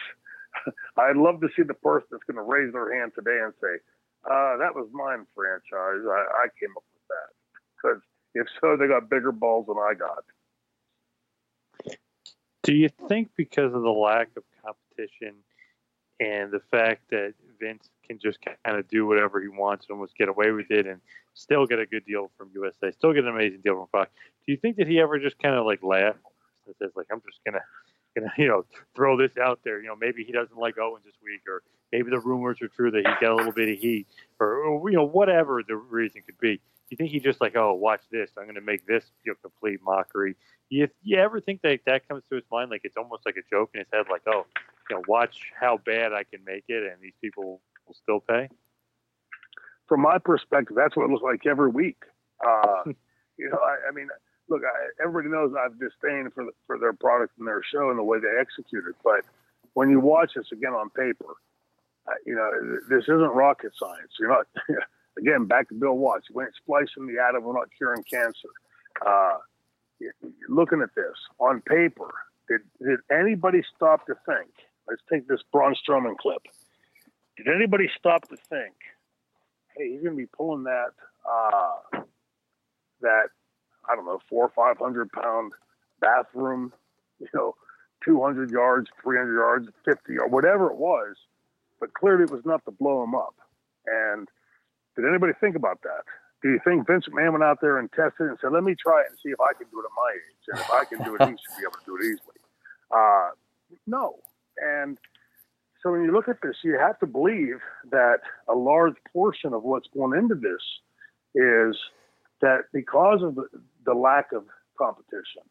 I'd 0.98 1.16
love 1.16 1.42
to 1.42 1.48
see 1.56 1.62
the 1.62 1.76
person 1.76 2.08
that's 2.12 2.24
going 2.24 2.36
to 2.36 2.42
raise 2.42 2.74
their 2.74 3.00
hand 3.00 3.12
today 3.16 3.40
and 3.44 3.54
say, 3.62 3.80
uh, 4.26 4.58
"That 4.58 4.76
was 4.76 4.90
mine 4.92 5.26
franchise. 5.36 6.04
I, 6.06 6.26
I 6.44 6.48
came 6.60 6.72
up 6.76 6.84
with 6.94 7.08
that." 7.08 7.30
Because 7.78 8.02
if 8.34 8.48
so, 8.60 8.76
they 8.76 8.88
got 8.88 9.10
bigger 9.10 9.32
balls 9.32 9.68
than 9.68 9.78
I 9.78 9.94
got. 9.94 10.24
Do 12.64 12.74
you 12.74 12.90
think 13.08 13.30
because 13.38 13.74
of 13.74 13.82
the 13.84 13.90
lack 13.90 14.30
of 14.36 14.44
competition 14.64 15.36
and 16.20 16.52
the 16.52 16.60
fact 16.72 17.10
that 17.12 17.34
Vince 17.60 17.90
can 18.08 18.20
just 18.20 18.40
kind 18.42 18.78
of 18.78 18.88
do 18.88 19.06
whatever 19.06 19.42
he 19.42 19.48
wants 19.48 19.86
and 19.88 19.96
almost 19.96 20.16
get 20.16 20.28
away 20.28 20.52
with 20.52 20.70
it 20.70 20.86
and 20.88 21.00
still 21.34 21.66
get 21.66 21.80
a 21.80 21.86
good 21.86 22.06
deal 22.06 22.32
from 22.38 22.50
USA, 22.54 22.92
still 22.92 23.14
get 23.14 23.24
an 23.24 23.30
amazing 23.30 23.62
deal 23.62 23.76
from 23.76 23.88
Fox. 23.88 24.12
Do 24.46 24.52
you 24.52 24.58
think 24.58 24.78
that 24.78 24.88
he 24.88 25.00
ever 25.00 25.20
just 25.20 25.40
kind 25.40 25.56
of 25.56 25.66
like 25.66 25.84
laughed 25.84 26.20
and 26.66 26.76
says 26.80 26.92
like, 26.96 27.08
"I'm 27.12 27.22
just 27.22 27.40
gonna, 27.46 27.62
gonna, 28.16 28.32
you 28.38 28.48
know, 28.48 28.66
throw 28.96 29.18
this 29.18 29.38
out 29.38 29.60
there. 29.64 29.82
You 29.82 29.88
know, 29.88 29.96
maybe 29.96 30.24
he 30.24 30.32
doesn't 30.32 30.58
like 30.58 30.78
Owens 30.78 31.06
this 31.06 31.16
week, 31.24 31.42
or 31.48 31.64
maybe 31.92 32.10
the 32.10 32.20
rumors 32.20 32.62
are 32.62 32.68
true 32.68 32.92
that 32.92 33.06
he 33.06 33.26
got 33.26 33.34
a 33.34 33.36
little 33.36 33.52
bit 33.52 33.70
of 33.70 33.78
heat, 33.78 34.08
or, 34.40 34.64
or 34.64 34.90
you 34.90 34.98
know, 34.98 35.06
whatever 35.06 35.62
the 35.68 35.76
reason 35.76 36.22
could 36.26 36.40
be." 36.40 36.58
Do 36.58 36.96
you 36.96 36.98
think 36.98 37.12
he 37.12 37.20
just 37.20 37.40
like, 37.40 37.56
"Oh, 37.56 37.74
watch 37.74 38.02
this. 38.12 38.32
I'm 38.38 38.46
gonna 38.48 38.62
make 38.62 38.86
this 38.86 39.06
you 39.24 39.32
know, 39.32 39.36
complete 39.42 39.80
mockery." 39.84 40.36
You, 40.70 40.88
you 41.04 41.18
ever 41.18 41.42
think 41.42 41.62
that 41.64 41.80
that 41.86 42.08
comes 42.08 42.24
to 42.30 42.36
his 42.36 42.46
mind 42.52 42.70
like 42.70 42.82
it's 42.84 42.98
almost 42.98 43.26
like 43.26 43.36
a 43.36 43.56
joke 43.56 43.72
in 43.74 43.80
his 43.80 43.88
head, 43.92 44.06
like, 44.10 44.22
"Oh, 44.28 44.46
you 44.90 44.96
know, 44.96 45.04
watch 45.08 45.40
how 45.60 45.78
bad 45.78 46.14
I 46.14 46.24
can 46.24 46.44
make 46.46 46.66
it, 46.68 46.84
and 46.84 47.02
these 47.02 47.14
people 47.22 47.62
will 47.88 47.96
still 47.96 48.20
pay." 48.20 48.50
From 49.88 50.02
my 50.02 50.20
perspective, 50.20 50.76
that's 50.78 50.96
what 50.96 51.06
it 51.06 51.12
looks 51.12 51.24
like 51.24 51.46
every 51.48 51.70
week. 51.70 52.04
Uh, 52.46 52.84
you 53.38 53.50
know, 53.50 53.58
I, 53.58 53.90
I 53.90 53.92
mean, 53.92 54.10
look, 54.48 54.62
I, 54.64 55.04
everybody 55.04 55.30
knows 55.34 55.54
I've 55.58 55.80
disdain 55.80 56.30
for 56.34 56.46
the, 56.46 56.52
for 56.68 56.78
their 56.78 56.94
product 56.94 57.34
and 57.40 57.48
their 57.48 57.64
show 57.64 57.90
and 57.90 57.98
the 57.98 58.04
way 58.04 58.20
they 58.20 58.40
execute 58.40 58.86
it. 58.88 58.96
But 59.04 59.22
when 59.74 59.90
you 59.90 60.00
watch 60.00 60.34
this 60.36 60.52
again 60.52 60.74
on 60.74 60.90
paper, 60.92 61.34
uh, 62.08 62.14
you 62.26 62.36
know, 62.36 62.50
this 62.90 63.06
isn't 63.06 63.34
rocket 63.34 63.72
science. 63.80 64.12
You're 64.20 64.30
not. 64.30 64.48
again, 65.20 65.46
back 65.46 65.70
to 65.70 65.76
Bill 65.76 65.98
Watts. 65.98 66.28
We 66.34 66.44
ain't 66.44 66.56
splicing 66.56 67.08
the 67.08 67.22
atom. 67.22 67.44
We're 67.44 67.54
not 67.54 67.70
curing 67.78 68.04
cancer. 68.04 68.50
Uh, 69.06 69.38
looking 70.48 70.82
at 70.82 70.94
this 70.96 71.16
on 71.40 71.62
paper, 71.62 72.10
did 72.48 72.62
did 72.82 73.00
anybody 73.12 73.62
stop 73.76 74.06
to 74.08 74.16
think? 74.26 74.50
Let's 74.88 75.02
take 75.12 75.28
this 75.28 75.42
Braun 75.52 75.76
Strowman 75.76 76.18
clip. 76.18 76.42
Did 77.38 77.48
anybody 77.48 77.90
stop 77.98 78.28
to 78.30 78.36
think? 78.50 78.74
Hey, 79.78 79.92
he's 79.92 80.02
going 80.02 80.16
to 80.16 80.18
be 80.18 80.26
pulling 80.26 80.64
that 80.64 80.92
uh, 81.30 82.02
that 83.02 83.28
I 83.90 83.96
don't 83.96 84.06
know 84.06 84.20
four 84.30 84.46
or 84.46 84.52
five 84.56 84.78
hundred 84.78 85.12
pound 85.12 85.54
bathroom, 86.02 86.74
you 87.20 87.28
know, 87.34 87.56
two 88.04 88.22
hundred 88.22 88.52
yards, 88.52 88.90
three 89.02 89.18
hundred 89.18 89.36
yards, 89.36 89.68
fifty 89.86 90.18
or 90.18 90.28
whatever 90.28 90.70
it 90.72 90.78
was, 90.78 91.16
but 91.80 91.94
clearly 91.94 92.24
it 92.24 92.32
was 92.32 92.44
enough 92.46 92.64
to 92.66 92.72
blow 92.72 93.04
him 93.04 93.16
up. 93.16 93.36
And 93.86 94.28
did 94.96 95.06
anybody 95.08 95.34
think 95.40 95.56
about 95.56 95.82
that? 95.84 96.04
Do 96.42 96.50
you 96.50 96.60
think 96.64 96.88
Vince 96.88 97.06
McMahon 97.10 97.34
went 97.34 97.44
out 97.44 97.60
there 97.62 97.78
and 97.80 97.92
tested 97.92 98.28
and 98.28 98.38
said, 98.40 98.52
"Let 98.52 98.64
me 98.64 98.76
try 98.76 99.02
it 99.02 99.08
and 99.10 99.20
see 99.20 99.30
if 99.30 99.40
I 99.42 99.54
can 99.54 99.68
do 99.70 99.80
it 99.80 99.86
at 99.86 99.96
my 99.96 100.12
age, 100.14 100.44
and 100.48 100.60
if 100.60 100.72
I 100.72 100.86
can 100.86 101.04
do 101.04 101.16
it, 101.16 101.22
he 101.22 101.36
should 101.36 101.58
be 101.58 101.64
able 101.64 101.80
to 101.80 101.86
do 101.86 101.96
it 101.98 102.06
easily"? 102.06 102.40
Uh, 102.92 103.30
no. 103.88 104.16
And 104.58 104.98
so 105.82 105.92
when 105.92 106.04
you 106.04 106.12
look 106.12 106.28
at 106.28 106.42
this, 106.42 106.58
you 106.64 106.78
have 106.78 107.00
to 107.00 107.08
believe 107.08 107.60
that 107.92 108.20
a 108.48 108.56
large 108.56 108.96
portion 109.14 109.54
of 109.54 109.64
what's 109.64 109.88
going 109.94 110.18
into 110.18 110.36
this 110.36 110.62
is 111.36 111.78
that 112.42 112.64
because 112.74 113.22
of 113.22 113.36
the, 113.36 113.48
the 113.86 113.94
lack 113.94 114.32
of 114.32 114.44
competition, 114.78 115.44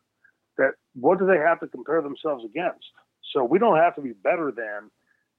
that 0.57 0.73
what 0.95 1.19
do 1.19 1.27
they 1.27 1.39
have 1.39 1.61
to 1.61 1.67
compare 1.67 2.03
themselves 2.03 2.45
against? 2.45 2.85
So 3.33 3.45
we 3.45 3.59
don't 3.59 3.77
have 3.77 3.95
to 3.97 4.03
be 4.03 4.13
better 4.13 4.51
than 4.51 4.91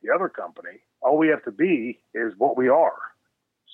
the 0.01 0.13
other 0.13 0.29
company. 0.29 0.79
All 1.01 1.17
we 1.17 1.27
have 1.27 1.43
to 1.43 1.51
be 1.51 1.99
is 2.13 2.33
what 2.37 2.57
we 2.57 2.69
are. 2.69 2.97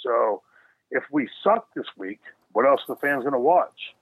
So 0.04 0.42
if 0.92 1.04
we 1.12 1.30
suck 1.44 1.68
this 1.76 1.88
week, 1.98 2.20
what 2.52 2.66
else 2.66 2.82
are 2.88 2.96
the 2.96 3.02
fans 3.02 3.24
going 3.24 3.34
to 3.34 3.40
watch? 3.40 3.96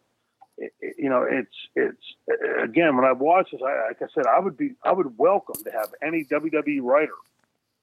It, 0.58 0.74
it, 0.80 0.96
you 1.00 1.10
know, 1.10 1.26
it's 1.28 1.56
it's 1.76 2.16
again 2.62 2.96
when 2.96 3.06
I 3.06 3.12
watch 3.12 3.50
this, 3.52 3.62
I, 3.66 3.88
like 3.88 4.02
I 4.02 4.06
said, 4.14 4.26
I 4.28 4.40
would 4.40 4.56
be 4.56 4.76
I 4.84 4.92
would 4.92 5.18
welcome 5.18 5.64
to 5.64 5.72
have 5.72 5.90
any 6.04 6.26
WWE 6.26 6.82
writer 6.82 7.16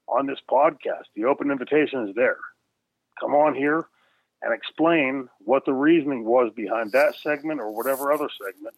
on 0.07 0.25
this 0.25 0.39
podcast. 0.49 1.05
The 1.15 1.25
open 1.25 1.51
invitation 1.51 2.07
is 2.07 2.15
there. 2.15 2.37
Come 3.19 3.33
on 3.33 3.55
here 3.55 3.87
and 4.41 4.53
explain 4.53 5.27
what 5.39 5.65
the 5.65 5.73
reasoning 5.73 6.23
was 6.23 6.51
behind 6.55 6.93
that 6.93 7.15
segment 7.15 7.59
or 7.59 7.75
whatever 7.75 8.11
other 8.11 8.29
segment. 8.43 8.75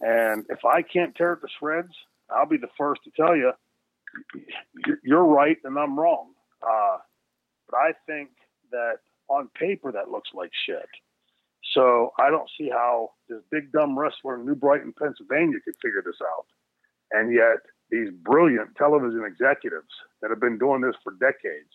And 0.00 0.46
if 0.48 0.64
I 0.64 0.82
can't 0.82 1.14
tear 1.14 1.34
it 1.34 1.40
to 1.40 1.48
shreds, 1.58 1.94
I'll 2.30 2.46
be 2.46 2.56
the 2.56 2.70
first 2.78 3.02
to 3.04 3.10
tell 3.10 3.36
you 3.36 3.52
you're 5.02 5.24
right 5.24 5.58
and 5.64 5.78
I'm 5.78 5.98
wrong. 5.98 6.28
Uh, 6.62 6.98
but 7.68 7.76
I 7.76 7.92
think 8.06 8.30
that 8.70 8.98
on 9.28 9.48
paper 9.58 9.92
that 9.92 10.10
looks 10.10 10.30
like 10.34 10.50
shit. 10.66 10.88
So 11.74 12.12
I 12.18 12.30
don't 12.30 12.48
see 12.58 12.68
how 12.70 13.10
this 13.28 13.40
big 13.50 13.72
dumb 13.72 13.98
wrestler 13.98 14.36
in 14.36 14.46
New 14.46 14.54
Brighton, 14.54 14.94
Pennsylvania 14.98 15.58
could 15.64 15.74
figure 15.82 16.02
this 16.04 16.20
out. 16.22 16.46
And 17.12 17.32
yet 17.32 17.58
these 17.90 18.10
brilliant 18.22 18.74
television 18.76 19.24
executives 19.24 19.90
that 20.22 20.30
have 20.30 20.40
been 20.40 20.58
doing 20.58 20.80
this 20.80 20.96
for 21.02 21.12
decades 21.12 21.70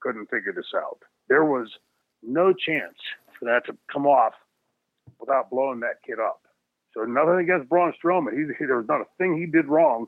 couldn't 0.00 0.30
figure 0.30 0.52
this 0.54 0.72
out. 0.74 0.98
There 1.28 1.44
was 1.44 1.68
no 2.22 2.52
chance 2.52 2.96
for 3.38 3.44
that 3.46 3.66
to 3.66 3.76
come 3.92 4.06
off 4.06 4.34
without 5.20 5.50
blowing 5.50 5.80
that 5.80 6.02
kid 6.06 6.18
up. 6.18 6.40
So 6.92 7.04
nothing 7.04 7.38
against 7.40 7.68
Braun 7.68 7.92
Strowman. 8.02 8.32
He, 8.32 8.44
he, 8.58 8.64
there 8.64 8.78
was 8.78 8.88
not 8.88 9.00
a 9.00 9.06
thing 9.18 9.36
he 9.36 9.46
did 9.46 9.66
wrong 9.66 10.06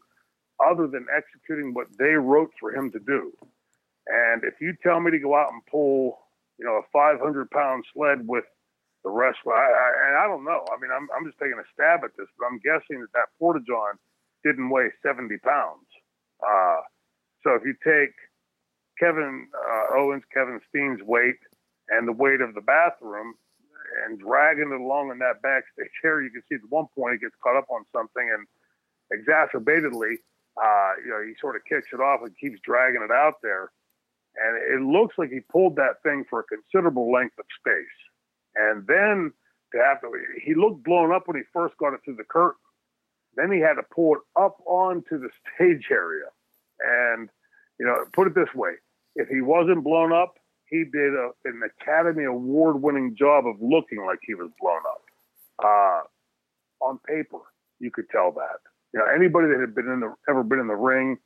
other 0.67 0.87
than 0.87 1.07
executing 1.15 1.75
what 1.75 1.87
they 1.99 2.15
wrote 2.15 2.51
for 2.59 2.73
him 2.75 2.91
to 2.93 2.99
do. 2.99 3.33
And 4.07 4.43
if 4.43 4.55
you 4.61 4.75
tell 4.83 5.01
me 5.01 5.11
to 5.11 5.19
go 5.19 5.37
out 5.37 5.53
and 5.53 5.65
pull, 5.71 6.19
you 6.59 6.65
know, 6.65 6.83
a 6.83 6.87
500 6.93 7.51
pound 7.51 7.85
sled 7.95 8.27
with 8.27 8.45
the 9.05 9.11
wrestler, 9.11 9.55
I, 9.55 9.71
I, 9.71 9.89
and 10.09 10.17
I 10.19 10.27
don't 10.27 10.45
know. 10.45 10.65
I 10.75 10.81
mean, 10.81 10.91
I'm, 10.91 11.09
I'm 11.17 11.25
just 11.25 11.39
taking 11.39 11.59
a 11.59 11.69
stab 11.73 12.03
at 12.05 12.17
this, 12.19 12.27
but 12.39 12.47
I'm 12.47 12.59
guessing 12.59 13.01
that 13.01 13.13
that 13.15 13.31
porta 13.39 13.61
john 13.67 13.95
didn't 14.45 14.71
weigh 14.71 14.91
70 15.03 15.39
pounds. 15.39 15.87
Uh, 16.43 16.83
so 17.43 17.55
if 17.55 17.63
you 17.65 17.75
take 17.83 18.15
Kevin 18.99 19.47
uh, 19.55 19.99
Owens, 19.99 20.25
Kevin 20.35 20.61
Steen's 20.69 21.03
weight, 21.03 21.39
and 21.91 22.07
the 22.07 22.13
weight 22.13 22.41
of 22.41 22.55
the 22.55 22.61
bathroom, 22.61 23.35
and 24.05 24.19
dragging 24.19 24.71
it 24.71 24.81
along 24.81 25.11
in 25.11 25.19
that 25.19 25.41
backstage 25.43 25.95
area, 26.05 26.29
you 26.29 26.33
can 26.33 26.43
see 26.49 26.57
at 26.57 26.71
one 26.71 26.87
point 26.95 27.15
he 27.15 27.19
gets 27.19 27.35
caught 27.43 27.57
up 27.57 27.71
on 27.71 27.85
something 27.95 28.29
and 28.35 28.47
exacerbatedly 29.15 30.19
uh, 30.59 30.93
you 31.05 31.11
know, 31.11 31.23
he 31.23 31.35
sort 31.41 31.57
of 31.57 31.63
kicks 31.65 31.89
it 31.93 32.01
off 32.01 32.21
and 32.23 32.37
keeps 32.37 32.61
dragging 32.61 33.03
it 33.03 33.11
out 33.11 33.35
there. 33.43 33.71
And 34.39 34.57
it 34.57 34.87
looks 34.87 35.17
like 35.19 35.31
he 35.31 35.41
pulled 35.51 35.77
that 35.77 36.03
thing 36.03 36.25
for 36.29 36.41
a 36.41 36.45
considerable 36.45 37.11
length 37.13 37.39
of 37.39 37.47
space. 37.59 37.99
And 38.57 38.87
then 38.87 39.33
to 39.73 39.79
have 39.79 40.01
to, 40.01 40.11
he 40.45 40.55
looked 40.55 40.85
blown 40.85 41.13
up 41.13 41.27
when 41.27 41.37
he 41.37 41.43
first 41.53 41.77
got 41.79 41.95
it 41.95 42.01
through 42.05 42.17
the 42.17 42.25
curtain. 42.25 42.61
Then 43.37 43.53
he 43.53 43.61
had 43.61 43.75
to 43.75 43.83
pull 43.95 44.15
it 44.15 44.21
up 44.41 44.59
onto 44.67 45.19
the 45.19 45.29
stage 45.55 45.87
area. 45.91 46.27
And, 46.81 47.29
you 47.79 47.87
know, 47.87 47.97
put 48.13 48.27
it 48.27 48.35
this 48.35 48.55
way 48.55 48.73
if 49.19 49.29
he 49.29 49.41
wasn't 49.41 49.85
blown 49.85 50.13
up, 50.13 50.35
he 50.71 50.85
did 50.85 51.15
a, 51.15 51.31
an 51.45 51.61
Academy 51.81 52.25
Award 52.25 52.81
winning 52.81 53.17
job 53.19 53.47
of 53.47 53.57
looking 53.61 54.05
like 54.07 54.21
he 54.23 54.35
was 54.35 54.51
blown 54.61 54.81
up. 54.87 55.03
Uh, 55.59 56.85
on 56.85 56.99
paper, 57.07 57.41
you 57.81 57.91
could 57.91 58.09
tell 58.11 58.31
that. 58.33 58.61
You 58.95 59.01
know, 59.01 59.07
anybody 59.13 59.49
that 59.49 59.61
had 59.61 59.75
been 59.75 59.89
in 59.89 60.01
the 60.01 60.15
ever 60.29 60.43
been 60.45 60.61
in 60.61 60.69
the 60.69 60.77
ring 60.77 61.19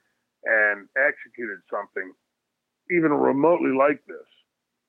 and 0.45 0.89
executed 0.97 1.59
something, 1.71 2.13
even 2.93 3.13
remotely 3.13 3.73
like 3.73 4.05
this, 4.07 4.29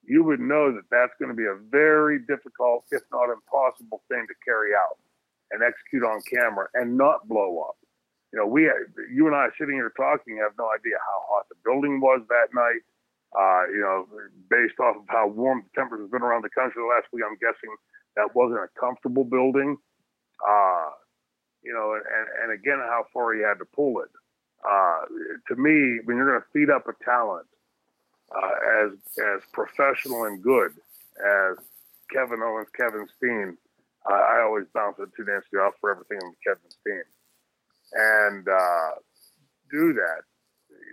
you 0.03 0.23
would 0.23 0.39
know 0.39 0.71
that 0.75 0.83
that's 0.91 1.15
going 1.19 1.31
to 1.31 1.37
be 1.37 1.47
a 1.47 1.55
very 1.71 2.19
difficult, 2.19 2.83
if 2.91 3.01
not 3.11 3.31
impossible, 3.31 4.03
thing 4.11 4.27
to 4.27 4.35
carry 4.43 4.75
out 4.75 4.99
and 5.51 5.63
execute 5.63 6.03
on 6.03 6.19
camera 6.27 6.67
and 6.73 6.97
not 6.97 7.27
blow 7.27 7.63
up. 7.63 7.77
You 8.33 8.39
know, 8.39 8.47
we, 8.47 8.67
you 9.13 9.27
and 9.27 9.35
I 9.35 9.47
sitting 9.57 9.75
here 9.75 9.93
talking, 9.95 10.41
have 10.41 10.57
no 10.57 10.67
idea 10.73 10.97
how 10.99 11.19
hot 11.29 11.45
the 11.47 11.55
building 11.63 12.01
was 12.01 12.21
that 12.27 12.51
night. 12.51 12.83
Uh, 13.33 13.65
you 13.71 13.81
know, 13.81 14.05
based 14.49 14.77
off 14.81 14.97
of 14.97 15.07
how 15.07 15.27
warm 15.27 15.63
the 15.65 15.71
temperatures 15.73 16.05
have 16.05 16.11
been 16.11 16.21
around 16.21 16.43
the 16.43 16.53
country 16.53 16.81
the 16.81 16.89
last 16.89 17.09
week, 17.13 17.23
I'm 17.25 17.37
guessing 17.41 17.71
that 18.15 18.35
wasn't 18.35 18.61
a 18.61 18.69
comfortable 18.77 19.23
building. 19.23 19.77
Uh, 20.41 20.89
you 21.63 21.73
know, 21.73 21.95
and, 21.95 22.27
and 22.43 22.49
again, 22.51 22.77
how 22.77 23.05
far 23.13 23.33
he 23.33 23.41
had 23.41 23.57
to 23.57 23.65
pull 23.65 24.01
it. 24.01 24.11
Uh, 24.61 25.05
to 25.47 25.55
me, 25.55 26.01
when 26.05 26.17
you're 26.17 26.29
going 26.29 26.41
to 26.41 26.51
feed 26.53 26.69
up 26.69 26.85
a 26.87 26.93
talent 27.03 27.47
uh, 28.35 28.85
as 28.85 28.91
as 29.19 29.41
professional 29.51 30.25
and 30.25 30.41
good 30.41 30.71
as 31.19 31.57
Kevin 32.11 32.41
Owens, 32.43 32.67
Kevin 32.75 33.07
Steen, 33.17 33.57
I 34.07 34.41
always 34.43 34.65
bounce 34.73 34.97
it 34.99 35.09
to 35.15 35.23
Nancy 35.23 35.57
off 35.57 35.73
for 35.79 35.91
everything 35.91 36.19
with 36.21 36.37
Kevin 36.45 36.69
Steen, 36.81 37.03
and 37.93 38.47
uh, 38.47 38.91
do 39.71 39.93
that. 39.93 40.21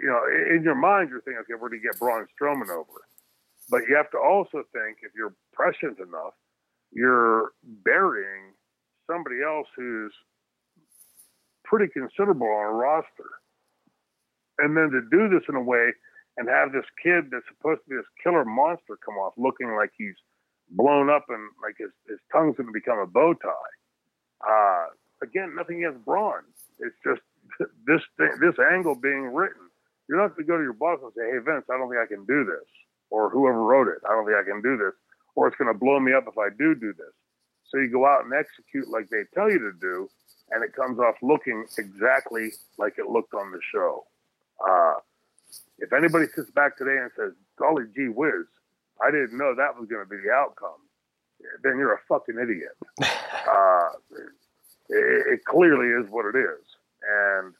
You 0.03 0.09
know, 0.09 0.23
in 0.57 0.62
your 0.62 0.75
mind, 0.77 1.11
you're 1.11 1.21
thinking, 1.23 1.43
okay, 1.43 1.59
where 1.59 1.69
do 1.69 1.77
you 1.77 1.83
get 1.83 1.99
Braun 1.99 2.27
Strowman 2.41 2.71
over? 2.71 3.05
But 3.71 3.83
you 3.89 3.97
have 3.97 4.11
to 4.12 4.19
also 4.19 4.65
think, 4.73 4.99
if 5.03 5.12
you're 5.15 5.35
prescient 5.53 5.99
enough, 5.99 6.35
you're 6.93 7.53
burying 7.85 8.55
somebody 9.07 9.43
else 9.47 9.67
who's 9.77 10.12
pretty 11.65 11.87
considerable 11.93 12.49
on 12.49 12.67
a 12.67 12.73
roster. 12.73 13.31
And 14.59 14.77
then 14.77 14.91
to 14.91 15.01
do 15.11 15.29
this 15.29 15.45
in 15.49 15.55
a 15.55 15.62
way 15.62 15.91
and 16.41 16.49
have 16.49 16.73
this 16.73 16.89
kid 16.97 17.29
that's 17.29 17.45
supposed 17.53 17.85
to 17.85 17.91
be 17.93 17.97
this 18.01 18.09
killer 18.25 18.49
monster 18.49 18.97
come 19.05 19.21
off 19.21 19.37
looking 19.37 19.77
like 19.77 19.93
he's 19.93 20.17
blown 20.73 21.11
up 21.12 21.29
and 21.29 21.53
like 21.61 21.77
his, 21.77 21.93
his 22.09 22.17
tongue's 22.33 22.57
going 22.57 22.67
to 22.67 22.73
become 22.73 22.97
a 22.97 23.07
bow 23.07 23.37
tie. 23.37 23.75
Uh, 24.41 24.87
again, 25.21 25.53
nothing 25.55 25.85
against 25.85 26.03
Braun. 26.03 26.41
It's 26.81 26.97
just 27.05 27.21
this 27.87 28.01
thing, 28.17 28.33
this 28.41 28.57
angle 28.73 28.97
being 28.97 29.37
written. 29.37 29.69
You're 30.09 30.17
not 30.17 30.33
going 30.33 30.49
to 30.49 30.49
go 30.49 30.57
to 30.57 30.65
your 30.65 30.73
boss 30.73 30.99
and 31.05 31.12
say, 31.12 31.29
"Hey 31.29 31.45
Vince, 31.45 31.69
I 31.69 31.77
don't 31.77 31.93
think 31.93 32.01
I 32.01 32.09
can 32.09 32.25
do 32.25 32.43
this," 32.49 32.67
or 33.11 33.29
whoever 33.29 33.62
wrote 33.62 33.89
it, 33.89 34.01
"I 34.09 34.17
don't 34.17 34.25
think 34.25 34.41
I 34.41 34.49
can 34.49 34.65
do 34.65 34.81
this," 34.81 34.97
or 35.37 35.47
it's 35.47 35.61
going 35.61 35.71
to 35.71 35.79
blow 35.79 36.01
me 36.01 36.17
up 36.17 36.25
if 36.27 36.39
I 36.41 36.49
do 36.57 36.75
do 36.75 36.97
this. 36.97 37.12
So 37.69 37.77
you 37.79 37.93
go 37.93 38.07
out 38.07 38.25
and 38.25 38.33
execute 38.33 38.89
like 38.89 39.12
they 39.12 39.29
tell 39.35 39.53
you 39.53 39.61
to 39.61 39.73
do, 39.79 40.09
and 40.51 40.65
it 40.65 40.75
comes 40.75 40.99
off 40.99 41.15
looking 41.23 41.69
exactly 41.77 42.51
like 42.79 42.97
it 42.97 43.07
looked 43.07 43.35
on 43.35 43.53
the 43.53 43.61
show. 43.71 44.09
Uh, 44.59 44.95
if 45.79 45.93
anybody 45.93 46.27
sits 46.35 46.51
back 46.51 46.77
today 46.77 46.97
and 47.01 47.11
says, 47.17 47.33
"Golly 47.59 47.85
gee 47.95 48.09
whiz, 48.09 48.47
I 49.03 49.11
didn't 49.11 49.37
know 49.37 49.55
that 49.55 49.79
was 49.79 49.89
going 49.89 50.05
to 50.05 50.09
be 50.09 50.17
the 50.25 50.33
outcome," 50.33 50.81
then 51.63 51.79
you're 51.79 51.95
a 51.95 52.01
fucking 52.09 52.37
idiot. 52.41 52.77
Uh, 53.49 53.89
it, 54.91 55.27
it 55.35 55.45
clearly 55.47 55.87
is 55.89 56.11
what 56.11 56.27
it 56.27 56.39
is, 56.39 56.61
and 57.03 57.55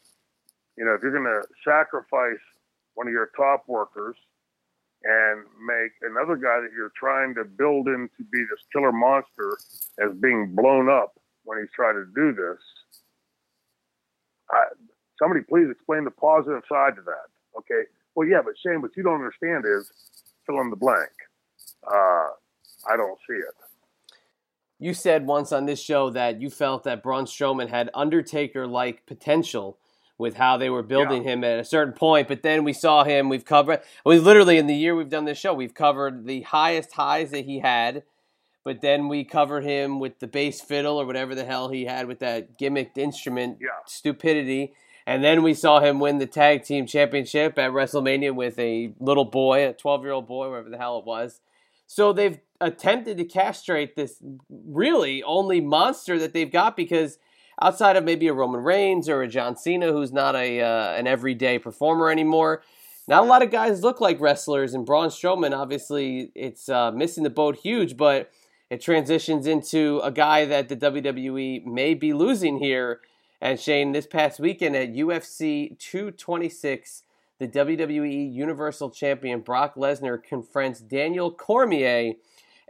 you 0.77 0.85
know 0.85 0.93
if 0.93 1.03
you're 1.03 1.11
going 1.11 1.25
to 1.25 1.43
sacrifice 1.65 2.39
one 2.95 3.07
of 3.07 3.12
your 3.12 3.31
top 3.35 3.65
workers 3.67 4.15
and 5.05 5.45
make 5.65 5.93
another 6.03 6.37
guy 6.37 6.61
that 6.61 6.71
you're 6.77 6.93
trying 6.97 7.35
to 7.35 7.45
build 7.45 7.89
in 7.89 8.09
to 8.19 8.25
be 8.25 8.39
this 8.51 8.61
killer 8.73 8.93
monster 8.93 9.57
as 9.99 10.12
being 10.21 10.55
blown 10.55 10.89
up 10.91 11.15
when 11.45 11.59
he's 11.59 11.73
trying 11.75 11.95
to 11.95 12.05
do 12.15 12.33
this. 12.35 12.59
I, 14.51 14.65
somebody 15.19 15.41
please 15.49 15.69
explain 15.71 16.05
the 16.05 16.11
positive 16.11 16.62
side 16.69 16.97
to 16.97 17.03
that. 17.03 17.29
Okay. 17.59 17.82
Well, 18.14 18.28
yeah, 18.28 18.40
but 18.44 18.55
Shane, 18.59 18.82
what 18.82 18.97
you 18.97 19.02
don't 19.02 19.14
understand 19.14 19.64
is 19.66 19.90
fill 20.47 20.60
in 20.60 20.70
the 20.70 20.77
blank. 20.77 21.10
Uh, 21.86 22.28
I 22.89 22.97
don't 22.97 23.18
see 23.28 23.36
it. 23.36 23.55
You 24.78 24.94
said 24.94 25.27
once 25.27 25.52
on 25.52 25.66
this 25.66 25.81
show 25.81 26.10
that 26.10 26.40
you 26.40 26.48
felt 26.48 26.85
that 26.85 27.02
Braun 27.02 27.27
Strowman 27.27 27.68
had 27.68 27.90
Undertaker 27.94 28.66
like 28.66 29.05
potential 29.06 29.78
with 30.16 30.36
how 30.36 30.56
they 30.56 30.70
were 30.70 30.82
building 30.82 31.24
yeah. 31.24 31.32
him 31.32 31.44
at 31.44 31.59
a 31.59 31.64
certain 31.64 31.94
point. 31.94 32.28
But 32.28 32.43
then 32.43 32.64
we 32.64 32.72
saw 32.72 33.05
him. 33.05 33.28
We've 33.28 33.44
covered. 33.44 33.81
We 34.05 34.18
literally 34.18 34.59
in 34.59 34.66
the 34.66 34.74
year 34.74 34.94
we've 34.94 35.09
done 35.09 35.24
this 35.24 35.39
show, 35.39 35.55
we've 35.55 35.74
covered 35.74 36.27
the 36.27 36.43
highest 36.43 36.93
highs 36.93 37.31
that 37.31 37.44
he 37.44 37.59
had. 37.59 38.05
But 38.62 38.82
then 38.82 39.09
we 39.09 39.24
covered 39.24 39.64
him 39.64 39.98
with 39.98 40.18
the 40.18 40.27
bass 40.27 40.60
fiddle 40.60 41.01
or 41.01 41.06
whatever 41.06 41.35
the 41.35 41.47
hell 41.47 41.70
he 41.70 41.86
had 41.86 42.06
with 42.06 42.18
that 42.18 42.59
gimmicked 42.59 42.98
instrument 42.98 43.59
yeah. 43.60 43.68
stupidity. 43.86 44.74
And 45.11 45.24
then 45.24 45.43
we 45.43 45.55
saw 45.55 45.81
him 45.81 45.99
win 45.99 46.19
the 46.19 46.27
tag 46.27 46.62
team 46.62 46.87
championship 46.87 47.59
at 47.59 47.73
WrestleMania 47.73 48.32
with 48.32 48.57
a 48.61 48.95
little 49.01 49.24
boy, 49.24 49.66
a 49.66 49.73
12 49.73 50.05
year 50.05 50.12
old 50.12 50.28
boy, 50.28 50.49
whatever 50.49 50.70
the 50.70 50.78
hell 50.78 51.01
it 51.01 51.05
was. 51.05 51.41
So 51.89 52.12
they've 52.12 52.39
attempted 52.61 53.16
to 53.16 53.24
castrate 53.24 53.97
this 53.97 54.23
really 54.49 55.20
only 55.24 55.61
monster 55.61 56.16
that 56.20 56.32
they've 56.32 56.53
got 56.53 56.77
because 56.77 57.19
outside 57.61 57.97
of 57.97 58.05
maybe 58.05 58.28
a 58.28 58.32
Roman 58.32 58.62
Reigns 58.62 59.09
or 59.09 59.23
a 59.23 59.27
John 59.27 59.57
Cena, 59.57 59.91
who's 59.91 60.12
not 60.12 60.37
a 60.37 60.61
uh, 60.61 60.93
an 60.93 61.09
everyday 61.09 61.59
performer 61.59 62.09
anymore. 62.09 62.62
Not 63.09 63.24
a 63.24 63.27
lot 63.27 63.43
of 63.43 63.51
guys 63.51 63.82
look 63.82 64.01
like 64.01 64.20
wrestlers, 64.20 64.74
and 64.74 64.87
Braun 64.87 65.09
Strowman, 65.09 65.59
obviously, 65.59 66.31
it's 66.37 66.69
uh, 66.69 66.93
missing 66.93 67.24
the 67.24 67.31
boat 67.31 67.57
huge, 67.57 67.97
but 67.97 68.31
it 68.70 68.81
transitions 68.81 69.49
into 69.49 70.01
a 70.05 70.12
guy 70.12 70.45
that 70.45 70.69
the 70.69 70.77
WWE 70.77 71.66
may 71.66 71.95
be 71.95 72.12
losing 72.12 72.59
here. 72.59 73.01
And 73.41 73.59
Shane, 73.59 73.93
this 73.93 74.07
past 74.07 74.39
weekend 74.39 74.77
at 74.77 74.93
UFC 74.93 75.79
226, 75.79 77.05
the 77.39 77.49
WWE 77.49 78.33
Universal 78.33 78.91
Champion 78.91 79.41
Brock 79.41 79.75
Lesnar 79.77 80.23
confronts 80.23 80.81
Daniel 80.81 81.33
Cormier 81.33 82.15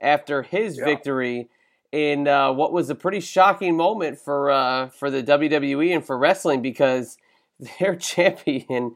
after 0.00 0.42
his 0.42 0.78
yeah. 0.78 0.84
victory 0.84 1.48
in 1.90 2.28
uh, 2.28 2.52
what 2.52 2.72
was 2.72 2.88
a 2.88 2.94
pretty 2.94 3.18
shocking 3.18 3.76
moment 3.76 4.16
for 4.16 4.50
uh, 4.50 4.88
for 4.90 5.10
the 5.10 5.24
WWE 5.24 5.92
and 5.92 6.06
for 6.06 6.16
wrestling 6.16 6.62
because 6.62 7.18
their 7.80 7.96
champion 7.96 8.94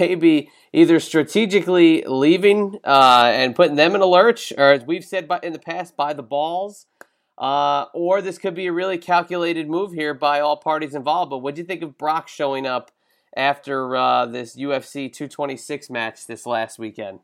maybe 0.00 0.50
either 0.72 0.98
strategically 0.98 2.02
leaving 2.06 2.78
uh, 2.84 3.30
and 3.32 3.54
putting 3.54 3.76
them 3.76 3.94
in 3.94 4.00
a 4.00 4.06
lurch, 4.06 4.52
or 4.56 4.72
as 4.72 4.84
we've 4.84 5.04
said 5.04 5.30
in 5.42 5.52
the 5.52 5.58
past, 5.58 5.96
by 5.96 6.12
the 6.12 6.22
balls, 6.22 6.86
uh, 7.38 7.86
or 7.92 8.22
this 8.22 8.38
could 8.38 8.54
be 8.54 8.66
a 8.66 8.72
really 8.72 8.98
calculated 8.98 9.68
move 9.68 9.92
here 9.92 10.14
by 10.14 10.40
all 10.40 10.56
parties 10.56 10.94
involved. 10.94 11.30
But 11.30 11.38
what 11.38 11.54
do 11.54 11.60
you 11.60 11.66
think 11.66 11.82
of 11.82 11.98
Brock 11.98 12.28
showing 12.28 12.66
up 12.66 12.90
after 13.36 13.96
uh, 13.96 14.26
this 14.26 14.56
UFC 14.56 15.12
226 15.12 15.90
match 15.90 16.26
this 16.26 16.46
last 16.46 16.78
weekend? 16.78 17.20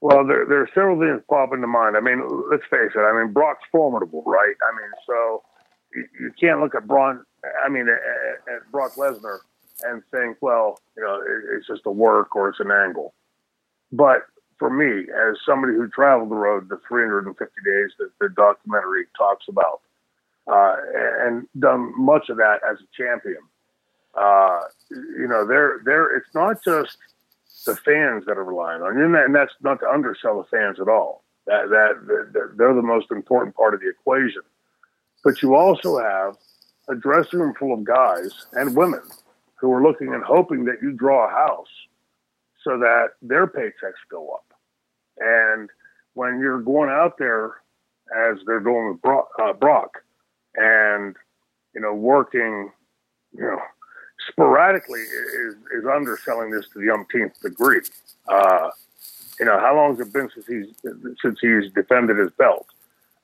Well, 0.00 0.26
there, 0.26 0.44
there 0.48 0.60
are 0.62 0.68
several 0.74 0.98
things 0.98 1.22
pop 1.30 1.54
into 1.54 1.68
mind. 1.68 1.96
I 1.96 2.00
mean, 2.00 2.22
let's 2.50 2.64
face 2.64 2.90
it. 2.92 2.98
I 2.98 3.16
mean, 3.16 3.32
Brock's 3.32 3.62
formidable, 3.70 4.24
right? 4.26 4.54
I 4.68 4.76
mean, 4.76 4.90
so 5.06 5.42
you, 5.94 6.04
you 6.20 6.32
can't 6.40 6.60
look 6.60 6.74
at 6.74 6.88
Braun. 6.88 7.24
I 7.64 7.68
mean, 7.68 7.86
at, 7.88 8.52
at 8.52 8.72
Brock 8.72 8.96
Lesnar 8.96 9.38
and 9.84 10.02
think, 10.10 10.38
well, 10.40 10.80
you 10.96 11.04
know, 11.04 11.20
it, 11.20 11.56
it's 11.56 11.68
just 11.68 11.82
a 11.86 11.90
work 11.92 12.34
or 12.34 12.48
it's 12.48 12.58
an 12.58 12.72
angle. 12.72 13.14
But 13.92 14.22
for 14.62 14.70
me, 14.70 15.08
as 15.10 15.36
somebody 15.44 15.72
who 15.72 15.88
traveled 15.88 16.30
the 16.30 16.36
road 16.36 16.68
the 16.68 16.78
350 16.86 17.34
days 17.64 17.90
that 17.98 18.10
the 18.20 18.28
documentary 18.28 19.06
talks 19.18 19.46
about, 19.48 19.80
uh, 20.46 20.76
and 21.26 21.48
done 21.58 21.92
much 21.98 22.28
of 22.28 22.36
that 22.36 22.60
as 22.70 22.78
a 22.78 22.86
champion, 22.96 23.42
uh, 24.14 24.60
you 24.88 25.26
know, 25.26 25.44
there, 25.44 25.80
there, 25.84 26.16
it's 26.16 26.32
not 26.32 26.62
just 26.62 26.96
the 27.66 27.74
fans 27.74 28.24
that 28.26 28.38
are 28.38 28.44
relying 28.44 28.82
on 28.82 28.96
you, 28.96 29.04
and, 29.04 29.16
that, 29.16 29.24
and 29.24 29.34
that's 29.34 29.52
not 29.62 29.80
to 29.80 29.88
undersell 29.88 30.38
the 30.38 30.56
fans 30.56 30.78
at 30.78 30.88
all. 30.88 31.24
That, 31.48 31.68
that, 31.70 32.06
that 32.32 32.54
they're 32.56 32.72
the 32.72 32.82
most 32.82 33.10
important 33.10 33.56
part 33.56 33.74
of 33.74 33.80
the 33.80 33.88
equation. 33.88 34.42
But 35.24 35.42
you 35.42 35.56
also 35.56 35.98
have 35.98 36.36
a 36.88 36.94
dressing 36.94 37.40
room 37.40 37.54
full 37.58 37.74
of 37.74 37.82
guys 37.82 38.30
and 38.52 38.76
women 38.76 39.02
who 39.56 39.72
are 39.72 39.82
looking 39.82 40.14
and 40.14 40.22
hoping 40.22 40.66
that 40.66 40.76
you 40.80 40.92
draw 40.92 41.26
a 41.26 41.30
house 41.30 41.66
so 42.62 42.78
that 42.78 43.14
their 43.22 43.48
paychecks 43.48 43.98
go 44.08 44.28
up. 44.28 44.51
And 45.18 45.70
when 46.14 46.40
you're 46.40 46.60
going 46.60 46.90
out 46.90 47.18
there, 47.18 47.54
as 48.14 48.38
they're 48.46 48.60
going 48.60 48.92
with 48.92 49.02
Brock, 49.02 49.28
uh, 49.40 49.52
Brock 49.52 50.02
and 50.54 51.16
you 51.74 51.80
know 51.80 51.94
working, 51.94 52.70
you 53.32 53.42
know, 53.42 53.58
sporadically 54.28 55.00
is, 55.00 55.54
is 55.74 55.84
underselling 55.86 56.50
this 56.50 56.68
to 56.72 56.78
the 56.78 56.90
umpteenth 56.90 57.40
degree. 57.40 57.80
Uh, 58.28 58.70
you 59.40 59.46
know, 59.46 59.58
how 59.58 59.74
long 59.74 59.96
has 59.96 60.06
it 60.06 60.12
been 60.12 60.28
since 60.34 60.46
he's 60.46 60.66
since 61.20 61.38
he's 61.40 61.72
defended 61.72 62.18
his 62.18 62.30
belt? 62.32 62.66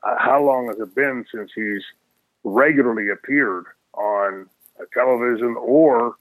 Uh, 0.03 0.17
how 0.19 0.43
long 0.43 0.69
has 0.69 0.79
it 0.79 0.95
been 0.95 1.25
since 1.33 1.51
he's 1.55 1.83
regularly 2.45 3.11
appeared 3.11 3.65
on 3.95 4.49
a 4.81 4.85
television 4.95 5.57
or 5.59 6.17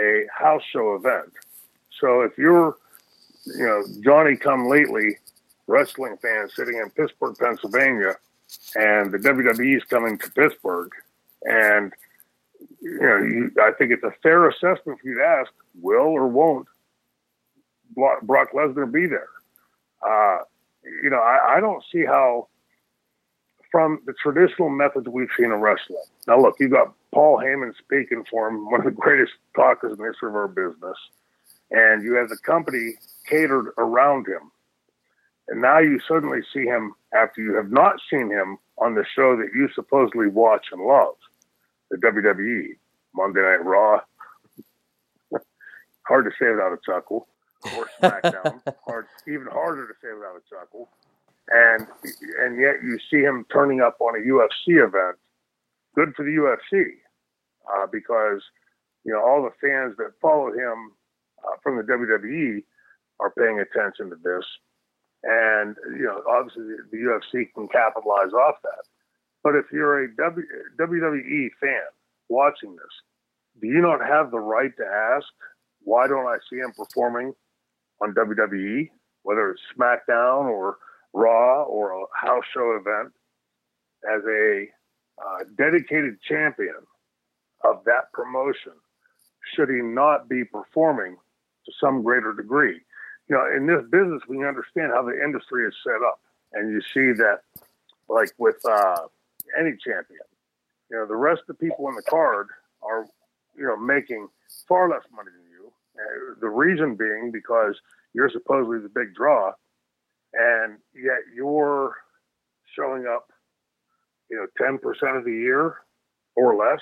a 0.00 0.26
house 0.36 0.62
show 0.72 0.94
event? 0.94 1.32
So 2.00 2.22
if 2.22 2.36
you're, 2.38 2.76
you 3.46 3.64
know, 3.64 3.82
Johnny 4.02 4.36
come 4.36 4.68
lately 4.68 5.18
wrestling 5.66 6.16
fan 6.22 6.48
sitting 6.54 6.76
in 6.76 6.90
Pittsburgh, 6.90 7.36
Pennsylvania, 7.38 8.16
and 8.74 9.12
the 9.12 9.18
WWE 9.18 9.76
is 9.76 9.84
coming 9.84 10.18
to 10.18 10.30
Pittsburgh, 10.30 10.90
and 11.42 11.92
you 12.80 13.00
know, 13.00 13.16
you, 13.18 13.50
I 13.60 13.72
think 13.72 13.92
it's 13.92 14.04
a 14.04 14.12
fair 14.22 14.48
assessment 14.48 15.00
for 15.00 15.08
you 15.08 15.18
to 15.18 15.24
ask, 15.24 15.50
will 15.80 16.06
or 16.06 16.26
won't 16.26 16.66
Brock 17.94 18.52
Lesnar 18.52 18.90
be 18.90 19.06
there? 19.06 19.28
Uh, 20.06 20.38
you 21.02 21.10
know, 21.10 21.18
I, 21.18 21.56
I 21.56 21.60
don't 21.60 21.82
see 21.92 22.04
how, 22.04 22.48
from 23.72 24.00
the 24.06 24.14
traditional 24.22 24.68
methods 24.68 25.08
we've 25.08 25.28
seen 25.36 25.46
in 25.46 25.60
wrestling. 25.60 26.02
Now, 26.26 26.40
look, 26.40 26.56
you 26.60 26.68
got 26.68 26.94
Paul 27.12 27.38
Heyman 27.38 27.72
speaking 27.76 28.24
for 28.30 28.48
him, 28.48 28.70
one 28.70 28.80
of 28.80 28.84
the 28.84 28.92
greatest 28.92 29.32
talkers 29.54 29.92
in 29.92 29.98
the 29.98 30.08
history 30.10 30.28
of 30.28 30.36
our 30.36 30.48
business, 30.48 30.96
and 31.70 32.02
you 32.02 32.14
have 32.14 32.28
the 32.28 32.38
company 32.38 32.94
catered 33.28 33.72
around 33.78 34.26
him. 34.26 34.50
And 35.48 35.60
now 35.60 35.78
you 35.78 36.00
suddenly 36.06 36.40
see 36.52 36.64
him 36.64 36.94
after 37.14 37.40
you 37.40 37.54
have 37.54 37.70
not 37.70 37.96
seen 38.10 38.30
him 38.30 38.58
on 38.78 38.94
the 38.94 39.04
show 39.14 39.36
that 39.36 39.50
you 39.54 39.68
supposedly 39.74 40.28
watch 40.28 40.66
and 40.72 40.82
love, 40.82 41.14
the 41.90 41.96
WWE, 41.98 42.76
Monday 43.14 43.40
Night 43.40 43.64
Raw. 43.64 44.00
Hard 46.06 46.24
to 46.24 46.30
say 46.38 46.50
without 46.50 46.72
a 46.72 46.78
chuckle 46.84 47.28
or 47.76 47.88
SmackDown. 48.02 48.60
Hard, 48.86 49.06
even 49.28 49.46
harder 49.50 49.86
to 49.86 49.94
say 50.02 50.12
without 50.14 50.36
a 50.36 50.42
chuckle. 50.48 50.88
And 51.48 51.86
and 52.40 52.60
yet 52.60 52.82
you 52.82 52.98
see 53.08 53.20
him 53.20 53.46
turning 53.52 53.80
up 53.80 54.00
on 54.00 54.16
a 54.16 54.18
UFC 54.18 54.84
event. 54.84 55.16
Good 55.94 56.12
for 56.16 56.24
the 56.24 56.32
UFC 56.32 56.86
uh, 57.72 57.86
because 57.86 58.42
you 59.04 59.12
know 59.12 59.20
all 59.20 59.42
the 59.42 59.52
fans 59.60 59.96
that 59.98 60.12
follow 60.20 60.52
him 60.52 60.92
uh, 61.46 61.56
from 61.62 61.76
the 61.76 61.82
WWE 61.82 62.62
are 63.20 63.32
paying 63.38 63.60
attention 63.60 64.10
to 64.10 64.16
this, 64.16 64.44
and 65.22 65.76
you 65.96 66.04
know 66.04 66.22
obviously 66.28 66.64
the, 66.90 66.96
UFC 66.96 67.52
can 67.54 67.68
capitalize 67.68 68.32
off 68.32 68.56
that. 68.62 68.84
But 69.42 69.54
if 69.54 69.66
you're 69.72 70.04
a 70.04 70.16
w, 70.16 70.46
WWE 70.78 71.48
fan 71.60 71.88
watching 72.28 72.72
this, 72.72 73.60
do 73.60 73.68
you 73.68 73.80
not 73.80 74.00
have 74.06 74.30
the 74.30 74.40
right 74.40 74.76
to 74.76 74.84
ask 74.84 75.26
why 75.82 76.08
don't 76.08 76.26
I 76.26 76.38
see 76.50 76.56
him 76.56 76.72
performing 76.76 77.32
on 78.02 78.12
WWE, 78.14 78.90
whether 79.22 79.50
it's 79.50 79.62
SmackDown 79.78 80.46
or 80.46 80.78
Raw 81.12 81.62
or 81.62 81.92
a 81.92 82.04
house 82.14 82.44
show 82.52 82.76
event, 82.78 83.12
as 84.04 84.22
a 84.28 84.66
uh, 85.18 85.44
dedicated 85.56 86.20
champion 86.28 86.74
of 87.64 87.82
that 87.84 88.12
promotion, 88.12 88.72
should 89.54 89.70
he 89.70 89.80
not 89.80 90.28
be 90.28 90.44
performing 90.44 91.16
to 91.66 91.72
some 91.80 92.02
greater 92.02 92.32
degree? 92.32 92.80
You 93.28 93.36
know, 93.36 93.44
in 93.54 93.66
this 93.66 93.82
business, 93.90 94.22
we 94.28 94.46
understand 94.46 94.92
how 94.94 95.02
the 95.02 95.22
industry 95.22 95.66
is 95.66 95.74
set 95.84 96.02
up, 96.06 96.20
and 96.52 96.72
you 96.72 96.80
see 96.80 97.12
that, 97.18 97.40
like 98.08 98.30
with 98.38 98.56
uh, 98.64 99.06
any 99.58 99.76
champion, 99.76 100.26
you 100.90 100.96
know, 100.96 101.06
the 101.06 101.16
rest 101.16 101.42
of 101.48 101.56
the 101.58 101.66
people 101.66 101.88
in 101.88 101.96
the 101.96 102.02
card 102.02 102.48
are, 102.82 103.06
you 103.58 103.66
know, 103.66 103.76
making 103.76 104.28
far 104.68 104.88
less 104.88 105.02
money 105.14 105.30
than 105.30 105.46
uh, 105.96 106.34
the 106.40 106.48
reason 106.48 106.94
being 106.94 107.30
because 107.32 107.74
you're 108.14 108.30
supposedly 108.30 108.78
the 108.78 108.88
big 108.88 109.14
draw, 109.14 109.52
and 110.32 110.78
yet 110.94 111.20
you're 111.34 111.96
showing 112.74 113.06
up, 113.06 113.30
you 114.30 114.36
know, 114.36 114.46
10% 114.60 115.18
of 115.18 115.24
the 115.24 115.32
year 115.32 115.76
or 116.36 116.56
less. 116.56 116.80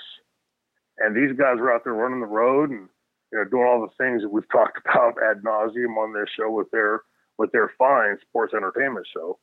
And 0.97 1.15
these 1.15 1.37
guys 1.37 1.57
are 1.59 1.73
out 1.73 1.83
there 1.83 1.93
running 1.93 2.21
the 2.21 2.25
road 2.25 2.69
and, 2.69 2.89
you 3.31 3.37
know, 3.37 3.45
doing 3.45 3.65
all 3.65 3.81
the 3.81 4.03
things 4.03 4.21
that 4.21 4.29
we've 4.29 4.49
talked 4.51 4.79
about 4.85 5.15
ad 5.23 5.43
nauseum 5.43 5.97
on 5.97 6.13
this 6.13 6.29
show 6.37 6.49
with 6.49 6.69
their, 6.71 7.01
with 7.37 7.51
their 7.51 7.71
fine 7.77 8.17
sports 8.27 8.53
entertainment 8.53 9.07
show. 9.13 9.39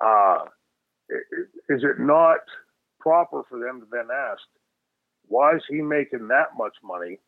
Uh, 0.00 0.44
is 1.68 1.82
it 1.82 1.98
not 1.98 2.40
proper 3.00 3.42
for 3.48 3.58
them 3.58 3.80
to 3.80 3.86
then 3.90 4.08
ask, 4.12 4.42
why 5.26 5.54
is 5.56 5.62
he 5.68 5.80
making 5.80 6.28
that 6.28 6.48
much 6.56 6.74
money 6.82 7.18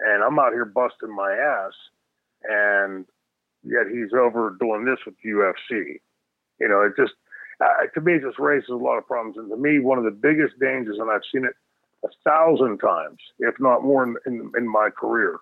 and 0.00 0.22
I'm 0.22 0.38
out 0.38 0.52
here 0.52 0.64
busting 0.64 1.14
my 1.14 1.32
ass, 1.32 1.72
and 2.44 3.04
yet 3.64 3.86
he's 3.90 4.12
over 4.14 4.56
doing 4.60 4.84
this 4.84 4.98
with 5.04 5.16
UFC. 5.26 6.00
You 6.60 6.68
know, 6.68 6.82
it 6.82 6.92
just 6.96 7.14
uh, 7.60 7.86
to 7.94 8.00
me 8.00 8.14
it 8.14 8.22
just 8.22 8.38
raises 8.38 8.68
a 8.70 8.74
lot 8.74 8.98
of 8.98 9.06
problems. 9.06 9.36
And 9.36 9.50
to 9.50 9.56
me, 9.56 9.80
one 9.80 9.98
of 9.98 10.04
the 10.04 10.10
biggest 10.10 10.58
dangers, 10.60 10.98
and 10.98 11.10
I've 11.10 11.26
seen 11.32 11.44
it 11.44 11.54
a 12.04 12.08
thousand 12.24 12.78
times, 12.78 13.18
if 13.38 13.54
not 13.58 13.82
more, 13.82 14.04
in, 14.04 14.16
in, 14.26 14.52
in 14.56 14.70
my 14.70 14.88
career. 14.90 15.38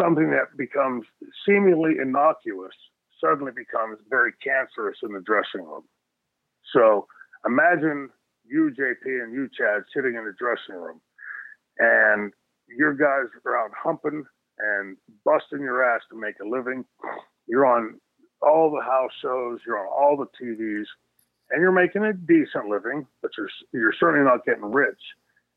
Something 0.00 0.30
that 0.30 0.56
becomes 0.56 1.04
seemingly 1.46 1.94
innocuous 2.00 2.74
suddenly 3.22 3.52
becomes 3.54 3.98
very 4.10 4.32
cancerous 4.42 4.98
in 5.02 5.12
the 5.12 5.20
dressing 5.20 5.66
room. 5.66 5.84
So 6.72 7.06
imagine 7.46 8.10
you, 8.44 8.70
JP, 8.78 9.24
and 9.24 9.32
you, 9.32 9.48
Chad, 9.56 9.82
sitting 9.94 10.14
in 10.16 10.24
the 10.24 10.34
dressing 10.38 10.80
room, 10.80 11.00
and 11.78 12.32
your 12.68 12.94
guys 12.94 13.30
are 13.44 13.56
out 13.56 13.70
humping 13.74 14.24
and 14.58 14.96
busting 15.24 15.60
your 15.60 15.84
ass 15.84 16.02
to 16.10 16.18
make 16.18 16.36
a 16.40 16.48
living. 16.48 16.84
You're 17.46 17.66
on 17.66 18.00
all 18.42 18.70
the 18.70 18.84
house 18.84 19.10
shows, 19.22 19.60
you're 19.66 19.78
on 19.78 19.86
all 19.86 20.16
the 20.16 20.26
TVs, 20.40 20.86
and 21.50 21.60
you're 21.60 21.72
making 21.72 22.04
a 22.04 22.12
decent 22.12 22.68
living, 22.68 23.06
but 23.22 23.30
you're 23.36 23.50
you're 23.72 23.94
certainly 23.98 24.24
not 24.24 24.44
getting 24.44 24.64
rich. 24.64 25.00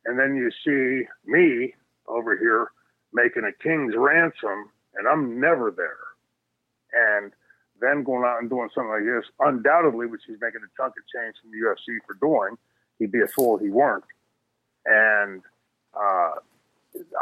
And 0.05 0.17
then 0.17 0.35
you 0.35 0.49
see 0.63 1.07
me 1.25 1.73
over 2.07 2.37
here 2.37 2.71
making 3.13 3.43
a 3.43 3.63
king's 3.63 3.95
ransom, 3.95 4.71
and 4.95 5.07
I'm 5.07 5.39
never 5.39 5.71
there. 5.71 5.97
And 6.93 7.31
then 7.81 8.03
going 8.03 8.23
out 8.23 8.39
and 8.41 8.49
doing 8.49 8.69
something 8.73 8.91
like 8.91 9.03
this, 9.03 9.29
undoubtedly, 9.39 10.07
which 10.07 10.21
he's 10.27 10.37
making 10.41 10.61
a 10.61 10.81
chunk 10.81 10.93
of 10.97 11.03
change 11.13 11.35
from 11.41 11.51
the 11.51 11.57
UFC 11.57 11.97
for 12.05 12.15
doing, 12.19 12.57
he'd 12.97 13.11
be 13.11 13.21
a 13.21 13.27
fool 13.27 13.57
if 13.57 13.61
he 13.63 13.69
weren't. 13.69 14.03
And 14.85 15.41
uh, 15.93 16.31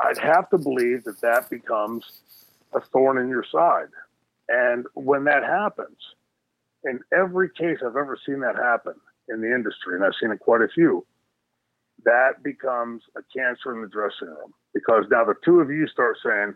I'd 0.03 0.17
have 0.17 0.49
to 0.49 0.57
believe 0.57 1.03
that 1.05 1.21
that 1.21 1.49
becomes 1.49 2.03
a 2.73 2.81
thorn 2.81 3.17
in 3.17 3.29
your 3.29 3.45
side. 3.49 3.89
And 4.49 4.85
when 4.93 5.25
that 5.25 5.43
happens, 5.43 5.97
in 6.83 6.99
every 7.17 7.49
case 7.49 7.77
I've 7.81 7.95
ever 7.95 8.17
seen 8.25 8.39
that 8.41 8.55
happen 8.55 8.93
in 9.29 9.41
the 9.41 9.53
industry, 9.53 9.95
and 9.95 10.03
I've 10.03 10.13
seen 10.21 10.31
it 10.31 10.39
quite 10.39 10.61
a 10.61 10.67
few, 10.73 11.05
that 12.05 12.43
becomes 12.43 13.01
a 13.17 13.21
cancer 13.35 13.73
in 13.75 13.81
the 13.81 13.87
dressing 13.87 14.27
room. 14.27 14.53
Because 14.73 15.05
now 15.09 15.25
the 15.25 15.35
two 15.43 15.59
of 15.59 15.69
you 15.69 15.87
start 15.87 16.17
saying, 16.23 16.53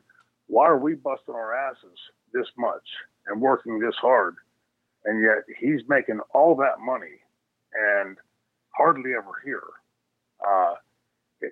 why 0.48 0.66
are 0.68 0.78
we 0.78 0.94
busting 0.96 1.34
our 1.34 1.56
asses 1.56 1.98
this 2.34 2.48
much 2.58 2.88
and 3.28 3.42
working 3.42 3.80
this 3.80 3.96
hard? 4.00 4.36
And 5.06 5.24
yet 5.24 5.44
he's 5.60 5.82
making 5.88 6.20
all 6.34 6.56
that 6.58 6.80
money 6.80 7.20
and 7.74 8.18
hardly 8.78 9.12
ever 9.18 9.42
here. 9.44 9.64
Uh, 10.48 10.76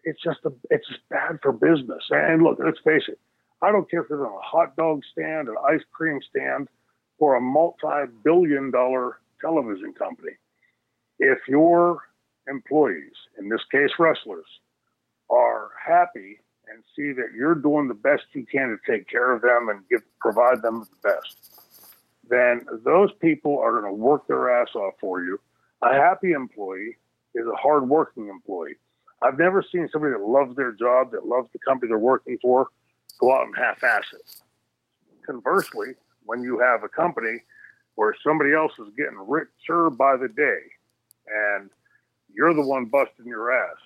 it's 0.04 0.22
just 0.24 0.40
a, 0.46 0.52
it's 0.70 0.86
bad 1.10 1.40
for 1.41 1.52
business. 1.52 2.04
And 2.12 2.44
look, 2.44 2.60
let's 2.64 2.80
face 2.84 3.04
it. 3.08 3.20
I 3.62 3.72
don't 3.72 3.90
care 3.90 4.02
if 4.02 4.06
it's 4.06 4.14
on 4.14 4.26
a 4.26 4.41
hot 4.41 4.76
dog 4.76 5.02
stand, 5.12 5.50
an 5.50 5.56
ice 5.68 5.82
cream 5.91 6.20
stand, 6.30 6.70
or 7.20 7.36
a 7.36 7.41
multi-billion-dollar 7.41 9.20
television 9.41 9.94
company. 9.94 10.32
If 11.20 11.40
your 11.48 12.02
employees, 12.48 13.14
in 13.38 13.50
this 13.50 13.62
case 13.72 13.91
wrestlers, 14.00 14.48
are 15.30 15.70
happy 15.86 16.40
and 16.72 16.84
see 16.96 17.12
that 17.14 17.34
you're 17.36 17.56
doing 17.56 17.88
the 17.88 17.94
best 17.94 18.24
you 18.34 18.46
can 18.46 18.70
to 18.70 18.91
take 18.91 19.08
care 19.08 19.34
of 19.34 19.41
them 19.41 19.70
and 19.70 19.88
give 19.90 20.02
provide 20.20 20.62
them 20.62 20.82
the 20.82 21.10
best, 21.10 21.62
then 22.30 22.66
those 22.86 23.12
people 23.22 23.60
are 23.60 23.80
going 23.80 23.91
to 23.91 23.94
work 23.94 24.28
their 24.28 24.62
ass 24.62 24.70
off 24.76 24.94
for 25.00 25.24
you. 25.24 25.40
A 25.82 25.94
happy 25.94 26.32
employee 26.32 26.98
is 27.36 27.46
a 27.46 27.56
hardworking 27.56 28.28
employee. 28.28 28.76
I've 29.22 29.38
never 29.38 29.64
seen 29.64 29.90
somebody 29.91 30.14
that 30.14 30.22
loves 30.22 30.56
their 30.56 30.72
job, 30.72 31.12
that 31.12 31.26
loves 31.26 31.50
the 31.52 31.60
company 31.60 31.90
they're 31.90 31.98
working 31.98 32.38
for, 32.41 32.68
go 33.20 33.34
out 33.34 33.48
and 33.48 33.56
half-ass 33.58 34.06
it. 34.14 34.36
Conversely, 35.26 35.96
when 36.30 36.44
you 36.44 36.60
have 36.60 36.84
a 36.84 36.90
company 36.90 37.42
where 37.96 38.14
somebody 38.24 38.54
else 38.54 38.72
is 38.78 38.94
getting 38.96 39.18
richer 39.28 39.90
by 39.90 40.16
the 40.16 40.28
day, 40.28 40.62
and 41.26 41.72
you're 42.32 42.54
the 42.54 42.62
one 42.62 42.86
busting 42.86 43.26
your 43.26 43.52
ass, 43.52 43.82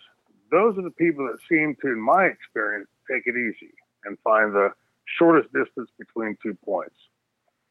those 0.52 0.78
are 0.78 0.82
the 0.82 0.92
people 0.92 1.26
that 1.26 1.40
seem 1.48 1.74
to, 1.82 1.88
in 1.88 2.02
my 2.02 2.26
experience, 2.26 2.90
take 3.10 3.24
it 3.28 3.38
easy 3.38 3.74
and 4.04 4.18
find 4.26 4.54
the 4.54 4.72
shortest 5.18 5.54
distance 5.54 5.90
between 5.98 6.36
two 6.44 6.54
points. 6.66 6.96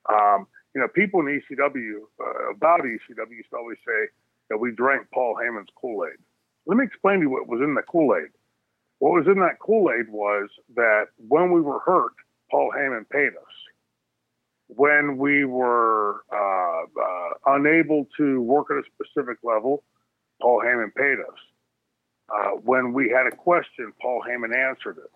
Um, 0.09 0.47
you 0.75 0.81
know, 0.81 0.89
people 0.89 1.21
in 1.21 1.27
ECW 1.27 2.01
uh, 2.19 2.51
about 2.53 2.81
ECW 2.81 3.31
used 3.31 3.51
to 3.51 3.57
always 3.59 3.79
say 3.87 4.09
that 4.49 4.57
we 4.57 4.73
drank 4.73 5.07
Paul 5.13 5.37
Heyman's 5.37 5.69
Kool 5.77 6.07
Aid. 6.07 6.19
Let 6.67 6.79
me 6.79 6.85
explain 6.85 7.17
to 7.17 7.23
you 7.25 7.31
what 7.31 7.47
was 7.47 7.61
in 7.61 7.75
the 7.75 7.83
Kool 7.83 8.17
Aid. 8.17 8.31
What 9.01 9.13
was 9.13 9.27
in 9.27 9.39
that 9.41 9.59
Kool 9.61 9.91
Aid 9.93 10.09
was 10.09 10.49
that 10.77 11.09
when 11.29 11.53
we 11.53 11.61
were 11.61 11.81
hurt, 11.81 12.15
Paul 12.51 12.73
Heyman 12.75 13.09
paid 13.11 13.37
us. 13.37 13.62
When 14.77 15.19
we 15.19 15.45
were 15.45 16.23
uh, 16.33 16.83
uh, 16.85 17.57
unable 17.57 18.07
to 18.17 18.41
work 18.41 18.69
at 18.71 18.77
a 18.77 18.83
specific 18.95 19.39
level, 19.43 19.83
Paul 20.41 20.63
Heyman 20.65 20.95
paid 20.95 21.19
us. 21.19 21.39
Uh, 22.33 22.57
when 22.63 22.93
we 22.93 23.11
had 23.11 23.27
a 23.27 23.37
question, 23.37 23.93
Paul 24.01 24.23
Heyman 24.27 24.57
answered 24.57 24.99
it. 24.99 25.11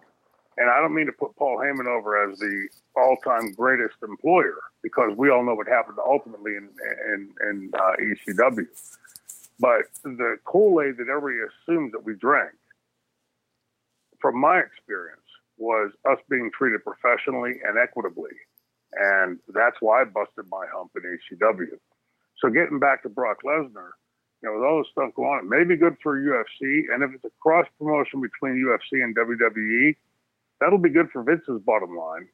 And 0.59 0.71
I 0.71 0.81
don't 0.81 0.95
mean 0.95 1.07
to 1.07 1.13
put 1.13 1.37
Paul 1.37 1.59
Heyman 1.59 1.87
over 1.87 2.31
as 2.31 2.39
the 2.39 2.69
all-time 2.97 3.53
greatest 3.53 3.97
employer 4.03 4.59
because 4.83 5.13
we 5.17 5.31
all 5.31 5.45
know 5.45 5.55
what 5.55 5.69
happened 5.69 5.99
ultimately 6.05 6.53
in 6.57 6.69
in, 7.13 7.31
in 7.43 7.71
uh, 7.75 7.93
ECW. 8.01 8.67
But 9.59 9.83
the 10.03 10.37
Kool-Aid 10.45 10.97
that 10.99 11.09
everybody 11.09 11.39
assumes 11.49 11.93
that 11.93 12.05
we 12.05 12.15
drank, 12.15 12.53
from 14.21 14.39
my 14.39 14.59
experience, 14.59 15.21
was 15.59 15.93
us 16.11 16.19
being 16.29 16.51
treated 16.57 16.85
professionally 16.85 17.61
and 17.67 17.79
equitably. 17.79 18.33
And 18.93 19.39
that's 19.49 19.77
why 19.81 20.03
I 20.03 20.05
busted 20.05 20.47
my 20.51 20.67
hump 20.73 20.93
in 20.97 21.03
ECW. 21.03 21.79
So 22.39 22.51
getting 22.51 22.79
back 22.79 23.03
to 23.03 23.09
Brock 23.09 23.39
Lesnar, 23.45 23.91
you 24.43 24.49
know, 24.49 24.55
with 24.55 24.65
all 24.65 24.79
this 24.79 24.91
stuff 24.93 25.15
going 25.15 25.29
on, 25.29 25.45
it 25.45 25.49
may 25.49 25.65
be 25.65 25.77
good 25.77 25.97
for 26.03 26.19
UFC. 26.19 26.93
And 26.93 27.03
if 27.03 27.11
it's 27.15 27.25
a 27.25 27.31
cross 27.41 27.67
promotion 27.79 28.21
between 28.21 28.63
UFC 28.63 29.03
and 29.03 29.17
WWE, 29.17 29.97
that'll 30.61 30.79
be 30.79 30.91
good 30.91 31.11
for 31.11 31.23
Vince's 31.23 31.61
bottom 31.65 31.97
line. 31.97 32.29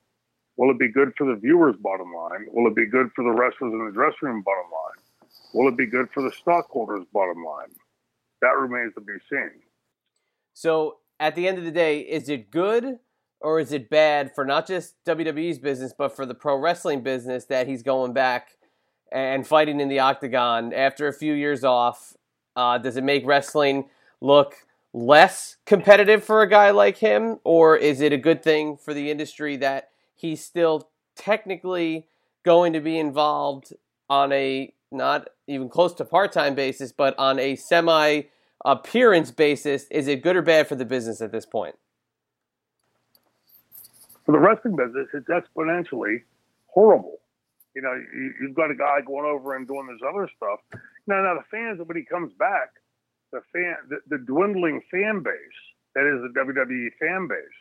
Will 0.57 0.71
it 0.71 0.79
be 0.79 0.93
good 0.93 1.13
for 1.17 1.27
the 1.27 1.41
viewers' 1.41 1.77
bottom 1.81 2.13
line? 2.13 2.47
Will 2.51 2.71
it 2.71 2.77
be 2.77 2.87
good 2.87 3.11
for 3.15 3.25
the 3.25 3.31
wrestlers 3.31 3.73
in 3.73 3.87
the 3.87 3.93
dressing 3.93 4.29
room 4.29 4.43
bottom 4.43 4.71
line? 4.71 5.29
Will 5.55 5.69
it 5.69 5.77
be 5.77 5.87
good 5.87 6.09
for 6.13 6.23
the 6.23 6.33
stockholders' 6.33 7.07
bottom 7.13 7.43
line? 7.45 7.73
That 8.43 8.59
remains 8.59 8.95
to 8.95 9.01
be 9.01 9.15
seen. 9.31 9.63
So, 10.53 10.99
at 11.19 11.35
the 11.35 11.47
end 11.49 11.59
of 11.59 11.65
the 11.65 11.71
day, 11.71 12.01
is 12.01 12.29
it 12.29 12.51
good 12.51 12.99
or 13.43 13.61
is 13.61 13.73
it 13.73 13.91
bad 13.91 14.35
for 14.35 14.45
not 14.45 14.67
just 14.67 14.95
WWE's 15.05 15.59
business, 15.59 15.93
but 15.97 16.15
for 16.15 16.25
the 16.27 16.35
pro 16.35 16.57
wrestling 16.57 17.03
business 17.03 17.45
that 17.47 17.67
he's 17.67 17.83
going 17.83 18.13
back 18.13 18.57
and 19.11 19.47
fighting 19.47 19.81
in 19.81 19.89
the 19.89 19.99
octagon 19.99 20.73
after 20.73 21.09
a 21.09 21.13
few 21.13 21.35
years 21.35 21.65
off? 21.65 22.15
Uh, 22.55 22.79
does 22.79 22.97
it 22.97 23.05
make 23.05 23.27
wrestling 23.27 23.87
look 24.21 24.67
less 24.93 25.57
competitive 25.67 26.23
for 26.23 26.43
a 26.43 26.49
guy 26.49 26.71
like 26.71 26.99
him, 26.99 27.39
or 27.45 27.77
is 27.77 28.01
it 28.01 28.13
a 28.13 28.19
good 28.19 28.43
thing 28.43 28.77
for 28.77 28.93
the 28.93 29.11
industry 29.11 29.57
that 29.57 29.91
he's 30.15 30.45
still 30.45 30.89
technically 31.17 32.07
going 32.45 32.73
to 32.73 32.81
be 32.81 32.99
involved 32.99 33.73
on 34.09 34.33
a 34.33 34.73
not 34.91 35.29
even 35.47 35.69
close 35.69 35.95
to 35.95 36.05
part-time 36.05 36.55
basis, 36.55 36.93
but 36.93 37.19
on 37.19 37.39
a 37.39 37.57
semi 37.57 38.23
appearance 38.65 39.31
basis? 39.31 39.87
Is 39.91 40.09
it 40.09 40.23
good 40.23 40.37
or 40.37 40.43
bad 40.43 40.69
for 40.69 40.75
the 40.75 40.85
business 40.85 41.21
at 41.21 41.33
this 41.33 41.47
point? 41.47 41.77
For 44.25 44.33
the 44.33 44.39
wrestling 44.39 44.77
business, 44.77 45.09
it's 45.15 45.29
exponentially 45.29 46.23
horrible. 46.67 47.19
You 47.75 47.83
know, 47.83 47.95
you, 47.95 48.49
have 48.49 48.55
got 48.55 48.71
a 48.71 48.75
guy 48.75 49.01
going 49.07 49.25
over 49.25 49.57
and 49.57 49.67
doing 49.67 49.87
this 49.87 50.07
other 50.07 50.29
stuff. 50.37 50.61
Now, 51.07 51.23
now 51.23 51.35
the 51.35 51.45
fans, 51.51 51.81
when 51.85 51.97
he 51.97 52.05
comes 52.05 52.33
back, 52.39 52.71
the 53.33 53.41
fan, 53.53 53.77
the, 53.89 53.99
the 54.09 54.19
dwindling 54.19 54.83
fan 54.91 55.23
base 55.23 55.35
that 55.95 56.07
is 56.07 56.23
the 56.23 56.33
WWE 56.39 56.91
fan 57.01 57.29
base, 57.29 57.59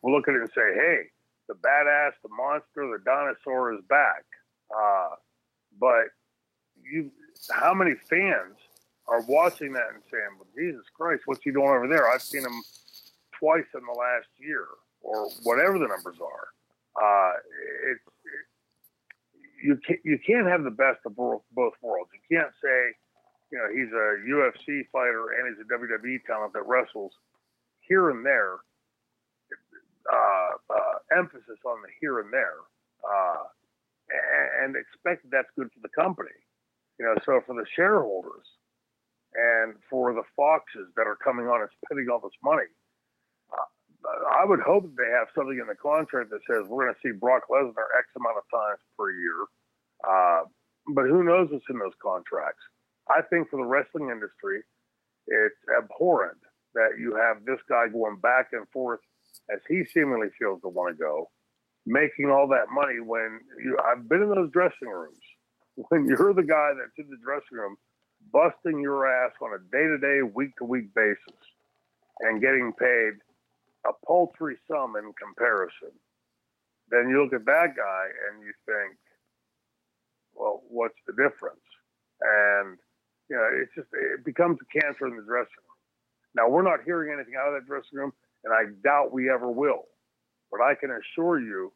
will 0.00 0.12
look 0.12 0.28
at 0.28 0.34
it 0.34 0.40
and 0.40 0.50
say, 0.54 0.74
"Hey, 0.74 1.10
the 1.48 1.54
badass, 1.54 2.12
the 2.22 2.28
monster, 2.30 2.86
the 2.86 3.02
dinosaur 3.04 3.74
is 3.74 3.80
back." 3.88 4.24
Uh, 4.70 5.16
but 5.80 6.06
you, 6.82 7.10
how 7.50 7.74
many 7.74 7.94
fans 8.08 8.56
are 9.08 9.22
watching 9.22 9.72
that 9.72 9.90
and 9.92 10.02
saying, 10.10 10.38
"Well, 10.38 10.48
Jesus 10.56 10.86
Christ, 10.94 11.22
what's 11.26 11.42
he 11.42 11.50
doing 11.50 11.68
over 11.68 11.88
there?" 11.88 12.08
I've 12.08 12.22
seen 12.22 12.42
him 12.42 12.62
twice 13.38 13.66
in 13.74 13.82
the 13.84 13.98
last 13.98 14.28
year, 14.38 14.66
or 15.02 15.28
whatever 15.42 15.78
the 15.78 15.86
numbers 15.86 16.16
are. 16.20 16.48
Uh, 16.96 17.32
you 19.62 19.78
can't 19.86 20.00
you 20.04 20.18
can't 20.26 20.46
have 20.46 20.64
the 20.64 20.70
best 20.70 20.98
of 21.06 21.16
both 21.16 21.74
worlds. 21.82 22.10
You 22.12 22.38
can't 22.38 22.52
say 22.62 22.92
you 23.52 23.58
know, 23.60 23.68
he's 23.68 23.92
a 23.92 24.08
UFC 24.24 24.88
fighter 24.90 25.36
and 25.36 25.52
he's 25.52 25.60
a 25.60 25.68
WWE 25.68 26.24
talent 26.24 26.54
that 26.54 26.66
wrestles 26.66 27.12
here 27.86 28.08
and 28.10 28.24
there. 28.24 28.56
Uh, 30.10 30.74
uh, 30.74 31.16
emphasis 31.16 31.62
on 31.64 31.78
the 31.82 31.88
here 32.00 32.18
and 32.18 32.32
there, 32.32 32.58
uh, 33.06 33.44
and, 34.10 34.74
and 34.74 34.74
expect 34.74 35.22
that 35.22 35.30
that's 35.30 35.48
good 35.54 35.70
for 35.70 35.78
the 35.78 35.94
company. 35.94 36.34
You 36.98 37.06
know, 37.06 37.14
so 37.24 37.40
for 37.46 37.54
the 37.54 37.64
shareholders 37.76 38.42
and 39.36 39.74
for 39.88 40.12
the 40.12 40.26
foxes 40.34 40.90
that 40.96 41.06
are 41.06 41.14
coming 41.22 41.46
on 41.46 41.60
and 41.60 41.70
spending 41.86 42.10
all 42.10 42.18
this 42.18 42.34
money, 42.42 42.66
I 44.04 44.44
would 44.44 44.60
hope 44.60 44.84
they 44.96 45.10
have 45.12 45.28
something 45.34 45.58
in 45.58 45.66
the 45.66 45.78
contract 45.78 46.30
that 46.30 46.40
says 46.50 46.66
we're 46.68 46.84
going 46.84 46.94
to 46.94 47.00
see 47.02 47.12
Brock 47.12 47.44
Lesnar 47.50 47.90
X 47.98 48.08
amount 48.16 48.38
of 48.38 48.44
times 48.50 48.80
per 48.98 49.10
year. 49.10 49.46
Uh, 50.02 50.42
but 50.94 51.06
who 51.06 51.22
knows 51.22 51.48
what's 51.50 51.64
in 51.70 51.78
those 51.78 51.94
contracts? 52.02 52.62
I 53.08 53.22
think 53.30 53.50
for 53.50 53.58
the 53.58 53.66
wrestling 53.66 54.10
industry, 54.10 54.62
it's 55.26 55.60
abhorrent 55.78 56.38
that 56.74 56.98
you 56.98 57.14
have 57.14 57.44
this 57.44 57.60
guy 57.68 57.86
going 57.88 58.16
back 58.16 58.48
and 58.52 58.66
forth 58.72 59.00
as 59.52 59.60
he 59.68 59.84
seemingly 59.92 60.28
feels 60.38 60.60
to 60.62 60.68
want 60.68 60.96
to 60.96 60.98
go, 60.98 61.30
making 61.86 62.30
all 62.30 62.48
that 62.48 62.72
money 62.72 63.00
when 63.00 63.40
you. 63.62 63.78
I've 63.84 64.08
been 64.08 64.22
in 64.22 64.30
those 64.30 64.50
dressing 64.50 64.88
rooms 64.88 65.20
when 65.88 66.06
you're 66.06 66.34
the 66.34 66.42
guy 66.42 66.70
that's 66.74 66.98
in 66.98 67.10
the 67.10 67.20
dressing 67.22 67.58
room, 67.58 67.76
busting 68.32 68.80
your 68.80 69.06
ass 69.06 69.32
on 69.40 69.50
a 69.54 69.58
day-to-day, 69.70 70.22
week-to-week 70.34 70.94
basis, 70.94 71.40
and 72.20 72.40
getting 72.40 72.72
paid 72.78 73.14
a 73.86 73.92
paltry 74.06 74.56
sum 74.68 74.96
in 74.96 75.12
comparison. 75.14 75.92
Then 76.90 77.08
you 77.08 77.22
look 77.22 77.32
at 77.32 77.46
that 77.46 77.76
guy 77.76 78.04
and 78.28 78.42
you 78.42 78.52
think, 78.66 78.96
well, 80.34 80.62
what's 80.68 80.98
the 81.06 81.12
difference? 81.12 81.64
And 82.20 82.78
you 83.28 83.36
know, 83.36 83.48
it's 83.62 83.74
just 83.74 83.88
it 83.92 84.24
becomes 84.24 84.58
a 84.60 84.80
cancer 84.80 85.06
in 85.06 85.16
the 85.16 85.22
dressing 85.22 85.62
room. 85.64 85.80
Now 86.34 86.48
we're 86.48 86.62
not 86.62 86.84
hearing 86.84 87.12
anything 87.12 87.34
out 87.40 87.48
of 87.48 87.54
that 87.54 87.66
dressing 87.66 87.98
room, 87.98 88.12
and 88.44 88.52
I 88.52 88.72
doubt 88.84 89.12
we 89.12 89.30
ever 89.30 89.50
will. 89.50 89.84
But 90.50 90.60
I 90.60 90.74
can 90.74 90.90
assure 90.90 91.40
you 91.40 91.72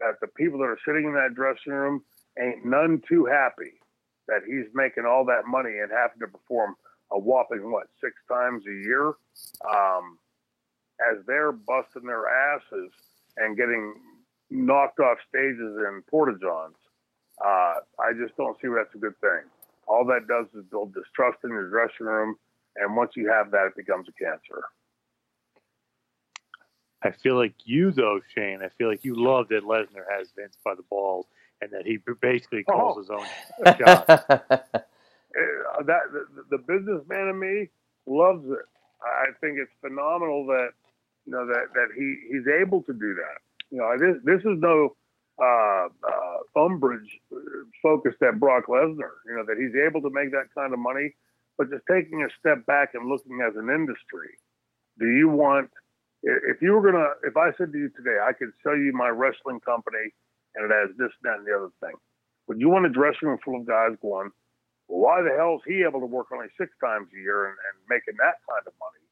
that 0.00 0.20
the 0.20 0.28
people 0.28 0.58
that 0.58 0.66
are 0.66 0.78
sitting 0.86 1.04
in 1.04 1.14
that 1.14 1.34
dressing 1.34 1.72
room 1.72 2.02
ain't 2.38 2.64
none 2.64 3.02
too 3.08 3.24
happy 3.24 3.80
that 4.28 4.42
he's 4.46 4.66
making 4.74 5.04
all 5.06 5.24
that 5.24 5.46
money 5.46 5.78
and 5.80 5.90
having 5.90 6.20
to 6.20 6.28
perform 6.28 6.76
a 7.10 7.18
whopping 7.18 7.72
what 7.72 7.86
six 8.02 8.12
times 8.30 8.62
a 8.68 8.86
year, 8.86 9.14
um, 9.68 10.18
as 11.00 11.24
they're 11.26 11.52
busting 11.52 12.04
their 12.04 12.28
asses 12.28 12.90
and 13.36 13.56
getting 13.56 13.94
knocked 14.50 15.00
off 15.00 15.18
stages 15.28 15.76
in 15.76 16.02
porta 16.10 16.36
johns. 16.40 16.76
Uh, 17.44 17.80
I 18.00 18.12
just 18.18 18.36
don't 18.36 18.56
see 18.60 18.68
that's 18.68 18.94
a 18.94 18.98
good 18.98 19.18
thing 19.20 19.48
all 19.88 20.04
that 20.04 20.28
does 20.28 20.46
is 20.54 20.64
build 20.70 20.94
distrust 20.94 21.38
in 21.44 21.50
your 21.50 21.68
dressing 21.68 22.06
room. 22.06 22.36
And 22.76 22.94
once 22.94 23.12
you 23.16 23.28
have 23.28 23.50
that, 23.50 23.66
it 23.66 23.76
becomes 23.76 24.06
a 24.08 24.12
cancer. 24.12 24.64
I 27.02 27.10
feel 27.10 27.36
like 27.36 27.54
you, 27.64 27.90
though, 27.90 28.20
Shane, 28.34 28.60
I 28.62 28.68
feel 28.68 28.88
like 28.88 29.04
you 29.04 29.14
love 29.16 29.48
that 29.48 29.64
Lesnar 29.64 30.04
has 30.10 30.28
Vince 30.36 30.56
by 30.64 30.74
the 30.74 30.82
balls 30.82 31.26
and 31.60 31.70
that 31.72 31.86
he 31.86 31.98
basically 32.20 32.64
calls 32.64 32.96
oh. 33.10 33.18
his 33.64 33.74
own 33.74 33.76
shot. 33.78 34.84
Uh, 35.38 35.82
that 35.82 36.00
the, 36.10 36.56
the 36.56 36.58
businessman 36.58 37.28
in 37.28 37.38
me 37.38 37.68
loves 38.06 38.44
it. 38.46 38.64
I 39.04 39.26
think 39.40 39.58
it's 39.58 39.70
phenomenal 39.80 40.46
that 40.46 40.70
you 41.28 41.34
know 41.36 41.44
that 41.46 41.68
that 41.74 41.88
he 41.94 42.16
he's 42.32 42.48
able 42.48 42.82
to 42.84 42.92
do 42.94 43.12
that. 43.20 43.38
You 43.70 43.78
know, 43.78 43.92
this 44.00 44.16
this 44.24 44.40
is 44.40 44.56
no 44.56 44.96
uh, 45.36 45.88
uh, 45.92 46.64
umbrage 46.64 47.20
focused 47.82 48.22
at 48.22 48.40
Brock 48.40 48.64
Lesnar. 48.66 49.20
You 49.28 49.36
know 49.36 49.44
that 49.44 49.60
he's 49.60 49.76
able 49.76 50.00
to 50.00 50.10
make 50.10 50.32
that 50.32 50.48
kind 50.56 50.72
of 50.72 50.78
money, 50.78 51.12
but 51.58 51.68
just 51.68 51.84
taking 51.84 52.24
a 52.24 52.32
step 52.40 52.64
back 52.64 52.94
and 52.94 53.10
looking 53.10 53.44
as 53.46 53.56
an 53.56 53.68
industry. 53.68 54.40
Do 54.98 55.06
you 55.06 55.28
want? 55.28 55.68
If 56.22 56.62
you 56.62 56.72
were 56.72 56.80
gonna, 56.80 57.12
if 57.22 57.36
I 57.36 57.52
said 57.58 57.72
to 57.72 57.78
you 57.78 57.90
today, 57.90 58.16
I 58.24 58.32
could 58.32 58.50
sell 58.64 58.74
you 58.74 58.90
my 58.94 59.10
wrestling 59.10 59.60
company, 59.60 60.10
and 60.56 60.64
it 60.64 60.74
has 60.74 60.96
this, 60.96 61.12
that, 61.22 61.38
and 61.38 61.46
the 61.46 61.54
other 61.54 61.70
thing. 61.78 61.94
Would 62.48 62.58
you 62.58 62.70
want 62.70 62.86
a 62.86 62.88
dressing 62.88 63.28
room 63.28 63.38
full 63.44 63.60
of 63.60 63.68
guys 63.68 63.94
going, 64.00 64.32
well, 64.88 64.98
why 65.04 65.22
the 65.22 65.30
hell 65.36 65.60
is 65.60 65.62
he 65.68 65.84
able 65.84 66.00
to 66.00 66.10
work 66.10 66.32
only 66.32 66.48
six 66.58 66.72
times 66.82 67.06
a 67.14 67.20
year 67.20 67.46
and, 67.46 67.54
and 67.54 67.76
making 67.86 68.16
that 68.18 68.40
kind 68.48 68.64
of 68.66 68.72
money? 68.80 69.07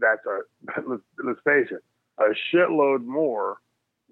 That's 0.00 0.24
a 0.26 0.80
let's, 0.88 1.02
let's 1.24 1.40
face 1.44 1.68
it, 1.70 1.84
a 2.18 2.34
shitload 2.52 3.04
more 3.04 3.58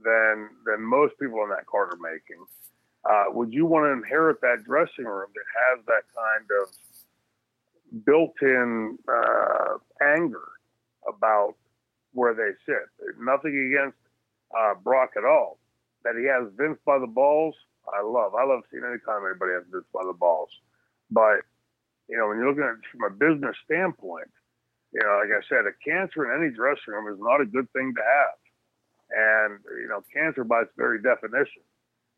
than 0.04 0.50
than 0.64 0.82
most 0.82 1.14
people 1.20 1.42
in 1.44 1.50
that 1.50 1.66
card 1.66 1.92
are 1.92 1.98
making. 2.00 2.44
Uh, 3.08 3.24
would 3.32 3.52
you 3.52 3.66
want 3.66 3.84
to 3.84 3.92
inherit 3.92 4.40
that 4.40 4.64
dressing 4.64 5.04
room 5.04 5.28
that 5.34 5.44
has 5.54 5.84
that 5.86 6.02
kind 6.12 6.48
of 6.60 8.04
built-in 8.04 8.98
uh, 9.08 9.78
anger 10.02 10.48
about 11.06 11.54
where 12.12 12.34
they 12.34 12.50
sit? 12.66 12.82
Nothing 13.20 13.70
against 13.72 13.98
uh, 14.58 14.74
Brock 14.82 15.10
at 15.16 15.24
all. 15.24 15.58
That 16.02 16.14
he 16.18 16.26
has 16.26 16.52
Vince 16.56 16.78
by 16.84 16.98
the 16.98 17.06
balls, 17.06 17.54
I 17.86 18.02
love. 18.02 18.34
I 18.34 18.44
love 18.44 18.62
seeing 18.70 18.84
any 18.84 18.98
time 19.06 19.22
anybody 19.26 19.52
has 19.54 19.64
Vince 19.70 19.86
by 19.92 20.04
the 20.04 20.12
balls. 20.12 20.50
But 21.10 21.46
you 22.08 22.16
know, 22.16 22.28
when 22.28 22.38
you're 22.38 22.48
looking 22.48 22.64
at 22.64 22.78
it 22.78 22.86
from 22.90 23.04
a 23.04 23.10
business 23.10 23.56
standpoint, 23.64 24.30
you 24.92 25.00
know, 25.02 25.20
like 25.20 25.30
I 25.30 25.42
said, 25.48 25.66
a 25.66 25.74
cancer 25.84 26.24
in 26.24 26.42
any 26.42 26.54
dressing 26.54 26.94
room 26.94 27.12
is 27.12 27.20
not 27.20 27.40
a 27.40 27.46
good 27.46 27.70
thing 27.72 27.92
to 27.94 28.02
have. 28.02 28.38
And, 29.10 29.60
you 29.80 29.88
know, 29.88 30.02
cancer 30.12 30.44
by 30.44 30.62
its 30.62 30.72
very 30.76 31.00
definition 31.00 31.62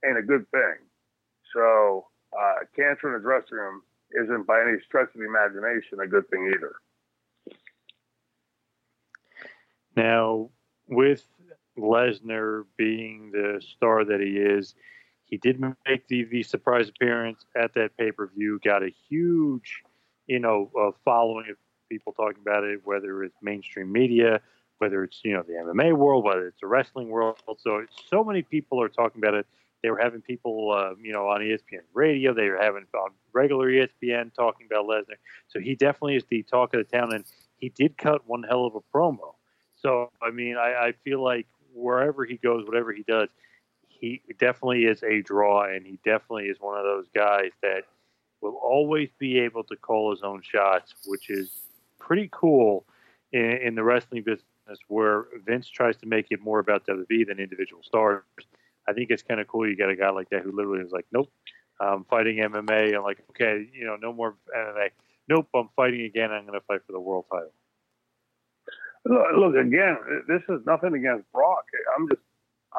ain't 0.04 0.18
a 0.18 0.22
good 0.22 0.48
thing. 0.50 0.76
So, 1.54 2.06
uh, 2.32 2.64
cancer 2.76 3.14
in 3.14 3.20
a 3.20 3.22
dressing 3.22 3.58
room 3.58 3.82
isn't 4.12 4.46
by 4.46 4.60
any 4.62 4.78
stretch 4.86 5.08
of 5.14 5.20
the 5.20 5.26
imagination 5.26 6.00
a 6.02 6.06
good 6.06 6.28
thing 6.30 6.52
either. 6.54 6.76
Now, 9.96 10.50
with 10.88 11.24
Lesnar 11.76 12.64
being 12.76 13.30
the 13.32 13.60
star 13.76 14.04
that 14.04 14.20
he 14.20 14.38
is, 14.38 14.74
he 15.24 15.36
did 15.36 15.60
make 15.60 16.06
the, 16.08 16.24
the 16.24 16.42
surprise 16.42 16.88
appearance 16.88 17.44
at 17.60 17.74
that 17.74 17.96
pay 17.98 18.12
per 18.12 18.28
view, 18.28 18.60
got 18.64 18.82
a 18.82 18.94
huge, 19.08 19.82
you 20.26 20.38
know, 20.38 20.70
uh, 20.80 20.90
following 21.04 21.50
of 21.50 21.56
people 21.88 22.12
talking 22.12 22.40
about 22.40 22.64
it, 22.64 22.80
whether 22.84 23.22
it's 23.22 23.36
mainstream 23.42 23.90
media, 23.90 24.40
whether 24.78 25.04
it's, 25.04 25.20
you 25.24 25.32
know, 25.32 25.42
the 25.42 25.54
MMA 25.54 25.96
world, 25.96 26.24
whether 26.24 26.46
it's 26.48 26.60
the 26.60 26.66
wrestling 26.66 27.08
world. 27.08 27.38
So, 27.58 27.84
so 28.10 28.24
many 28.24 28.42
people 28.42 28.80
are 28.82 28.88
talking 28.88 29.22
about 29.22 29.34
it. 29.34 29.46
They 29.82 29.90
were 29.90 29.98
having 29.98 30.22
people, 30.22 30.72
uh, 30.72 30.94
you 31.00 31.12
know, 31.12 31.28
on 31.28 31.40
ESPN 31.40 31.82
radio. 31.94 32.34
They 32.34 32.48
were 32.48 32.58
having 32.60 32.84
on 32.94 33.10
regular 33.32 33.68
ESPN 33.68 34.34
talking 34.34 34.66
about 34.70 34.86
Lesnar. 34.86 35.16
So 35.48 35.60
he 35.60 35.74
definitely 35.74 36.16
is 36.16 36.24
the 36.28 36.42
talk 36.42 36.74
of 36.74 36.78
the 36.78 36.96
town, 36.96 37.14
and 37.14 37.24
he 37.58 37.68
did 37.68 37.96
cut 37.96 38.26
one 38.26 38.42
hell 38.42 38.66
of 38.66 38.74
a 38.74 38.80
promo. 38.94 39.34
So 39.76 40.10
I 40.20 40.30
mean, 40.30 40.56
I, 40.56 40.88
I 40.88 40.92
feel 41.04 41.22
like 41.22 41.46
wherever 41.72 42.24
he 42.24 42.38
goes, 42.38 42.66
whatever 42.66 42.92
he 42.92 43.04
does, 43.04 43.28
he 43.86 44.22
definitely 44.38 44.84
is 44.84 45.02
a 45.02 45.22
draw, 45.22 45.64
and 45.64 45.86
he 45.86 45.98
definitely 46.04 46.46
is 46.46 46.58
one 46.60 46.76
of 46.76 46.84
those 46.84 47.06
guys 47.14 47.50
that 47.62 47.84
will 48.40 48.58
always 48.62 49.08
be 49.18 49.38
able 49.38 49.64
to 49.64 49.76
call 49.76 50.10
his 50.10 50.22
own 50.22 50.42
shots, 50.42 50.94
which 51.06 51.30
is 51.30 51.50
pretty 52.08 52.28
cool 52.32 52.86
in, 53.32 53.58
in 53.62 53.74
the 53.74 53.84
wrestling 53.84 54.22
business, 54.22 54.78
where 54.88 55.26
Vince 55.44 55.68
tries 55.68 55.96
to 55.98 56.06
make 56.06 56.28
it 56.30 56.40
more 56.40 56.58
about 56.58 56.86
WWE 56.86 57.26
than 57.28 57.38
individual 57.38 57.82
stars. 57.82 58.24
I 58.88 58.94
think 58.94 59.10
it's 59.10 59.22
kind 59.22 59.38
of 59.38 59.46
cool. 59.46 59.68
You 59.68 59.76
got 59.76 59.90
a 59.90 59.96
guy 59.96 60.08
like 60.08 60.30
that 60.30 60.42
who 60.42 60.50
literally 60.50 60.82
is 60.82 60.90
like, 60.90 61.04
"Nope, 61.12 61.30
I'm 61.78 62.04
fighting 62.04 62.38
MMA." 62.38 62.96
I'm 62.96 63.02
like, 63.02 63.22
"Okay, 63.30 63.68
you 63.72 63.84
know, 63.84 63.96
no 63.96 64.12
more 64.14 64.36
MMA." 64.56 64.88
Nope, 65.28 65.48
I'm 65.54 65.68
fighting 65.76 66.00
again. 66.06 66.32
I'm 66.32 66.46
going 66.46 66.58
to 66.58 66.64
fight 66.66 66.80
for 66.86 66.92
the 66.92 67.00
world 67.00 67.26
title. 67.30 67.52
Look, 69.04 69.26
look, 69.36 69.54
again, 69.54 69.98
this 70.26 70.42
is 70.48 70.64
nothing 70.66 70.94
against 70.94 71.30
Brock. 71.32 71.64
I'm 71.96 72.08
just, 72.08 72.22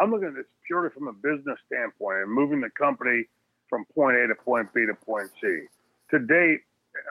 I'm 0.01 0.10
looking 0.11 0.30
at 0.30 0.35
this 0.35 0.47
purely 0.65 0.89
from 0.89 1.07
a 1.07 1.14
business 1.14 1.60
standpoint 1.68 2.18
and 2.18 2.31
moving 2.31 2.60
the 2.60 2.72
company 2.72 3.26
from 3.69 3.85
point 3.93 4.18
A 4.18 4.27
to 4.27 4.35
point 4.35 4.73
B 4.73 4.85
to 4.88 4.95
point 5.06 5.30
C. 5.39 5.65
To 6.10 6.19
date, 6.19 6.61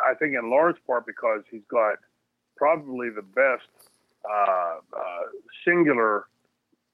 I 0.04 0.14
think 0.14 0.34
in 0.34 0.50
large 0.50 0.76
part 0.86 1.06
because 1.06 1.42
he's 1.50 1.64
got 1.70 1.98
probably 2.58 3.08
the 3.10 3.22
best 3.22 3.68
uh, 4.28 4.78
uh, 4.92 5.24
singular 5.66 6.26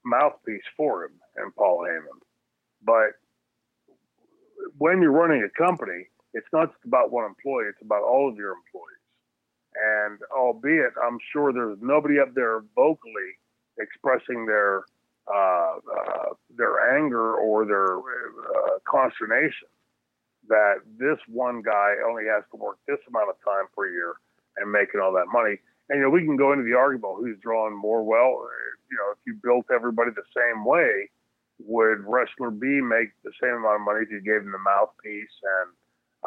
mouthpiece 0.05 0.63
for 0.77 1.05
him 1.05 1.13
and 1.37 1.55
Paul 1.57 1.87
Heyman. 1.89 2.21
But 2.85 3.19
when 4.79 5.01
you're 5.01 5.13
running 5.13 5.43
a 5.43 5.59
company, 5.59 6.09
it's 6.35 6.47
not 6.53 6.73
just 6.73 6.85
about 6.85 7.11
one 7.11 7.25
employee, 7.25 7.67
it's 7.69 7.83
about 7.83 8.03
all 8.03 8.29
of 8.29 8.37
your 8.37 8.53
employees. 8.53 8.95
And 9.75 10.19
albeit, 10.37 10.93
I'm 11.03 11.19
sure 11.33 11.53
there's 11.53 11.79
nobody 11.81 12.21
up 12.21 12.35
there 12.35 12.63
vocally 12.77 13.39
expressing 13.79 14.47
their 14.47 14.85
uh, 15.27 15.77
uh, 15.79 16.35
their 16.55 16.97
anger 16.99 17.35
or 17.35 17.65
their 17.65 17.97
uh, 17.97 18.79
consternation 18.87 19.69
that 20.49 20.75
this 20.99 21.17
one 21.27 21.63
guy 21.63 21.95
only 22.07 22.25
has 22.27 22.45
to 22.51 22.59
work 22.59 22.77
this 22.87 22.99
amount 23.09 23.31
of 23.31 23.37
time 23.43 23.65
per 23.75 23.89
year 23.89 24.17
and 24.57 24.71
making 24.71 25.01
all 25.01 25.13
that 25.13 25.33
money. 25.33 25.57
And 25.89 25.99
you 25.99 26.03
know, 26.05 26.11
we 26.11 26.25
can 26.25 26.37
go 26.37 26.53
into 26.53 26.65
the 26.65 26.77
argument 26.77 27.21
who's 27.21 27.39
drawing 27.41 27.77
more. 27.77 28.03
Well, 28.03 28.49
you 28.91 28.97
know, 28.97 29.13
if 29.13 29.19
you 29.27 29.39
built 29.43 29.67
everybody 29.75 30.11
the 30.11 30.23
same 30.35 30.65
way, 30.65 31.11
would 31.59 32.05
wrestler 32.07 32.51
B 32.51 32.81
make 32.81 33.11
the 33.23 33.33
same 33.43 33.55
amount 33.55 33.81
of 33.81 33.87
money 33.87 34.01
if 34.03 34.11
you 34.11 34.21
gave 34.21 34.43
him 34.43 34.53
the 34.53 34.59
mouthpiece 34.59 35.37
and 35.43 35.71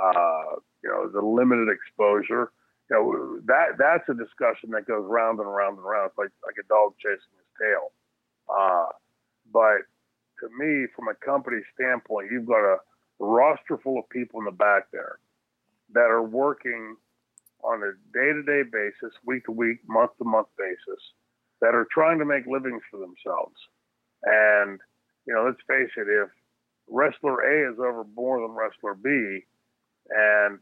uh, 0.02 0.60
you 0.84 0.90
know 0.90 1.10
the 1.10 1.26
limited 1.26 1.70
exposure? 1.70 2.52
you 2.90 2.96
know 2.96 3.40
that 3.46 3.78
that's 3.78 4.08
a 4.10 4.14
discussion 4.14 4.72
that 4.72 4.88
goes 4.88 5.04
round 5.08 5.40
and 5.40 5.54
round 5.54 5.78
and 5.78 5.86
round. 5.86 6.10
It's 6.10 6.18
like 6.18 6.32
like 6.46 6.56
a 6.60 6.68
dog 6.68 6.94
chasing 7.00 7.36
his 7.36 7.52
tail. 7.60 7.92
Uh, 8.48 8.88
but 9.52 9.84
to 10.40 10.48
me, 10.58 10.88
from 10.96 11.08
a 11.10 11.16
company 11.16 11.58
standpoint, 11.74 12.32
you've 12.32 12.46
got 12.46 12.64
a 12.64 12.78
roster 13.20 13.78
full 13.78 14.00
of 14.00 14.08
people 14.10 14.40
in 14.40 14.46
the 14.46 14.52
back 14.52 14.88
there 14.92 15.20
that 15.94 16.10
are 16.12 16.24
working 16.24 16.96
on 17.64 17.84
a 17.84 17.92
day-to-day 18.14 18.64
basis, 18.72 19.16
week-to-week, 19.26 19.80
month-to-month 19.88 20.48
basis, 20.58 21.02
that 21.62 21.76
are 21.76 21.88
trying 21.92 22.20
to 22.20 22.26
make 22.26 22.46
livings 22.46 22.82
for 22.90 23.00
themselves. 23.00 23.56
And 24.24 24.80
you 25.26 25.34
know, 25.34 25.46
let's 25.46 25.62
face 25.68 25.92
it, 25.98 26.08
if 26.08 26.30
wrestler 26.90 27.42
A 27.42 27.72
is 27.72 27.80
over 27.80 28.06
more 28.16 28.40
than 28.42 28.52
wrestler 28.52 28.94
B, 28.94 29.46
and 30.10 30.60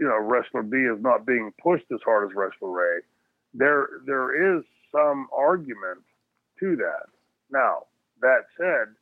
you 0.00 0.06
know, 0.06 0.18
wrestler 0.20 0.62
B 0.62 0.76
is 0.78 1.02
not 1.02 1.26
being 1.26 1.52
pushed 1.62 1.86
as 1.92 2.00
hard 2.04 2.30
as 2.30 2.36
wrestler 2.36 2.96
A. 2.96 3.00
There, 3.54 3.88
there 4.06 4.56
is 4.56 4.64
some 4.90 5.28
argument 5.36 6.00
to 6.60 6.76
that. 6.76 7.06
Now, 7.50 7.84
that 8.20 8.44
said, 8.56 8.94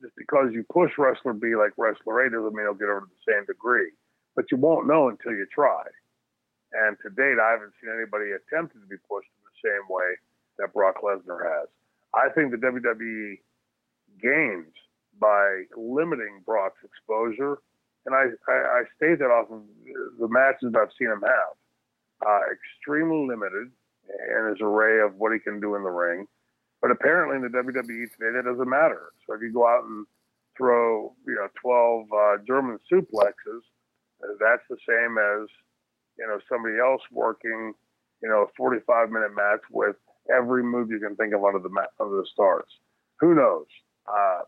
just 0.00 0.16
because 0.16 0.48
you 0.52 0.64
push 0.72 0.92
wrestler 0.98 1.34
B 1.34 1.54
like 1.54 1.72
wrestler 1.76 2.24
A 2.24 2.30
doesn't 2.30 2.54
mean 2.54 2.64
he'll 2.64 2.74
get 2.74 2.88
over 2.88 3.00
to 3.00 3.06
the 3.06 3.32
same 3.32 3.44
degree. 3.44 3.90
But 4.34 4.46
you 4.50 4.56
won't 4.56 4.86
know 4.86 5.08
until 5.08 5.32
you 5.32 5.46
try. 5.52 5.82
And 6.72 6.96
to 7.02 7.08
date, 7.10 7.40
I 7.40 7.56
haven't 7.56 7.72
seen 7.80 7.90
anybody 7.90 8.32
attempted 8.36 8.80
to 8.80 8.88
be 8.88 9.00
pushed 9.08 9.30
in 9.32 9.42
the 9.44 9.58
same 9.64 9.86
way 9.88 10.20
that 10.58 10.74
Brock 10.74 11.00
Lesnar 11.00 11.40
has. 11.40 11.68
I 12.12 12.28
think 12.34 12.50
the 12.50 12.60
WWE 12.60 13.40
gains 14.20 14.72
by 15.20 15.64
limiting 15.76 16.42
Brock's 16.44 16.80
exposure 16.84 17.58
and 18.08 18.16
I, 18.16 18.32
I, 18.50 18.56
I 18.56 18.82
state 18.96 19.18
that 19.18 19.28
off 19.28 19.50
of 19.50 19.60
the 20.18 20.28
matches 20.28 20.72
I've 20.72 20.96
seen 20.98 21.08
him 21.08 21.20
have. 21.20 21.54
Uh, 22.24 22.40
extremely 22.50 23.28
limited 23.28 23.68
in 24.08 24.48
his 24.48 24.58
array 24.62 25.04
of 25.04 25.14
what 25.16 25.32
he 25.32 25.38
can 25.38 25.60
do 25.60 25.76
in 25.76 25.84
the 25.84 25.90
ring. 25.90 26.26
But 26.80 26.90
apparently 26.90 27.36
in 27.36 27.42
the 27.42 27.52
WWE 27.52 28.08
today, 28.16 28.32
that 28.32 28.48
doesn't 28.48 28.68
matter. 28.68 29.12
So 29.26 29.34
if 29.34 29.42
you 29.42 29.52
go 29.52 29.68
out 29.68 29.84
and 29.84 30.06
throw, 30.56 31.14
you 31.26 31.34
know, 31.34 31.48
12 31.60 32.06
uh, 32.10 32.42
German 32.46 32.78
suplexes, 32.90 33.62
that's 34.40 34.64
the 34.70 34.78
same 34.88 35.18
as, 35.18 35.46
you 36.18 36.26
know, 36.26 36.38
somebody 36.48 36.76
else 36.78 37.02
working, 37.12 37.72
you 38.22 38.28
know, 38.28 38.42
a 38.42 38.52
45 38.56 39.10
minute 39.10 39.34
match 39.34 39.60
with 39.70 39.96
every 40.34 40.62
move 40.62 40.90
you 40.90 41.00
can 41.00 41.16
think 41.16 41.34
of 41.34 41.44
under 41.44 41.60
the, 41.60 41.70
under 42.00 42.16
the 42.16 42.26
stars. 42.32 42.68
Who 43.20 43.34
knows? 43.34 43.66
Uh, 44.06 44.40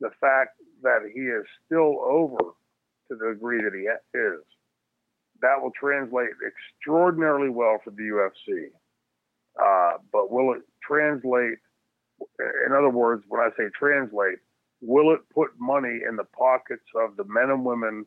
the 0.00 0.10
fact 0.20 0.58
that 0.82 1.00
he 1.14 1.20
is 1.20 1.44
still 1.66 2.00
over 2.04 2.38
to 3.08 3.16
the 3.16 3.34
degree 3.34 3.62
that 3.62 3.72
he 3.74 3.86
is, 4.18 4.40
that 5.40 5.60
will 5.60 5.72
translate 5.78 6.30
extraordinarily 6.46 7.48
well 7.48 7.78
for 7.84 7.90
the 7.90 8.02
UFC. 8.02 8.68
Uh, 9.60 9.98
but 10.12 10.30
will 10.30 10.54
it 10.54 10.62
translate? 10.82 11.58
In 12.66 12.72
other 12.72 12.90
words, 12.90 13.22
when 13.28 13.40
I 13.40 13.50
say 13.56 13.64
translate, 13.78 14.38
will 14.80 15.14
it 15.14 15.20
put 15.34 15.50
money 15.58 16.00
in 16.08 16.16
the 16.16 16.24
pockets 16.24 16.84
of 16.96 17.16
the 17.16 17.24
men 17.24 17.50
and 17.50 17.64
women 17.64 18.06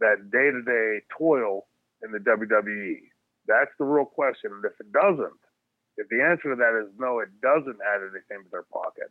that 0.00 0.30
day 0.30 0.50
to 0.50 0.62
day 0.62 1.04
toil 1.16 1.66
in 2.02 2.12
the 2.12 2.18
WWE? 2.18 2.98
That's 3.46 3.70
the 3.78 3.84
real 3.84 4.04
question. 4.04 4.50
And 4.52 4.64
if 4.64 4.78
it 4.80 4.92
doesn't, 4.92 5.40
if 5.96 6.08
the 6.08 6.22
answer 6.22 6.50
to 6.50 6.56
that 6.56 6.80
is 6.80 6.92
no, 6.98 7.20
it 7.20 7.28
doesn't 7.42 7.78
add 7.82 8.00
anything 8.00 8.44
to 8.44 8.50
their 8.50 8.64
pocket, 8.72 9.10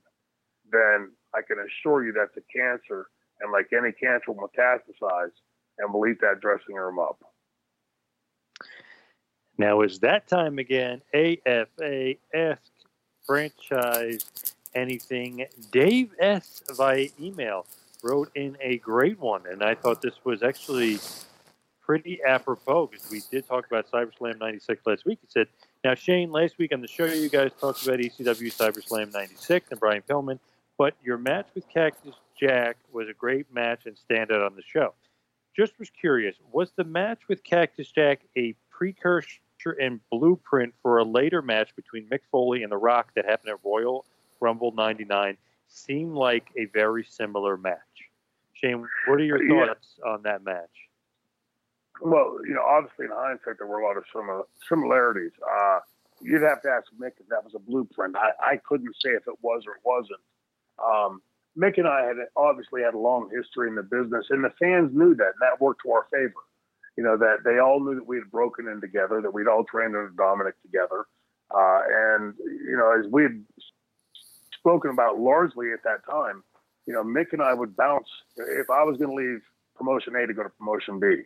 then 0.71 1.11
I 1.35 1.41
can 1.45 1.57
assure 1.59 2.05
you 2.05 2.13
that's 2.13 2.35
a 2.37 2.45
cancer 2.55 3.07
and 3.41 3.51
like 3.51 3.67
any 3.73 3.91
cancer 3.91 4.31
will 4.31 4.47
metastasize 4.47 5.31
and 5.79 5.93
will 5.93 6.07
eat 6.07 6.21
that 6.21 6.39
dressing 6.41 6.75
room 6.75 6.99
up. 6.99 7.19
Now 9.57 9.81
is 9.81 9.99
that 9.99 10.27
time 10.27 10.59
again. 10.59 11.01
AFA 11.13 12.15
Franchise 13.25 14.55
Anything. 14.73 15.45
Dave 15.71 16.13
S. 16.17 16.63
via 16.77 17.07
email 17.19 17.65
wrote 18.03 18.31
in 18.35 18.57
a 18.61 18.77
great 18.77 19.19
one, 19.19 19.43
and 19.45 19.61
I 19.61 19.75
thought 19.75 20.01
this 20.01 20.23
was 20.23 20.43
actually 20.43 20.97
pretty 21.81 22.19
apropos 22.23 22.87
because 22.87 23.09
we 23.11 23.21
did 23.31 23.47
talk 23.47 23.65
about 23.67 23.89
CyberSlam 23.91 24.39
96 24.39 24.85
last 24.85 25.05
week. 25.05 25.19
He 25.21 25.27
said, 25.29 25.47
Now, 25.83 25.95
Shane, 25.95 26.31
last 26.31 26.57
week 26.57 26.71
on 26.73 26.81
the 26.81 26.87
show, 26.87 27.05
you 27.05 27.29
guys 27.29 27.51
talked 27.59 27.83
about 27.83 27.99
ECW 27.99 28.53
CyberSlam 28.53 29.13
96 29.13 29.71
and 29.71 29.79
Brian 29.79 30.03
Pillman, 30.07 30.39
but 30.77 30.95
your 31.03 31.17
match 31.17 31.47
with 31.53 31.67
Cactus 31.69 32.15
Jack 32.39 32.77
was 32.91 33.07
a 33.09 33.13
great 33.13 33.53
match 33.53 33.85
and 33.85 33.95
standout 33.95 34.45
on 34.45 34.55
the 34.55 34.63
show. 34.63 34.93
Just 35.55 35.77
was 35.79 35.89
curious, 35.89 36.37
was 36.51 36.71
the 36.75 36.83
match 36.83 37.19
with 37.27 37.43
Cactus 37.43 37.91
Jack 37.91 38.21
a 38.37 38.55
precursor 38.69 39.39
and 39.79 39.99
blueprint 40.09 40.73
for 40.81 40.99
a 40.99 41.03
later 41.03 41.41
match 41.41 41.75
between 41.75 42.07
Mick 42.07 42.21
Foley 42.31 42.63
and 42.63 42.71
The 42.71 42.77
Rock 42.77 43.11
that 43.15 43.25
happened 43.25 43.49
at 43.51 43.59
Royal 43.63 44.05
Rumble 44.39 44.71
99? 44.71 45.37
Seemed 45.67 46.15
like 46.15 46.47
a 46.57 46.65
very 46.65 47.03
similar 47.03 47.57
match. 47.57 47.79
Shane, 48.53 48.87
what 49.07 49.19
are 49.19 49.23
your 49.23 49.39
thoughts 49.47 49.95
yeah. 49.99 50.11
on 50.11 50.23
that 50.23 50.43
match? 50.43 50.89
Well, 52.01 52.37
you 52.47 52.53
know, 52.53 52.63
obviously 52.63 53.05
in 53.05 53.11
hindsight, 53.13 53.57
there 53.57 53.67
were 53.67 53.79
a 53.79 53.85
lot 53.85 53.97
of 53.97 54.03
similar, 54.13 54.43
similarities. 54.67 55.31
Uh, 55.41 55.79
you'd 56.21 56.41
have 56.41 56.61
to 56.63 56.69
ask 56.69 56.87
Mick 56.99 57.19
if 57.19 57.27
that 57.29 57.43
was 57.43 57.53
a 57.55 57.59
blueprint. 57.59 58.15
I, 58.15 58.53
I 58.53 58.57
couldn't 58.57 58.93
say 59.03 59.11
if 59.11 59.27
it 59.27 59.37
was 59.41 59.63
or 59.67 59.73
it 59.75 59.85
wasn't. 59.85 60.21
Um, 60.81 61.21
Mick 61.57 61.77
and 61.77 61.87
I 61.87 62.05
had 62.05 62.15
obviously 62.35 62.81
had 62.81 62.93
a 62.93 62.99
long 62.99 63.29
history 63.33 63.67
in 63.67 63.75
the 63.75 63.83
business, 63.83 64.27
and 64.29 64.43
the 64.43 64.53
fans 64.59 64.91
knew 64.93 65.15
that, 65.15 65.33
and 65.35 65.41
that 65.41 65.59
worked 65.59 65.81
to 65.83 65.91
our 65.91 66.07
favor. 66.11 66.41
You 66.97 67.03
know 67.03 67.17
that 67.17 67.43
they 67.43 67.59
all 67.59 67.79
knew 67.79 67.95
that 67.95 68.07
we 68.07 68.17
had 68.17 68.31
broken 68.31 68.67
in 68.67 68.81
together, 68.81 69.21
that 69.21 69.33
we'd 69.33 69.47
all 69.47 69.63
trained 69.63 69.95
under 69.95 70.09
Dominic 70.09 70.55
together, 70.61 71.05
uh, 71.53 71.81
and 71.87 72.33
you 72.37 72.77
know 72.77 72.91
as 72.97 73.09
we 73.11 73.23
had 73.23 73.43
spoken 74.57 74.91
about 74.91 75.19
largely 75.19 75.71
at 75.71 75.83
that 75.83 76.05
time, 76.09 76.43
you 76.85 76.93
know 76.93 77.03
Mick 77.03 77.31
and 77.31 77.41
I 77.41 77.53
would 77.53 77.75
bounce 77.75 78.07
if 78.37 78.69
I 78.69 78.83
was 78.83 78.97
going 78.97 79.09
to 79.09 79.15
leave 79.15 79.41
promotion 79.75 80.15
A 80.15 80.27
to 80.27 80.33
go 80.33 80.43
to 80.43 80.49
promotion 80.49 80.99
B. 80.99 81.23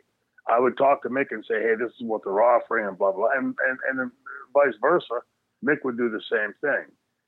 I 0.48 0.60
would 0.60 0.78
talk 0.78 1.02
to 1.04 1.10
Mick 1.10 1.28
and 1.32 1.44
say, 1.46 1.62
"Hey, 1.62 1.76
this 1.76 1.92
is 1.94 2.02
what 2.04 2.24
they're 2.24 2.42
offering," 2.42 2.88
and 2.88 2.98
blah 2.98 3.12
blah, 3.12 3.30
and 3.36 3.56
and 3.68 3.80
and 4.00 4.12
vice 4.54 4.76
versa. 4.82 5.22
Mick 5.64 5.84
would 5.84 5.98
do 5.98 6.10
the 6.10 6.22
same 6.32 6.54
thing. 6.62 6.86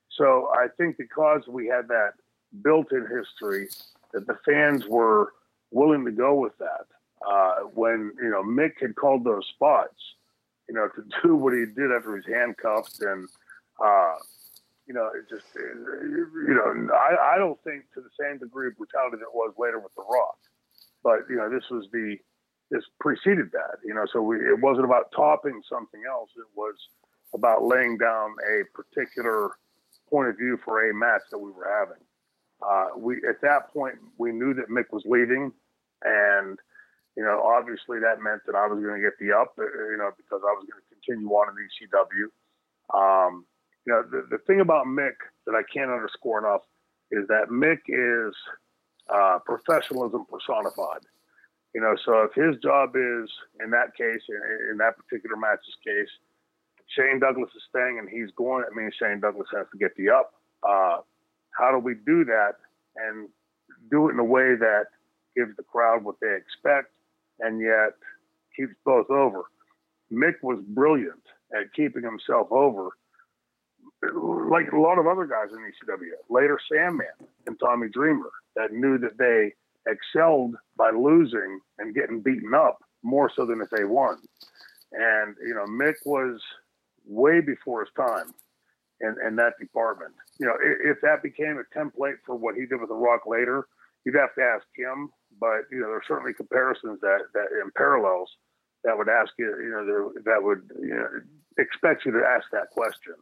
So 0.10 0.50
I 0.54 0.68
think 0.78 0.98
because 0.98 1.48
we 1.48 1.68
had 1.68 1.88
that 1.88 2.14
built-in 2.62 3.08
history, 3.08 3.70
that 4.14 4.28
the 4.28 4.38
fans 4.46 4.86
were 4.88 5.34
willing 5.72 6.06
to 6.06 6.12
go 6.12 6.36
with 6.36 6.58
that. 6.60 6.86
Uh, 7.28 7.62
when 7.74 8.12
you 8.22 8.30
know 8.30 8.44
Mick 8.44 8.80
had 8.80 8.96
called 8.96 9.24
those 9.24 9.46
spots, 9.56 10.00
you 10.70 10.76
know, 10.76 10.88
to 10.96 11.04
do 11.24 11.36
what 11.36 11.54
he 11.54 11.66
did 11.66 11.92
after 11.92 12.10
he 12.12 12.16
was 12.16 12.26
handcuffed, 12.26 13.02
and 13.02 13.28
uh, 13.84 14.16
you 14.88 14.94
know, 14.94 15.10
it 15.16 15.28
just 15.30 15.46
you 15.56 16.54
know, 16.54 16.94
I, 16.94 17.36
I 17.36 17.38
don't 17.38 17.62
think 17.64 17.84
to 17.94 18.02
the 18.02 18.10
same 18.20 18.38
degree 18.38 18.68
of 18.68 18.78
brutality 18.78 19.18
that 19.18 19.24
it 19.24 19.34
was 19.34 19.54
later 19.58 19.80
with 19.80 19.94
The 19.96 20.04
Rock, 20.04 20.38
but 21.04 21.30
you 21.30 21.36
know, 21.36 21.50
this 21.50 21.70
was 21.70 21.88
the 21.92 22.18
this 22.70 22.84
preceded 23.00 23.52
that, 23.54 23.78
you 23.84 23.94
know, 23.94 24.06
so 24.12 24.22
we, 24.22 24.38
it 24.38 24.60
wasn't 24.60 24.86
about 24.86 25.12
topping 25.16 25.62
something 25.70 26.02
else. 26.10 26.30
It 26.38 26.48
was 26.56 26.76
about 27.34 27.64
laying 27.64 27.98
down 27.98 28.36
a 28.50 28.64
particular 28.76 29.52
point 30.10 30.30
of 30.30 30.38
view 30.38 30.58
for 30.64 30.90
a 30.90 30.94
match 30.94 31.22
that 31.32 31.40
we 31.40 31.52
were 31.52 31.68
having. 31.80 32.04
Uh, 32.62 32.98
we 32.98 33.18
at 33.30 33.40
that 33.42 33.72
point 33.72 33.96
we 34.18 34.32
knew 34.32 34.54
that 34.54 34.70
Mick 34.70 34.92
was 34.92 35.04
leaving, 35.06 35.52
and 36.04 36.58
you 37.16 37.24
know 37.24 37.42
obviously 37.44 38.00
that 38.00 38.20
meant 38.22 38.42
that 38.48 38.56
I 38.56 38.66
was 38.66 38.82
going 38.82 39.00
to 39.00 39.02
get 39.02 39.14
the 39.20 39.36
up, 39.36 39.54
uh, 39.60 39.64
you 39.92 39.98
know, 39.98 40.10
because 40.18 40.42
I 40.42 40.54
was 40.58 40.66
going 40.66 40.82
to 40.82 40.96
continue 40.96 41.30
on 41.30 41.54
in 41.54 41.68
ECW. 41.70 42.28
Um, 42.98 43.46
you 43.86 43.94
know, 43.94 44.04
the, 44.04 44.28
the 44.30 44.40
thing 44.40 44.60
about 44.60 44.88
Mick 44.88 45.16
that 45.46 45.54
I 45.54 45.62
can't 45.72 45.92
underscore 45.92 46.40
enough 46.40 46.62
is 47.12 47.28
that 47.28 47.50
Mick 47.50 47.80
is 47.88 48.36
uh, 49.14 49.40
professionalism 49.46 50.26
personified. 50.30 51.06
You 51.76 51.82
know, 51.82 51.96
so 52.06 52.24
if 52.24 52.34
his 52.34 52.62
job 52.62 52.96
is 52.96 53.30
in 53.64 53.70
that 53.72 53.96
case, 53.98 54.22
in, 54.30 54.72
in 54.72 54.78
that 54.78 54.98
particular 54.98 55.36
match's 55.36 55.76
case, 55.86 56.10
Shane 56.96 57.20
Douglas 57.20 57.50
is 57.56 57.64
staying 57.70 58.00
and 58.00 58.10
he's 58.10 58.32
going, 58.36 58.64
it 58.64 58.76
means 58.76 58.94
Shane 59.00 59.20
Douglas 59.20 59.48
has 59.56 59.68
to 59.72 59.78
get 59.78 59.96
the 59.98 60.10
up. 60.10 60.34
Uh, 60.64 60.98
how 61.58 61.72
do 61.72 61.80
we 61.80 61.96
do 62.06 62.24
that 62.26 62.54
and 62.96 63.28
do 63.92 64.10
it 64.10 64.14
in 64.14 64.20
a 64.20 64.24
way 64.24 64.56
that 64.56 64.86
gives 65.36 65.56
the 65.58 65.64
crowd 65.64 66.04
what 66.04 66.16
they 66.22 66.36
expect 66.36 66.92
and 67.40 67.60
yet 67.60 67.94
keeps 68.56 68.74
both 68.86 69.10
over? 69.10 69.44
Mick 70.12 70.36
was 70.42 70.60
brilliant 70.70 71.24
at 71.54 71.74
keeping 71.76 72.04
himself 72.04 72.48
over, 72.52 72.90
like 74.50 74.72
a 74.72 74.80
lot 74.80 75.00
of 75.00 75.08
other 75.08 75.26
guys 75.26 75.52
in 75.52 75.60
ECW. 75.60 76.12
Later, 76.30 76.60
Sandman 76.72 77.08
and 77.46 77.60
Tommy 77.60 77.90
Dreamer 77.90 78.32
that 78.56 78.72
knew 78.72 78.98
that 79.00 79.18
they 79.18 79.54
excelled 79.90 80.56
by 80.78 80.92
losing 80.92 81.60
and 81.80 81.96
getting 81.96 82.22
beaten 82.22 82.54
up 82.54 82.80
more 83.04 83.32
so 83.34 83.46
than 83.46 83.62
if 83.62 83.70
they 83.70 83.86
won. 83.86 84.18
And 84.92 85.36
you 85.46 85.54
know, 85.54 85.66
Mick 85.66 85.96
was 86.06 86.42
way 87.06 87.42
before 87.42 87.82
his 87.82 87.94
time 87.96 88.34
in, 89.02 89.16
in 89.26 89.36
that 89.38 89.54
department. 89.60 90.14
You 90.40 90.48
know, 90.48 90.56
if, 90.62 90.98
if 90.98 91.02
that 91.02 91.24
became 91.24 91.60
a 91.60 91.78
template 91.78 92.18
for 92.26 92.36
what 92.36 92.56
he 92.56 92.66
did 92.66 92.80
with 92.80 92.90
The 92.90 92.96
Rock 92.96 93.22
later, 93.26 93.68
you'd 94.06 94.16
have 94.16 94.34
to 94.36 94.42
ask 94.42 94.66
him. 94.76 95.10
But 95.40 95.68
you 95.72 95.80
know, 95.80 95.88
there's 95.88 96.08
certainly 96.08 96.34
comparisons 96.34 97.00
that 97.02 97.20
that 97.34 97.48
in 97.64 97.72
parallels 97.76 98.30
that 98.84 98.98
would 98.98 99.10
ask 99.10 99.32
you, 99.38 99.48
you 99.62 99.70
know, 99.70 100.14
that 100.26 100.42
would 100.42 100.70
you 100.82 100.96
know, 100.96 101.08
expect 101.58 102.06
you 102.06 102.12
to 102.12 102.24
ask 102.26 102.46
that 102.52 102.70
question. 102.72 103.14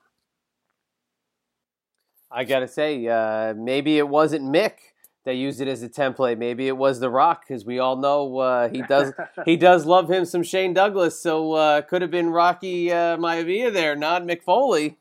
I 2.31 2.43
gotta 2.43 2.67
say, 2.67 3.07
uh, 3.07 3.53
maybe 3.55 3.97
it 3.97 4.07
wasn't 4.07 4.43
Mick 4.43 4.77
that 5.25 5.35
used 5.35 5.59
it 5.59 5.67
as 5.67 5.83
a 5.83 5.89
template. 5.89 6.37
Maybe 6.37 6.67
it 6.67 6.77
was 6.77 6.99
The 6.99 7.09
Rock, 7.09 7.45
because 7.47 7.65
we 7.65 7.79
all 7.79 7.97
know 7.97 8.37
uh, 8.37 8.69
he 8.69 8.81
does 8.83 9.13
he 9.45 9.57
does 9.57 9.85
love 9.85 10.09
him 10.09 10.23
some 10.25 10.43
Shane 10.43 10.73
Douglas. 10.73 11.19
So 11.19 11.53
uh, 11.53 11.81
could 11.81 12.01
have 12.01 12.11
been 12.11 12.29
Rocky 12.29 12.91
uh, 12.91 13.17
Maivia 13.17 13.73
there, 13.73 13.95
not 13.95 14.23
Mick 14.23 14.43
Foley. 14.43 14.97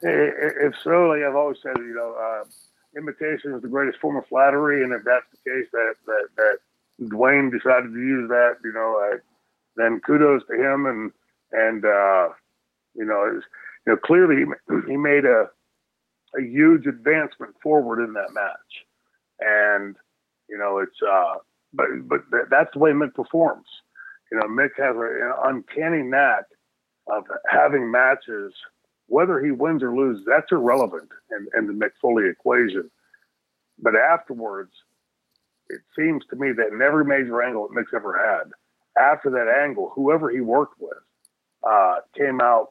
If 0.00 0.74
so, 0.84 1.08
like 1.08 1.22
I've 1.22 1.34
always 1.34 1.58
said, 1.62 1.76
you 1.78 1.94
know, 1.94 2.14
uh, 2.14 2.44
imitation 2.96 3.54
is 3.54 3.62
the 3.62 3.68
greatest 3.68 3.98
form 3.98 4.16
of 4.16 4.26
flattery, 4.26 4.84
and 4.84 4.92
if 4.92 5.02
that's 5.04 5.26
the 5.30 5.50
case, 5.50 5.68
that 5.72 5.94
that 6.06 6.28
that 6.36 6.58
Dwayne 7.08 7.50
decided 7.50 7.92
to 7.92 7.98
use 7.98 8.28
that, 8.28 8.56
you 8.64 8.72
know, 8.72 9.10
uh, 9.12 9.18
then 9.76 10.00
kudos 10.00 10.42
to 10.46 10.54
him, 10.54 10.86
and 10.86 11.12
and 11.52 11.84
uh, 11.84 12.28
you 12.94 13.04
know, 13.04 13.30
was, 13.34 13.44
you 13.86 13.92
know, 13.92 13.96
clearly 13.96 14.36
he, 14.36 14.90
he 14.90 14.96
made 14.96 15.24
a 15.24 15.48
a 16.36 16.42
huge 16.42 16.86
advancement 16.86 17.54
forward 17.62 18.04
in 18.04 18.12
that 18.14 18.32
match, 18.32 18.84
and 19.40 19.96
you 20.48 20.58
know, 20.58 20.78
it's 20.78 20.96
uh, 21.02 21.36
but 21.72 21.86
but 22.04 22.20
that's 22.50 22.72
the 22.72 22.78
way 22.78 22.90
Mick 22.90 23.14
performs. 23.14 23.66
You 24.30 24.38
know, 24.38 24.46
Mick 24.46 24.70
has 24.76 24.96
an 24.96 25.32
uncanny 25.44 26.02
knack 26.02 26.44
of 27.10 27.24
having 27.50 27.90
matches, 27.90 28.52
whether 29.06 29.40
he 29.40 29.50
wins 29.50 29.82
or 29.82 29.96
loses, 29.96 30.24
that's 30.26 30.52
irrelevant 30.52 31.08
in, 31.30 31.46
in 31.56 31.66
the 31.66 31.72
Mick 31.72 31.92
Foley 32.00 32.28
equation. 32.28 32.90
But 33.78 33.94
afterwards, 33.96 34.72
it 35.70 35.80
seems 35.96 36.24
to 36.30 36.36
me 36.36 36.52
that 36.52 36.68
in 36.72 36.82
every 36.82 37.04
major 37.04 37.42
angle 37.42 37.68
that 37.68 37.74
Mick's 37.74 37.94
ever 37.94 38.18
had, 38.18 38.50
after 39.00 39.30
that 39.30 39.48
angle, 39.48 39.92
whoever 39.94 40.30
he 40.30 40.40
worked 40.40 40.80
with 40.80 40.98
uh, 41.66 41.96
came 42.16 42.40
out 42.40 42.70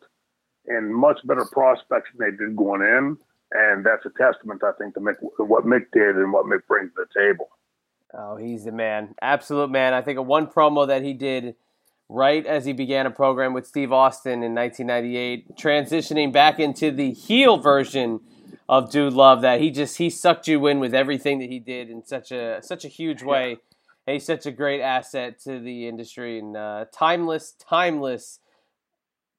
in 0.67 0.93
much 0.93 1.19
better 1.25 1.45
prospects 1.45 2.09
than 2.15 2.29
they 2.29 2.38
did 2.38 2.55
going 2.55 2.81
in. 2.81 3.17
And 3.52 3.86
that's 3.86 4.06
a 4.06 4.10
testament, 4.18 4.61
I 4.64 4.72
think, 4.78 4.94
to 4.95 4.99
Mick, 4.99 5.15
what 5.38 5.65
Mick 5.65 5.86
did 5.94 6.18
and 6.18 6.34
what 6.34 6.45
Mick 6.45 6.68
brings 6.68 6.91
to 6.95 7.06
the 7.06 7.19
table. 7.19 7.49
Oh, 8.14 8.36
he's 8.36 8.65
the 8.65 8.72
man. 8.72 9.15
Absolute 9.22 9.69
man. 9.69 9.94
I 9.94 10.02
think 10.02 10.18
a 10.18 10.22
one 10.22 10.48
promo 10.48 10.88
that 10.88 11.03
he 11.03 11.14
did 11.14 11.56
right 12.10 12.45
as 12.45 12.65
he 12.65 12.74
began 12.74 13.06
a 13.06 13.11
program 13.11 13.53
with 13.53 13.68
Steve 13.68 13.91
Austin 13.91 14.44
in 14.44 14.56
1998, 14.56 15.57
transitioning 15.57 16.32
back 16.32 16.60
into 16.60 16.91
the 16.91 17.11
heel 17.11 17.57
version 17.57 18.22
of 18.69 18.91
Dude 18.91 19.14
Love. 19.14 19.41
That 19.41 19.61
he 19.61 19.72
just 19.72 19.98
he 19.98 20.10
sucked 20.10 20.48
you 20.48 20.65
in 20.68 20.80
with 20.80 20.94
everything 20.94 21.40
that 21.40 21.49
he 21.49 21.60
did 21.60 21.90
in 21.90 22.06
such 22.06 22.32
a 22.32 22.60
such 22.61 22.86
a 22.86 22.90
huge 22.90 23.24
way. 23.24 23.57
Yeah. 24.07 24.14
He's 24.14 24.26
such 24.26 24.45
a 24.45 24.52
great 24.52 24.82
asset 24.82 25.40
to 25.41 25.60
the 25.60 25.88
industry 25.88 26.40
and 26.40 26.56
uh, 26.56 26.86
timeless, 26.94 27.53
timeless 27.60 28.40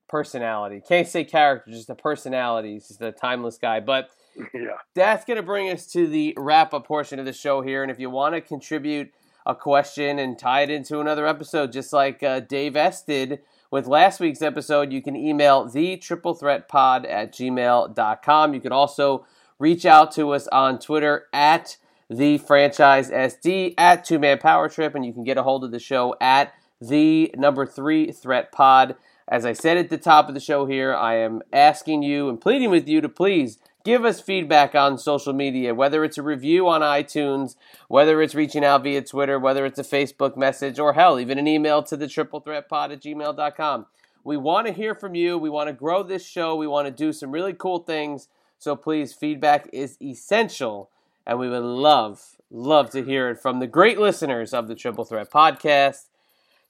personality. 0.08 0.82
Can't 0.86 1.06
say 1.06 1.24
character, 1.24 1.70
just 1.70 1.90
a 1.90 1.94
personality. 1.94 2.74
He's 2.74 2.88
just 2.88 3.02
a 3.02 3.12
timeless 3.12 3.58
guy. 3.58 3.80
But 3.80 4.10
yeah. 4.54 4.76
that's 4.94 5.24
going 5.24 5.36
to 5.36 5.42
bring 5.42 5.70
us 5.70 5.86
to 5.92 6.06
the 6.06 6.34
wrap 6.36 6.74
up 6.74 6.86
portion 6.86 7.18
of 7.18 7.24
the 7.24 7.32
show 7.32 7.60
here. 7.60 7.82
And 7.82 7.90
if 7.90 7.98
you 7.98 8.10
want 8.10 8.34
to 8.34 8.40
contribute 8.40 9.12
a 9.46 9.54
question 9.54 10.18
and 10.18 10.38
tie 10.38 10.62
it 10.62 10.70
into 10.70 11.00
another 11.00 11.26
episode, 11.26 11.72
just 11.72 11.92
like 11.92 12.22
uh, 12.22 12.40
Dave 12.40 12.76
S 12.76 13.02
did 13.02 13.40
with 13.70 13.86
last 13.86 14.20
week's 14.20 14.42
episode, 14.42 14.92
you 14.92 15.02
can 15.02 15.16
email 15.16 15.68
the 15.68 15.96
triple 15.96 16.34
threat 16.34 16.68
pod 16.68 17.04
at 17.06 17.32
gmail.com. 17.32 18.54
You 18.54 18.60
can 18.60 18.72
also 18.72 19.26
reach 19.58 19.84
out 19.84 20.12
to 20.12 20.30
us 20.30 20.46
on 20.48 20.78
Twitter 20.78 21.26
at 21.32 21.76
the 22.10 22.38
franchise 22.38 23.10
SD 23.10 23.74
at 23.76 24.04
two 24.04 24.18
man 24.18 24.38
power 24.38 24.68
trip, 24.68 24.94
and 24.94 25.04
you 25.04 25.12
can 25.12 25.24
get 25.24 25.36
a 25.36 25.42
hold 25.42 25.64
of 25.64 25.70
the 25.70 25.78
show 25.78 26.14
at 26.20 26.52
the 26.80 27.34
number 27.36 27.66
three 27.66 28.12
threat 28.12 28.52
pod. 28.52 28.96
As 29.30 29.44
I 29.44 29.52
said 29.52 29.76
at 29.76 29.90
the 29.90 29.98
top 29.98 30.28
of 30.28 30.34
the 30.34 30.40
show 30.40 30.64
here, 30.64 30.94
I 30.94 31.16
am 31.16 31.42
asking 31.52 32.02
you 32.02 32.30
and 32.30 32.40
pleading 32.40 32.70
with 32.70 32.88
you 32.88 33.02
to 33.02 33.10
please 33.10 33.58
give 33.84 34.04
us 34.04 34.22
feedback 34.22 34.74
on 34.74 34.96
social 34.96 35.34
media, 35.34 35.74
whether 35.74 36.02
it's 36.02 36.16
a 36.16 36.22
review 36.22 36.66
on 36.66 36.80
iTunes, 36.80 37.54
whether 37.88 38.22
it's 38.22 38.34
reaching 38.34 38.64
out 38.64 38.84
via 38.84 39.02
Twitter, 39.02 39.38
whether 39.38 39.66
it's 39.66 39.78
a 39.78 39.84
Facebook 39.84 40.34
message, 40.34 40.78
or 40.78 40.94
hell, 40.94 41.20
even 41.20 41.38
an 41.38 41.46
email 41.46 41.82
to 41.82 41.96
the 41.96 42.08
triple 42.08 42.40
threat 42.40 42.70
pod 42.70 42.90
at 42.90 43.02
gmail.com. 43.02 43.86
We 44.24 44.38
want 44.38 44.66
to 44.66 44.72
hear 44.72 44.94
from 44.94 45.14
you. 45.14 45.36
We 45.36 45.50
want 45.50 45.68
to 45.68 45.74
grow 45.74 46.02
this 46.02 46.26
show. 46.26 46.56
We 46.56 46.66
want 46.66 46.86
to 46.86 46.90
do 46.90 47.12
some 47.12 47.30
really 47.30 47.52
cool 47.52 47.80
things. 47.80 48.28
So 48.58 48.76
please, 48.76 49.12
feedback 49.12 49.68
is 49.74 49.96
essential. 50.02 50.90
And 51.26 51.38
we 51.38 51.50
would 51.50 51.62
love, 51.62 52.36
love 52.50 52.90
to 52.90 53.04
hear 53.04 53.28
it 53.28 53.38
from 53.38 53.60
the 53.60 53.66
great 53.66 53.98
listeners 53.98 54.54
of 54.54 54.68
the 54.68 54.74
Triple 54.74 55.04
Threat 55.04 55.30
podcast. 55.30 56.07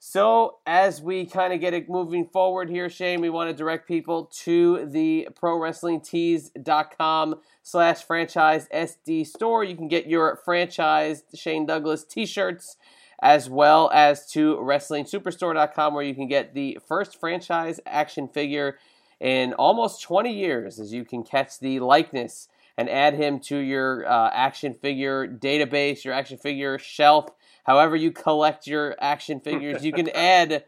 So, 0.00 0.58
as 0.64 1.02
we 1.02 1.26
kind 1.26 1.52
of 1.52 1.58
get 1.60 1.74
it 1.74 1.90
moving 1.90 2.28
forward 2.28 2.70
here, 2.70 2.88
Shane, 2.88 3.20
we 3.20 3.30
want 3.30 3.50
to 3.50 3.56
direct 3.56 3.88
people 3.88 4.30
to 4.44 4.86
the 4.86 5.26
ProWrestlingTees.com 5.34 7.40
slash 7.64 8.04
franchise 8.04 8.68
SD 8.72 9.26
store. 9.26 9.64
You 9.64 9.74
can 9.74 9.88
get 9.88 10.06
your 10.06 10.40
franchise 10.44 11.24
Shane 11.34 11.66
Douglas 11.66 12.04
t 12.04 12.26
shirts 12.26 12.76
as 13.20 13.50
well 13.50 13.90
as 13.92 14.30
to 14.30 14.54
WrestlingSuperstore.com, 14.58 15.92
where 15.92 16.04
you 16.04 16.14
can 16.14 16.28
get 16.28 16.54
the 16.54 16.78
first 16.86 17.18
franchise 17.18 17.80
action 17.84 18.28
figure 18.28 18.78
in 19.18 19.52
almost 19.54 20.00
20 20.02 20.32
years, 20.32 20.78
as 20.78 20.92
you 20.92 21.04
can 21.04 21.24
catch 21.24 21.58
the 21.58 21.80
likeness 21.80 22.48
and 22.76 22.88
add 22.88 23.14
him 23.14 23.40
to 23.40 23.56
your 23.56 24.08
uh, 24.08 24.30
action 24.32 24.74
figure 24.74 25.26
database, 25.26 26.04
your 26.04 26.14
action 26.14 26.38
figure 26.38 26.78
shelf, 26.78 27.30
however 27.68 27.94
you 27.94 28.10
collect 28.10 28.66
your 28.66 28.96
action 28.98 29.40
figures. 29.40 29.84
You 29.84 29.92
can 29.92 30.08
add 30.14 30.64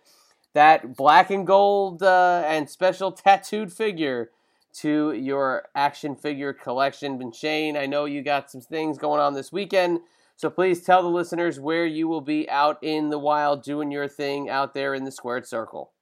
that 0.53 0.97
black 0.97 1.31
and 1.31 1.47
gold 1.47 2.03
uh, 2.03 2.45
and 2.47 2.69
special 2.69 3.11
tattooed 3.11 3.73
figure 3.73 4.31
to 4.73 5.13
your 5.13 5.65
action 5.75 6.15
figure 6.15 6.53
collection. 6.53 7.21
And 7.23 7.35
Shane, 7.35 7.77
I 7.77 7.87
know 7.87 8.05
you 8.05 8.23
got 8.23 8.51
some 8.51 8.61
things 8.61 8.99
going 8.99 9.21
on 9.21 9.33
this 9.33 9.51
weekend. 9.51 10.01
So 10.37 10.51
please 10.51 10.83
tell 10.85 11.03
the 11.03 11.09
listeners 11.09 11.59
where 11.59 11.87
you 11.87 12.07
will 12.07 12.21
be 12.21 12.49
out 12.51 12.79
in 12.83 13.09
the 13.09 13.19
wild 13.19 13.63
doing 13.63 13.91
your 13.91 14.07
thing 14.07 14.51
out 14.51 14.75
there 14.75 14.95
in 14.95 15.05
the 15.05 15.11
squared 15.11 15.47
circle. 15.47 15.93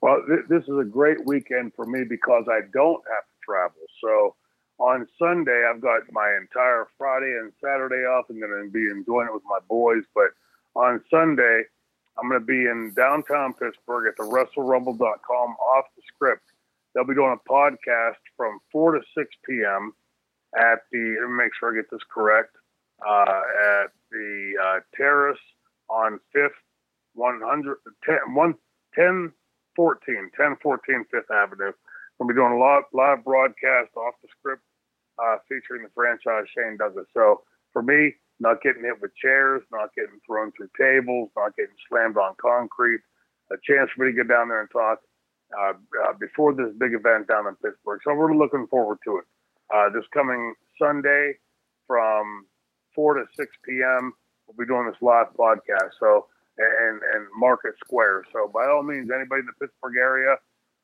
Well, 0.00 0.22
th- 0.28 0.48
this 0.48 0.64
is 0.64 0.78
a 0.80 0.84
great 0.84 1.18
weekend 1.24 1.72
for 1.76 1.86
me 1.86 2.04
because 2.08 2.46
I 2.50 2.60
don't 2.72 3.02
have 3.08 3.24
to 3.24 3.38
travel. 3.44 3.82
So 4.02 4.34
on 4.78 5.06
Sunday, 5.18 5.64
I've 5.68 5.80
got 5.80 6.02
my 6.12 6.36
entire 6.40 6.86
Friday 6.96 7.36
and 7.38 7.52
Saturday 7.62 8.06
off. 8.06 8.26
I'm 8.30 8.38
going 8.38 8.64
to 8.64 8.70
be 8.70 8.88
enjoying 8.90 9.26
it 9.26 9.34
with 9.34 9.42
my 9.48 9.58
boys. 9.68 10.04
But 10.14 10.30
on 10.74 11.02
Sunday, 11.10 11.62
I'm 12.16 12.28
going 12.28 12.40
to 12.40 12.46
be 12.46 12.66
in 12.66 12.92
downtown 12.96 13.54
Pittsburgh 13.54 14.06
at 14.08 14.16
the 14.16 14.22
WrestleRumble.com 14.22 15.50
off 15.50 15.84
the 15.96 16.02
script. 16.06 16.44
They'll 16.94 17.04
be 17.04 17.14
doing 17.14 17.36
a 17.36 17.48
podcast 17.48 18.22
from 18.36 18.60
4 18.70 18.92
to 18.92 19.00
6 19.16 19.28
p.m. 19.48 19.92
at 20.56 20.80
the, 20.92 21.16
let 21.20 21.28
me 21.28 21.36
make 21.36 21.52
sure 21.58 21.72
I 21.72 21.76
get 21.76 21.90
this 21.90 22.06
correct, 22.12 22.56
uh, 23.06 23.42
at 23.82 23.90
the 24.10 24.52
uh, 24.62 24.80
terrace 24.96 25.38
on 25.90 26.20
5th, 26.34 26.50
100, 27.14 27.76
10, 28.04 28.34
1, 28.34 28.54
10 28.94 29.32
14, 29.76 30.30
10 30.36 30.56
14 30.62 31.04
5th 31.14 31.34
Avenue. 31.34 31.72
We'll 32.18 32.28
be 32.28 32.34
doing 32.34 32.52
a 32.52 32.58
lot, 32.58 32.84
live 32.92 33.22
broadcast 33.24 33.90
off 33.96 34.14
the 34.22 34.28
script 34.38 34.62
uh, 35.18 35.36
featuring 35.48 35.82
the 35.82 35.90
franchise 35.94 36.46
Shane 36.56 36.76
Douglas. 36.78 37.06
So 37.14 37.42
for 37.72 37.82
me, 37.82 38.14
not 38.40 38.62
getting 38.62 38.82
hit 38.82 39.00
with 39.00 39.14
chairs, 39.16 39.62
not 39.72 39.90
getting 39.94 40.20
thrown 40.26 40.52
through 40.52 40.70
tables, 40.78 41.30
not 41.36 41.56
getting 41.56 41.74
slammed 41.88 42.16
on 42.16 42.34
concrete, 42.40 43.00
a 43.50 43.56
chance 43.66 43.90
for 43.94 44.04
me 44.04 44.12
to 44.12 44.16
get 44.16 44.28
down 44.28 44.48
there 44.48 44.60
and 44.60 44.70
talk 44.70 45.00
uh, 45.58 45.72
uh, 46.04 46.12
before 46.20 46.54
this 46.54 46.70
big 46.78 46.94
event 46.94 47.26
down 47.26 47.46
in 47.46 47.54
Pittsburgh. 47.56 48.00
So 48.04 48.14
we're 48.14 48.36
looking 48.36 48.66
forward 48.68 48.98
to 49.04 49.18
it. 49.18 49.24
Uh, 49.74 49.90
this 49.90 50.04
coming 50.14 50.54
Sunday 50.80 51.34
from 51.86 52.46
4 52.94 53.14
to 53.14 53.24
6 53.36 53.48
p.m., 53.64 54.12
we'll 54.46 54.56
be 54.56 54.68
doing 54.68 54.86
this 54.86 55.00
live 55.02 55.26
podcast. 55.38 55.96
So, 55.98 56.26
and, 56.58 57.00
and 57.14 57.26
Market 57.36 57.74
Square. 57.84 58.24
So 58.32 58.50
by 58.52 58.66
all 58.66 58.82
means, 58.82 59.10
anybody 59.14 59.40
in 59.40 59.46
the 59.46 59.66
Pittsburgh 59.66 59.96
area, 59.96 60.36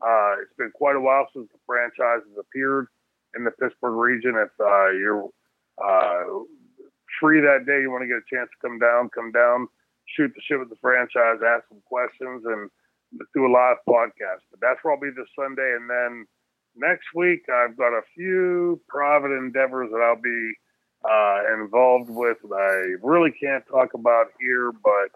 uh, 0.03 0.33
it's 0.43 0.55
been 0.57 0.73
quite 0.75 0.97
a 0.97 1.01
while 1.01 1.27
since 1.33 1.49
the 1.53 1.59
franchise 1.67 2.25
has 2.29 2.39
appeared 2.39 2.89
in 3.37 3.45
the 3.45 3.51
Pittsburgh 3.51 3.97
region. 3.97 4.35
If 4.37 4.51
uh, 4.61 4.91
you're 4.91 5.29
uh, 5.83 6.25
free 7.21 7.41
that 7.41 7.67
day, 7.67 7.81
you 7.81 7.91
want 7.91 8.03
to 8.03 8.09
get 8.09 8.23
a 8.23 8.35
chance 8.35 8.49
to 8.51 8.69
come 8.69 8.79
down, 8.79 9.11
come 9.11 9.33
down, 9.33 9.69
shoot 10.17 10.33
the 10.35 10.43
shit 10.47 10.59
with 10.59 10.71
the 10.71 10.81
franchise, 10.81 11.41
ask 11.45 11.65
some 11.69 11.83
questions, 11.87 12.45
and 12.45 12.71
do 13.35 13.47
a 13.47 13.53
live 13.53 13.79
podcast. 13.89 14.43
But 14.51 14.61
that's 14.61 14.79
where 14.83 14.95
I'll 14.95 15.01
be 15.01 15.11
this 15.11 15.29
Sunday. 15.39 15.77
And 15.77 15.89
then 15.89 16.27
next 16.77 17.07
week, 17.15 17.43
I've 17.49 17.77
got 17.77 17.93
a 17.97 18.03
few 18.15 18.81
private 18.89 19.33
endeavors 19.33 19.91
that 19.91 20.01
I'll 20.01 20.21
be 20.21 20.53
uh, 21.05 21.55
involved 21.55 22.11
with 22.11 22.39
that 22.43 22.55
I 22.55 23.07
really 23.07 23.33
can't 23.33 23.65
talk 23.67 23.95
about 23.95 24.29
here, 24.41 24.73
but 24.73 25.13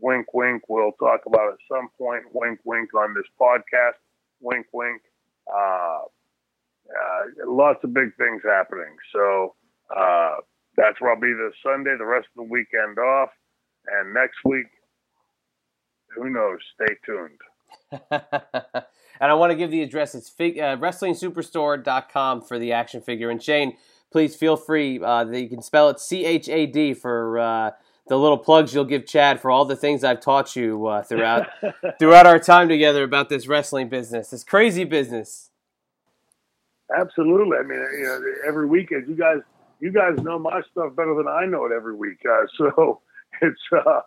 wink, 0.00 0.32
wink, 0.34 0.62
we'll 0.68 0.92
talk 0.92 1.26
about 1.26 1.52
at 1.52 1.58
some 1.70 1.88
point, 1.98 2.24
wink, 2.32 2.60
wink, 2.64 2.92
on 2.94 3.14
this 3.14 3.26
podcast, 3.40 3.98
wink, 4.40 4.66
wink. 4.72 5.02
Uh, 5.52 6.00
uh, 6.88 7.50
lots 7.50 7.82
of 7.84 7.92
big 7.92 8.14
things 8.16 8.42
happening. 8.44 8.94
So 9.12 9.54
uh, 9.94 10.36
that's 10.76 11.00
where 11.00 11.12
I'll 11.12 11.20
be 11.20 11.32
this 11.32 11.54
Sunday, 11.62 11.96
the 11.98 12.06
rest 12.06 12.26
of 12.36 12.46
the 12.46 12.50
weekend 12.50 12.98
off. 12.98 13.30
And 13.86 14.12
next 14.12 14.36
week, 14.44 14.66
who 16.14 16.30
knows? 16.30 16.58
Stay 16.74 16.94
tuned. 17.04 17.38
and 18.10 19.30
I 19.30 19.34
want 19.34 19.50
to 19.50 19.56
give 19.56 19.70
the 19.70 19.82
address. 19.82 20.14
It's 20.14 20.28
fig- 20.28 20.58
uh, 20.58 20.76
WrestlingSuperstore.com 20.76 22.42
for 22.42 22.58
the 22.58 22.72
action 22.72 23.00
figure. 23.00 23.30
And 23.30 23.42
Shane, 23.42 23.76
please 24.10 24.36
feel 24.36 24.56
free. 24.56 25.02
Uh, 25.02 25.24
you 25.26 25.48
can 25.48 25.62
spell 25.62 25.88
it 25.88 26.00
C 26.00 26.24
H 26.24 26.48
A 26.48 26.66
D 26.66 26.94
for 26.94 27.38
uh, 27.38 27.70
the 28.08 28.18
little 28.18 28.38
plugs 28.38 28.74
you'll 28.74 28.84
give 28.84 29.06
Chad 29.06 29.40
for 29.40 29.50
all 29.50 29.64
the 29.64 29.76
things 29.76 30.02
I've 30.02 30.20
taught 30.20 30.56
you 30.56 30.86
uh, 30.86 31.02
throughout 31.02 31.48
throughout 31.98 32.26
our 32.26 32.38
time 32.38 32.68
together 32.68 33.04
about 33.04 33.28
this 33.28 33.46
wrestling 33.46 33.88
business, 33.88 34.30
this 34.30 34.44
crazy 34.44 34.84
business. 34.84 35.47
Absolutely. 36.96 37.58
I 37.58 37.62
mean, 37.62 37.78
you 37.98 38.04
know, 38.04 38.22
every 38.46 38.66
weekend, 38.66 39.08
you 39.08 39.16
guys, 39.16 39.38
you 39.80 39.92
guys 39.92 40.18
know 40.22 40.38
my 40.38 40.60
stuff 40.70 40.96
better 40.96 41.14
than 41.14 41.28
I 41.28 41.44
know 41.44 41.66
it 41.66 41.72
every 41.72 41.94
week. 41.94 42.18
Uh, 42.28 42.46
so 42.56 43.00
it's 43.42 43.60
uh, 43.72 44.00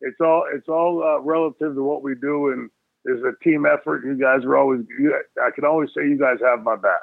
it's 0.00 0.20
all 0.20 0.44
it's 0.54 0.68
all 0.68 1.02
uh, 1.02 1.20
relative 1.20 1.74
to 1.74 1.82
what 1.82 2.02
we 2.02 2.14
do, 2.14 2.52
and 2.52 2.70
there's 3.04 3.22
a 3.22 3.42
team 3.42 3.66
effort. 3.66 4.04
You 4.04 4.18
guys 4.18 4.44
are 4.44 4.56
always. 4.56 4.80
You, 4.98 5.14
I 5.42 5.50
can 5.54 5.64
always 5.64 5.90
say 5.96 6.06
you 6.06 6.18
guys 6.18 6.38
have 6.44 6.62
my 6.62 6.76
back. 6.76 7.02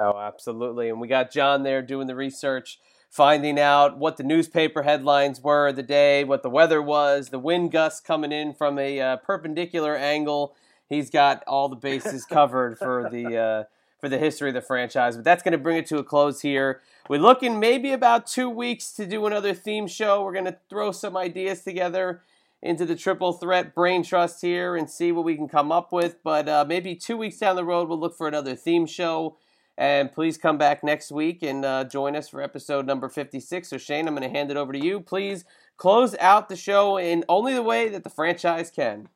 Oh, 0.00 0.18
absolutely. 0.18 0.88
And 0.88 1.00
we 1.00 1.08
got 1.08 1.30
John 1.30 1.62
there 1.62 1.82
doing 1.82 2.06
the 2.06 2.16
research, 2.16 2.78
finding 3.10 3.58
out 3.58 3.98
what 3.98 4.16
the 4.16 4.22
newspaper 4.22 4.82
headlines 4.82 5.40
were 5.40 5.72
the 5.72 5.82
day, 5.82 6.24
what 6.24 6.42
the 6.42 6.50
weather 6.50 6.80
was, 6.80 7.28
the 7.28 7.38
wind 7.38 7.72
gusts 7.72 8.00
coming 8.00 8.32
in 8.32 8.54
from 8.54 8.78
a 8.78 9.00
uh, 9.00 9.16
perpendicular 9.18 9.94
angle. 9.94 10.54
He's 10.88 11.10
got 11.10 11.42
all 11.46 11.68
the 11.68 11.76
bases 11.76 12.24
covered 12.30 12.78
for 12.78 13.08
the 13.10 13.36
uh, 13.36 13.64
for 14.02 14.08
the 14.08 14.18
history 14.18 14.48
of 14.50 14.54
the 14.54 14.60
franchise. 14.60 15.14
But 15.14 15.24
that's 15.24 15.44
going 15.44 15.52
to 15.52 15.58
bring 15.58 15.76
it 15.76 15.86
to 15.86 15.98
a 15.98 16.02
close 16.02 16.40
here. 16.40 16.80
We're 17.08 17.20
looking 17.20 17.60
maybe 17.60 17.92
about 17.92 18.26
two 18.26 18.50
weeks 18.50 18.92
to 18.94 19.06
do 19.06 19.24
another 19.26 19.54
theme 19.54 19.86
show. 19.86 20.24
We're 20.24 20.32
going 20.32 20.44
to 20.46 20.58
throw 20.68 20.90
some 20.90 21.16
ideas 21.16 21.62
together 21.62 22.20
into 22.60 22.84
the 22.84 22.96
triple 22.96 23.32
threat 23.32 23.76
brain 23.76 24.02
trust 24.02 24.40
here 24.42 24.74
and 24.74 24.90
see 24.90 25.12
what 25.12 25.24
we 25.24 25.36
can 25.36 25.48
come 25.48 25.70
up 25.70 25.92
with. 25.92 26.16
But 26.24 26.48
uh, 26.48 26.64
maybe 26.66 26.96
two 26.96 27.16
weeks 27.16 27.38
down 27.38 27.54
the 27.54 27.64
road, 27.64 27.88
we'll 27.88 28.00
look 28.00 28.16
for 28.16 28.26
another 28.26 28.56
theme 28.56 28.86
show. 28.86 29.36
And 29.78 30.10
please 30.10 30.36
come 30.36 30.58
back 30.58 30.82
next 30.82 31.12
week 31.12 31.44
and 31.44 31.64
uh, 31.64 31.84
join 31.84 32.16
us 32.16 32.28
for 32.28 32.42
episode 32.42 32.86
number 32.86 33.08
56. 33.08 33.68
So, 33.68 33.78
Shane, 33.78 34.08
I'm 34.08 34.16
going 34.16 34.28
to 34.28 34.36
hand 34.36 34.50
it 34.50 34.56
over 34.56 34.72
to 34.72 34.84
you. 34.84 34.98
Please 34.98 35.44
close 35.76 36.16
out 36.18 36.48
the 36.48 36.56
show 36.56 36.96
in 36.96 37.24
only 37.28 37.54
the 37.54 37.62
way 37.62 37.88
that 37.88 38.02
the 38.02 38.10
franchise 38.10 38.68
can. 38.68 39.08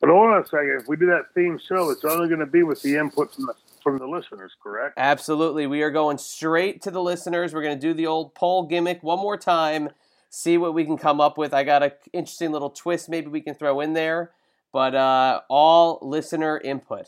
But 0.00 0.08
hold 0.08 0.30
on 0.30 0.42
a 0.42 0.46
second. 0.46 0.80
If 0.80 0.88
we 0.88 0.96
do 0.96 1.06
that 1.06 1.32
theme 1.34 1.58
show, 1.58 1.90
it's 1.90 2.04
only 2.04 2.28
going 2.28 2.40
to 2.40 2.46
be 2.46 2.62
with 2.62 2.80
the 2.82 2.96
input 2.96 3.34
from 3.34 3.46
the 3.46 3.54
from 3.84 3.98
the 3.98 4.06
listeners, 4.06 4.52
correct? 4.60 4.94
Absolutely. 4.96 5.68
We 5.68 5.82
are 5.82 5.90
going 5.90 6.18
straight 6.18 6.82
to 6.82 6.90
the 6.90 7.02
listeners. 7.02 7.54
We're 7.54 7.62
going 7.62 7.78
to 7.78 7.86
do 7.86 7.94
the 7.94 8.06
old 8.06 8.34
poll 8.34 8.66
gimmick 8.66 9.02
one 9.02 9.20
more 9.20 9.36
time, 9.36 9.90
see 10.30 10.58
what 10.58 10.74
we 10.74 10.84
can 10.84 10.96
come 10.96 11.20
up 11.20 11.38
with. 11.38 11.54
I 11.54 11.62
got 11.62 11.84
an 11.84 11.92
interesting 12.12 12.50
little 12.50 12.70
twist 12.70 13.08
maybe 13.08 13.28
we 13.28 13.42
can 13.42 13.54
throw 13.54 13.80
in 13.80 13.92
there, 13.92 14.32
but 14.72 14.96
uh, 14.96 15.42
all 15.48 16.00
listener 16.02 16.58
input. 16.58 17.06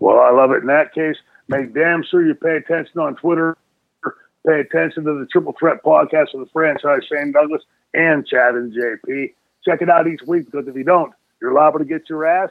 Well, 0.00 0.18
I 0.18 0.30
love 0.30 0.50
it. 0.50 0.62
In 0.62 0.66
that 0.66 0.92
case, 0.92 1.16
make 1.46 1.74
damn 1.74 2.02
sure 2.10 2.26
you 2.26 2.34
pay 2.34 2.56
attention 2.56 2.98
on 2.98 3.14
Twitter. 3.16 3.56
Pay 4.46 4.60
attention 4.60 5.04
to 5.04 5.18
the 5.18 5.26
Triple 5.30 5.54
Threat 5.58 5.82
podcast 5.84 6.34
of 6.34 6.40
the 6.40 6.48
franchise, 6.52 7.00
Shane 7.10 7.32
Douglas 7.32 7.62
and 7.94 8.26
Chad 8.26 8.54
and 8.54 8.72
JP. 8.74 9.32
Check 9.64 9.80
it 9.80 9.88
out 9.88 10.06
each 10.06 10.20
week 10.26 10.50
because 10.50 10.66
if 10.66 10.74
you 10.74 10.84
don't, 10.84 11.12
you're 11.40 11.54
liable 11.54 11.78
to 11.78 11.84
get 11.84 12.08
your 12.10 12.26
ass 12.26 12.50